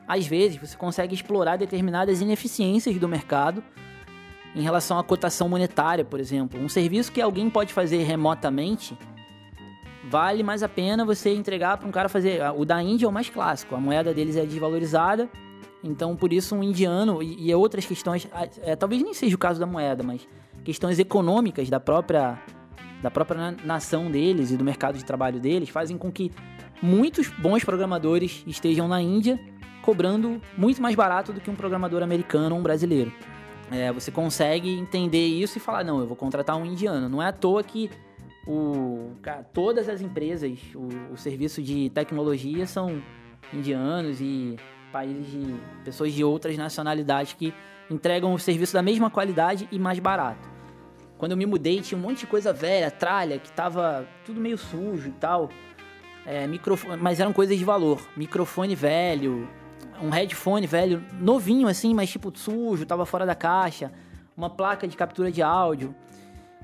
às 0.06 0.26
vezes 0.26 0.56
você 0.56 0.76
consegue 0.76 1.14
explorar 1.14 1.56
determinadas 1.56 2.20
ineficiências 2.20 2.96
do 2.96 3.08
mercado 3.08 3.62
em 4.54 4.62
relação 4.62 4.98
à 4.98 5.04
cotação 5.04 5.48
monetária, 5.48 6.04
por 6.04 6.20
exemplo. 6.20 6.58
Um 6.60 6.68
serviço 6.68 7.12
que 7.12 7.20
alguém 7.20 7.50
pode 7.50 7.72
fazer 7.72 8.02
remotamente 8.04 8.96
vale 10.08 10.42
mais 10.42 10.62
a 10.62 10.68
pena 10.68 11.04
você 11.04 11.34
entregar 11.34 11.76
para 11.76 11.88
um 11.88 11.90
cara 11.90 12.08
fazer. 12.08 12.40
O 12.56 12.64
da 12.64 12.82
Índia 12.82 13.06
é 13.06 13.08
o 13.08 13.12
mais 13.12 13.28
clássico, 13.28 13.74
a 13.74 13.80
moeda 13.80 14.14
deles 14.14 14.36
é 14.36 14.44
desvalorizada, 14.44 15.28
então 15.82 16.16
por 16.16 16.32
isso 16.32 16.54
um 16.54 16.62
indiano 16.62 17.22
e, 17.22 17.48
e 17.48 17.54
outras 17.54 17.84
questões, 17.84 18.28
é, 18.62 18.76
talvez 18.76 19.02
nem 19.02 19.14
seja 19.14 19.34
o 19.34 19.38
caso 19.38 19.58
da 19.60 19.66
moeda, 19.66 20.02
mas 20.02 20.26
questões 20.64 20.98
econômicas 20.98 21.68
da 21.68 21.80
própria 21.80 22.38
da 23.02 23.10
própria 23.10 23.54
nação 23.62 24.10
deles 24.10 24.50
e 24.50 24.56
do 24.56 24.64
mercado 24.64 24.96
de 24.96 25.04
trabalho 25.04 25.38
deles 25.38 25.68
fazem 25.68 25.98
com 25.98 26.10
que 26.10 26.32
muitos 26.82 27.28
bons 27.28 27.62
programadores 27.62 28.42
estejam 28.46 28.88
na 28.88 29.02
Índia 29.02 29.38
cobrando 29.82 30.40
muito 30.56 30.82
mais 30.82 30.96
barato 30.96 31.32
do 31.32 31.40
que 31.40 31.50
um 31.50 31.54
programador 31.54 32.02
americano 32.02 32.54
ou 32.54 32.60
um 32.60 32.64
brasileiro. 32.64 33.12
É, 33.70 33.92
você 33.92 34.10
consegue 34.10 34.70
entender 34.70 35.26
isso 35.26 35.58
e 35.58 35.60
falar, 35.60 35.84
não, 35.84 36.00
eu 36.00 36.06
vou 36.06 36.16
contratar 36.16 36.56
um 36.56 36.64
indiano. 36.64 37.08
Não 37.08 37.22
é 37.22 37.28
à 37.28 37.32
toa 37.32 37.62
que 37.62 37.90
o, 38.46 39.12
todas 39.52 39.88
as 39.88 40.00
empresas, 40.00 40.58
o, 40.74 41.12
o, 41.12 41.16
serviço 41.16 41.60
de 41.62 41.90
tecnologia 41.90 42.66
são 42.66 43.02
indianos 43.52 44.20
e 44.20 44.56
países 44.92 45.26
de 45.26 45.54
pessoas 45.84 46.12
de 46.12 46.22
outras 46.22 46.56
nacionalidades 46.56 47.32
que 47.32 47.52
entregam 47.90 48.32
o 48.32 48.38
serviço 48.38 48.72
da 48.72 48.82
mesma 48.82 49.10
qualidade 49.10 49.68
e 49.72 49.78
mais 49.78 49.98
barato. 49.98 50.48
Quando 51.18 51.32
eu 51.32 51.36
me 51.36 51.46
mudei, 51.46 51.80
tinha 51.80 51.98
um 51.98 52.02
monte 52.02 52.20
de 52.20 52.26
coisa 52.26 52.52
velha, 52.52 52.90
tralha, 52.90 53.38
que 53.38 53.50
tava 53.50 54.06
tudo 54.24 54.40
meio 54.40 54.58
sujo 54.58 55.08
e 55.08 55.12
tal. 55.12 55.48
É, 56.24 56.46
microfone, 56.46 57.00
mas 57.00 57.20
eram 57.20 57.32
coisas 57.32 57.56
de 57.58 57.64
valor. 57.64 58.06
Microfone 58.16 58.74
velho, 58.74 59.48
um 60.02 60.10
headphone 60.10 60.66
velho, 60.66 61.02
novinho 61.18 61.68
assim, 61.68 61.94
mas 61.94 62.10
tipo 62.10 62.36
sujo, 62.36 62.84
tava 62.84 63.06
fora 63.06 63.24
da 63.24 63.34
caixa, 63.34 63.90
uma 64.36 64.50
placa 64.50 64.86
de 64.86 64.96
captura 64.96 65.32
de 65.32 65.42
áudio. 65.42 65.94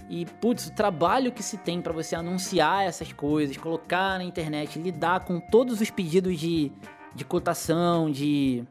E, 0.08 0.26
putz, 0.26 0.66
o 0.66 0.72
trabalho 0.72 1.32
que 1.32 1.42
se 1.42 1.56
tem 1.56 1.80
para 1.80 1.92
você 1.92 2.14
anunciar 2.14 2.84
essas 2.84 3.12
coisas, 3.12 3.56
colocar 3.56 4.18
na 4.18 4.24
internet, 4.24 4.78
lidar 4.78 5.20
com 5.20 5.40
todos 5.40 5.80
os 5.80 5.90
pedidos 5.90 6.38
de, 6.38 6.70
de 7.14 7.24
cotação, 7.24 8.10
de. 8.10 8.64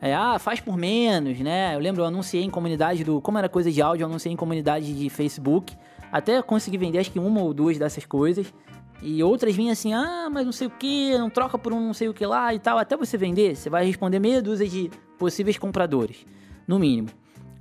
É, 0.00 0.14
ah, 0.14 0.38
faz 0.38 0.60
por 0.60 0.76
menos, 0.76 1.40
né? 1.40 1.74
Eu 1.74 1.80
lembro, 1.80 2.02
eu 2.02 2.06
anunciei 2.06 2.42
em 2.42 2.50
comunidade 2.50 3.04
do. 3.04 3.20
Como 3.20 3.36
era 3.36 3.48
coisa 3.48 3.70
de 3.70 3.82
áudio, 3.82 4.04
eu 4.04 4.08
anunciei 4.08 4.32
em 4.32 4.36
comunidade 4.36 4.96
de 4.96 5.10
Facebook. 5.10 5.76
Até 6.10 6.40
consegui 6.40 6.78
vender 6.78 6.98
acho 6.98 7.10
que 7.10 7.18
uma 7.18 7.42
ou 7.42 7.52
duas 7.52 7.76
dessas 7.76 8.06
coisas. 8.06 8.52
E 9.00 9.22
outras 9.22 9.54
vinham 9.54 9.72
assim, 9.72 9.92
ah, 9.92 10.28
mas 10.30 10.44
não 10.44 10.52
sei 10.52 10.66
o 10.66 10.70
que, 10.70 11.16
não 11.16 11.30
troca 11.30 11.56
por 11.56 11.72
um 11.72 11.80
não 11.80 11.94
sei 11.94 12.08
o 12.08 12.14
que 12.14 12.26
lá 12.26 12.52
e 12.52 12.58
tal. 12.58 12.78
Até 12.78 12.96
você 12.96 13.16
vender, 13.16 13.54
você 13.54 13.70
vai 13.70 13.84
responder 13.84 14.18
meia 14.18 14.42
dúzia 14.42 14.66
de 14.66 14.90
possíveis 15.18 15.56
compradores, 15.56 16.26
no 16.66 16.78
mínimo. 16.78 17.08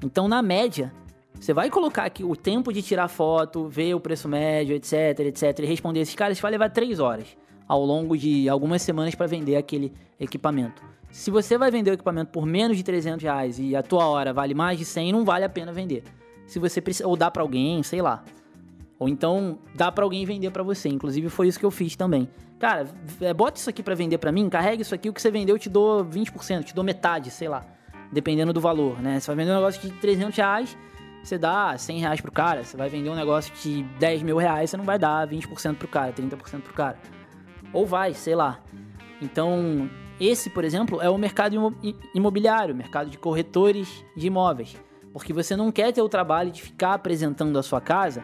Então, 0.04 0.28
na 0.28 0.42
média, 0.42 0.92
você 1.40 1.54
vai 1.54 1.70
colocar 1.70 2.04
aqui 2.04 2.24
o 2.24 2.36
tempo 2.36 2.74
de 2.74 2.82
tirar 2.82 3.08
foto, 3.08 3.68
ver 3.68 3.94
o 3.94 4.00
preço 4.00 4.28
médio, 4.28 4.76
etc, 4.76 5.20
etc, 5.20 5.60
e 5.60 5.66
responder 5.66 6.02
esses 6.02 6.16
caras, 6.16 6.40
vai 6.40 6.52
levar 6.52 6.70
três 6.70 7.00
horas 7.00 7.38
ao 7.68 7.84
longo 7.84 8.18
de 8.18 8.48
algumas 8.48 8.82
semanas 8.82 9.14
para 9.14 9.28
vender 9.28 9.56
aquele 9.56 9.94
equipamento. 10.20 10.82
Se 11.12 11.32
você 11.32 11.58
vai 11.58 11.72
vender 11.72 11.92
o 11.92 11.94
equipamento 11.94 12.32
por 12.32 12.46
menos 12.46 12.78
de 12.78 12.84
300 12.84 13.24
reais 13.24 13.60
e 13.60 13.76
a 13.76 13.84
tua 13.84 14.08
hora 14.08 14.34
vale 14.34 14.54
mais 14.54 14.78
de 14.78 14.86
100, 14.86 15.12
não 15.12 15.26
vale 15.26 15.46
a 15.46 15.50
pena 15.50 15.72
vender. 15.72 16.04
Se 16.46 16.60
você 16.60 16.82
precisa, 16.82 17.08
ou 17.08 17.16
dá 17.16 17.30
para 17.30 17.42
alguém, 17.42 17.82
sei 17.84 18.02
lá, 18.02 18.24
ou 19.00 19.08
então 19.08 19.60
dá 19.76 19.92
para 19.92 20.04
alguém 20.04 20.26
vender 20.26 20.52
para 20.52 20.64
você. 20.64 20.90
Inclusive 20.90 21.30
foi 21.30 21.48
isso 21.48 21.60
que 21.60 21.66
eu 21.66 21.72
fiz 21.72 21.96
também. 21.96 22.30
Cara, 22.60 22.88
é, 23.22 23.34
bota 23.34 23.60
isso 23.60 23.70
aqui 23.70 23.84
para 23.84 23.94
vender 23.96 24.18
para 24.18 24.32
mim, 24.32 24.50
carrega 24.50 24.82
isso 24.82 24.96
aqui, 24.96 25.10
o 25.10 25.14
que 25.14 25.22
você 25.22 25.30
vendeu 25.30 25.56
eu 25.56 25.60
te 25.60 25.70
dou 25.70 26.04
20%, 26.04 26.64
te 26.64 26.74
dou 26.74 26.84
metade, 26.84 27.30
sei 27.30 27.48
lá. 27.48 27.66
Dependendo 28.12 28.54
do 28.54 28.62
valor, 28.62 29.00
né? 29.02 29.20
Você 29.20 29.28
vai 29.28 29.36
vender 29.36 29.52
um 29.52 29.56
negócio 29.56 29.82
de 29.82 29.92
300 30.00 30.36
reais, 30.36 30.78
você 31.28 31.38
dá 31.38 31.78
100 31.78 32.00
reais 32.00 32.22
pro 32.22 32.32
cara. 32.32 32.64
Você 32.64 32.78
vai 32.78 32.90
vender 32.90 33.10
um 33.10 33.16
negócio 33.16 33.54
de 33.62 33.84
10 34.00 34.24
mil 34.24 34.38
reais, 34.38 34.70
você 34.70 34.78
não 34.78 34.86
vai 34.86 34.98
dar 34.98 35.28
20% 35.28 35.76
pro 35.76 35.88
cara, 35.88 36.14
30% 36.14 36.62
pro 36.62 36.74
cara. 36.74 36.98
Ou 37.74 37.86
vai, 37.86 38.14
sei 38.14 38.36
lá. 38.36 38.62
Então, 39.22 39.90
esse, 40.20 40.50
por 40.50 40.64
exemplo, 40.64 41.02
é 41.02 41.10
o 41.10 41.18
mercado 41.18 41.76
imobiliário, 42.16 42.74
mercado 42.74 43.10
de 43.10 43.18
corretores 43.18 44.06
de 44.16 44.28
imóveis. 44.28 44.76
Porque 45.12 45.34
você 45.34 45.56
não 45.56 45.72
quer 45.72 45.92
ter 45.92 46.02
o 46.02 46.08
trabalho 46.08 46.52
de 46.52 46.62
ficar 46.62 46.94
apresentando 46.94 47.58
a 47.60 47.64
sua 47.64 47.82
casa 47.82 48.24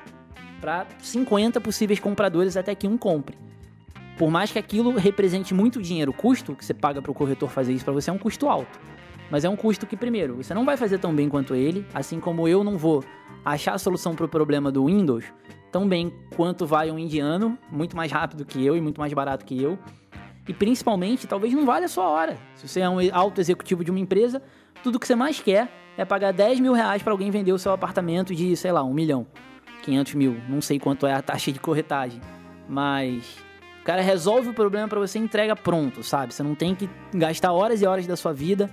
para 0.61 0.87
50 0.99 1.59
possíveis 1.59 1.99
compradores 1.99 2.55
até 2.55 2.73
que 2.73 2.87
um 2.87 2.97
compre. 2.97 3.37
Por 4.17 4.29
mais 4.29 4.51
que 4.51 4.59
aquilo 4.59 4.91
represente 4.95 5.53
muito 5.53 5.81
dinheiro, 5.81 6.11
o 6.11 6.13
custo 6.13 6.55
que 6.55 6.63
você 6.63 6.73
paga 6.73 7.01
para 7.01 7.11
o 7.11 7.13
corretor 7.13 7.49
fazer 7.49 7.73
isso 7.73 7.83
para 7.83 7.93
você 7.93 8.09
é 8.09 8.13
um 8.13 8.17
custo 8.17 8.47
alto. 8.47 8.79
Mas 9.33 9.43
é 9.43 9.49
um 9.49 9.55
custo 9.55 9.87
que, 9.87 9.97
primeiro, 9.97 10.35
você 10.35 10.53
não 10.53 10.63
vai 10.63 10.77
fazer 10.77 10.99
tão 10.99 11.11
bem 11.11 11.27
quanto 11.27 11.55
ele, 11.55 11.83
assim 11.91 12.19
como 12.19 12.47
eu 12.47 12.63
não 12.63 12.77
vou 12.77 13.03
achar 13.43 13.73
a 13.73 13.79
solução 13.79 14.13
para 14.13 14.27
o 14.27 14.29
problema 14.29 14.71
do 14.71 14.85
Windows 14.85 15.25
tão 15.71 15.89
bem 15.89 16.13
quanto 16.35 16.67
vai 16.67 16.91
um 16.91 16.99
indiano, 16.99 17.57
muito 17.71 17.97
mais 17.97 18.11
rápido 18.11 18.45
que 18.45 18.63
eu 18.63 18.77
e 18.77 18.81
muito 18.81 19.01
mais 19.01 19.11
barato 19.11 19.43
que 19.43 19.59
eu. 19.59 19.79
E 20.47 20.53
principalmente, 20.53 21.25
talvez 21.25 21.51
não 21.51 21.65
valha 21.65 21.85
a 21.85 21.87
sua 21.87 22.07
hora. 22.07 22.37
Se 22.53 22.67
você 22.67 22.81
é 22.81 22.87
um 22.87 22.97
alto 23.11 23.41
executivo 23.41 23.83
de 23.83 23.89
uma 23.89 23.99
empresa, 23.99 24.39
tudo 24.83 24.99
que 24.99 25.07
você 25.07 25.15
mais 25.15 25.39
quer 25.39 25.67
é 25.97 26.05
pagar 26.05 26.31
10 26.31 26.59
mil 26.59 26.73
reais 26.73 27.01
para 27.01 27.11
alguém 27.11 27.31
vender 27.31 27.53
o 27.53 27.57
seu 27.57 27.71
apartamento 27.71 28.35
de, 28.35 28.55
sei 28.55 28.71
lá, 28.71 28.83
um 28.83 28.93
milhão. 28.93 29.25
500 29.81 30.13
mil, 30.13 30.37
não 30.47 30.61
sei 30.61 30.77
quanto 30.77 31.07
é 31.07 31.13
a 31.13 31.23
taxa 31.23 31.51
de 31.51 31.59
corretagem, 31.59 32.21
mas 32.69 33.35
o 33.81 33.83
cara 33.83 34.03
resolve 34.03 34.49
o 34.49 34.53
problema 34.53 34.87
para 34.87 34.99
você 34.99 35.17
entrega 35.17 35.55
pronto, 35.55 36.03
sabe? 36.03 36.35
Você 36.35 36.43
não 36.43 36.53
tem 36.53 36.75
que 36.75 36.87
gastar 37.15 37.51
horas 37.51 37.81
e 37.81 37.87
horas 37.87 38.05
da 38.05 38.15
sua 38.15 38.31
vida 38.31 38.69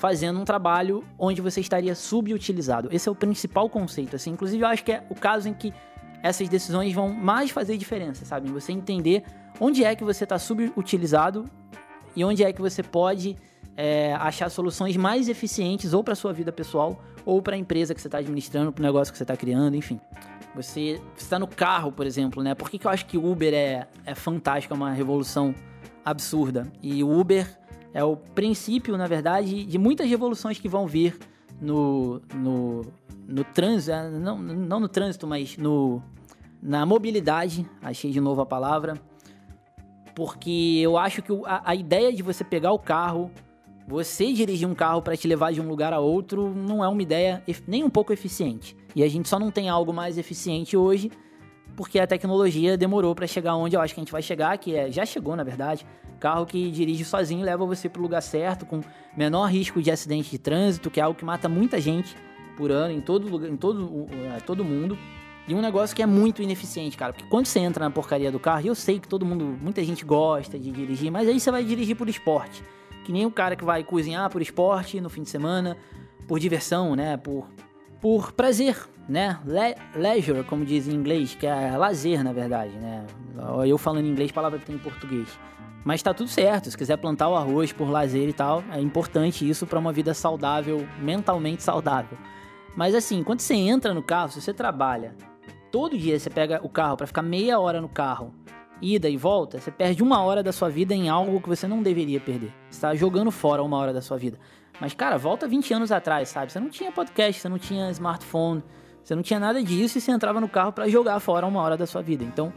fazendo 0.00 0.40
um 0.40 0.44
trabalho 0.46 1.04
onde 1.18 1.42
você 1.42 1.60
estaria 1.60 1.94
subutilizado. 1.94 2.88
Esse 2.90 3.06
é 3.06 3.12
o 3.12 3.14
principal 3.14 3.68
conceito, 3.68 4.16
assim. 4.16 4.30
Inclusive, 4.30 4.64
eu 4.64 4.66
acho 4.66 4.82
que 4.82 4.92
é 4.92 5.04
o 5.10 5.14
caso 5.14 5.46
em 5.46 5.52
que 5.52 5.74
essas 6.22 6.48
decisões 6.48 6.94
vão 6.94 7.10
mais 7.10 7.50
fazer 7.50 7.76
diferença, 7.76 8.24
sabe? 8.24 8.50
Você 8.50 8.72
entender 8.72 9.22
onde 9.60 9.84
é 9.84 9.94
que 9.94 10.02
você 10.02 10.24
está 10.24 10.38
subutilizado 10.38 11.44
e 12.16 12.24
onde 12.24 12.42
é 12.42 12.50
que 12.50 12.62
você 12.62 12.82
pode 12.82 13.36
é, 13.76 14.14
achar 14.14 14.48
soluções 14.48 14.96
mais 14.96 15.28
eficientes 15.28 15.92
ou 15.92 16.02
para 16.02 16.14
sua 16.14 16.32
vida 16.32 16.50
pessoal 16.50 16.98
ou 17.26 17.42
para 17.42 17.54
a 17.54 17.58
empresa 17.58 17.94
que 17.94 18.00
você 18.00 18.08
está 18.08 18.18
administrando, 18.18 18.72
para 18.72 18.80
o 18.80 18.86
negócio 18.86 19.12
que 19.12 19.18
você 19.18 19.24
está 19.24 19.36
criando, 19.36 19.76
enfim. 19.76 20.00
Você 20.54 20.98
está 21.14 21.38
no 21.38 21.46
carro, 21.46 21.92
por 21.92 22.06
exemplo, 22.06 22.42
né? 22.42 22.54
Por 22.54 22.70
que, 22.70 22.78
que 22.78 22.86
eu 22.86 22.90
acho 22.90 23.04
que 23.04 23.18
o 23.18 23.30
Uber 23.30 23.52
é, 23.52 23.86
é 24.06 24.14
fantástico, 24.14 24.72
é 24.72 24.76
uma 24.78 24.92
revolução 24.92 25.54
absurda? 26.02 26.66
E 26.82 27.04
o 27.04 27.20
Uber 27.20 27.59
é 27.92 28.02
o 28.04 28.16
princípio, 28.16 28.96
na 28.96 29.06
verdade, 29.06 29.64
de 29.64 29.78
muitas 29.78 30.08
revoluções 30.08 30.58
que 30.58 30.68
vão 30.68 30.86
vir 30.86 31.18
no, 31.60 32.20
no, 32.34 32.86
no 33.26 33.44
trânsito, 33.44 33.92
é, 33.92 34.08
não, 34.10 34.38
não 34.38 34.80
no 34.80 34.88
trânsito, 34.88 35.26
mas 35.26 35.56
no, 35.56 36.02
na 36.62 36.86
mobilidade, 36.86 37.66
achei 37.82 38.10
de 38.10 38.20
novo 38.20 38.40
a 38.40 38.46
palavra, 38.46 39.00
porque 40.14 40.80
eu 40.82 40.96
acho 40.96 41.22
que 41.22 41.32
a, 41.44 41.70
a 41.70 41.74
ideia 41.74 42.12
de 42.12 42.22
você 42.22 42.44
pegar 42.44 42.72
o 42.72 42.78
carro, 42.78 43.30
você 43.86 44.32
dirigir 44.32 44.68
um 44.68 44.74
carro 44.74 45.02
para 45.02 45.16
te 45.16 45.26
levar 45.26 45.52
de 45.52 45.60
um 45.60 45.68
lugar 45.68 45.92
a 45.92 45.98
outro, 45.98 46.54
não 46.54 46.84
é 46.84 46.88
uma 46.88 47.02
ideia 47.02 47.42
nem 47.66 47.82
um 47.82 47.90
pouco 47.90 48.12
eficiente. 48.12 48.76
E 48.94 49.02
a 49.02 49.08
gente 49.08 49.28
só 49.28 49.38
não 49.38 49.50
tem 49.50 49.68
algo 49.68 49.92
mais 49.92 50.18
eficiente 50.18 50.76
hoje 50.76 51.10
porque 51.76 51.98
a 51.98 52.06
tecnologia 52.06 52.76
demorou 52.76 53.14
para 53.14 53.26
chegar 53.26 53.54
onde 53.56 53.74
eu 53.76 53.80
acho 53.80 53.94
que 53.94 54.00
a 54.00 54.02
gente 54.02 54.12
vai 54.12 54.22
chegar, 54.22 54.56
que 54.58 54.74
é 54.74 54.90
já 54.90 55.06
chegou 55.06 55.34
na 55.34 55.42
verdade, 55.42 55.86
carro 56.20 56.46
que 56.46 56.70
dirige 56.70 57.04
sozinho 57.04 57.44
leva 57.44 57.64
você 57.66 57.88
para 57.88 57.98
o 57.98 58.02
lugar 58.02 58.20
certo 58.20 58.64
com 58.64 58.80
menor 59.16 59.46
risco 59.46 59.82
de 59.82 59.90
acidente 59.90 60.30
de 60.30 60.38
trânsito, 60.38 60.90
que 60.90 61.00
é 61.00 61.02
algo 61.02 61.18
que 61.18 61.24
mata 61.24 61.48
muita 61.48 61.80
gente 61.80 62.16
por 62.56 62.70
ano 62.70 62.92
em 62.92 63.00
todo 63.00 63.28
lugar, 63.28 63.48
em 63.48 63.56
todo 63.56 64.06
é, 64.36 64.40
todo 64.40 64.64
mundo. 64.64 64.96
E 65.48 65.54
um 65.54 65.60
negócio 65.60 65.96
que 65.96 66.02
é 66.02 66.06
muito 66.06 66.42
ineficiente, 66.42 66.96
cara, 66.96 67.12
porque 67.12 67.28
quando 67.28 67.46
você 67.46 67.58
entra 67.58 67.84
na 67.84 67.90
porcaria 67.90 68.30
do 68.30 68.38
carro, 68.38 68.66
eu 68.66 68.74
sei 68.74 69.00
que 69.00 69.08
todo 69.08 69.26
mundo, 69.26 69.58
muita 69.60 69.82
gente 69.82 70.04
gosta 70.04 70.58
de 70.58 70.70
dirigir, 70.70 71.10
mas 71.10 71.26
aí 71.26 71.40
você 71.40 71.50
vai 71.50 71.64
dirigir 71.64 71.96
por 71.96 72.08
esporte. 72.08 72.62
Que 73.04 73.10
nem 73.10 73.26
o 73.26 73.30
cara 73.30 73.56
que 73.56 73.64
vai 73.64 73.82
cozinhar 73.82 74.30
por 74.30 74.40
esporte 74.42 75.00
no 75.00 75.08
fim 75.08 75.22
de 75.22 75.30
semana, 75.30 75.76
por 76.28 76.38
diversão, 76.38 76.94
né? 76.94 77.16
Por, 77.16 77.48
por 78.00 78.32
prazer, 78.32 78.76
né? 79.08 79.38
Le 79.44 79.76
leisure, 79.94 80.42
como 80.44 80.64
diz 80.64 80.88
em 80.88 80.92
inglês, 80.92 81.34
que 81.34 81.46
é 81.46 81.76
lazer, 81.76 82.24
na 82.24 82.32
verdade, 82.32 82.72
né? 82.76 83.06
Eu 83.66 83.76
falando 83.76 84.06
em 84.06 84.10
inglês, 84.10 84.32
palavra 84.32 84.58
que 84.58 84.66
tem 84.66 84.76
em 84.76 84.78
português. 84.78 85.28
Mas 85.84 86.02
tá 86.02 86.12
tudo 86.12 86.28
certo, 86.28 86.70
se 86.70 86.76
quiser 86.76 86.98
plantar 86.98 87.28
o 87.28 87.34
arroz 87.34 87.72
por 87.72 87.88
lazer 87.88 88.28
e 88.28 88.32
tal, 88.32 88.62
é 88.70 88.80
importante 88.80 89.48
isso 89.48 89.66
para 89.66 89.78
uma 89.78 89.92
vida 89.92 90.12
saudável, 90.12 90.86
mentalmente 90.98 91.62
saudável. 91.62 92.18
Mas 92.76 92.94
assim, 92.94 93.22
quando 93.22 93.40
você 93.40 93.54
entra 93.54 93.94
no 93.94 94.02
carro, 94.02 94.30
se 94.30 94.40
você 94.40 94.52
trabalha, 94.52 95.14
todo 95.70 95.96
dia 95.96 96.18
você 96.18 96.28
pega 96.28 96.60
o 96.62 96.68
carro 96.68 96.96
para 96.96 97.06
ficar 97.06 97.22
meia 97.22 97.58
hora 97.58 97.80
no 97.80 97.88
carro, 97.88 98.34
ida 98.80 99.08
e 99.08 99.16
volta, 99.16 99.58
você 99.58 99.70
perde 99.70 100.02
uma 100.02 100.22
hora 100.22 100.42
da 100.42 100.52
sua 100.52 100.68
vida 100.68 100.94
em 100.94 101.08
algo 101.08 101.40
que 101.40 101.48
você 101.48 101.66
não 101.66 101.82
deveria 101.82 102.20
perder. 102.20 102.52
Você 102.70 102.80
tá 102.80 102.94
jogando 102.94 103.30
fora 103.30 103.62
uma 103.62 103.76
hora 103.76 103.92
da 103.92 104.00
sua 104.00 104.16
vida. 104.16 104.38
Mas, 104.80 104.94
cara, 104.94 105.18
volta 105.18 105.46
20 105.46 105.74
anos 105.74 105.92
atrás, 105.92 106.28
sabe? 106.28 106.50
Você 106.50 106.58
não 106.58 106.70
tinha 106.70 106.90
podcast, 106.90 107.40
você 107.40 107.48
não 107.48 107.58
tinha 107.58 107.90
smartphone, 107.90 108.62
você 109.02 109.14
não 109.14 109.22
tinha 109.22 109.38
nada 109.38 109.62
disso 109.62 109.98
e 109.98 110.00
você 110.00 110.10
entrava 110.10 110.40
no 110.40 110.48
carro 110.48 110.72
para 110.72 110.88
jogar 110.88 111.20
fora 111.20 111.46
uma 111.46 111.60
hora 111.60 111.76
da 111.76 111.86
sua 111.86 112.00
vida. 112.00 112.24
Então, 112.24 112.52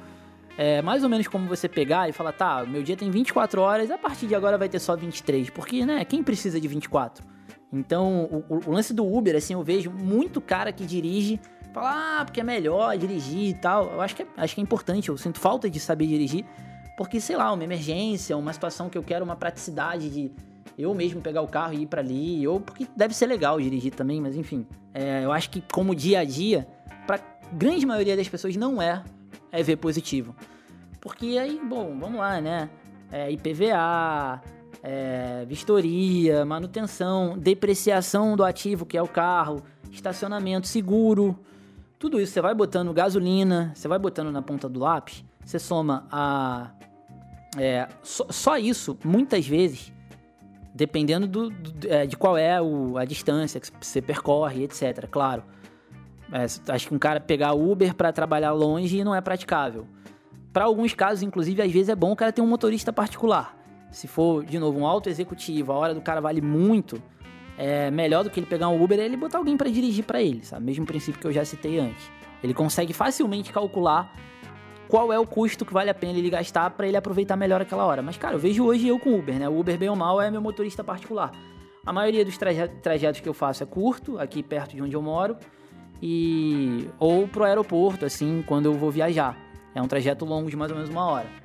é 0.58 0.82
mais 0.82 1.04
ou 1.04 1.10
menos 1.10 1.28
como 1.28 1.48
você 1.48 1.68
pegar 1.68 2.08
e 2.08 2.14
falar, 2.14 2.32
tá, 2.32 2.64
meu 2.66 2.84
dia 2.84 2.96
tem 2.96 3.10
24 3.10 3.60
horas, 3.62 3.92
a 3.92 3.98
partir 3.98 4.28
de 4.28 4.36
agora 4.36 4.58
vai 4.58 4.70
ter 4.70 4.80
só 4.80 4.96
23. 4.96 5.50
Porque, 5.50 5.86
né, 5.86 6.06
quem 6.06 6.24
precisa 6.24 6.62
de 6.62 6.68
24? 6.68 7.26
Então, 7.72 8.44
o, 8.48 8.70
o 8.70 8.72
lance 8.72 8.94
do 8.94 9.06
Uber, 9.06 9.36
assim, 9.36 9.54
eu 9.54 9.64
vejo 9.64 9.90
muito 9.90 10.40
cara 10.40 10.72
que 10.72 10.86
dirige, 10.86 11.40
fala, 11.74 12.20
ah, 12.22 12.26
porque 12.26 12.40
é 12.40 12.44
melhor 12.44 12.98
dirigir 12.98 13.50
e 13.50 13.54
tal. 13.54 13.92
Eu 13.92 14.02
acho 14.02 14.16
que 14.16 14.24
é, 14.24 14.28
acho 14.38 14.56
que 14.56 14.62
é 14.62 14.64
importante, 14.64 15.10
eu 15.10 15.18
sinto 15.18 15.40
falta 15.40 15.70
de 15.70 15.80
saber 15.80 16.08
dirigir, 16.08 16.46
porque, 16.98 17.20
sei 17.20 17.36
lá, 17.36 17.52
uma 17.52 17.64
emergência, 17.64 18.38
uma 18.38 18.54
situação 18.54 18.90
que 18.90 18.98
eu 18.98 19.04
quero 19.04 19.26
uma 19.26 19.36
praticidade 19.36 20.10
de 20.10 20.32
eu 20.78 20.94
mesmo 20.94 21.22
pegar 21.22 21.42
o 21.42 21.48
carro 21.48 21.74
e 21.74 21.82
ir 21.82 21.88
para 21.88 22.02
ali, 22.02 22.48
ou 22.48 22.60
porque 22.60 22.88
deve 22.96 23.14
ser 23.14 23.28
legal 23.28 23.60
dirigir 23.60 23.94
também, 23.94 24.22
mas 24.22 24.36
enfim. 24.36 24.66
É, 24.94 25.24
eu 25.24 25.32
acho 25.32 25.50
que 25.50 25.64
como 25.72 25.96
dia 25.96 26.20
a 26.20 26.24
dia, 26.24 26.68
pra 27.06 27.20
grande 27.52 27.86
maioria 27.86 28.16
das 28.16 28.28
pessoas 28.28 28.56
não 28.56 28.82
é 28.82 29.04
é 29.52 29.62
ver 29.62 29.78
positivo. 29.78 30.36
Porque 31.00 31.38
aí, 31.38 31.60
bom, 31.64 31.98
vamos 32.00 32.20
lá, 32.20 32.42
né? 32.42 32.70
É, 33.12 33.32
IPVA, 33.32 34.42
é, 34.82 35.46
vistoria, 35.46 36.44
manutenção, 36.44 37.38
depreciação 37.38 38.36
do 38.36 38.44
ativo 38.44 38.86
que 38.86 38.98
é 38.98 39.02
o 39.02 39.08
carro, 39.08 39.62
estacionamento, 39.92 40.68
seguro, 40.68 41.38
tudo 42.04 42.20
isso 42.20 42.34
você 42.34 42.42
vai 42.42 42.54
botando 42.54 42.92
gasolina, 42.92 43.72
você 43.74 43.88
vai 43.88 43.98
botando 43.98 44.30
na 44.30 44.42
ponta 44.42 44.68
do 44.68 44.78
lápis, 44.78 45.24
você 45.42 45.58
soma 45.58 46.06
a. 46.12 46.72
É, 47.58 47.88
só, 48.02 48.26
só, 48.30 48.58
isso, 48.58 48.98
muitas 49.06 49.48
vezes, 49.48 49.94
dependendo 50.76 51.26
do, 51.26 51.50
do 51.50 51.88
é, 51.88 52.06
de 52.06 52.18
qual 52.18 52.38
é 52.38 52.62
o, 52.62 52.98
a 52.98 53.06
distância 53.06 53.58
que 53.58 53.70
você 53.80 54.02
percorre, 54.02 54.66
etc. 54.66 55.08
Claro. 55.10 55.46
É, 56.30 56.44
acho 56.74 56.88
que 56.90 56.94
um 56.94 57.00
cara 57.00 57.22
pegar 57.22 57.54
Uber 57.54 57.96
para 57.96 58.12
trabalhar 58.12 58.52
longe 58.52 59.02
não 59.02 59.16
é 59.16 59.22
praticável. 59.22 59.88
Para 60.52 60.66
alguns 60.66 60.94
casos, 60.94 61.24
inclusive, 61.24 61.62
às 61.62 61.72
vezes 61.72 61.88
é 61.88 61.96
bom 61.96 62.12
o 62.12 62.18
cara 62.18 62.34
ter 62.34 62.42
um 62.42 62.48
motorista 62.48 62.92
particular. 62.92 63.58
Se 63.92 64.10
for, 64.10 64.44
de 64.44 64.60
novo, 64.60 64.78
um 64.78 64.86
auto 64.86 65.08
executivo, 65.08 65.72
a 65.72 65.76
hora 65.76 65.94
do 65.94 66.02
cara 66.02 66.20
vale 66.20 66.42
muito, 66.42 67.02
é 67.58 67.92
melhor 67.92 68.24
do 68.24 68.30
que 68.30 68.40
ele 68.40 68.48
pegar 68.48 68.68
um 68.70 68.82
Uber 68.82 69.00
é 69.00 69.06
ele 69.06 69.18
botar 69.18 69.38
alguém 69.38 69.56
para 69.56 69.70
dirigir 69.70 70.04
para 70.04 70.22
ele, 70.22 70.44
sabe? 70.44 70.66
Mesmo 70.66 70.86
princípio 70.86 71.20
que 71.20 71.28
eu 71.28 71.32
já 71.32 71.46
citei 71.46 71.80
antes. 71.80 72.12
Ele 72.44 72.54
consegue 72.54 72.94
facilmente 72.94 73.54
calcular 73.54 74.14
qual 74.88 75.14
é 75.14 75.20
o 75.20 75.26
custo 75.26 75.66
que 75.66 75.74
vale 75.74 75.90
a 75.90 75.94
pena 75.94 76.18
ele 76.18 76.30
gastar 76.30 76.70
para 76.72 76.88
ele 76.88 76.98
aproveitar 76.98 77.36
melhor 77.36 77.62
aquela 77.62 77.86
hora. 77.86 78.02
Mas, 78.02 78.18
cara, 78.18 78.36
eu 78.36 78.40
vejo 78.40 78.66
hoje 78.66 78.88
eu 78.88 79.00
com 79.00 79.18
Uber, 79.18 79.40
né? 79.40 79.48
O 79.48 79.60
Uber, 79.60 79.78
bem 79.78 79.90
ou 79.90 79.96
mal, 79.96 80.22
é 80.22 80.30
meu 80.30 80.42
motorista 80.42 80.84
particular. 80.84 81.32
A 81.86 81.94
maioria 81.94 82.24
dos 82.24 82.38
trajetos 82.38 83.22
que 83.22 83.30
eu 83.30 83.34
faço 83.34 83.64
é 83.64 83.66
curto, 83.66 84.18
aqui 84.20 84.42
perto 84.42 84.76
de 84.76 84.82
onde 84.82 84.96
eu 84.96 85.02
moro 85.02 85.38
e 86.02 86.90
ou 87.00 87.28
pro 87.28 87.46
aeroporto, 87.46 88.06
assim, 88.06 88.44
quando 88.46 88.66
eu 88.66 88.74
vou 88.74 88.92
viajar. 88.92 89.38
É 89.74 89.82
um 89.82 89.88
trajeto 89.88 90.26
longo 90.26 90.50
de 90.50 90.56
mais 90.56 90.70
ou 90.70 90.78
menos 90.78 90.90
uma 90.90 91.06
hora. 91.06 91.43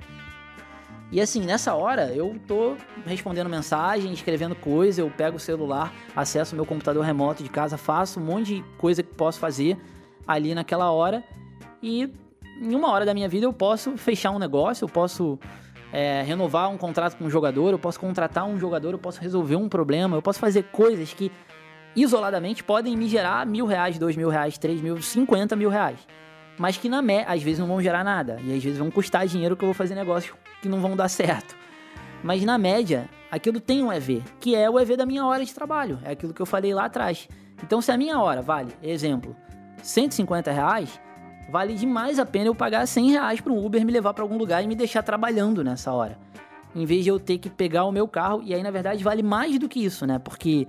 E 1.11 1.19
assim, 1.19 1.41
nessa 1.41 1.73
hora 1.73 2.13
eu 2.13 2.39
tô 2.47 2.75
respondendo 3.05 3.49
mensagem, 3.49 4.13
escrevendo 4.13 4.55
coisa, 4.55 5.01
eu 5.01 5.09
pego 5.09 5.37
o 5.37 5.39
celular, 5.39 5.91
acesso 6.15 6.55
meu 6.55 6.65
computador 6.65 7.03
remoto 7.03 7.41
de 7.41 7.49
casa, 7.49 7.77
faço 7.77 8.19
um 8.19 8.23
monte 8.23 8.55
de 8.55 8.63
coisa 8.77 9.01
que 9.01 9.13
posso 9.15 9.39
fazer 9.39 9.75
ali 10.27 10.53
naquela 10.53 10.91
hora 10.91 11.23
e 11.81 12.11
em 12.61 12.75
uma 12.75 12.91
hora 12.91 13.05
da 13.05 13.13
minha 13.13 13.27
vida 13.27 13.45
eu 13.45 13.53
posso 13.53 13.97
fechar 13.97 14.29
um 14.29 14.37
negócio, 14.37 14.83
eu 14.85 14.89
posso 14.89 15.39
é, 15.91 16.21
renovar 16.21 16.69
um 16.69 16.77
contrato 16.77 17.17
com 17.17 17.25
um 17.25 17.29
jogador, 17.29 17.71
eu 17.71 17.79
posso 17.79 17.99
contratar 17.99 18.45
um 18.45 18.59
jogador, 18.59 18.91
eu 18.91 18.99
posso 18.99 19.19
resolver 19.19 19.55
um 19.55 19.67
problema, 19.67 20.15
eu 20.15 20.21
posso 20.21 20.37
fazer 20.37 20.63
coisas 20.65 21.11
que 21.11 21.31
isoladamente 21.95 22.63
podem 22.63 22.95
me 22.95 23.07
gerar 23.07 23.47
mil 23.47 23.65
reais, 23.65 23.97
dois 23.97 24.15
mil 24.15 24.29
reais, 24.29 24.59
três 24.59 24.79
mil, 24.79 25.01
cinquenta 25.01 25.55
mil 25.55 25.69
reais. 25.69 25.99
Mas 26.59 26.75
que 26.75 26.89
na 26.89 27.01
média, 27.01 27.25
às 27.31 27.41
vezes 27.41 27.57
não 27.57 27.67
vão 27.67 27.81
gerar 27.81 28.03
nada. 28.03 28.37
E 28.43 28.53
às 28.53 28.61
vezes 28.61 28.77
vão 28.77 28.91
custar 28.91 29.25
dinheiro 29.25 29.55
que 29.55 29.63
eu 29.63 29.67
vou 29.67 29.73
fazer 29.73 29.95
negócios 29.95 30.35
que 30.61 30.67
não 30.67 30.81
vão 30.81 30.93
dar 30.93 31.07
certo. 31.07 31.55
Mas 32.21 32.43
na 32.43 32.57
média, 32.57 33.09
aquilo 33.31 33.61
tem 33.61 33.81
um 33.81 33.93
EV, 33.93 34.21
que 34.41 34.53
é 34.53 34.69
o 34.69 34.77
EV 34.77 34.97
da 34.97 35.05
minha 35.05 35.25
hora 35.25 35.45
de 35.45 35.55
trabalho. 35.55 35.99
É 36.03 36.11
aquilo 36.11 36.33
que 36.33 36.41
eu 36.41 36.45
falei 36.45 36.73
lá 36.73 36.85
atrás. 36.85 37.29
Então, 37.63 37.81
se 37.81 37.93
a 37.93 37.97
minha 37.97 38.19
hora 38.19 38.41
vale, 38.41 38.73
exemplo, 38.83 39.33
150 39.81 40.51
reais, 40.51 40.99
vale 41.49 41.75
demais 41.75 42.19
a 42.19 42.25
pena 42.25 42.47
eu 42.47 42.55
pagar 42.55 42.85
100 42.85 43.11
reais 43.11 43.39
para 43.39 43.53
um 43.53 43.65
Uber 43.65 43.85
me 43.85 43.93
levar 43.93 44.13
para 44.13 44.23
algum 44.23 44.37
lugar 44.37 44.61
e 44.61 44.67
me 44.67 44.75
deixar 44.75 45.01
trabalhando 45.01 45.63
nessa 45.63 45.93
hora. 45.93 46.19
Em 46.75 46.85
vez 46.85 47.05
de 47.05 47.09
eu 47.09 47.19
ter 47.21 47.37
que 47.37 47.49
pegar 47.49 47.85
o 47.85 47.91
meu 47.91 48.05
carro, 48.05 48.41
e 48.43 48.53
aí 48.53 48.61
na 48.61 48.69
verdade 48.69 49.01
vale 49.01 49.23
mais 49.23 49.57
do 49.57 49.69
que 49.69 49.79
isso, 49.83 50.05
né? 50.05 50.19
Porque 50.19 50.67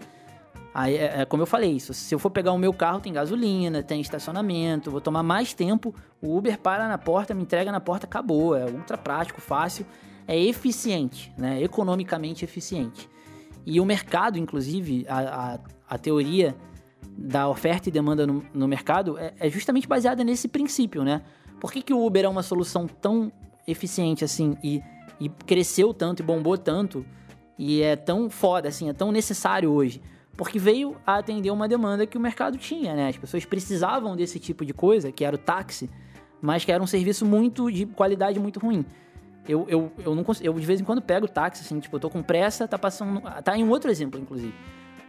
Aí, 0.73 0.97
é, 0.97 1.23
é, 1.23 1.25
como 1.25 1.43
eu 1.43 1.47
falei, 1.47 1.73
isso, 1.73 1.93
se 1.93 2.15
eu 2.15 2.19
for 2.19 2.31
pegar 2.31 2.53
o 2.53 2.59
meu 2.59 2.73
carro, 2.73 3.01
tem 3.01 3.13
gasolina, 3.13 3.83
tem 3.83 4.01
estacionamento, 4.01 4.91
vou 4.91 5.01
tomar 5.01 5.23
mais 5.23 5.53
tempo. 5.53 5.95
O 6.23 6.37
Uber 6.37 6.59
para 6.59 6.89
na 6.89 6.97
porta, 6.97 7.35
me 7.35 7.43
entrega 7.43 7.73
na 7.73 7.81
porta, 7.81 8.07
acabou. 8.07 8.57
É 8.57 8.65
ultra 8.67 8.97
prático, 8.97 9.41
fácil, 9.41 9.85
é 10.29 10.39
eficiente, 10.39 11.33
né? 11.37 11.61
economicamente 11.61 12.45
eficiente. 12.45 13.09
E 13.67 13.81
o 13.81 13.85
mercado, 13.85 14.39
inclusive, 14.39 15.05
a, 15.09 15.19
a, 15.55 15.59
a 15.89 15.99
teoria 15.99 16.55
da 17.17 17.49
oferta 17.49 17.89
e 17.89 17.93
demanda 17.93 18.27
no, 18.27 18.45
no 18.55 18.69
mercado 18.69 19.19
é, 19.19 19.35
é, 19.39 19.51
justamente 19.51 19.89
baseada 19.89 20.23
nesse 20.23 20.49
princípio, 20.49 21.03
né? 21.03 21.23
Por 21.61 21.73
que, 21.73 21.83
que 21.83 21.93
o 21.93 22.05
Uber 22.05 22.25
é 22.25 22.29
uma 22.29 22.43
solução 22.43 22.87
tão 22.87 23.31
eficiente 23.67 24.25
assim 24.25 24.57
e, 24.63 24.83
e 25.21 25.29
cresceu 25.29 25.93
tanto 25.93 26.23
e 26.23 26.23
bombou 26.23 26.57
tanto 26.57 27.05
e 27.59 27.83
é 27.83 27.95
tão 27.95 28.31
foda, 28.31 28.69
assim, 28.69 28.89
é 28.89 28.93
tão 28.93 29.13
necessário 29.13 29.71
hoje? 29.71 30.01
Porque 30.41 30.59
veio 30.59 30.97
a 31.07 31.19
atender 31.19 31.51
uma 31.51 31.69
demanda 31.69 32.07
que 32.07 32.17
o 32.17 32.21
mercado 32.21 32.57
tinha, 32.57 32.95
né? 32.95 33.09
As 33.09 33.17
pessoas 33.19 33.45
precisavam 33.45 34.17
desse 34.17 34.41
tipo 34.41 34.65
de 34.65 34.73
coisa, 34.73 35.13
que 35.13 35.23
era 35.23 35.37
o 35.37 35.39
táxi, 35.39 35.91
mas 36.41 36.65
que 36.65 36.73
era 36.73 36.83
um 36.83 36.87
serviço 36.87 37.27
muito 37.27 37.71
de 37.71 37.85
qualidade 37.85 38.41
muito 38.41 38.59
ruim. 38.59 38.83
Eu, 39.47 39.67
eu, 39.69 39.93
eu, 40.03 40.15
não 40.15 40.25
consigo, 40.25 40.47
eu 40.47 40.59
de 40.59 40.65
vez 40.65 40.81
em 40.81 40.85
quando 40.85 41.03
pego 41.03 41.27
o 41.27 41.29
táxi, 41.29 41.63
assim, 41.63 41.79
tipo, 41.79 41.95
eu 41.95 42.01
tô 42.01 42.09
com 42.09 42.23
pressa, 42.23 42.67
tá 42.67 42.79
passando. 42.79 43.21
Tá 43.45 43.55
em 43.55 43.63
um 43.63 43.69
outro 43.69 43.91
exemplo, 43.91 44.19
inclusive. 44.19 44.55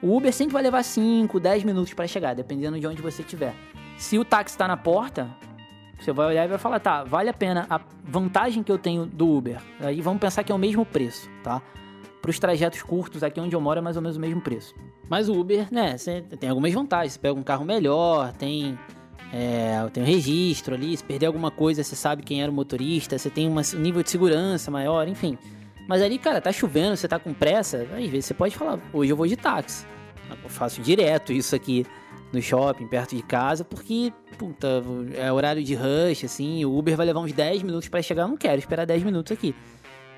O 0.02 0.18
Uber 0.18 0.34
sempre 0.34 0.52
vai 0.52 0.64
levar 0.64 0.84
5, 0.84 1.40
10 1.40 1.64
minutos 1.64 1.94
para 1.94 2.06
chegar, 2.08 2.34
dependendo 2.34 2.78
de 2.78 2.86
onde 2.86 3.02
você 3.02 3.22
estiver. 3.22 3.56
Se 3.98 4.20
o 4.20 4.26
táxi 4.26 4.58
tá 4.58 4.68
na 4.68 4.76
porta, 4.76 5.30
você 5.98 6.12
vai 6.12 6.28
olhar 6.28 6.44
e 6.44 6.50
vai 6.50 6.58
falar, 6.58 6.82
tá, 6.82 7.06
vale 7.06 7.30
a 7.30 7.34
pena 7.34 7.66
a 7.70 7.80
vantagem 8.04 8.64
que 8.64 8.72
eu 8.72 8.78
tenho 8.78 9.06
do 9.06 9.30
Uber. 9.30 9.62
Aí 9.80 10.02
vamos 10.02 10.20
pensar 10.20 10.44
que 10.44 10.52
é 10.52 10.56
o 10.56 10.60
mesmo 10.60 10.86
preço, 10.86 11.30
tá? 11.42 11.62
Para 12.22 12.30
os 12.30 12.38
trajetos 12.38 12.84
curtos, 12.84 13.24
aqui 13.24 13.40
onde 13.40 13.56
eu 13.56 13.62
moro 13.62 13.80
é 13.80 13.82
mais 13.82 13.96
ou 13.96 14.02
menos 14.02 14.18
o 14.18 14.20
mesmo 14.20 14.42
preço. 14.42 14.76
Mas 15.10 15.28
o 15.28 15.40
Uber, 15.40 15.68
né, 15.72 15.96
tem 16.40 16.50
algumas 16.50 16.72
vantagens. 16.72 17.14
Você 17.14 17.20
pega 17.20 17.34
um 17.34 17.44
carro 17.44 17.66
melhor, 17.66 18.32
tem, 18.34 18.78
é, 19.34 19.84
tem 19.92 20.04
um 20.04 20.06
registro 20.06 20.76
ali, 20.76 20.96
se 20.96 21.04
perder 21.04 21.26
alguma 21.26 21.50
coisa, 21.50 21.84
você 21.84 21.96
sabe 21.96 22.22
quem 22.22 22.42
era 22.42 22.52
o 22.52 22.54
motorista, 22.54 23.18
você 23.18 23.30
tem 23.30 23.50
um 23.50 23.56
nível 23.80 24.04
de 24.04 24.10
segurança 24.10 24.70
maior, 24.70 25.08
enfim. 25.08 25.38
Mas 25.88 26.02
ali, 26.02 26.18
cara, 26.20 26.40
tá 26.40 26.52
chovendo, 26.52 26.96
você 26.96 27.08
tá 27.08 27.18
com 27.18 27.34
pressa, 27.34 27.78
às 27.78 28.10
vezes 28.10 28.26
você 28.26 28.34
pode 28.34 28.56
falar, 28.56 28.80
hoje 28.94 29.12
eu 29.12 29.18
vou 29.18 29.28
de 29.28 29.36
táxi. 29.36 29.86
Eu 30.30 30.50
faço 30.50 30.82
direto 30.82 31.34
isso 31.34 31.56
aqui 31.56 31.86
no 32.32 32.42
shopping, 32.42 32.88
perto 32.88 33.16
de 33.16 33.22
casa, 33.24 33.66
porque, 33.66 34.14
puta, 34.38 34.82
é 35.16 35.32
horário 35.32 35.62
de 35.64 35.76
rush, 35.76 36.24
assim, 36.24 36.64
o 36.64 36.78
Uber 36.78 36.96
vai 36.96 37.06
levar 37.06 37.20
uns 37.20 37.34
10 37.34 37.64
minutos 37.64 37.90
para 37.90 38.02
chegar, 38.02 38.24
eu 38.24 38.30
não 38.30 38.38
quero 38.38 38.58
esperar 38.60 38.86
10 38.86 39.04
minutos 39.04 39.32
aqui. 39.32 39.54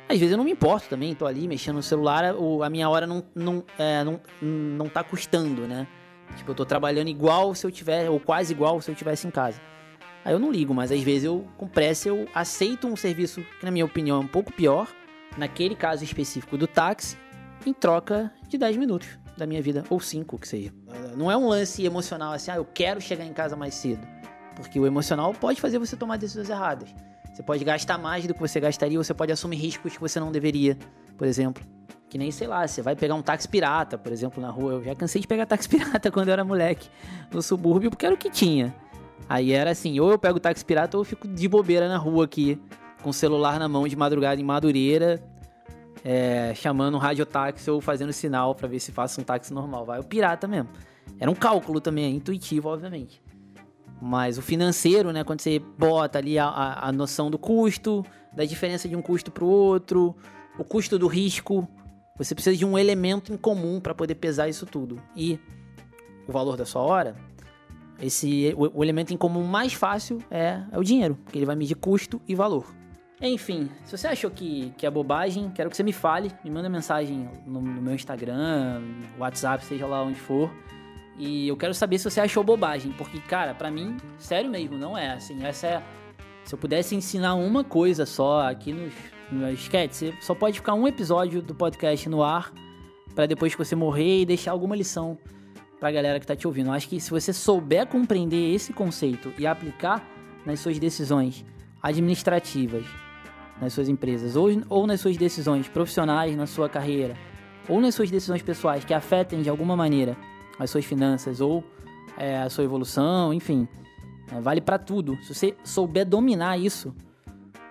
Às 0.07 0.19
vezes 0.19 0.31
eu 0.31 0.38
não 0.38 0.43
me 0.43 0.51
importo 0.51 0.89
também, 0.89 1.15
tô 1.15 1.25
ali 1.25 1.47
mexendo 1.47 1.75
no 1.75 1.84
celular, 1.84 2.23
a 2.63 2.69
minha 2.69 2.89
hora 2.89 3.07
não, 3.07 3.23
não, 3.34 3.63
é, 3.80 4.03
não, 4.03 4.19
não 4.41 4.89
tá 4.89 5.03
custando, 5.03 5.67
né? 5.67 5.88
Tipo, 6.35 6.51
eu 6.51 6.55
tô 6.55 6.65
trabalhando 6.65 7.07
igual 7.07 7.53
se 7.55 7.65
eu 7.65 7.71
tiver, 7.71 8.09
ou 8.09 8.19
quase 8.19 8.53
igual 8.53 8.81
se 8.81 8.91
eu 8.91 8.95
tivesse 8.95 9.27
em 9.27 9.31
casa. 9.31 9.61
Aí 10.25 10.34
eu 10.34 10.39
não 10.39 10.51
ligo, 10.51 10.73
mas 10.73 10.91
às 10.91 11.01
vezes 11.01 11.25
eu, 11.25 11.47
com 11.57 11.67
pressa, 11.67 12.09
eu 12.09 12.27
aceito 12.34 12.88
um 12.88 12.95
serviço 12.95 13.41
que, 13.59 13.65
na 13.65 13.71
minha 13.71 13.85
opinião, 13.85 14.17
é 14.17 14.19
um 14.19 14.27
pouco 14.27 14.53
pior, 14.53 14.88
naquele 15.38 15.75
caso 15.75 16.03
específico 16.03 16.57
do 16.57 16.67
táxi, 16.67 17.17
em 17.65 17.73
troca 17.73 18.31
de 18.47 18.57
10 18.57 18.77
minutos 18.77 19.07
da 19.38 19.45
minha 19.45 19.61
vida, 19.61 19.84
ou 19.89 19.99
5, 19.99 20.38
que 20.38 20.47
seja. 20.47 20.71
Não 21.15 21.31
é 21.31 21.38
um 21.38 21.47
lance 21.47 21.84
emocional 21.84 22.34
assim, 22.34 22.51
ah, 22.51 22.57
eu 22.57 22.65
quero 22.65 23.01
chegar 23.01 23.25
em 23.25 23.34
casa 23.34 23.55
mais 23.55 23.73
cedo. 23.73 24.05
Porque 24.55 24.80
o 24.80 24.85
emocional 24.85 25.34
pode 25.34 25.59
fazer 25.59 25.80
você 25.80 25.95
tomar 25.95 26.17
decisões 26.17 26.49
erradas. 26.49 26.93
Você 27.34 27.41
pode 27.41 27.64
gastar 27.64 27.97
mais 27.97 28.27
do 28.27 28.34
que 28.34 28.39
você 28.39 28.60
gastaria, 28.60 28.97
ou 28.97 29.03
você 29.03 29.14
pode 29.14 29.31
assumir 29.31 29.57
riscos 29.57 29.93
que 29.93 29.99
você 29.99 30.19
não 30.19 30.31
deveria, 30.31 30.77
por 31.18 31.27
exemplo. 31.27 31.64
Que 32.07 32.15
nem, 32.15 32.30
sei 32.30 32.45
lá, 32.45 32.68
você 32.68 32.80
vai 32.80 32.95
pegar 32.95 33.15
um 33.15 33.23
táxi 33.23 33.47
pirata, 33.47 33.97
por 33.97 34.11
exemplo, 34.11 34.39
na 34.39 34.51
rua. 34.51 34.73
Eu 34.73 34.84
já 34.84 34.93
cansei 34.93 35.19
de 35.19 35.27
pegar 35.27 35.47
táxi 35.47 35.68
pirata 35.68 36.11
quando 36.11 36.27
eu 36.27 36.34
era 36.34 36.45
moleque 36.45 36.88
no 37.31 37.41
subúrbio, 37.41 37.89
porque 37.89 38.05
era 38.05 38.14
o 38.14 38.18
que 38.18 38.30
tinha. 38.30 38.73
Aí 39.27 39.51
era 39.51 39.72
assim, 39.72 39.99
ou 39.99 40.11
eu 40.11 40.19
pego 40.19 40.39
táxi 40.39 40.64
pirata 40.64 40.95
ou 40.95 41.01
eu 41.01 41.05
fico 41.05 41.27
de 41.27 41.47
bobeira 41.47 41.88
na 41.88 41.97
rua 41.97 42.26
aqui, 42.26 42.61
com 43.01 43.10
o 43.10 43.14
celular 43.14 43.57
na 43.57 43.68
mão 43.68 43.88
de 43.88 43.95
madrugada 43.95 44.39
em 44.39 44.43
Madureira, 44.43 45.23
é, 46.05 46.53
chamando 46.53 46.93
um 46.93 46.99
radiotáxi 46.99 47.72
ou 47.72 47.81
fazendo 47.81 48.14
sinal 48.14 48.53
para 48.53 48.68
ver 48.68 48.80
se 48.80 48.91
faço 48.91 49.19
um 49.19 49.23
táxi 49.23 49.51
normal. 49.51 49.84
Vai 49.84 49.99
o 49.99 50.03
pirata 50.03 50.47
mesmo. 50.47 50.69
Era 51.19 51.31
um 51.31 51.35
cálculo 51.35 51.81
também, 51.81 52.05
é 52.05 52.10
intuitivo, 52.10 52.69
obviamente. 52.69 53.23
Mas 54.05 54.38
o 54.38 54.41
financeiro, 54.41 55.13
né? 55.13 55.23
Quando 55.23 55.39
você 55.39 55.59
bota 55.59 56.17
ali 56.17 56.38
a, 56.38 56.49
a, 56.81 56.91
noção 56.91 57.31
do 57.31 57.38
custo, 57.38 58.05
da 58.34 58.43
diferença 58.43 58.89
de 58.89 58.97
um 58.97 59.01
custo 59.01 59.31
para 59.31 59.45
o 59.45 59.47
outro, 59.47 60.13
o 60.59 60.63
custo 60.65 60.99
do 60.99 61.07
risco, 61.07 61.65
você 62.17 62.35
precisa 62.35 62.57
de 62.57 62.65
um 62.65 62.77
elemento 62.77 63.31
em 63.31 63.38
comum 63.38 63.80
para 63.80 63.95
poder 63.95 64.15
pesar 64.15 64.49
isso 64.49 64.65
tudo. 64.65 65.01
E 65.15 65.39
o 66.27 66.34
valor 66.34 66.57
da 66.57 66.65
sua 66.65 66.81
hora, 66.81 67.15
esse 67.97 68.53
o, 68.57 68.80
o 68.80 68.84
elemento 68.84 69.13
em 69.13 69.17
comum 69.17 69.45
mais 69.45 69.71
fácil 69.71 70.21
é, 70.30 70.61
é, 70.69 70.77
o 70.77 70.84
dinheiro, 70.84 71.17
porque 71.23 71.39
ele 71.39 71.45
vai 71.45 71.55
medir 71.55 71.75
custo 71.75 72.21
e 72.27 72.35
valor. 72.35 72.65
Enfim, 73.21 73.69
se 73.85 73.97
você 73.97 74.07
achou 74.07 74.30
que, 74.30 74.73
que 74.77 74.85
é 74.85 74.91
bobagem, 74.91 75.49
quero 75.51 75.69
que 75.69 75.77
você 75.77 75.84
me 75.84 75.93
fale, 75.93 76.30
me 76.43 76.51
manda 76.51 76.67
mensagem 76.67 77.30
no, 77.45 77.61
no 77.61 77.81
meu 77.81 77.95
Instagram, 77.95 78.81
WhatsApp, 79.17 79.63
seja 79.63 79.88
lá 79.88 80.03
onde 80.03 80.19
for. 80.19 80.51
E 81.18 81.48
eu 81.48 81.56
quero 81.56 81.73
saber 81.73 81.99
se 81.99 82.10
você 82.10 82.19
achou 82.19 82.44
bobagem, 82.44 82.91
porque, 82.94 83.19
cara, 83.19 83.53
para 83.53 83.69
mim, 83.69 83.98
sério 84.18 84.49
mesmo, 84.49 84.77
não 84.77 84.98
é 84.98 85.14
assim. 85.14 85.44
Essa 85.44 85.68
é. 85.68 85.84
Se 86.44 86.53
eu 86.53 86.60
pudesse 86.60 86.95
ensinar 86.95 87.35
uma 87.35 87.64
coisa 87.64 88.06
só 88.06 88.48
aqui 88.48 88.73
nos, 88.73 88.94
Esquete, 89.53 89.95
você 89.95 90.14
só 90.22 90.35
pode 90.35 90.60
ficar 90.60 90.73
um 90.73 90.88
episódio 90.88 91.41
do 91.41 91.56
podcast 91.56 92.07
no 92.10 92.22
ar 92.22 92.52
para 93.15 93.26
depois 93.26 93.53
que 93.53 93.64
você 93.64 93.76
morrer 93.76 94.22
e 94.22 94.26
deixar 94.26 94.52
alguma 94.52 94.76
lição 94.76 95.18
pra 95.80 95.91
galera 95.91 96.19
que 96.19 96.27
tá 96.27 96.35
te 96.35 96.45
ouvindo. 96.45 96.68
Eu 96.68 96.73
acho 96.73 96.90
que 96.90 96.99
se 96.99 97.10
você 97.10 97.31
souber 97.31 97.88
compreender 97.88 98.53
esse 98.53 98.73
conceito 98.73 99.31
e 99.38 99.48
aplicar 99.48 100.06
nas 100.45 100.60
suas 100.60 100.77
decisões 100.77 101.45
administrativas, 101.81 102.85
nas 103.61 103.73
suas 103.73 103.88
empresas, 103.88 104.35
ou, 104.35 104.49
ou 104.69 104.85
nas 104.85 104.99
suas 104.99 105.15
decisões 105.15 105.68
profissionais 105.68 106.35
na 106.35 106.45
sua 106.45 106.68
carreira, 106.68 107.15
ou 107.68 107.80
nas 107.80 107.95
suas 107.95 108.11
decisões 108.11 108.41
pessoais 108.41 108.84
que 108.84 108.94
afetem 108.94 109.41
de 109.41 109.49
alguma 109.49 109.76
maneira 109.76 110.18
as 110.59 110.69
suas 110.69 110.85
finanças 110.85 111.41
ou 111.41 111.63
é, 112.17 112.39
a 112.39 112.49
sua 112.49 112.63
evolução, 112.63 113.34
enfim, 113.34 113.67
é, 114.31 114.39
vale 114.39 114.61
para 114.61 114.77
tudo. 114.77 115.17
Se 115.23 115.34
você 115.34 115.55
souber 115.63 116.05
dominar 116.05 116.57
isso, 116.57 116.93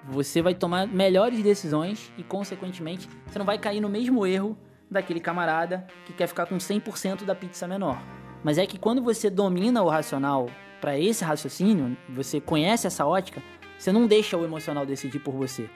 você 0.08 0.42
vai 0.42 0.54
tomar 0.54 0.86
melhores 0.86 1.42
decisões 1.42 2.12
e, 2.18 2.22
consequentemente, 2.22 3.08
você 3.26 3.38
não 3.38 3.46
vai 3.46 3.58
cair 3.58 3.80
no 3.80 3.88
mesmo 3.88 4.26
erro 4.26 4.56
daquele 4.90 5.20
camarada 5.20 5.86
que 6.04 6.12
quer 6.12 6.26
ficar 6.26 6.46
com 6.46 6.56
100% 6.56 7.24
da 7.24 7.34
pizza 7.34 7.66
menor. 7.66 8.02
Mas 8.44 8.58
é 8.58 8.66
que 8.66 8.78
quando 8.78 9.02
você 9.02 9.30
domina 9.30 9.82
o 9.82 9.88
racional 9.88 10.48
para 10.80 10.98
esse 10.98 11.24
raciocínio, 11.24 11.96
você 12.08 12.40
conhece 12.40 12.86
essa 12.86 13.06
ótica, 13.06 13.42
você 13.78 13.92
não 13.92 14.06
deixa 14.06 14.36
o 14.36 14.44
emocional 14.44 14.84
decidir 14.84 15.20
por 15.20 15.34
você. 15.34 15.70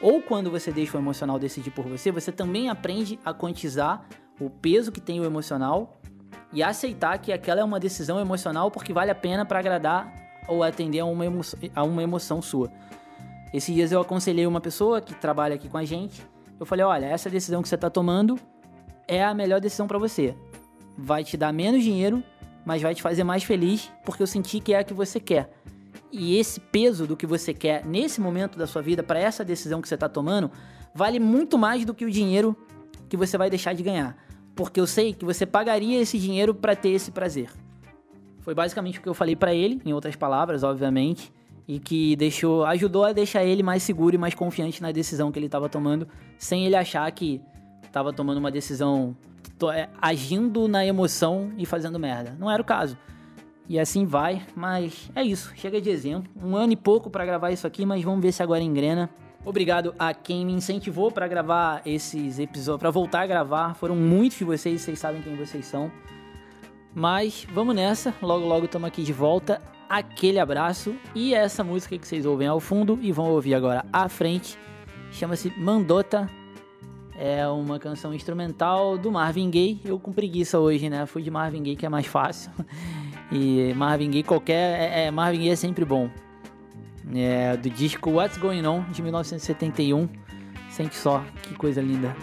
Ou 0.00 0.22
quando 0.22 0.50
você 0.50 0.70
deixa 0.70 0.96
o 0.96 1.00
emocional 1.00 1.38
decidir 1.38 1.70
por 1.70 1.86
você, 1.86 2.10
você 2.10 2.30
também 2.30 2.68
aprende 2.68 3.18
a 3.24 3.34
quantizar 3.34 4.06
o 4.38 4.48
peso 4.48 4.92
que 4.92 5.00
tem 5.00 5.20
o 5.20 5.24
emocional 5.24 5.99
e 6.52 6.62
aceitar 6.62 7.18
que 7.18 7.32
aquela 7.32 7.60
é 7.60 7.64
uma 7.64 7.78
decisão 7.78 8.20
emocional 8.20 8.70
porque 8.70 8.92
vale 8.92 9.10
a 9.10 9.14
pena 9.14 9.44
para 9.44 9.58
agradar 9.58 10.12
ou 10.48 10.62
atender 10.62 11.00
a 11.00 11.04
uma, 11.04 11.24
emo 11.24 11.40
a 11.74 11.84
uma 11.84 12.02
emoção 12.02 12.42
sua. 12.42 12.70
Esses 13.52 13.74
dias 13.74 13.92
eu 13.92 14.00
aconselhei 14.00 14.46
uma 14.46 14.60
pessoa 14.60 15.00
que 15.00 15.14
trabalha 15.14 15.54
aqui 15.54 15.68
com 15.68 15.78
a 15.78 15.84
gente. 15.84 16.24
Eu 16.58 16.66
falei: 16.66 16.84
olha, 16.84 17.06
essa 17.06 17.28
decisão 17.30 17.62
que 17.62 17.68
você 17.68 17.74
está 17.74 17.90
tomando 17.90 18.38
é 19.06 19.24
a 19.24 19.34
melhor 19.34 19.60
decisão 19.60 19.86
para 19.86 19.98
você. 19.98 20.34
Vai 20.96 21.24
te 21.24 21.36
dar 21.36 21.52
menos 21.52 21.82
dinheiro, 21.82 22.22
mas 22.64 22.82
vai 22.82 22.94
te 22.94 23.02
fazer 23.02 23.24
mais 23.24 23.42
feliz 23.42 23.90
porque 24.04 24.22
eu 24.22 24.26
senti 24.26 24.60
que 24.60 24.72
é 24.72 24.78
a 24.78 24.84
que 24.84 24.94
você 24.94 25.18
quer. 25.18 25.50
E 26.12 26.36
esse 26.36 26.58
peso 26.58 27.06
do 27.06 27.16
que 27.16 27.26
você 27.26 27.54
quer 27.54 27.84
nesse 27.84 28.20
momento 28.20 28.58
da 28.58 28.66
sua 28.66 28.82
vida 28.82 29.02
para 29.02 29.18
essa 29.18 29.44
decisão 29.44 29.80
que 29.80 29.88
você 29.88 29.94
está 29.94 30.08
tomando 30.08 30.50
vale 30.94 31.20
muito 31.20 31.56
mais 31.56 31.84
do 31.84 31.94
que 31.94 32.04
o 32.04 32.10
dinheiro 32.10 32.56
que 33.08 33.16
você 33.16 33.38
vai 33.38 33.48
deixar 33.48 33.72
de 33.72 33.82
ganhar. 33.82 34.16
Porque 34.60 34.78
eu 34.78 34.86
sei 34.86 35.14
que 35.14 35.24
você 35.24 35.46
pagaria 35.46 35.98
esse 35.98 36.18
dinheiro 36.18 36.54
para 36.54 36.76
ter 36.76 36.90
esse 36.90 37.10
prazer. 37.10 37.50
Foi 38.40 38.54
basicamente 38.54 38.98
o 38.98 39.02
que 39.02 39.08
eu 39.08 39.14
falei 39.14 39.34
para 39.34 39.54
ele, 39.54 39.80
em 39.86 39.92
outras 39.94 40.16
palavras, 40.16 40.62
obviamente 40.62 41.32
e 41.70 41.78
que 41.78 42.16
deixou, 42.16 42.64
ajudou 42.64 43.04
a 43.04 43.12
deixar 43.12 43.44
ele 43.44 43.62
mais 43.62 43.84
seguro 43.84 44.16
e 44.16 44.18
mais 44.18 44.34
confiante 44.34 44.82
na 44.82 44.90
decisão 44.90 45.30
que 45.30 45.38
ele 45.38 45.46
estava 45.46 45.68
tomando, 45.68 46.08
sem 46.36 46.66
ele 46.66 46.74
achar 46.74 47.08
que 47.12 47.40
estava 47.84 48.12
tomando 48.12 48.38
uma 48.38 48.50
decisão 48.50 49.16
é, 49.72 49.88
agindo 50.02 50.66
na 50.66 50.84
emoção 50.84 51.52
e 51.56 51.64
fazendo 51.64 51.96
merda. 51.96 52.34
Não 52.40 52.50
era 52.50 52.60
o 52.60 52.64
caso. 52.64 52.98
E 53.68 53.78
assim 53.78 54.04
vai, 54.04 54.44
mas 54.56 55.12
é 55.14 55.22
isso, 55.22 55.52
chega 55.54 55.80
de 55.80 55.90
exemplo. 55.90 56.28
Um 56.44 56.56
ano 56.56 56.72
e 56.72 56.76
pouco 56.76 57.08
para 57.08 57.24
gravar 57.24 57.52
isso 57.52 57.68
aqui, 57.68 57.86
mas 57.86 58.02
vamos 58.02 58.20
ver 58.20 58.32
se 58.32 58.42
agora 58.42 58.60
engrena. 58.60 59.08
Obrigado 59.44 59.94
a 59.98 60.12
quem 60.12 60.44
me 60.44 60.52
incentivou 60.52 61.10
para 61.10 61.26
gravar 61.26 61.82
esses 61.86 62.38
episódios, 62.38 62.80
para 62.80 62.90
voltar 62.90 63.22
a 63.22 63.26
gravar. 63.26 63.74
Foram 63.74 63.96
muitos 63.96 64.38
de 64.38 64.44
vocês, 64.44 64.80
vocês 64.80 64.98
sabem 64.98 65.22
quem 65.22 65.36
vocês 65.36 65.64
são. 65.64 65.90
Mas 66.94 67.46
vamos 67.52 67.74
nessa, 67.74 68.14
logo 68.20 68.44
logo 68.46 68.66
estamos 68.66 68.88
aqui 68.88 69.02
de 69.02 69.12
volta 69.12 69.60
aquele 69.90 70.38
abraço 70.38 70.94
e 71.16 71.34
essa 71.34 71.64
música 71.64 71.98
que 71.98 72.06
vocês 72.06 72.24
ouvem 72.24 72.46
ao 72.46 72.60
fundo 72.60 72.96
e 73.02 73.10
vão 73.10 73.28
ouvir 73.32 73.56
agora 73.56 73.84
à 73.92 74.08
frente 74.08 74.56
chama-se 75.10 75.52
Mandota. 75.58 76.30
É 77.18 77.46
uma 77.48 77.78
canção 77.78 78.14
instrumental 78.14 78.96
do 78.96 79.12
Marvin 79.12 79.50
Gaye. 79.50 79.78
Eu 79.84 79.98
com 79.98 80.10
preguiça 80.10 80.58
hoje, 80.58 80.88
né? 80.88 81.04
Fui 81.04 81.20
de 81.22 81.30
Marvin 81.30 81.62
Gaye 81.62 81.76
que 81.76 81.84
é 81.84 81.88
mais 81.88 82.06
fácil. 82.06 82.52
E 83.32 83.72
Marvin 83.74 84.10
Gaye 84.10 84.24
qualquer 84.24 84.80
é, 84.80 85.04
é 85.04 85.10
Marvin 85.12 85.38
Gaye 85.38 85.50
é 85.50 85.56
sempre 85.56 85.84
bom. 85.84 86.10
É 87.14 87.56
do 87.56 87.70
disco 87.70 88.10
What's 88.10 88.38
Going 88.38 88.66
On 88.66 88.84
de 88.90 89.02
1971. 89.02 90.08
Sente 90.70 90.94
só 90.94 91.24
que 91.42 91.54
coisa 91.54 91.80
linda. 91.80 92.14